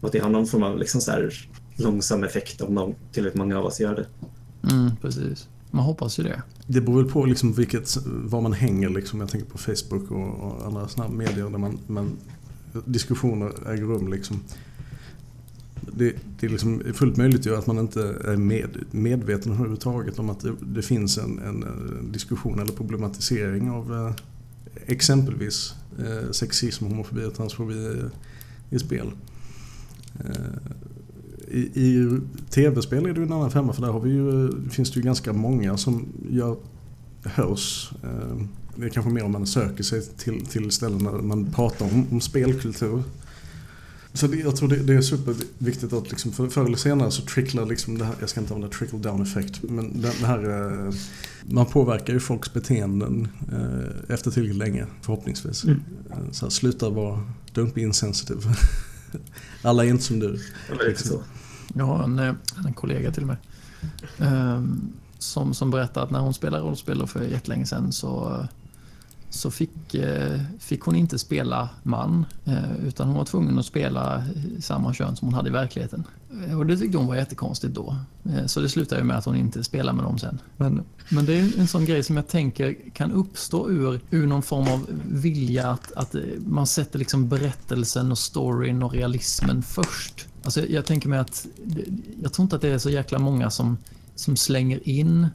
Och 0.00 0.06
att 0.06 0.12
det 0.12 0.18
har 0.18 0.30
någon 0.30 0.46
form 0.46 0.62
av 0.62 0.78
liksom, 0.78 1.00
så 1.00 1.10
här, 1.10 1.48
långsam 1.76 2.24
effekt 2.24 2.60
om 2.60 2.74
någon, 2.74 2.94
tillräckligt 3.12 3.38
många 3.38 3.58
av 3.58 3.64
oss 3.64 3.80
gör 3.80 3.94
det. 3.94 4.06
Mm, 4.70 4.96
precis. 4.96 5.48
Man 5.70 5.84
hoppas 5.84 6.18
ju 6.18 6.22
det. 6.22 6.42
Det 6.66 6.80
beror 6.80 7.02
väl 7.02 7.12
på 7.12 7.24
liksom 7.24 7.52
vilket, 7.52 7.96
var 8.06 8.40
man 8.40 8.52
hänger. 8.52 8.88
Liksom. 8.88 9.20
Jag 9.20 9.28
tänker 9.28 9.46
på 9.50 9.58
Facebook 9.58 10.10
och, 10.10 10.40
och 10.40 10.66
andra 10.66 10.88
såna 10.88 11.08
medier 11.08 11.50
där 11.50 11.58
man, 11.58 11.78
man, 11.86 12.16
diskussioner 12.84 13.72
äger 13.72 13.82
rum. 13.82 14.12
Liksom. 14.12 14.40
Det, 15.80 16.16
det, 16.40 16.46
är 16.46 16.50
liksom 16.50 16.82
fullt 16.94 17.16
möjligt 17.16 17.46
att 17.46 17.66
man 17.66 17.78
inte 17.78 18.02
är 18.24 18.36
med, 18.36 18.84
medveten 18.90 19.52
överhuvudtaget 19.52 20.18
om 20.18 20.30
att 20.30 20.40
det, 20.40 20.54
det 20.60 20.82
finns 20.82 21.18
en, 21.18 21.38
en, 21.38 21.64
diskussion 22.12 22.58
eller 22.58 22.72
problematisering 22.72 23.70
av 23.70 23.94
eh, 23.94 24.14
exempelvis 24.86 25.74
eh, 25.98 26.30
sexism, 26.30 26.84
homofobi 26.84 27.24
och 27.24 27.34
transfobi 27.34 27.74
i, 27.74 28.04
i 28.70 28.78
spel. 28.78 29.10
Eh, 30.20 30.34
i, 31.50 31.58
i 31.58 32.20
tv-spel 32.50 33.06
är 33.06 33.12
det 33.12 33.22
en 33.22 33.32
annan 33.32 33.50
femma 33.50 33.72
för 33.72 33.82
där 33.82 33.90
har 33.90 34.00
vi 34.00 34.10
ju, 34.10 34.52
finns 34.70 34.90
det 34.90 34.96
ju 34.96 35.04
ganska 35.04 35.32
många 35.32 35.76
som 35.76 36.06
gör, 36.30 36.56
hörs. 37.22 37.92
Eh, 38.02 38.42
det 38.76 38.86
är 38.86 38.90
kanske 38.90 39.12
mer 39.12 39.24
om 39.24 39.32
man 39.32 39.46
söker 39.46 39.84
sig 39.84 40.02
till, 40.02 40.46
till 40.46 40.70
ställen 40.70 41.04
där 41.04 41.12
man 41.12 41.52
pratar 41.52 41.86
om, 41.86 42.06
om 42.10 42.20
spelkultur. 42.20 43.02
Så 44.12 44.26
det, 44.26 44.36
jag 44.36 44.56
tror 44.56 44.68
det, 44.68 44.76
det, 44.76 44.94
är 44.94 45.00
superviktigt 45.00 45.92
att 45.92 46.10
liksom 46.10 46.32
för, 46.32 46.48
förr 46.48 46.64
eller 46.64 46.76
senare 46.76 47.10
så 47.10 47.22
tricklar 47.22 47.66
liksom 47.66 47.98
det 47.98 48.04
här, 48.04 48.14
jag 48.20 48.28
ska 48.28 48.40
inte 48.40 48.54
använda 48.54 48.76
trickle 48.76 48.98
down 48.98 49.22
effekt, 49.22 49.62
men 49.62 50.00
det, 50.00 50.12
det 50.20 50.26
här, 50.26 50.44
eh, 50.86 50.94
man 51.42 51.66
påverkar 51.66 52.12
ju 52.12 52.20
folks 52.20 52.52
beteenden 52.52 53.28
eh, 53.52 54.14
efter 54.14 54.30
tillräckligt 54.30 54.58
länge 54.58 54.86
förhoppningsvis. 55.02 55.64
Mm. 55.64 55.80
Så 56.32 56.44
här, 56.44 56.50
sluta 56.50 56.90
vara, 56.90 57.22
don't 57.54 57.74
be 57.74 57.80
insensitive. 57.80 58.40
Alla 59.62 59.84
är 59.84 59.88
inte 59.88 60.04
som 60.04 60.18
du. 60.18 60.40
Liksom. 60.86 61.22
Jag 61.74 61.84
har 61.84 62.04
en, 62.04 62.18
eh, 62.18 62.34
en 62.66 62.72
kollega 62.72 63.12
till 63.12 63.26
mig. 63.26 63.36
Um, 64.18 64.92
som, 65.18 65.54
som 65.54 65.70
berättar 65.70 66.02
att 66.02 66.10
när 66.10 66.20
hon 66.20 66.34
spelade 66.34 66.62
rollspel 66.62 67.06
för 67.06 67.22
jättelänge 67.22 67.66
sedan 67.66 67.92
så, 67.92 68.46
så 69.30 69.50
fick, 69.50 69.94
eh, 69.94 70.40
fick 70.58 70.80
hon 70.80 70.96
inte 70.96 71.18
spela 71.18 71.68
man. 71.82 72.26
Eh, 72.44 72.86
utan 72.86 73.06
hon 73.06 73.16
var 73.16 73.24
tvungen 73.24 73.58
att 73.58 73.66
spela 73.66 74.24
samma 74.60 74.94
kön 74.94 75.16
som 75.16 75.28
hon 75.28 75.34
hade 75.34 75.48
i 75.48 75.52
verkligheten. 75.52 76.04
Och 76.56 76.66
det 76.66 76.76
tyckte 76.76 76.98
hon 76.98 77.06
var 77.06 77.16
jättekonstigt 77.16 77.74
då. 77.74 77.96
Så 78.46 78.60
det 78.60 78.68
slutade 78.68 79.04
med 79.04 79.18
att 79.18 79.24
hon 79.24 79.36
inte 79.36 79.64
spelade 79.64 79.96
med 79.96 80.04
dem 80.04 80.18
sen. 80.18 80.38
Men, 80.56 80.82
men 81.08 81.26
det 81.26 81.38
är 81.38 81.58
en 81.58 81.66
sån 81.68 81.84
grej 81.84 82.02
som 82.02 82.16
jag 82.16 82.28
tänker 82.28 82.76
kan 82.94 83.12
uppstå 83.12 83.70
ur, 83.70 84.00
ur 84.10 84.26
någon 84.26 84.42
form 84.42 84.68
av 84.68 84.86
vilja 85.08 85.70
att, 85.70 85.92
att 85.92 86.14
man 86.46 86.66
sätter 86.66 86.98
liksom 86.98 87.28
berättelsen 87.28 88.10
och 88.10 88.18
storyn 88.18 88.82
och 88.82 88.92
realismen 88.92 89.62
först. 89.62 90.28
Alltså 90.44 90.66
jag 90.66 90.86
tänker 90.86 91.08
mig 91.08 91.18
att 91.18 91.46
jag 92.22 92.32
tror 92.32 92.44
inte 92.44 92.56
att 92.56 92.62
det 92.62 92.68
är 92.68 92.78
så 92.78 92.90
jäkla 92.90 93.18
många 93.18 93.50
som, 93.50 93.76
som 94.14 94.36
slänger 94.36 94.88
in 94.88 95.26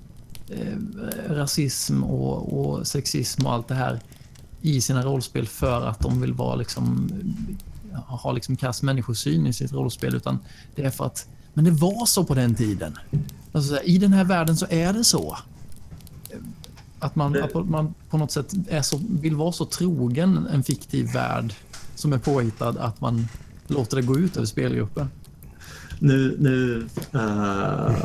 eh, 0.54 1.34
rasism 1.34 2.04
och, 2.04 2.60
och, 2.60 2.88
sexism 2.88 3.46
och 3.46 3.54
allt 3.54 3.68
det 3.68 3.76
här 3.76 4.00
i 4.62 4.82
sina 4.82 5.04
rollspel 5.04 5.48
för 5.48 5.88
att 5.88 6.00
de 6.00 6.22
vill 6.22 6.34
vara 6.34 6.56
liksom, 6.56 7.12
ha 7.94 8.32
liksom 8.32 8.56
kass 8.56 8.84
människosyn 8.84 9.48
i 9.48 9.54
sitt 9.54 9.74
rollspel 9.74 10.16
utan 10.16 10.40
det 10.76 10.84
är 10.84 10.90
för 10.90 11.06
att 11.06 11.28
men 11.54 11.66
det 11.66 11.72
var 11.72 12.06
så 12.06 12.24
på 12.24 12.34
den 12.34 12.56
tiden. 12.56 12.98
Alltså, 13.52 13.82
I 13.82 13.98
den 13.98 14.14
här 14.14 14.24
världen 14.24 14.58
så 14.58 14.66
är 14.70 14.94
det 14.94 15.04
så. 15.04 15.38
Att 17.00 17.16
man, 17.16 17.44
att 17.44 17.54
man 17.54 17.94
på 18.10 18.18
något 18.18 18.32
sätt 18.32 18.54
är 18.70 18.82
så, 18.82 19.00
vill 19.10 19.36
vara 19.36 19.52
så 19.52 19.66
trogen 19.66 20.48
en 20.52 20.64
fiktiv 20.64 21.14
värld 21.14 21.54
som 21.96 22.14
är 22.14 22.18
påhittad 22.18 22.70
att 22.80 23.02
man 23.02 23.28
låter 23.68 23.96
det 23.96 24.02
gå 24.02 24.18
ut 24.18 24.38
över 24.38 24.46
spelgruppen. 24.46 25.10
Nu, 26.00 26.38
nu, 26.40 26.88
uh, 27.20 27.96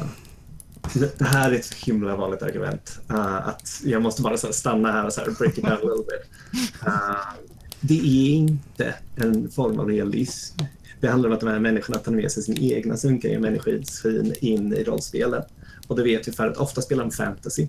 det 1.18 1.24
här 1.24 1.50
är 1.50 1.54
ett 1.54 1.74
himla 1.74 2.16
vanligt 2.16 2.42
argument. 2.42 3.00
Uh, 3.10 3.48
att 3.48 3.80
jag 3.84 4.02
måste 4.02 4.22
bara 4.22 4.36
så 4.36 4.52
stanna 4.52 4.92
här 4.92 5.06
och 5.06 5.12
så 5.12 5.20
här, 5.20 5.30
break 5.30 5.58
it 5.58 5.64
down 5.64 5.72
a 5.72 5.78
little 5.82 5.96
bit. 5.96 6.52
Uh, 6.86 7.44
det 7.80 7.98
är 7.98 8.30
inte 8.30 8.94
en 9.16 9.50
form 9.50 9.78
av 9.78 9.88
realism. 9.88 10.58
Det 11.00 11.08
handlar 11.08 11.28
om 11.28 11.34
att 11.34 11.40
de 11.40 11.48
här 11.48 11.58
människorna 11.58 11.98
tar 11.98 12.12
med 12.12 12.32
sig 12.32 12.42
sin 12.42 12.58
egna 12.58 12.96
sunkiga 12.96 13.40
människosyn 13.40 14.34
in 14.40 14.72
i 14.72 14.84
rollspelen. 14.84 15.42
Och 15.86 15.96
det 15.96 16.02
vet 16.02 16.28
vi 16.28 16.32
för 16.32 16.46
att 16.46 16.56
ofta 16.56 16.82
spelar 16.82 17.04
de 17.04 17.10
fantasy. 17.10 17.62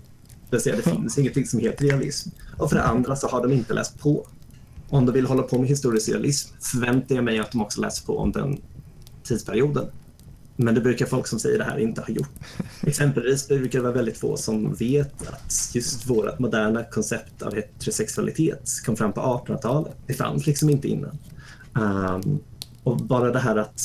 Det 0.50 0.56
vill 0.56 0.60
säga 0.60 0.76
det 0.76 0.82
finns 0.82 1.18
ingenting 1.18 1.46
som 1.46 1.60
heter 1.60 1.84
realism. 1.84 2.30
Och 2.58 2.68
för 2.68 2.76
det 2.76 2.82
andra 2.82 3.16
så 3.16 3.28
har 3.28 3.42
de 3.42 3.52
inte 3.52 3.74
läst 3.74 3.98
på 3.98 4.26
om 4.90 5.06
de 5.06 5.12
vill 5.12 5.26
hålla 5.26 5.42
på 5.42 5.58
med 5.58 5.68
historisk 5.68 6.08
realism 6.08 6.54
förväntar 6.60 7.14
jag 7.14 7.24
mig 7.24 7.38
att 7.38 7.52
de 7.52 7.62
också 7.62 7.80
läser 7.80 8.06
på 8.06 8.18
om 8.18 8.32
den 8.32 8.60
tidsperioden. 9.24 9.86
Men 10.62 10.74
det 10.74 10.80
brukar 10.80 11.06
folk 11.06 11.26
som 11.26 11.38
säger 11.38 11.58
det 11.58 11.64
här 11.64 11.78
inte 11.78 12.00
ha 12.00 12.08
gjort. 12.08 12.30
Exempelvis 12.82 13.48
brukar 13.48 13.78
det 13.78 13.82
vara 13.82 13.94
väldigt 13.94 14.18
få 14.18 14.36
som 14.36 14.74
vet 14.74 15.28
att 15.28 15.70
just 15.74 16.06
vårt 16.06 16.38
moderna 16.38 16.84
koncept 16.84 17.42
av 17.42 17.54
heterosexualitet 17.54 18.70
kom 18.86 18.96
fram 18.96 19.12
på 19.12 19.20
1800-talet. 19.20 19.92
Det 20.06 20.14
fanns 20.14 20.46
liksom 20.46 20.70
inte 20.70 20.88
innan. 20.88 21.18
Um, 21.74 22.40
och 22.82 22.96
bara 22.96 23.32
det 23.32 23.38
här 23.38 23.56
att 23.56 23.82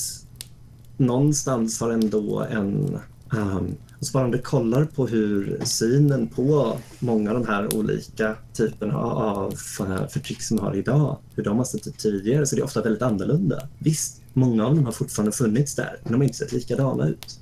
någonstans 0.97 1.80
har 1.82 1.91
ändå 1.91 2.39
en 2.51 2.99
um, 3.32 3.76
och 3.99 4.05
så 4.05 4.13
bara 4.13 4.26
om 4.26 4.32
du 4.32 4.38
kollar 4.38 4.86
på 4.86 5.07
hur 5.07 5.59
synen 5.63 6.28
på 6.28 6.78
många 6.99 7.32
av 7.32 7.39
de 7.39 7.47
här 7.47 7.76
olika 7.76 8.36
typerna 8.53 8.97
av 8.97 9.53
eh, 9.80 10.07
förtryck 10.07 10.41
som 10.41 10.57
vi 10.57 10.63
har 10.63 10.76
idag, 10.76 11.17
hur 11.36 11.43
de 11.43 11.57
har 11.57 11.65
sett 11.65 11.88
ut 11.88 11.97
tidigare, 11.97 12.45
så 12.45 12.55
det 12.55 12.61
är 12.61 12.65
ofta 12.65 12.82
väldigt 12.82 13.01
annorlunda. 13.01 13.67
Visst, 13.80 14.21
många 14.36 14.65
av 14.65 14.75
dem 14.75 14.86
har 14.86 14.91
fortfarande 14.91 15.31
funnits 15.31 15.75
där, 15.75 15.99
men 16.03 16.11
de 16.11 16.17
har 16.17 16.23
inte 16.23 16.38
sett 16.38 16.51
likadana 16.51 17.07
ut. 17.07 17.39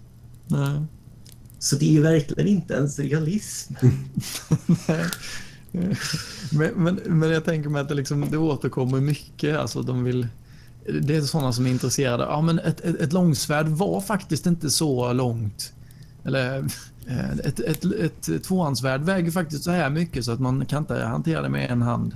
Nej. 0.48 0.82
Så 1.60 1.76
det 1.76 1.98
är 1.98 2.02
verkligen 2.02 2.48
inte 2.48 2.74
ens 2.74 3.00
realism. 3.00 3.74
men, 6.52 6.72
men, 6.76 7.00
men, 7.06 7.30
jag 7.30 7.46
tänker 7.46 7.70
mig 7.70 7.82
att 7.82 7.90
det, 7.90 7.96
liksom, 7.96 8.28
det 8.32 8.38
återkommer 8.38 9.00
mycket. 9.02 9.58
Alltså 9.58 9.82
de 9.82 10.04
vill, 10.04 10.28
det 11.02 11.16
är 11.16 11.22
sådana 11.22 11.54
som 11.54 11.66
är 11.66 11.70
intresserade. 11.70 12.24
Ja, 12.24 12.42
men 12.42 12.60
ett, 12.60 12.82
ett, 12.82 13.02
ett 13.02 13.14
långsvärd 13.14 13.68
var 13.68 14.02
faktiskt 14.02 14.46
inte 14.46 14.70
så 14.70 15.14
långt. 15.14 15.74
Eller 16.24 16.66
Eh, 17.08 17.32
ett, 17.32 17.60
ett, 17.60 17.86
ett 17.86 18.44
tvåhandsvärd 18.44 19.02
väger 19.02 19.32
faktiskt 19.32 19.64
så 19.64 19.72
här 19.72 19.90
mycket 19.90 20.26
så 20.26 20.32
att 20.32 20.40
man 20.40 20.66
kan 20.66 20.84
inte 20.84 21.04
hantera 21.04 21.42
det 21.42 21.50
med 21.50 21.72
en 21.72 21.82
hand 21.82 22.16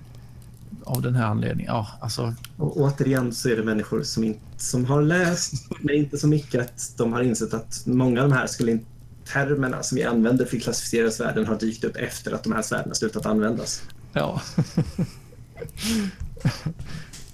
av 0.84 1.02
den 1.02 1.16
här 1.16 1.26
anledningen. 1.26 1.74
Ja, 1.74 1.88
alltså... 2.02 2.34
Och 2.58 2.78
återigen 2.78 3.34
så 3.34 3.50
är 3.50 3.56
det 3.56 3.64
människor 3.64 4.04
som, 4.04 4.24
inte, 4.24 4.40
som 4.58 4.86
har 4.86 5.02
läst, 5.02 5.54
men 5.82 5.96
inte 5.96 6.18
så 6.18 6.28
mycket 6.28 6.62
att 6.62 6.94
de 6.98 7.14
har 7.14 7.22
insett 7.22 7.54
att 7.54 7.84
många 7.86 8.24
av 8.24 8.30
de 8.30 8.36
här 8.36 8.48
skulle 8.48 8.80
termerna 9.26 9.84
som 9.84 9.96
vi 9.96 10.04
använder 10.04 10.46
för 10.46 10.58
att 10.58 10.64
klassificera 10.64 11.12
svärden 11.12 11.46
har 11.46 11.60
dykt 11.60 11.84
upp 11.84 11.96
efter 11.96 12.32
att 12.32 12.44
de 12.44 12.54
här 12.54 12.62
svärden 12.62 12.88
har 12.88 12.96
slutat 12.96 13.26
användas. 13.26 13.84
Ja. 14.14 14.42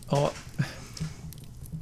ja. 0.09 0.31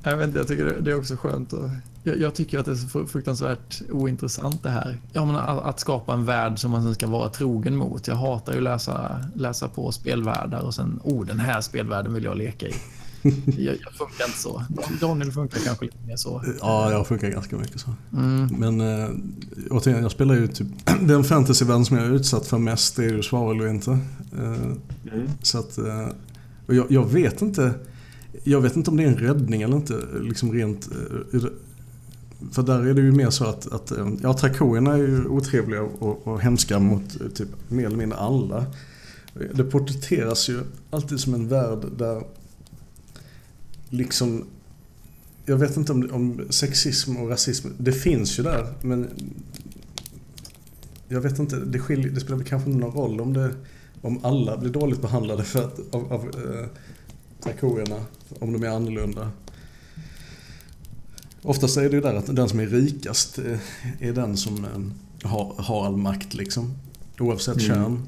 Jag 0.04 0.18
vet 0.18 0.28
inte, 0.28 0.40
jag 0.40 0.48
tycker 0.48 0.82
det 0.82 0.92
är 0.92 0.96
också 0.98 1.16
skönt 1.16 1.54
att 1.54 1.72
jag, 2.04 2.20
jag, 2.20 2.36
tycker 2.36 2.60
att 2.60 2.66
det 2.66 2.72
är 2.72 2.76
så 2.76 3.08
fruktansvärt 3.08 3.82
ointressant 3.92 4.64
det 4.64 4.70
här. 4.70 4.98
Ja, 5.14 5.26
men 5.26 5.36
att, 5.36 5.64
att, 5.64 5.80
skapa 5.80 6.14
en 6.14 6.26
värld 6.26 6.60
som 6.60 6.72
man 6.72 6.84
sen 6.84 6.96
ska 6.96 7.08
vara 7.08 7.30
trogen 7.30 7.76
mot. 7.76 8.08
Jag 8.08 8.16
hatar 8.16 8.54
ju 8.54 8.58
att 8.58 8.64
läsa, 8.64 9.26
läsa 9.36 9.68
på 9.68 9.92
spelvärldar 9.92 10.62
och 10.62 10.76
sen, 10.76 11.00
oh, 11.04 11.26
den 11.26 11.40
här 11.40 11.62
spelvärlden 11.62 12.14
vill 12.14 12.24
jag 12.24 12.38
leka 12.38 12.68
i. 12.68 12.74
Jag, 13.46 13.76
jag 13.84 13.94
funkar 13.94 14.26
inte 14.26 14.38
så. 14.38 14.64
Daniel 15.02 15.32
funkar 15.32 15.60
kanske 15.66 15.86
lite 15.86 15.98
mer 16.08 16.16
så. 16.16 16.44
Ja, 16.60 16.92
jag 16.92 17.08
funkar 17.08 17.30
ganska 17.30 17.58
mycket 17.58 17.82
så. 17.82 17.90
Mm. 18.14 18.48
Men 18.58 18.82
äh, 18.82 19.10
återigen, 19.70 20.02
jag 20.02 20.12
spelar 20.12 20.36
ju 20.36 20.48
typ... 20.48 20.68
Den 21.02 21.24
fantasyvärlden 21.24 21.86
som 21.86 21.98
jag 21.98 22.06
är 22.06 22.12
utsatt 22.12 22.48
för 22.48 22.58
mest 22.58 23.00
är 23.00 23.04
ju 23.04 23.24
svavel 23.24 23.62
och 23.62 23.68
inte. 23.68 23.92
Äh, 24.34 24.40
mm. 24.44 25.30
Så 25.42 25.60
att... 25.60 25.78
Äh, 25.78 26.08
jag, 26.68 26.92
jag, 26.92 27.12
vet 27.12 27.42
inte... 27.42 27.74
Jag 28.44 28.62
vet 28.62 28.76
inte 28.76 28.90
om 28.90 28.98
det 28.98 29.04
är 29.04 29.08
en 29.08 29.18
räddning 29.18 29.62
eller 29.62 29.76
inte, 29.76 29.94
liksom 30.22 30.54
rent 30.54 30.90
för 32.52 32.64
där 32.64 32.88
är 32.88 32.94
det 32.94 33.02
ju 33.02 33.12
mer 33.12 33.30
så 33.30 33.46
att, 33.46 33.74
att 33.74 33.92
eh, 33.92 34.08
ja, 34.22 34.34
trakorerna 34.34 34.94
är 34.94 34.98
ju 34.98 35.26
otrevliga 35.26 35.82
och, 35.82 36.28
och 36.28 36.42
hemska 36.42 36.80
mot 36.80 37.22
eh, 37.22 37.28
typ 37.28 37.50
mer 37.68 37.86
eller 37.86 37.98
mindre 37.98 38.18
alla. 38.18 38.66
Det 39.54 39.64
porträtteras 39.64 40.50
ju 40.50 40.60
alltid 40.90 41.20
som 41.20 41.34
en 41.34 41.48
värld 41.48 41.80
där 41.98 42.24
liksom 43.90 44.44
jag 45.46 45.58
vet 45.58 45.78
inte 45.78 45.92
om, 45.92 46.10
om 46.12 46.42
sexism 46.50 47.18
och 47.18 47.30
rasism, 47.30 47.68
det 47.78 47.92
finns 47.92 48.40
ju 48.40 48.44
där 48.44 48.74
men 48.82 49.10
jag 51.08 51.22
vet 51.22 51.40
inte, 51.40 51.56
det, 51.56 51.80
skiljer, 51.80 52.10
det 52.10 52.20
spelar 52.20 52.38
väl 52.38 52.48
kanske 52.48 52.70
inte 52.70 52.82
någon 52.86 52.96
roll 52.96 53.22
om, 53.22 53.34
det, 53.34 53.52
om 54.02 54.20
alla 54.26 54.58
blir 54.58 54.70
dåligt 54.70 55.02
behandlade 55.02 55.44
för 55.44 55.64
att, 55.64 55.80
av, 55.96 56.14
av 56.14 56.22
eh, 56.22 56.68
trakorerna, 57.44 58.06
om 58.40 58.54
de 58.54 58.64
är 58.64 58.70
annorlunda. 58.70 59.32
Oftast 61.44 61.78
är 61.78 61.90
det 61.90 61.96
ju 61.96 62.02
där 62.02 62.14
att 62.14 62.36
den 62.36 62.50
som 62.50 62.60
är 62.60 62.68
rikast 62.68 63.40
eh, 63.40 63.60
är 64.00 64.14
den 64.14 64.38
som 64.38 64.66
eh, 64.66 65.30
har, 65.30 65.56
har 65.58 65.86
all 65.86 65.98
makt 65.98 66.34
liksom. 66.34 66.74
Oavsett 67.20 67.62
mm. 67.62 67.68
kön. 67.68 68.08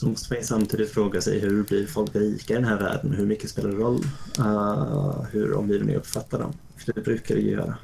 Då 0.00 0.08
måste 0.08 0.34
man 0.34 0.44
samtidigt 0.44 0.90
fråga 0.90 1.20
sig 1.20 1.38
hur 1.38 1.62
blir 1.62 1.86
folk 1.86 2.16
rika 2.16 2.52
i 2.52 2.56
den 2.56 2.64
här 2.64 2.78
världen? 2.78 3.12
Hur 3.12 3.26
mycket 3.26 3.50
spelar 3.50 3.70
det 3.70 3.76
roll 3.76 4.04
uh, 4.38 5.22
hur 5.30 5.52
omgivningen 5.52 6.00
uppfattar 6.00 6.38
dem? 6.38 6.52
För 6.76 6.92
det 6.92 7.00
brukar 7.00 7.34
det 7.34 7.40
ju 7.40 7.50
göra. 7.50 7.76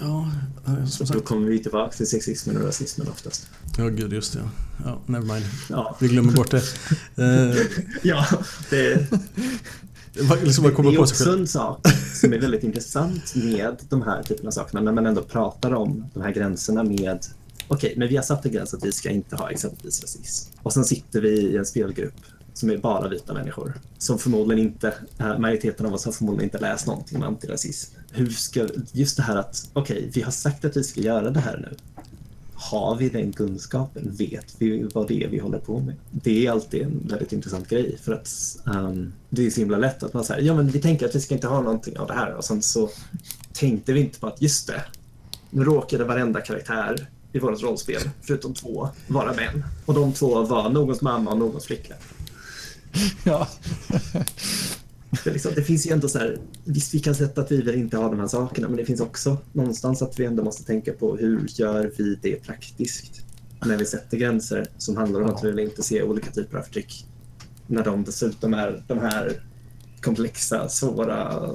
Ja, 0.00 0.30
som 0.64 0.86
Så 0.86 1.06
sagt. 1.06 1.18
Då 1.18 1.20
kommer 1.20 1.48
vi 1.48 1.58
tillbaka 1.58 1.96
till 1.96 2.06
sexismen 2.06 2.56
och 2.56 2.62
rasismen 2.62 3.08
oftast. 3.08 3.48
Ja, 3.78 3.88
gud 3.88 4.12
just 4.12 4.32
det. 4.32 4.48
Ja, 4.84 5.00
never 5.06 5.26
mind. 5.26 5.46
Ja. 5.68 5.96
Vi 6.00 6.08
glömmer 6.08 6.32
bort 6.32 6.50
det. 6.50 6.62
ja, 8.02 8.26
det... 8.70 9.08
Liksom 10.14 10.64
det 10.64 10.70
är 10.70 11.00
också 11.00 11.32
en 11.32 11.46
sak 11.46 11.86
som 12.14 12.32
är 12.32 12.38
väldigt 12.38 12.62
intressant 12.64 13.34
med 13.34 13.76
de 13.88 14.02
här 14.02 14.22
typerna 14.22 14.48
av 14.48 14.52
sakerna 14.52 14.80
när 14.80 14.92
man 14.92 15.06
ändå 15.06 15.22
pratar 15.22 15.74
om 15.74 16.04
de 16.14 16.22
här 16.22 16.32
gränserna 16.32 16.84
med 16.84 17.18
okej, 17.68 17.76
okay, 17.76 17.94
men 17.96 18.08
vi 18.08 18.16
har 18.16 18.22
satt 18.22 18.44
en 18.46 18.52
gräns 18.52 18.74
att 18.74 18.84
vi 18.84 18.92
ska 18.92 19.10
inte 19.10 19.36
ha 19.36 19.50
exempelvis 19.50 20.02
rasism. 20.02 20.52
Och 20.62 20.72
sen 20.72 20.84
sitter 20.84 21.20
vi 21.20 21.28
i 21.28 21.56
en 21.56 21.66
spelgrupp 21.66 22.14
som 22.54 22.70
är 22.70 22.76
bara 22.76 23.08
vita 23.08 23.34
människor. 23.34 23.74
Som 23.98 24.18
förmodligen 24.18 24.64
inte, 24.64 24.94
äh, 25.18 25.38
majoriteten 25.38 25.86
av 25.86 25.94
oss 25.94 26.04
har 26.04 26.12
förmodligen 26.12 26.44
inte 26.44 26.58
läst 26.58 26.86
någonting 26.86 27.16
om 27.16 27.22
antirasism. 27.22 27.94
Hur 28.12 28.30
ska, 28.30 28.68
just 28.92 29.16
det 29.16 29.22
här 29.22 29.36
att, 29.36 29.70
okej, 29.72 29.96
okay, 29.96 30.10
vi 30.14 30.22
har 30.22 30.32
sagt 30.32 30.64
att 30.64 30.76
vi 30.76 30.84
ska 30.84 31.00
göra 31.00 31.30
det 31.30 31.40
här 31.40 31.58
nu 31.70 31.76
har 32.70 32.96
vi 32.96 33.08
den 33.08 33.32
kunskapen? 33.32 34.14
Vet 34.18 34.54
vi 34.58 34.88
vad 34.94 35.08
det 35.08 35.24
är 35.24 35.28
vi 35.28 35.38
håller 35.38 35.58
på 35.58 35.80
med? 35.80 35.94
Det 36.10 36.46
är 36.46 36.50
alltid 36.50 36.82
en 36.82 37.08
väldigt 37.08 37.32
intressant 37.32 37.68
grej 37.68 37.98
för 38.02 38.12
att 38.12 38.28
um, 38.64 39.12
det 39.30 39.46
är 39.46 39.50
så 39.50 39.60
himla 39.60 39.78
lätt 39.78 40.02
att 40.02 40.14
man 40.14 40.24
säger 40.24 40.42
ja 40.42 40.54
men 40.54 40.68
vi 40.68 40.80
tänker 40.80 41.06
att 41.06 41.14
vi 41.14 41.20
ska 41.20 41.34
inte 41.34 41.46
ha 41.46 41.62
någonting 41.62 41.98
av 41.98 42.06
det 42.06 42.14
här 42.14 42.34
och 42.34 42.44
sen 42.44 42.62
så 42.62 42.90
tänkte 43.52 43.92
vi 43.92 44.00
inte 44.00 44.20
på 44.20 44.26
att 44.26 44.42
just 44.42 44.66
det, 44.66 44.82
nu 45.50 45.64
råkade 45.64 46.04
varenda 46.04 46.40
karaktär 46.40 47.08
i 47.32 47.38
vårt 47.38 47.62
rollspel, 47.62 48.10
förutom 48.22 48.54
två, 48.54 48.88
vara 49.06 49.32
män. 49.32 49.64
Och 49.86 49.94
de 49.94 50.12
två 50.12 50.42
var 50.42 50.70
någons 50.70 51.00
mamma 51.00 51.30
och 51.30 51.38
någons 51.38 51.64
flickvän. 51.64 51.98
Ja. 53.24 53.48
Det, 55.24 55.30
liksom, 55.30 55.52
det, 55.54 55.62
finns 55.62 55.86
ju 55.86 55.92
ändå 55.92 56.08
så 56.08 56.18
här, 56.18 56.38
visst 56.64 56.94
vi 56.94 56.98
kan 56.98 57.14
sätta 57.14 57.40
att 57.40 57.52
vi 57.52 57.62
vill 57.62 57.74
inte 57.74 57.96
ha 57.96 58.08
de 58.08 58.20
här 58.20 58.26
sakerna, 58.26 58.68
men 58.68 58.76
det 58.76 58.84
finns 58.84 59.00
också 59.00 59.38
någonstans 59.52 60.02
att 60.02 60.20
vi 60.20 60.24
ändå 60.24 60.44
måste 60.44 60.64
tänka 60.64 60.92
på 60.92 61.16
hur 61.16 61.46
gör 61.48 61.92
vi 61.96 62.18
det 62.22 62.44
praktiskt 62.44 63.24
när 63.64 63.76
vi 63.76 63.84
sätter 63.84 64.16
gränser 64.16 64.66
som 64.78 64.96
handlar 64.96 65.20
om 65.20 65.30
att 65.30 65.44
vi 65.44 65.50
vill 65.50 65.58
inte 65.58 65.82
se 65.82 66.02
olika 66.02 66.30
typer 66.30 66.58
av 66.58 66.62
förtryck. 66.62 67.06
När 67.66 67.84
de 67.84 68.04
dessutom 68.04 68.54
är 68.54 68.84
de 68.86 68.98
här 68.98 69.42
komplexa, 70.00 70.68
svåra 70.68 71.50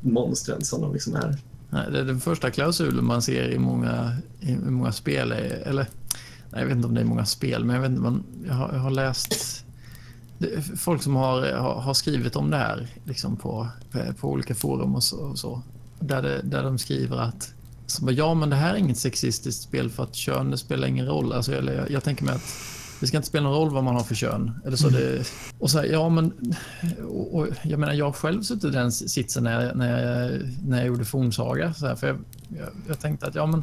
monstren 0.00 0.64
som 0.64 0.80
de 0.80 0.92
liksom 0.92 1.14
är. 1.14 1.38
Nej, 1.70 1.90
det 1.92 1.98
är 1.98 2.04
den 2.04 2.20
första 2.20 2.50
klausulen 2.50 3.04
man 3.04 3.22
ser 3.22 3.50
i 3.50 3.58
många, 3.58 4.16
i 4.40 4.56
många 4.56 4.92
spel. 4.92 5.32
Eller, 5.32 5.86
nej, 6.50 6.60
jag 6.60 6.66
vet 6.66 6.76
inte 6.76 6.88
om 6.88 6.94
det 6.94 7.00
är 7.00 7.04
många 7.04 7.26
spel, 7.26 7.64
men 7.64 7.76
jag, 7.76 7.82
vet 7.82 7.90
inte, 7.90 8.02
man, 8.02 8.24
jag, 8.46 8.54
har, 8.54 8.72
jag 8.72 8.80
har 8.80 8.90
läst 8.90 9.65
folk 10.76 11.02
som 11.02 11.16
har, 11.16 11.52
har, 11.80 11.94
skrivit 11.94 12.36
om 12.36 12.50
det 12.50 12.56
här 12.56 12.88
liksom 13.04 13.36
på, 13.36 13.68
på 14.20 14.30
olika 14.30 14.54
forum 14.54 14.94
och 14.94 15.02
så. 15.02 15.16
Och 15.16 15.38
så 15.38 15.62
där, 16.00 16.22
det, 16.22 16.40
där 16.42 16.62
de 16.62 16.78
skriver 16.78 17.16
att 17.16 17.52
så 17.86 18.12
ja, 18.12 18.34
men 18.34 18.50
det 18.50 18.56
här 18.56 18.74
är 18.74 18.78
inget 18.78 18.98
sexistiskt 18.98 19.62
spel 19.62 19.90
för 19.90 20.02
att 20.02 20.14
kön 20.14 20.58
spelar 20.58 20.88
ingen 20.88 21.06
roll. 21.06 21.32
Alltså, 21.32 21.52
jag, 21.52 21.90
jag 21.90 22.04
tänker 22.04 22.24
mig 22.24 22.34
att 22.34 22.54
det 23.00 23.06
ska 23.06 23.16
inte 23.16 23.28
spela 23.28 23.48
någon 23.48 23.58
roll 23.58 23.74
vad 23.74 23.84
man 23.84 23.94
har 23.94 24.02
för 24.02 24.14
kön. 24.14 24.60
Eller 24.66 24.76
så 24.76 24.88
det, 24.88 25.32
och 25.58 25.70
så 25.70 25.78
här, 25.78 25.84
ja, 25.84 26.08
men, 26.08 26.54
och, 27.08 27.34
och, 27.34 27.48
jag 27.62 27.80
menar, 27.80 27.92
jag 27.92 28.14
själv 28.14 28.42
suttit 28.42 28.64
i 28.64 28.70
den 28.70 28.92
sitsen 28.92 29.44
när 29.44 29.74
när 29.74 30.22
jag, 30.22 30.40
när 30.66 30.78
jag 30.78 30.86
gjorde 30.86 31.04
Fornsaga. 31.04 31.74
Så 31.74 31.86
här, 31.86 31.96
för 31.96 32.06
jag, 32.06 32.16
jag, 32.48 32.68
jag, 32.88 33.00
tänkte 33.00 33.26
att 33.26 33.34
ja, 33.34 33.46
men, 33.46 33.62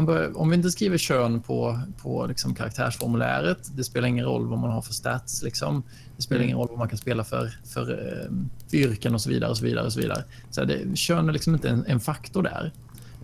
bör, 0.00 0.38
om 0.38 0.50
vi 0.50 0.56
inte 0.56 0.70
skriver 0.70 0.98
kön 0.98 1.40
på, 1.40 1.80
på 2.02 2.26
liksom 2.26 2.54
karaktärsformuläret, 2.54 3.76
det 3.76 3.84
spelar 3.84 4.08
ingen 4.08 4.24
roll 4.24 4.46
vad 4.46 4.58
man 4.58 4.70
har 4.70 4.82
för 4.82 4.92
stats. 4.92 5.42
Liksom. 5.42 5.82
Det 6.16 6.22
spelar 6.22 6.38
mm. 6.38 6.48
ingen 6.48 6.58
roll 6.58 6.68
vad 6.68 6.78
man 6.78 6.88
kan 6.88 6.98
spela 6.98 7.24
för, 7.24 7.52
för, 7.64 7.84
för 7.84 8.28
eh, 8.72 8.80
yrken 8.80 9.14
och 9.14 9.20
så 9.20 9.30
vidare. 9.30 9.50
och 9.50 9.56
så 9.56 9.64
vidare, 9.64 9.86
och 9.86 9.92
så 9.92 10.00
vidare. 10.00 10.24
Så 10.50 10.64
det, 10.64 10.96
kön 10.96 11.28
är 11.28 11.32
liksom 11.32 11.54
inte 11.54 11.68
en, 11.68 11.84
en, 11.86 12.00
faktor 12.00 12.42
där. 12.42 12.72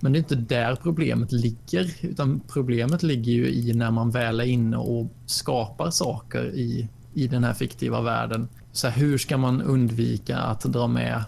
Men 0.00 0.12
det 0.12 0.16
är 0.16 0.20
inte 0.20 0.34
där 0.34 0.74
problemet 0.74 1.32
ligger, 1.32 1.94
utan 2.00 2.40
problemet 2.48 3.02
ligger 3.02 3.32
ju 3.32 3.48
i 3.48 3.72
när 3.72 3.90
man 3.90 4.10
väl 4.10 4.40
är 4.40 4.44
inne 4.44 4.76
och 4.76 5.12
skapar 5.26 5.90
saker 5.90 6.54
i, 6.54 6.88
i 7.14 7.26
den 7.26 7.44
här 7.44 7.54
fiktiva 7.54 8.00
världen. 8.00 8.48
Så 8.72 8.88
här, 8.88 9.00
hur 9.00 9.18
ska 9.18 9.36
man 9.38 9.62
undvika 9.62 10.38
att 10.38 10.62
dra 10.62 10.86
med 10.86 11.24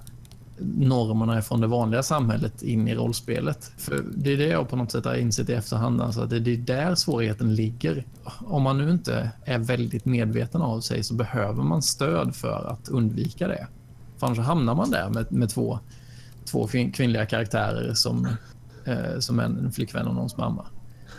normerna 0.62 1.42
från 1.42 1.60
det 1.60 1.66
vanliga 1.66 2.02
samhället 2.02 2.62
in 2.62 2.88
i 2.88 2.94
rollspelet. 2.94 3.72
För 3.76 4.04
Det 4.14 4.32
är 4.32 4.36
det 4.36 4.46
jag 4.46 4.68
på 4.68 4.76
något 4.76 4.92
sätt 4.92 5.04
har 5.04 5.14
insett 5.14 5.48
i 5.48 5.52
efterhand. 5.52 6.00
Alltså 6.00 6.20
att 6.20 6.30
det 6.30 6.36
är 6.36 6.56
där 6.56 6.94
svårigheten 6.94 7.54
ligger. 7.54 8.06
Om 8.38 8.62
man 8.62 8.78
nu 8.78 8.90
inte 8.90 9.30
är 9.44 9.58
väldigt 9.58 10.04
medveten 10.04 10.62
av 10.62 10.80
sig 10.80 11.02
så 11.02 11.14
behöver 11.14 11.62
man 11.62 11.82
stöd 11.82 12.34
för 12.36 12.70
att 12.72 12.88
undvika 12.88 13.48
det. 13.48 13.66
För 14.18 14.26
annars 14.26 14.38
hamnar 14.38 14.74
man 14.74 14.90
där 14.90 15.08
med, 15.08 15.32
med 15.32 15.50
två, 15.50 15.78
två 16.44 16.66
kvinnliga 16.66 17.26
karaktärer 17.26 17.94
som, 17.94 18.28
eh, 18.84 19.18
som 19.18 19.40
en 19.40 19.72
flickvän 19.72 20.06
och 20.06 20.14
någons 20.14 20.36
mamma. 20.36 20.66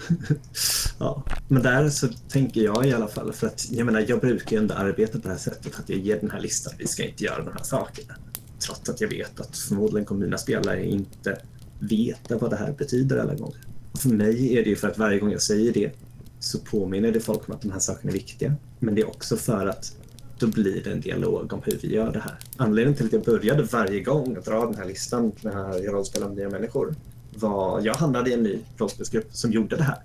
ja, 0.99 1.23
men 1.47 1.61
där 1.61 1.89
så 1.89 2.07
tänker 2.07 2.61
jag 2.61 2.85
i 2.85 2.93
alla 2.93 3.07
fall, 3.07 3.33
för 3.33 3.47
att 3.47 3.71
jag 3.71 3.85
menar, 3.85 4.05
jag 4.07 4.19
brukar 4.19 4.51
ju 4.51 4.57
ändå 4.57 4.75
arbeta 4.75 5.19
på 5.19 5.27
det 5.27 5.33
här 5.33 5.39
sättet, 5.39 5.79
att 5.79 5.89
jag 5.89 5.99
ger 5.99 6.19
den 6.19 6.31
här 6.31 6.39
listan, 6.39 6.73
vi 6.77 6.87
ska 6.87 7.03
inte 7.03 7.23
göra 7.23 7.43
de 7.43 7.51
här 7.51 7.63
sakerna 7.63 8.13
trots 8.61 8.89
att 8.89 9.01
jag 9.01 9.09
vet 9.09 9.39
att 9.39 9.57
förmodligen 9.57 10.05
kommer 10.05 10.25
mina 10.25 10.37
spelare 10.37 10.85
inte 10.85 11.41
veta 11.79 12.37
vad 12.37 12.49
det 12.49 12.55
här 12.55 12.73
betyder 12.77 13.17
alla 13.17 13.35
gånger. 13.35 13.61
För 13.99 14.09
mig 14.09 14.57
är 14.57 14.63
det 14.63 14.69
ju 14.69 14.75
för 14.75 14.87
att 14.87 14.97
varje 14.97 15.19
gång 15.19 15.31
jag 15.31 15.41
säger 15.41 15.73
det 15.73 15.91
så 16.39 16.59
påminner 16.59 17.11
det 17.11 17.19
folk 17.19 17.49
om 17.49 17.55
att 17.55 17.61
de 17.61 17.71
här 17.71 17.79
sakerna 17.79 18.09
är 18.09 18.13
viktiga. 18.13 18.55
Men 18.79 18.95
det 18.95 19.01
är 19.01 19.07
också 19.07 19.37
för 19.37 19.67
att 19.67 19.95
då 20.39 20.47
blir 20.47 20.83
det 20.83 20.91
en 20.91 21.01
dialog 21.01 21.53
om 21.53 21.61
hur 21.63 21.79
vi 21.81 21.93
gör 21.93 22.13
det 22.13 22.19
här. 22.19 22.37
Anledningen 22.57 22.97
till 22.97 23.05
att 23.05 23.13
jag 23.13 23.23
började 23.23 23.63
varje 23.63 24.03
gång 24.03 24.37
att 24.37 24.45
dra 24.45 24.65
den 24.65 24.75
här 24.75 24.85
listan 24.85 25.31
när 25.41 25.83
jag 25.83 25.93
rollspelar 25.93 26.29
nya 26.29 26.49
människor 26.49 26.95
var 27.35 27.81
jag 27.81 27.93
hamnade 27.93 28.29
i 28.29 28.33
en 28.33 28.43
ny 28.43 28.59
rollspelsgrupp 28.77 29.27
som 29.31 29.51
gjorde 29.51 29.75
det 29.75 29.83
här. 29.83 29.97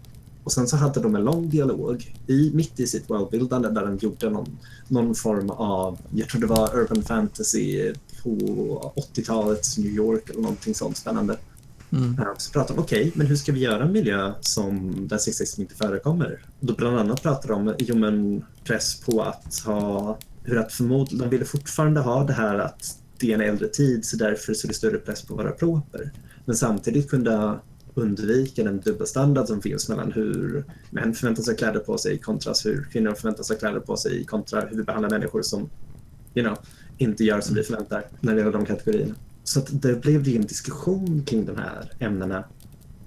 Och 0.45 0.53
sen 0.53 0.69
så 0.69 0.77
hade 0.77 1.01
de 1.01 1.15
en 1.15 1.25
lång 1.25 1.49
dialog 1.51 2.15
i, 2.27 2.51
mitt 2.55 2.81
i 2.81 2.87
sitt 2.87 3.11
worldbildande 3.11 3.69
där 3.69 3.87
de 3.87 3.97
gjorde 3.97 4.31
någon, 4.31 4.59
någon 4.89 5.15
form 5.15 5.51
av, 5.51 5.99
jag 6.15 6.29
tror 6.29 6.41
det 6.41 6.47
var 6.47 6.77
urban 6.77 7.03
fantasy 7.03 7.93
på 8.27 8.93
80-talets 9.15 9.79
New 9.79 9.93
York 9.93 10.31
eller 10.31 10.41
någonting 10.41 10.75
sånt 10.75 10.97
spännande. 10.97 11.37
Mm. 11.93 12.17
Så 12.39 12.53
pratar 12.53 12.75
de 12.75 12.81
okej, 12.81 13.01
okay, 13.01 13.13
men 13.15 13.27
hur 13.27 13.37
ska 13.37 13.53
vi 13.53 13.61
göra 13.61 13.85
en 13.85 13.93
miljö 13.93 14.33
som 14.41 14.95
där 15.09 15.19
sexism 15.19 15.61
inte 15.61 15.75
förekommer? 15.75 16.45
Då 16.61 16.75
bland 16.75 16.99
annat 16.99 17.23
pratar 17.23 17.49
de 17.49 17.69
om 17.69 17.75
jo, 17.79 17.97
men 17.97 18.45
press 18.65 19.01
på 19.01 19.23
att 19.23 19.59
ha, 19.65 20.19
hur 20.43 20.59
att 20.59 20.73
förmodligen, 20.73 21.19
de 21.19 21.31
ville 21.31 21.45
fortfarande 21.45 22.01
ha 22.01 22.25
det 22.25 22.33
här 22.33 22.59
att 22.59 22.99
det 23.19 23.31
är 23.31 23.35
en 23.35 23.41
äldre 23.41 23.69
tid 23.69 24.05
så 24.05 24.17
därför 24.17 24.55
så 24.55 24.67
är 24.67 24.69
det 24.69 24.75
större 24.75 24.99
press 24.99 25.23
på 25.23 25.35
vara 25.35 25.51
proper. 25.51 26.13
Men 26.45 26.57
samtidigt 26.57 27.11
kunna 27.11 27.61
undvika 27.95 28.65
den 28.65 28.81
dubbelstandard 28.81 29.47
som 29.47 29.63
finns 29.63 29.89
mellan 29.89 30.13
hur 30.13 30.65
män 30.91 31.15
förväntar 31.15 31.43
sig 31.43 31.57
kläder 31.57 31.81
på 31.81 31.99
sig 31.99 32.19
kontra 32.19 32.53
hur 32.65 32.89
kvinnor 32.93 33.15
förväntar 33.15 33.43
sig 33.43 33.59
kläder 33.59 33.81
på 33.81 33.97
sig 33.97 34.25
kontra 34.25 34.61
hur 34.61 34.77
vi 34.77 34.83
behandlar 34.83 35.11
människor 35.11 35.43
som 35.43 35.71
you 36.35 36.47
know, 36.47 36.59
inte 36.99 37.25
gör 37.25 37.41
som 37.41 37.55
vi 37.55 37.63
förväntar 37.63 38.05
när 38.21 38.35
det 38.35 38.39
gäller 38.39 38.53
de 38.53 38.67
kategorierna. 38.67 39.15
Så 39.45 39.61
det 39.71 40.01
blev 40.01 40.23
det 40.23 40.37
en 40.37 40.43
diskussion 40.43 41.25
kring 41.27 41.45
de 41.45 41.57
här 41.57 41.93
ämnena 41.99 42.45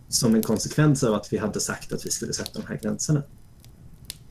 som 0.08 0.36
en 0.36 0.44
konsekvens 0.44 1.04
av 1.04 1.14
att 1.14 1.34
vi 1.34 1.38
hade 1.38 1.60
sagt 1.60 1.94
att 1.94 2.06
vi 2.06 2.10
skulle 2.10 2.34
sätta 2.34 2.60
de 2.60 2.68
här 2.68 2.80
gränserna. 2.82 3.24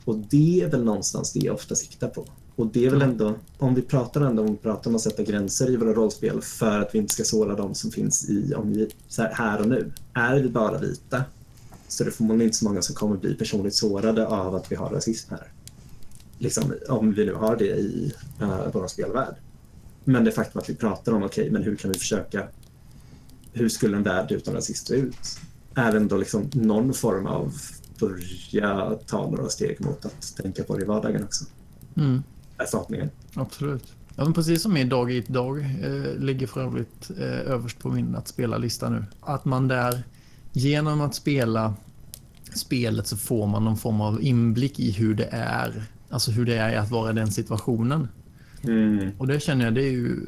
Och 0.05 0.17
det 0.17 0.61
är 0.61 0.69
väl 0.69 0.83
någonstans 0.83 1.33
det 1.33 1.39
jag 1.39 1.55
ofta 1.55 1.75
siktar 1.75 2.07
på. 2.07 2.25
Och 2.55 2.67
det 2.67 2.85
är 2.85 2.89
väl 2.89 3.01
ändå, 3.01 3.35
om 3.57 3.75
vi 3.75 3.81
pratar 3.81 4.21
ändå 4.21 4.43
om, 4.43 4.57
pratar 4.57 4.89
om 4.91 4.95
att 4.95 5.01
sätta 5.01 5.23
gränser 5.23 5.69
i 5.69 5.77
våra 5.77 5.93
rollspel 5.93 6.41
för 6.41 6.79
att 6.79 6.95
vi 6.95 6.99
inte 6.99 7.13
ska 7.13 7.23
såra 7.23 7.55
de 7.55 7.75
som 7.75 7.91
finns 7.91 8.29
i 8.29 8.53
omgiv, 8.53 8.93
här, 9.17 9.33
här 9.33 9.61
och 9.61 9.67
nu. 9.67 9.91
Är 10.13 10.39
vi 10.39 10.49
bara 10.49 10.77
vita 10.77 11.23
så 11.87 12.03
är 12.03 12.05
det 12.05 12.11
förmodligen 12.11 12.47
inte 12.47 12.57
så 12.57 12.65
många 12.65 12.81
som 12.81 12.95
kommer 12.95 13.17
bli 13.17 13.35
personligt 13.35 13.75
sårade 13.75 14.27
av 14.27 14.55
att 14.55 14.71
vi 14.71 14.75
har 14.75 14.89
rasism 14.89 15.31
här. 15.31 15.51
Liksom, 16.37 16.73
om 16.89 17.13
vi 17.13 17.25
nu 17.25 17.33
har 17.33 17.55
det 17.55 17.65
i 17.65 18.13
uh, 18.41 18.67
vår 18.73 18.87
spelvärld. 18.87 19.35
Men 20.13 20.23
det 20.23 20.31
faktum 20.31 20.59
att 20.59 20.69
vi 20.69 20.75
pratar 20.75 21.11
om, 21.11 21.23
okej, 21.23 21.41
okay, 21.41 21.51
men 21.51 21.63
hur 21.63 21.75
kan 21.75 21.91
vi 21.91 21.99
försöka, 21.99 22.47
hur 23.53 23.69
skulle 23.69 23.97
en 23.97 24.03
värld 24.03 24.31
utan 24.31 24.53
rasism 24.53 24.85
se 24.85 24.95
ut? 24.95 25.39
Är 25.75 25.95
ändå 25.95 26.17
liksom 26.17 26.49
någon 26.53 26.93
form 26.93 27.27
av 27.27 27.53
börja 27.99 28.95
ta 29.05 29.29
några 29.29 29.49
steg 29.49 29.81
mot 29.81 30.05
att 30.05 30.35
tänka 30.37 30.63
på 30.63 30.77
det 30.77 30.83
i 30.83 30.85
vardagen 30.85 31.23
också. 31.23 31.45
Mm 31.97 32.23
är 32.59 32.65
förhoppningen. 32.65 33.09
Absolut. 33.33 33.93
Ja, 34.15 34.23
men 34.23 34.33
precis 34.33 34.61
som 34.61 34.77
i 34.77 34.83
Dag 34.83 35.11
Eat 35.11 35.27
Dag 35.27 35.59
eh, 35.59 36.15
ligger 36.17 36.47
för 36.47 36.61
övrigt 36.61 37.11
eh, 37.17 37.51
överst 37.51 37.79
på 37.79 37.89
min 37.89 38.15
att 38.15 38.27
spela-lista 38.27 38.89
nu. 38.89 39.05
Att 39.21 39.45
man 39.45 39.67
där 39.67 40.03
genom 40.53 41.01
att 41.01 41.15
spela 41.15 41.73
spelet 42.53 43.07
så 43.07 43.17
får 43.17 43.47
man 43.47 43.65
någon 43.65 43.77
form 43.77 44.01
av 44.01 44.21
inblick 44.21 44.79
i 44.79 44.91
hur 44.91 45.15
det 45.15 45.29
är. 45.31 45.83
Alltså 46.09 46.31
hur 46.31 46.45
det 46.45 46.57
är 46.57 46.77
att 46.77 46.91
vara 46.91 47.11
i 47.11 47.13
den 47.13 47.31
situationen. 47.31 48.07
Mm. 48.63 49.11
Och 49.17 49.27
det 49.27 49.39
känner 49.39 49.65
jag, 49.65 49.73
det 49.73 49.83
är 49.83 49.91
ju... 49.91 50.19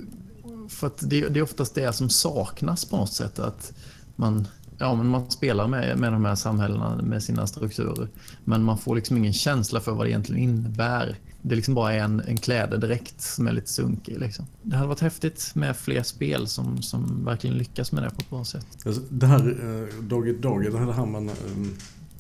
För 0.70 0.88
att 0.88 1.10
det, 1.10 1.28
det, 1.28 1.40
är 1.40 1.44
oftast 1.44 1.76
det 1.76 1.94
som 1.94 2.10
saknas 2.10 2.86
på 2.86 2.98
något 2.98 3.14
sätt. 3.14 3.40
Att 3.40 3.74
man, 4.16 4.48
ja, 4.78 4.96
men 4.96 5.08
man 5.08 5.32
spelar 5.32 5.68
med, 5.68 5.98
med 6.00 6.14
de 6.14 6.26
här 6.26 6.36
samhällena 6.36 7.02
med 7.04 7.24
sina 7.24 7.48
strukturer. 7.48 8.08
Men 8.44 8.64
man 8.64 8.78
får 8.78 8.96
liksom 8.96 9.18
ingen 9.18 9.34
känsla 9.34 9.80
för 9.80 9.92
vad 9.92 10.06
det 10.06 10.10
egentligen 10.10 10.44
innebär 10.44 11.18
det 11.42 11.56
liksom 11.56 11.74
bara 11.74 11.94
är 11.94 12.00
en, 12.00 12.20
en 12.20 12.38
klädedräkt 12.38 13.22
som 13.22 13.48
är 13.48 13.52
lite 13.52 13.70
sunkig. 13.70 14.20
Liksom. 14.20 14.46
Det 14.62 14.76
hade 14.76 14.88
varit 14.88 15.00
häftigt 15.00 15.52
med 15.56 15.78
fler 15.78 16.04
spel 16.04 16.48
som, 16.48 16.82
som 16.82 17.26
verkligen 17.26 17.58
lyckas 17.58 17.92
med 17.92 18.04
det 18.04 18.10
på 18.10 18.22
ett 18.22 18.30
bra 18.30 18.46
sätt. 18.46 18.68
Alltså, 18.86 19.02
det 19.10 19.26
här 19.26 19.40
eh, 19.40 20.04
Dog 20.04 20.28
Eat 20.28 20.42
Dog, 20.42 20.64
det 20.64 20.94
här 20.94 21.06
man... 21.06 21.30
Eh, 21.30 21.36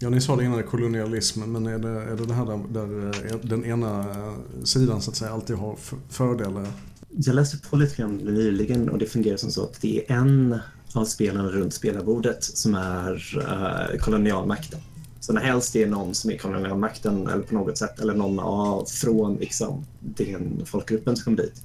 ja, 0.01 0.09
ni 0.09 0.21
sa 0.21 0.35
det 0.35 0.43
innan, 0.43 0.63
kolonialism, 0.63 1.39
men 1.41 1.65
är 1.65 1.79
det, 1.79 1.89
är 1.89 2.15
det 2.15 2.25
det 2.25 2.33
här 2.33 2.45
där, 2.45 2.59
där 2.69 3.05
eh, 3.25 3.37
den 3.43 3.65
ena 3.65 3.99
eh, 3.99 4.63
sidan 4.63 5.01
så 5.01 5.11
att 5.11 5.17
säga 5.17 5.31
alltid 5.31 5.55
har 5.55 5.75
fördelar? 6.09 6.67
Jag 7.09 7.35
läste 7.35 7.57
på 7.69 7.75
lite 7.75 7.95
grann 7.95 8.15
nyligen 8.15 8.89
och 8.89 8.97
det 8.97 9.05
fungerar 9.05 9.37
som 9.37 9.51
så 9.51 9.63
att 9.63 9.81
det 9.81 9.97
är 9.97 10.15
en 10.17 10.59
av 10.93 11.05
spelarna 11.05 11.49
runt 11.49 11.73
spelarbordet 11.73 12.43
som 12.43 12.75
är 12.75 13.37
uh, 13.37 13.97
kolonialmakten. 13.99 14.79
Så 15.19 15.33
när 15.33 15.41
helst 15.41 15.73
det 15.73 15.83
är 15.83 15.87
någon 15.87 16.15
som 16.15 16.31
är 16.31 16.37
kolonialmakten 16.37 17.27
eller 17.27 17.43
på 17.43 17.53
något 17.53 17.77
sätt 17.77 17.99
eller 17.99 18.13
någon 18.13 18.39
av, 18.39 18.85
från 18.85 19.35
liksom, 19.35 19.85
den 19.99 20.65
folkgruppen 20.65 21.15
som 21.15 21.23
kom 21.23 21.35
dit 21.35 21.63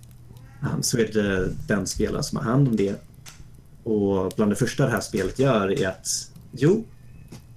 um, 0.63 0.83
så 0.83 0.99
är 0.99 1.13
det 1.13 1.53
den 1.69 1.87
spelaren 1.87 2.25
som 2.25 2.39
har 2.39 2.45
hand 2.45 2.69
om 2.69 2.77
det. 2.77 2.95
Och 3.83 4.33
bland 4.37 4.53
det 4.53 4.57
första 4.57 4.85
det 4.85 4.91
här 4.91 5.01
spelet 5.01 5.39
gör 5.39 5.81
är 5.81 5.89
att 5.89 6.31
jo, 6.53 6.85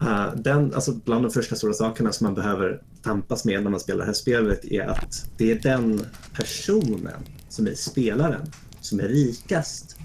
uh, 0.01 0.35
den, 0.35 0.73
alltså 0.73 0.93
bland 0.93 1.25
de 1.25 1.31
första 1.31 1.55
stora 1.55 1.73
sakerna 1.73 2.11
som 2.11 2.25
man 2.25 2.35
behöver 2.35 2.81
tampas 3.03 3.45
med 3.45 3.63
när 3.63 3.71
man 3.71 3.79
spelar 3.79 3.99
det 3.99 4.05
här 4.05 4.13
spelet 4.13 4.65
är 4.65 4.85
att 4.87 5.25
det 5.37 5.51
är 5.51 5.59
den 5.59 6.05
personen 6.33 7.23
som 7.49 7.67
är 7.67 7.73
spelaren 7.73 8.51
som 8.81 8.99
är 8.99 9.07
rikast 9.07 9.95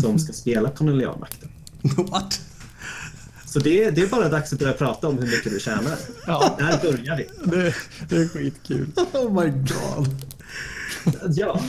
som 0.00 0.18
ska 0.18 0.32
spela 0.32 0.70
kolonialmakten. 0.70 1.48
What? 1.96 2.40
Så 3.46 3.58
det, 3.58 3.90
det 3.90 4.00
är 4.00 4.06
bara 4.06 4.28
dags 4.28 4.52
att 4.52 4.58
börja 4.58 4.72
prata 4.72 5.08
om 5.08 5.18
hur 5.18 5.26
mycket 5.26 5.52
du 5.52 5.60
tjänar. 5.60 5.98
Ja. 6.26 6.56
Där 6.58 6.78
börjar 6.82 7.16
vi. 7.16 7.50
Det, 7.50 7.74
det 8.08 8.16
är 8.16 8.28
skitkul. 8.28 8.86
Oh 9.12 9.42
my 9.42 9.50
god. 9.50 10.08
Ja. 11.36 11.60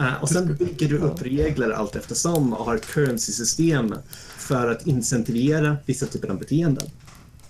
Uh, 0.00 0.22
och 0.22 0.28
sen 0.28 0.56
bygger 0.56 0.88
du 0.88 0.98
upp 0.98 1.22
regler 1.22 1.70
allt 1.70 1.96
eftersom 1.96 2.52
och 2.52 2.64
har 2.64 2.78
currency-system 2.78 3.94
för 4.36 4.70
att 4.70 4.86
incentivera 4.86 5.76
vissa 5.86 6.06
typer 6.06 6.28
av 6.28 6.38
beteenden. 6.38 6.86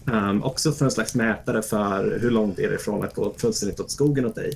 Um, 0.05 0.43
också 0.43 0.73
för 0.73 0.85
en 0.85 0.91
slags 0.91 1.15
mätare 1.15 1.63
för 1.63 2.19
hur 2.23 2.31
långt 2.31 2.59
är 2.59 2.69
det 2.69 2.75
ifrån 2.75 3.05
att 3.05 3.15
gå 3.15 3.35
fullständigt 3.39 3.81
åt 3.81 3.91
skogen 3.91 4.27
åt 4.27 4.35
dig. 4.35 4.53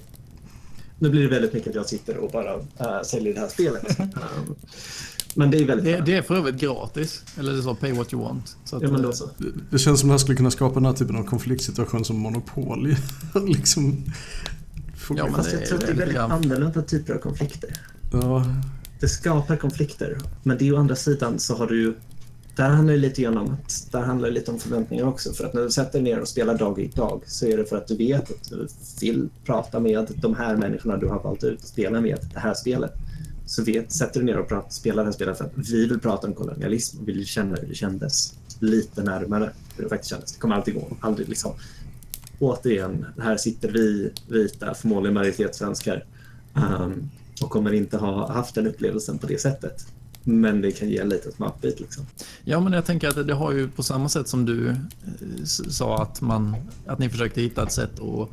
Nu 0.98 1.10
blir 1.10 1.22
det 1.22 1.28
väldigt 1.28 1.52
mycket 1.52 1.68
att 1.68 1.74
jag 1.74 1.86
sitter 1.86 2.16
och 2.16 2.30
bara 2.30 2.56
uh, 2.56 3.02
säljer 3.04 3.34
det 3.34 3.40
här 3.40 3.48
spelet. 3.48 4.00
Um, 4.00 4.54
Men 5.34 5.50
det 5.50 5.58
är 5.58 5.64
väldigt 5.64 5.84
det, 5.84 6.12
det, 6.12 6.16
är 6.16 6.22
för 6.22 6.34
övrigt 6.34 6.56
gratis. 6.56 7.22
Eller 7.38 7.52
det 7.52 7.62
så, 7.62 7.74
pay 7.74 7.92
what 7.92 8.12
you 8.12 8.22
want. 8.22 8.56
Så 8.64 8.76
att, 8.76 8.82
ja, 8.82 8.90
men 8.90 9.02
då 9.02 9.12
så. 9.12 9.30
Det, 9.38 9.46
det 9.70 9.78
känns 9.78 10.00
som 10.00 10.08
att 10.08 10.10
det 10.10 10.12
här 10.12 10.18
skulle 10.18 10.36
kunna 10.36 10.50
skapa 10.50 10.74
den 10.74 10.84
här 10.84 10.92
typen 10.92 11.16
av 11.16 11.24
konfliktsituation 11.24 12.04
som 12.04 12.18
Monopol. 12.18 12.94
liksom, 13.46 14.04
ja, 15.08 15.28
Fast 15.36 15.52
jag 15.52 15.66
tror 15.66 15.78
att 15.78 15.86
det 15.86 15.92
är 15.92 15.96
väldigt 15.96 16.18
annorlunda 16.18 16.82
typer 16.82 17.14
av 17.14 17.18
konflikter. 17.18 17.70
Ja. 18.12 18.44
Det 19.00 19.08
skapar 19.08 19.56
konflikter. 19.56 20.18
Men 20.42 20.58
det 20.58 20.68
är 20.68 20.74
å 20.74 20.76
andra 20.76 20.96
sidan 20.96 21.38
så 21.38 21.56
har 21.56 21.66
du 21.66 21.94
där 22.56 22.68
handlar 22.68 22.94
det 22.94 23.00
lite 23.00 23.22
grann 23.22 23.38
om 23.38 23.52
att 23.52 23.88
där 23.92 24.00
handlar 24.00 24.28
det 24.28 24.34
lite 24.34 24.50
om 24.50 24.58
förväntningar 24.58 25.04
också. 25.04 25.32
För 25.32 25.44
att 25.44 25.54
när 25.54 25.62
du 25.62 25.70
sätter 25.70 25.92
dig 25.92 26.02
ner 26.02 26.20
och 26.20 26.28
spelar 26.28 26.58
dag 26.58 26.78
i 26.78 26.88
dag 26.88 27.22
så 27.26 27.46
är 27.46 27.56
det 27.56 27.64
för 27.64 27.76
att 27.76 27.86
du 27.86 27.96
vet 27.96 28.30
att 28.30 28.50
du 28.50 28.66
vill 29.00 29.28
prata 29.44 29.80
med 29.80 30.08
de 30.16 30.34
här 30.34 30.56
människorna 30.56 30.96
du 30.96 31.08
har 31.08 31.22
valt 31.22 31.44
ut 31.44 31.58
att 31.58 31.66
spela 31.66 32.00
med 32.00 32.18
det 32.34 32.40
här 32.40 32.54
spelet 32.54 32.92
så 33.46 33.64
vet, 33.64 33.92
sätter 33.92 34.20
du 34.20 34.26
ner 34.26 34.38
och 34.38 34.48
pratar, 34.48 34.70
spelar 34.70 35.02
det 35.02 35.08
här 35.08 35.12
spelet 35.12 35.38
för 35.38 35.44
att 35.44 35.52
vi 35.56 35.86
vill 35.86 36.00
prata 36.00 36.26
om 36.26 36.34
kolonialism 36.34 36.98
och 37.00 37.08
vill 37.08 37.26
känna 37.26 37.56
hur 37.56 37.68
det 37.68 37.74
kändes 37.74 38.34
lite 38.58 39.02
närmare 39.02 39.50
hur 39.76 39.82
det 39.82 39.88
faktiskt 39.88 40.10
kändes. 40.10 40.32
Det 40.32 40.40
kommer 40.40 40.54
alltid 40.54 40.74
gå. 40.74 40.96
Aldrig 41.00 41.28
liksom. 41.28 41.52
Återigen, 42.42 43.06
här 43.18 43.36
sitter 43.36 43.72
vi 43.72 44.12
vita, 44.28 44.74
förmodligen 44.74 45.14
majoritetssvenskar 45.14 46.04
um, 46.54 47.10
och 47.42 47.50
kommer 47.50 47.72
inte 47.72 47.96
ha 47.96 48.32
haft 48.32 48.54
den 48.54 48.66
upplevelsen 48.66 49.18
på 49.18 49.26
det 49.26 49.40
sättet. 49.40 49.86
Men 50.22 50.60
det 50.60 50.72
kan 50.72 50.88
ge 50.88 50.98
en 50.98 51.08
liten 51.08 51.32
smakbit. 51.32 51.80
Liksom. 51.80 52.06
Ja, 52.44 52.60
men 52.60 52.72
jag 52.72 52.84
tänker 52.84 53.08
att 53.08 53.26
det 53.26 53.34
har 53.34 53.52
ju 53.52 53.68
på 53.68 53.82
samma 53.82 54.08
sätt 54.08 54.28
som 54.28 54.44
du 54.46 54.68
eh, 54.68 54.76
sa 55.44 56.02
att, 56.02 56.20
man, 56.20 56.56
att 56.86 56.98
ni 56.98 57.08
försökte 57.08 57.40
hitta 57.40 57.62
ett 57.62 57.72
sätt 57.72 58.00
att 58.00 58.28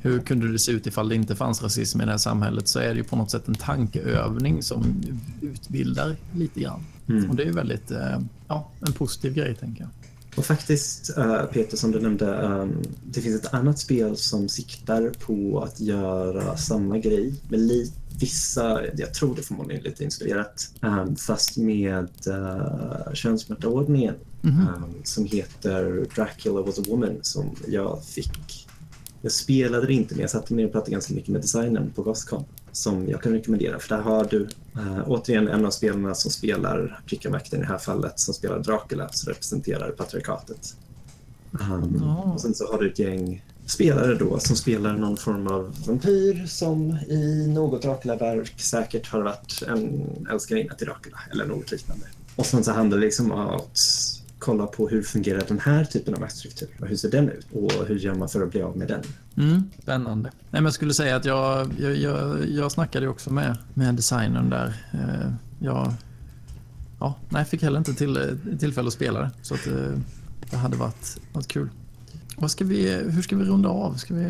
hur 0.00 0.20
kunde 0.20 0.52
det 0.52 0.58
se 0.58 0.72
ut 0.72 0.86
ifall 0.86 1.08
det 1.08 1.14
inte 1.14 1.36
fanns 1.36 1.62
rasism 1.62 2.00
i 2.00 2.04
det 2.04 2.10
här 2.10 2.18
samhället 2.18 2.68
så 2.68 2.78
är 2.78 2.88
det 2.88 2.94
ju 2.94 3.04
på 3.04 3.16
något 3.16 3.30
sätt 3.30 3.48
en 3.48 3.54
tankeövning 3.54 4.62
som 4.62 5.02
utbildar 5.40 6.16
lite 6.34 6.60
grann. 6.60 6.84
Mm. 7.08 7.30
Och 7.30 7.36
det 7.36 7.42
är 7.42 7.46
ju 7.46 7.52
väldigt, 7.52 7.90
eh, 7.90 8.18
ja, 8.48 8.70
en 8.80 8.92
positiv 8.92 9.34
grej 9.34 9.54
tänker 9.54 9.80
jag. 9.82 9.90
Och 10.36 10.46
faktiskt, 10.46 11.18
uh, 11.18 11.44
Peter, 11.44 11.76
som 11.76 11.92
du 11.92 12.00
nämnde, 12.00 12.26
um, 12.26 12.82
det 13.04 13.20
finns 13.20 13.44
ett 13.44 13.54
annat 13.54 13.78
spel 13.78 14.16
som 14.16 14.48
siktar 14.48 15.10
på 15.10 15.60
att 15.60 15.80
göra 15.80 16.56
samma 16.56 16.98
grej 16.98 17.34
med 17.48 17.60
lite 17.60 17.92
vissa, 18.20 18.80
jag 18.96 19.14
tror 19.14 19.34
det 19.34 19.42
förmodligen 19.42 19.80
är 19.80 19.88
lite 19.88 20.04
inspirerat, 20.04 20.70
um, 20.80 21.16
fast 21.16 21.56
med 21.56 22.08
uh, 22.28 23.14
könsmaktsordningen 23.14 24.14
mm 24.42 24.56
-hmm. 24.56 25.04
som 25.04 25.24
heter 25.24 26.06
Dracula 26.14 26.62
was 26.62 26.78
a 26.78 26.82
woman 26.88 27.18
som 27.22 27.56
jag 27.68 28.04
fick 28.04 28.66
jag 29.24 29.32
spelade 29.32 29.86
det 29.86 29.92
inte, 29.92 30.14
men 30.14 30.20
jag 30.20 30.30
satte 30.30 30.54
mig 30.54 30.64
och 30.64 30.72
pratade 30.72 30.90
ganska 30.90 31.14
mycket 31.14 31.28
med 31.28 31.40
designen 31.40 31.92
på 31.94 32.02
Gothcon 32.02 32.44
som 32.76 33.08
jag 33.08 33.22
kan 33.22 33.32
rekommendera. 33.32 33.78
För 33.78 33.96
där 33.96 34.02
har 34.02 34.24
du 34.24 34.48
äh, 34.76 35.02
återigen 35.06 35.48
en 35.48 35.66
av 35.66 35.70
spelarna 35.70 36.14
som 36.14 36.30
spelar 36.30 37.00
prickarmakten 37.06 37.58
i 37.58 37.62
det 37.62 37.68
här 37.68 37.78
fallet 37.78 38.20
som 38.20 38.34
spelar 38.34 38.58
Dracula, 38.58 39.08
som 39.12 39.32
representerar 39.32 39.90
patriarkatet. 39.90 40.76
Um, 41.50 42.02
oh. 42.02 42.32
Och 42.32 42.40
sen 42.40 42.54
så 42.54 42.72
har 42.72 42.78
du 42.78 42.90
ett 42.90 42.98
gäng 42.98 43.42
spelare 43.66 44.14
då 44.14 44.38
som 44.38 44.56
spelar 44.56 44.96
någon 44.96 45.16
form 45.16 45.46
av 45.46 45.74
vampyr 45.86 46.46
som 46.46 46.98
i 47.08 47.46
något 47.54 47.82
Dracula-verk 47.82 48.60
säkert 48.60 49.06
har 49.06 49.22
varit 49.22 49.62
en 49.68 50.26
älskarinna 50.30 50.74
till 50.74 50.86
Dracula 50.86 51.18
eller 51.32 51.46
något 51.46 51.70
liknande. 51.70 52.06
Och 52.36 52.46
sen 52.46 52.64
så 52.64 52.72
handlar 52.72 52.98
det 52.98 53.04
liksom 53.04 53.32
om 53.32 53.48
att 53.48 53.78
kolla 54.44 54.66
på 54.66 54.88
hur 54.88 55.02
fungerar 55.02 55.44
den 55.48 55.60
här 55.60 55.84
typen 55.84 56.14
av 56.14 56.20
maktstruktur 56.20 56.68
hur 56.82 56.96
ser 56.96 57.10
den 57.10 57.28
ut 57.28 57.46
och 57.52 57.86
hur 57.86 57.96
gör 57.96 58.14
man 58.14 58.28
för 58.28 58.42
att 58.42 58.50
bli 58.50 58.62
av 58.62 58.76
med 58.76 58.88
den? 58.88 59.02
Mm, 59.36 59.70
spännande. 59.82 60.30
Nej, 60.32 60.44
men 60.50 60.64
jag 60.64 60.74
skulle 60.74 60.94
säga 60.94 61.16
att 61.16 61.24
jag, 61.24 61.68
jag, 61.78 61.96
jag, 61.96 62.48
jag 62.48 62.72
snackade 62.72 63.08
också 63.08 63.32
med, 63.32 63.56
med 63.74 63.94
designern 63.94 64.50
där. 64.50 64.74
Eh, 64.92 65.32
jag 65.58 65.94
ja, 67.00 67.14
nej, 67.28 67.40
jag 67.40 67.48
fick 67.48 67.62
heller 67.62 67.78
inte 67.78 67.94
till, 67.94 68.38
tillfälle 68.60 68.88
att 68.88 68.94
spela 68.94 69.20
det. 69.20 69.30
Så 69.42 69.54
att, 69.54 69.66
eh, 69.66 69.98
det 70.50 70.56
hade 70.56 70.76
varit, 70.76 71.20
varit 71.32 71.48
kul. 71.48 71.68
Vad 72.36 72.50
ska 72.50 72.64
vi, 72.64 72.92
hur 72.92 73.22
ska 73.22 73.36
vi 73.36 73.44
runda 73.44 73.68
av? 73.68 73.94
Ska 73.94 74.14
vi... 74.14 74.26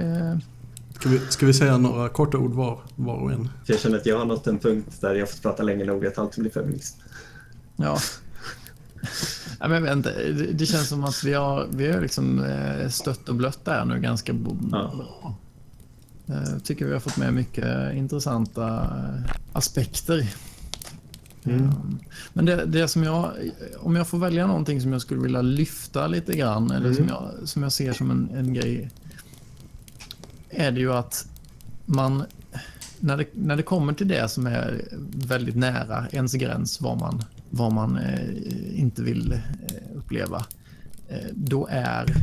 Ska 0.94 1.08
vi, 1.08 1.18
ska 1.18 1.46
vi 1.46 1.54
säga 1.54 1.78
några 1.78 2.08
korta 2.08 2.38
ord 2.38 2.52
var, 2.52 2.80
var 2.96 3.14
och 3.14 3.32
en? 3.32 3.48
Jag 3.66 3.78
känner 3.78 3.96
att 3.96 4.06
jag 4.06 4.18
har 4.18 4.24
nått 4.24 4.46
en 4.46 4.58
punkt 4.58 4.96
där 5.00 5.14
jag 5.14 5.30
fått 5.30 5.42
prata 5.42 5.62
länge 5.62 5.84
nog 5.84 6.06
att 6.06 6.18
alltid 6.18 6.44
blir 6.44 6.52
feminist. 6.52 6.96
Ja. 7.76 7.98
ja 9.60 9.68
men 9.68 9.88
inte. 9.88 10.32
Det, 10.32 10.52
det 10.52 10.66
känns 10.66 10.88
som 10.88 11.04
att 11.04 11.24
vi 11.24 11.34
har, 11.34 11.66
vi 11.70 11.92
har 11.92 12.00
liksom 12.00 12.44
eh, 12.44 12.88
stött 12.88 13.28
och 13.28 13.34
blött 13.34 13.64
där 13.64 13.84
nu 13.84 14.00
ganska 14.00 14.32
bra. 14.32 14.56
Ja. 14.72 15.36
Jag 16.26 16.64
tycker 16.64 16.86
vi 16.86 16.92
har 16.92 17.00
fått 17.00 17.16
med 17.16 17.34
mycket 17.34 17.94
intressanta 17.94 18.68
eh, 18.68 19.32
aspekter. 19.52 20.28
Mm. 21.44 21.70
Men 22.32 22.44
det, 22.44 22.64
det 22.66 22.88
som 22.88 23.02
jag, 23.02 23.32
om 23.78 23.96
jag 23.96 24.08
får 24.08 24.18
välja 24.18 24.46
någonting 24.46 24.80
som 24.80 24.92
jag 24.92 25.00
skulle 25.00 25.20
vilja 25.20 25.42
lyfta 25.42 26.06
lite 26.06 26.36
grann, 26.36 26.70
eller 26.70 26.86
mm. 26.86 26.94
som, 26.94 27.08
jag, 27.08 27.48
som 27.48 27.62
jag 27.62 27.72
ser 27.72 27.92
som 27.92 28.10
en, 28.10 28.30
en 28.34 28.54
grej, 28.54 28.90
är 30.50 30.70
det 30.70 30.80
ju 30.80 30.92
att 30.92 31.26
man, 31.84 32.24
när 33.00 33.16
det, 33.16 33.26
när 33.32 33.56
det 33.56 33.62
kommer 33.62 33.92
till 33.92 34.08
det 34.08 34.28
som 34.28 34.46
är 34.46 34.84
väldigt 35.14 35.56
nära 35.56 36.06
ens 36.12 36.32
gräns, 36.32 36.80
vad 36.80 36.98
man, 36.98 37.22
vad 37.54 37.72
man 37.72 37.96
eh, 37.98 38.80
inte 38.80 39.02
vill 39.02 39.32
eh, 39.32 39.38
uppleva, 39.96 40.46
eh, 41.08 41.28
då, 41.32 41.66
är, 41.70 42.14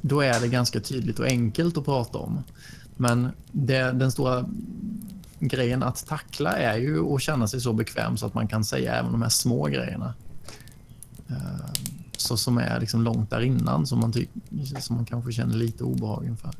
då 0.00 0.20
är 0.20 0.40
det 0.40 0.48
ganska 0.48 0.80
tydligt 0.80 1.18
och 1.18 1.26
enkelt 1.26 1.78
att 1.78 1.84
prata 1.84 2.18
om. 2.18 2.42
Men 2.96 3.28
det, 3.52 3.92
den 3.92 4.12
stora 4.12 4.48
grejen 5.38 5.82
att 5.82 6.06
tackla 6.06 6.52
är 6.52 6.76
ju 6.76 7.14
att 7.14 7.22
känna 7.22 7.48
sig 7.48 7.60
så 7.60 7.72
bekväm 7.72 8.16
så 8.16 8.26
att 8.26 8.34
man 8.34 8.48
kan 8.48 8.64
säga 8.64 8.94
även 8.94 9.12
de 9.12 9.22
här 9.22 9.28
små 9.28 9.64
grejerna. 9.64 10.14
Eh, 11.28 11.70
så 12.16 12.36
som 12.36 12.58
är 12.58 12.80
liksom 12.80 13.02
långt 13.02 13.30
där 13.30 13.40
innan 13.40 13.86
som 13.86 14.00
man, 14.00 14.12
som 14.80 14.96
man 14.96 15.04
kanske 15.04 15.32
känner 15.32 15.54
lite 15.54 15.84
obehag 15.84 16.26
inför. 16.26 16.50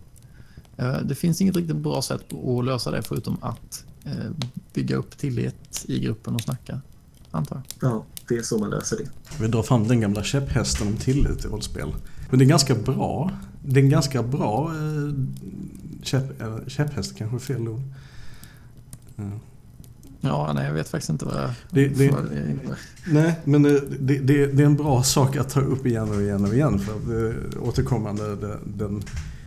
Eh, 0.77 0.99
det 1.05 1.15
finns 1.15 1.41
inget 1.41 1.57
riktigt 1.57 1.77
bra 1.77 2.03
sätt 2.03 2.33
att 2.33 2.65
lösa 2.65 2.91
det 2.91 3.03
förutom 3.03 3.37
att 3.41 3.85
eh, 4.05 4.31
bygga 4.75 4.97
upp 4.97 5.19
tillit 5.19 5.85
i 5.89 6.01
gruppen 6.01 6.35
och 6.35 6.41
snacka, 6.41 6.81
antar 7.31 7.63
jag. 7.81 7.91
Ja, 7.91 8.05
det 8.29 8.37
är 8.37 8.43
så 8.43 8.59
man 8.59 8.71
löser 8.71 8.97
det. 8.97 9.11
Vi 9.41 9.49
drar 9.49 9.63
fram 9.63 9.89
den 9.89 10.01
gamla 10.01 10.23
käpphästen 10.23 10.89
om 10.89 10.97
tillit 10.97 11.45
i 11.45 11.49
rollspel. 11.49 11.95
Men 12.31 12.39
det 12.39 12.45
är 12.45 12.49
ganska 12.49 12.75
bra. 12.75 13.31
Det 13.65 13.81
är 13.81 13.85
en 13.85 13.91
ganska 13.91 14.23
bra 14.23 14.73
käpp, 16.03 16.25
käpphäst, 16.67 17.17
kanske 17.17 17.37
är 17.37 17.39
fel 17.39 17.69
ord. 17.69 17.81
Ja, 20.21 20.53
nej, 20.53 20.67
jag 20.67 20.75
vet 20.75 20.89
faktiskt 20.89 21.11
inte 21.11 21.25
vad 21.25 21.37
jag... 21.37 21.51
Det, 21.71 21.89
det, 21.89 22.15
nej, 23.07 23.41
men 23.45 23.63
det, 23.63 23.81
det, 24.01 24.47
det, 24.47 24.63
är 24.63 24.67
en 24.67 24.77
bra 24.77 25.03
sak 25.03 25.37
att 25.37 25.49
ta 25.49 25.61
upp 25.61 25.87
igen 25.87 26.11
och 26.11 26.23
igen 26.23 26.45
och 26.45 26.55
igen. 26.55 26.79
För 26.79 26.93
att 26.93 27.57
återkommande, 27.57 28.37
det, 28.37 28.59
den, 28.65 29.03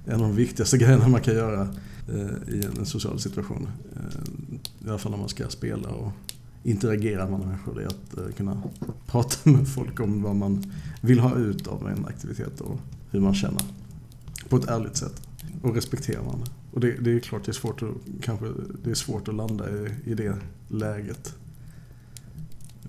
en 0.06 0.14
av 0.14 0.20
de 0.20 0.36
viktigaste 0.36 0.78
grejerna 0.84 1.08
man 1.08 1.22
kan 1.22 1.34
göra 1.34 1.62
eh, 2.10 2.54
i 2.54 2.68
en 2.78 2.86
social 2.86 3.20
situation. 3.20 3.68
Eh, 3.96 4.88
I 4.88 4.90
alla 4.90 4.98
fall 4.98 5.12
när 5.12 5.20
man 5.20 5.30
ska 5.30 5.48
spela 5.48 5.90
och 5.90 6.12
interagera 6.64 7.30
med 7.30 7.40
människor. 7.40 7.76
Det 7.76 7.84
är 7.84 7.88
att 7.88 8.18
eh, 8.18 8.36
kunna 8.38 8.64
prata 9.06 9.50
med 9.50 9.68
folk 9.68 10.00
om 10.00 10.22
vad 10.22 10.36
man 10.36 10.72
vill 11.02 11.20
ha 11.20 11.36
ut 11.36 11.68
av 11.68 11.90
en 11.90 12.06
aktivitet 12.06 12.62
och 12.62 12.80
hur 13.12 13.20
man 13.20 13.36
känner. 13.36 13.64
På 14.50 14.58
ett 14.58 14.66
ärligt 14.66 14.98
sätt. 14.98 15.22
Och 15.62 15.76
respektera 15.76 16.22
varandra. 16.22 16.48
Och 16.72 16.80
det, 16.80 16.92
det, 16.92 17.12
är 17.12 17.20
klart 17.20 17.46
det 17.46 17.52
är 17.52 17.54
svårt 17.54 17.82
att, 17.82 17.90
kanske, 18.22 18.46
det 18.84 18.92
är 18.92 18.96
svårt 18.96 19.28
att 19.28 19.36
landa 19.36 19.70
i, 19.70 19.90
i 20.06 20.14
det 20.14 20.38
läget. 20.68 21.36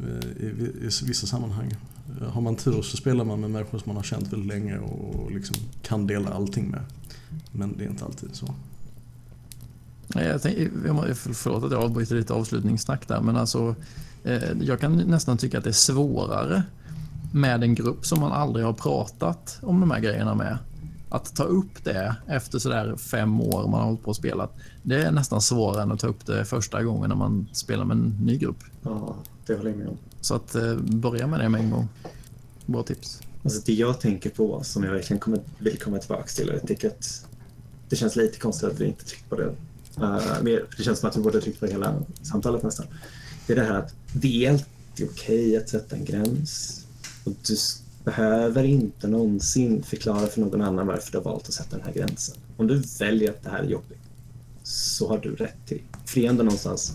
Eh, 0.00 0.44
I, 0.44 0.46
i, 0.46 0.84
I 0.84 1.06
vissa 1.06 1.26
sammanhang. 1.26 1.74
Eh, 2.20 2.28
har 2.28 2.40
man 2.40 2.56
tur 2.56 2.82
så 2.82 2.96
spelar 2.96 3.24
man 3.24 3.40
med 3.40 3.50
människor 3.50 3.78
som 3.78 3.90
man 3.90 3.96
har 3.96 4.02
känt 4.02 4.32
väldigt 4.32 4.48
länge 4.48 4.78
och 4.78 5.30
liksom 5.30 5.56
kan 5.82 6.06
dela 6.06 6.30
allting 6.30 6.70
med. 6.70 6.80
Men 7.52 7.76
det 7.78 7.84
är 7.84 7.88
inte 7.88 8.04
alltid 8.04 8.28
så. 8.32 8.54
Jag 10.14 10.42
tänker, 10.42 11.14
förlåt 11.34 11.64
att 11.64 11.72
jag 11.72 11.82
avbryter 11.82 12.14
lite 12.14 12.32
avslutningssnack 12.32 13.08
där, 13.08 13.20
men 13.20 13.36
alltså 13.36 13.74
eh, 14.24 14.52
jag 14.60 14.80
kan 14.80 14.96
nästan 14.96 15.38
tycka 15.38 15.58
att 15.58 15.64
det 15.64 15.70
är 15.70 15.72
svårare 15.72 16.62
med 17.32 17.62
en 17.62 17.74
grupp 17.74 18.06
som 18.06 18.20
man 18.20 18.32
aldrig 18.32 18.66
har 18.66 18.72
pratat 18.72 19.58
om 19.62 19.80
de 19.80 19.90
här 19.90 20.00
grejerna 20.00 20.34
med 20.34 20.58
att 21.08 21.36
ta 21.36 21.44
upp 21.44 21.84
det 21.84 22.16
efter 22.26 22.58
sådär 22.58 22.96
fem 22.96 23.40
år 23.40 23.68
man 23.68 23.80
har 23.80 23.86
hållit 23.86 24.02
på 24.02 24.08
och 24.08 24.16
spelat, 24.16 24.56
det 24.82 25.02
är 25.02 25.12
nästan 25.12 25.40
svårare 25.40 25.82
än 25.82 25.92
att 25.92 26.00
ta 26.00 26.06
upp 26.06 26.26
det 26.26 26.44
första 26.44 26.82
gången 26.82 27.08
när 27.08 27.16
man 27.16 27.48
spelar 27.52 27.84
med 27.84 27.96
en 27.96 28.18
ny 28.20 28.38
grupp. 28.38 28.64
Ja, 28.82 29.16
det 29.46 29.54
håller 29.54 29.70
jag 29.70 29.78
med 29.78 29.88
om. 29.88 29.96
Så 30.20 30.34
att 30.34 30.54
eh, 30.54 30.76
börja 30.76 31.26
med 31.26 31.40
det 31.40 31.48
med 31.48 31.60
en 31.60 31.70
gång. 31.70 31.88
Bra 32.66 32.82
tips. 32.82 33.20
Alltså 33.44 33.60
det 33.66 33.72
jag 33.72 34.00
tänker 34.00 34.30
på 34.30 34.62
som 34.62 34.84
jag 34.84 34.92
verkligen 34.92 35.20
kommer, 35.20 35.40
vill 35.58 35.78
komma 35.78 35.98
tillbaka 35.98 36.26
till, 36.26 36.48
jag 36.52 36.68
tycker 36.68 36.88
att 36.88 37.26
det 37.88 37.96
känns 37.96 38.16
lite 38.16 38.38
konstigt 38.38 38.68
att 38.68 38.80
vi 38.80 38.86
inte 38.86 39.04
tryckt 39.04 39.28
på 39.28 39.36
det. 39.36 39.54
Eh, 39.98 40.02
uh, 40.02 40.42
mer, 40.42 40.64
det 40.76 40.82
känns 40.82 40.98
som 40.98 41.08
att 41.08 41.16
vi 41.16 41.20
borde 41.20 41.40
tryckt 41.40 41.60
på 41.60 41.66
hela 41.66 42.02
samtalet 42.22 42.62
nästan. 42.62 42.86
Det 43.46 43.52
är 43.52 43.56
det 43.56 43.64
här 43.64 43.78
att 43.78 43.94
det 44.12 44.46
är 44.46 44.50
alltid 44.50 45.08
okej 45.10 45.46
okay 45.46 45.56
att 45.56 45.68
sätta 45.68 45.96
en 45.96 46.04
gräns. 46.04 46.80
Och 47.24 47.32
du 47.46 47.56
behöver 48.04 48.64
inte 48.64 49.08
någonsin 49.08 49.82
förklara 49.82 50.26
för 50.26 50.40
någon 50.40 50.62
annan 50.62 50.86
varför 50.86 51.12
du 51.12 51.18
har 51.18 51.24
valt 51.24 51.48
att 51.48 51.54
sätta 51.54 51.76
den 51.76 51.86
här 51.86 51.92
gränsen. 51.92 52.36
Om 52.56 52.66
du 52.66 52.82
väljer 52.98 53.30
att 53.30 53.42
det 53.42 53.50
här 53.50 53.58
är 53.58 53.68
jobbigt 53.68 53.98
så 54.62 55.08
har 55.08 55.18
du 55.18 55.34
rätt 55.34 55.66
till 55.66 55.82
För 56.04 56.20
det 56.20 56.26
är 56.26 56.30
ändå 56.30 56.42
någonstans 56.42 56.94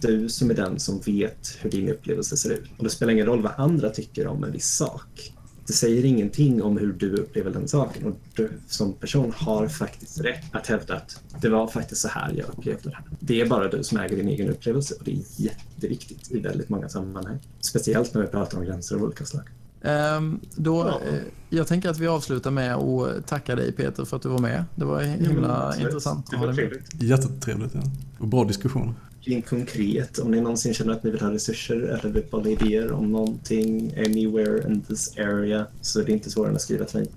du 0.00 0.28
som 0.28 0.50
är 0.50 0.54
den 0.54 0.78
som 0.78 1.00
vet 1.00 1.56
hur 1.60 1.70
din 1.70 1.88
upplevelse 1.88 2.36
ser 2.36 2.50
ut. 2.50 2.70
Och 2.76 2.84
det 2.84 2.90
spelar 2.90 3.12
ingen 3.12 3.26
roll 3.26 3.42
vad 3.42 3.52
andra 3.56 3.90
tycker 3.90 4.26
om 4.26 4.44
en 4.44 4.52
viss 4.52 4.68
sak. 4.68 5.32
Det 5.68 5.74
säger 5.74 6.04
ingenting 6.04 6.62
om 6.62 6.78
hur 6.78 6.92
du 6.92 7.14
upplever 7.14 7.50
den 7.50 7.68
saken 7.68 8.06
och 8.06 8.16
du 8.34 8.50
som 8.68 8.92
person 8.92 9.32
har 9.36 9.68
faktiskt 9.68 10.20
rätt 10.20 10.44
att 10.52 10.66
hävda 10.66 10.94
att 10.94 11.22
det 11.40 11.48
var 11.48 11.66
faktiskt 11.66 12.00
så 12.00 12.08
här 12.08 12.32
jag 12.36 12.48
upplevde 12.48 12.90
det 12.90 12.96
här. 12.96 13.04
Det 13.20 13.40
är 13.40 13.46
bara 13.48 13.68
du 13.68 13.82
som 13.82 13.98
äger 13.98 14.16
din 14.16 14.28
egen 14.28 14.48
upplevelse 14.48 14.94
och 14.94 15.04
det 15.04 15.12
är 15.12 15.20
jätteviktigt 15.36 16.32
i 16.32 16.40
väldigt 16.40 16.68
många 16.68 16.88
sammanhang. 16.88 17.38
Speciellt 17.60 18.14
när 18.14 18.20
vi 18.20 18.26
pratar 18.26 18.58
om 18.58 18.64
gränser 18.64 18.96
av 18.96 19.02
olika 19.02 19.24
slag. 19.24 19.42
Um, 19.82 20.40
då, 20.56 21.00
ja. 21.02 21.08
eh, 21.08 21.20
jag 21.50 21.66
tänker 21.66 21.88
att 21.88 21.98
vi 21.98 22.06
avslutar 22.06 22.50
med 22.50 22.74
att 22.74 23.26
tacka 23.26 23.56
dig 23.56 23.72
Peter 23.72 24.04
för 24.04 24.16
att 24.16 24.22
du 24.22 24.28
var 24.28 24.38
med. 24.38 24.64
Det 24.74 24.84
var 24.84 25.00
himla 25.00 25.72
mm, 25.72 25.86
intressant. 25.86 26.30
Det 26.30 26.36
var 26.36 26.52
trevligt. 26.52 27.02
Jättetrevligt. 27.02 27.74
Ja. 27.74 27.82
Och 28.18 28.28
bra 28.28 28.44
diskussion 28.44 28.94
någonting 29.28 29.58
konkret, 29.58 30.18
om 30.18 30.30
ni 30.30 30.40
någonsin 30.40 30.74
känner 30.74 30.92
att 30.92 31.04
ni 31.04 31.10
vill 31.10 31.20
ha 31.20 31.32
resurser 31.32 31.76
eller 31.76 32.12
vill 32.12 32.24
bolla 32.30 32.48
idéer 32.48 32.92
om 32.92 33.12
någonting 33.12 33.92
anywhere 34.06 34.68
in 34.68 34.82
this 34.82 35.18
area 35.18 35.66
så 35.80 36.00
är 36.00 36.04
det 36.04 36.12
inte 36.12 36.30
svårare 36.30 36.50
än 36.50 36.56
att 36.56 36.62
skriva 36.62 36.84
till 36.84 36.98
mig. 36.98 37.08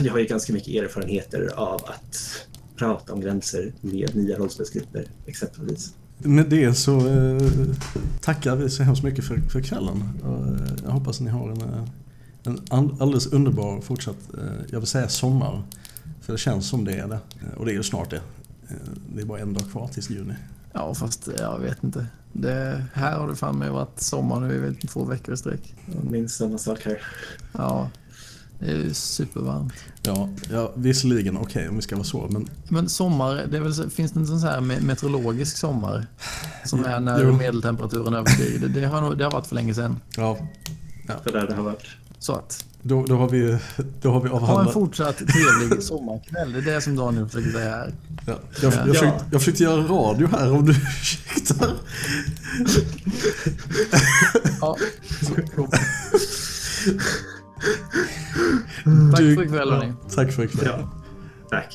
Jag 0.00 0.12
har 0.12 0.18
ju 0.18 0.26
ganska 0.26 0.52
mycket 0.52 0.82
erfarenheter 0.82 1.50
av 1.56 1.74
att 1.84 2.46
prata 2.76 3.12
om 3.12 3.20
gränser 3.20 3.72
med 3.80 4.16
nya 4.16 4.38
rollspelsgrupper 4.38 5.06
exempelvis. 5.26 5.94
Med 6.18 6.50
det 6.50 6.74
så 6.74 7.08
eh, 7.08 7.42
tackar 8.20 8.56
vi 8.56 8.70
så 8.70 8.82
hemskt 8.82 9.02
mycket 9.02 9.24
för, 9.24 9.36
för 9.36 9.60
kvällen. 9.60 10.02
Eh, 10.24 10.84
jag 10.84 10.90
hoppas 10.90 11.20
ni 11.20 11.30
har 11.30 11.50
en, 11.50 11.60
eh, 11.60 11.84
en 12.44 12.60
alldeles 12.70 13.26
underbar 13.26 13.80
fortsatt, 13.80 14.34
eh, 14.38 14.44
jag 14.70 14.78
vill 14.80 14.88
säga 14.88 15.08
sommar. 15.08 15.62
För 16.20 16.32
det 16.32 16.38
känns 16.38 16.68
som 16.68 16.84
det 16.84 16.92
är 16.92 17.08
det. 17.08 17.18
Och 17.56 17.66
det 17.66 17.72
är 17.72 17.74
ju 17.74 17.82
snart 17.82 18.10
det. 18.10 18.22
Eh, 18.68 18.76
det 19.14 19.20
är 19.20 19.26
bara 19.26 19.40
en 19.40 19.54
dag 19.54 19.70
kvar 19.70 19.88
tills 19.88 20.10
juni. 20.10 20.34
Ja, 20.72 20.94
fast 20.94 21.28
jag 21.38 21.58
vet 21.58 21.84
inte. 21.84 22.06
Det, 22.32 22.84
här 22.94 23.18
har 23.18 23.28
det 23.28 23.36
fan 23.36 23.58
med 23.58 23.70
varit 23.70 24.00
sommar 24.00 24.40
nu 24.40 24.76
i 24.82 24.86
två 24.86 25.04
veckor 25.04 25.34
i 25.34 25.36
sträck. 25.36 25.74
Minst 26.10 26.36
samma 26.36 26.58
sak 26.58 26.78
här. 26.84 27.02
Ja, 27.52 27.90
det 28.58 28.70
är 28.70 28.92
supervarmt. 28.92 29.72
Ja, 30.02 30.28
ja 30.50 30.72
visserligen 30.76 31.36
okej 31.36 31.46
okay, 31.46 31.68
om 31.68 31.76
vi 31.76 31.82
ska 31.82 31.96
vara 31.96 32.04
så. 32.04 32.28
Men, 32.30 32.48
men 32.68 32.88
sommar, 32.88 33.46
det 33.50 33.60
väl, 33.60 33.90
finns 33.90 34.12
det 34.12 34.20
en 34.20 34.26
sån 34.26 34.38
här 34.38 34.60
meteorologisk 34.60 35.56
sommar? 35.56 36.06
Som 36.64 36.84
är 36.84 37.00
när 37.00 37.24
jo. 37.24 37.32
medeltemperaturen 37.32 38.14
överstiger. 38.14 38.58
Det, 38.58 38.68
det, 38.68 38.86
har, 38.86 39.14
det 39.14 39.24
har 39.24 39.30
varit 39.30 39.46
för 39.46 39.54
länge 39.54 39.74
sedan. 39.74 40.00
Ja. 40.16 40.38
ja. 41.08 41.14
Det 41.24 41.30
där 41.30 41.46
det 41.46 41.54
har 41.54 41.62
varit. 41.62 41.86
Så 42.18 42.32
att. 42.32 42.64
Då, 42.82 43.04
då, 43.06 43.16
har 43.16 43.28
vi, 43.28 43.58
då 44.02 44.10
har 44.12 44.20
vi 44.20 44.28
avhandlat... 44.28 44.56
Ha 44.56 44.66
en 44.66 44.72
fortsatt 44.72 45.16
trevlig 45.16 45.82
sommarkväll. 45.82 46.52
Det 46.52 46.58
är 46.58 46.74
det 46.74 46.80
som 46.80 46.96
Daniel 46.96 47.28
försöker 47.28 47.50
säga 47.50 47.70
här. 47.70 47.92
Ja. 48.26 48.34
Jag, 48.62 48.72
jag, 48.72 48.86
försökte, 48.86 49.24
jag 49.30 49.40
försökte 49.40 49.62
göra 49.62 49.82
radio 49.82 50.26
här 50.26 50.52
om 50.52 50.66
du 50.66 50.72
ursäktar. 50.72 51.72
ja. 54.60 54.76
Tack 59.10 59.20
för 59.20 59.42
ikväll 59.42 59.70
hörni. 59.70 59.92
Tack 60.14 60.32
för 60.32 60.44
ikväll. 60.44 60.68
Ja. 60.78 60.90
Tack. 61.50 61.74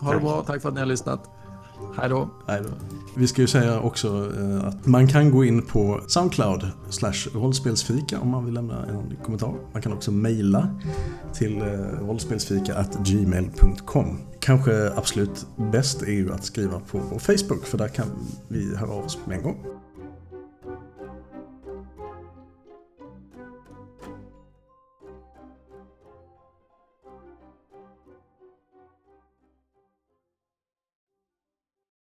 Ha 0.00 0.12
det 0.14 0.20
bra. 0.20 0.44
Tack 0.46 0.62
för 0.62 0.68
att 0.68 0.74
ni 0.74 0.80
har 0.80 0.86
lyssnat. 0.86 1.39
Hej 2.00 2.08
då. 2.08 2.30
Hej 2.46 2.60
då. 2.62 2.68
Vi 3.16 3.26
ska 3.26 3.40
ju 3.40 3.46
säga 3.46 3.80
också 3.80 4.32
eh, 4.38 4.64
att 4.64 4.86
man 4.86 5.08
kan 5.08 5.30
gå 5.30 5.44
in 5.44 5.62
på 5.62 6.00
Soundcloud 6.06 6.66
slash 6.90 7.28
rollspelsfika 7.34 8.20
om 8.20 8.28
man 8.28 8.44
vill 8.44 8.54
lämna 8.54 8.86
en 8.86 9.16
kommentar. 9.24 9.54
Man 9.72 9.82
kan 9.82 9.92
också 9.92 10.10
mejla 10.10 10.68
till 11.34 11.60
eh, 11.60 11.66
rollspelsfika.gmail.com. 12.00 14.18
Kanske 14.40 14.92
absolut 14.96 15.46
bäst 15.72 16.02
är 16.02 16.12
ju 16.12 16.32
att 16.32 16.44
skriva 16.44 16.80
på 16.80 17.18
Facebook 17.18 17.64
för 17.64 17.78
där 17.78 17.88
kan 17.88 18.06
vi 18.48 18.76
höra 18.76 18.90
av 18.90 19.04
oss 19.04 19.18
med 19.26 19.36
en 19.36 19.42
gång. 19.42 19.56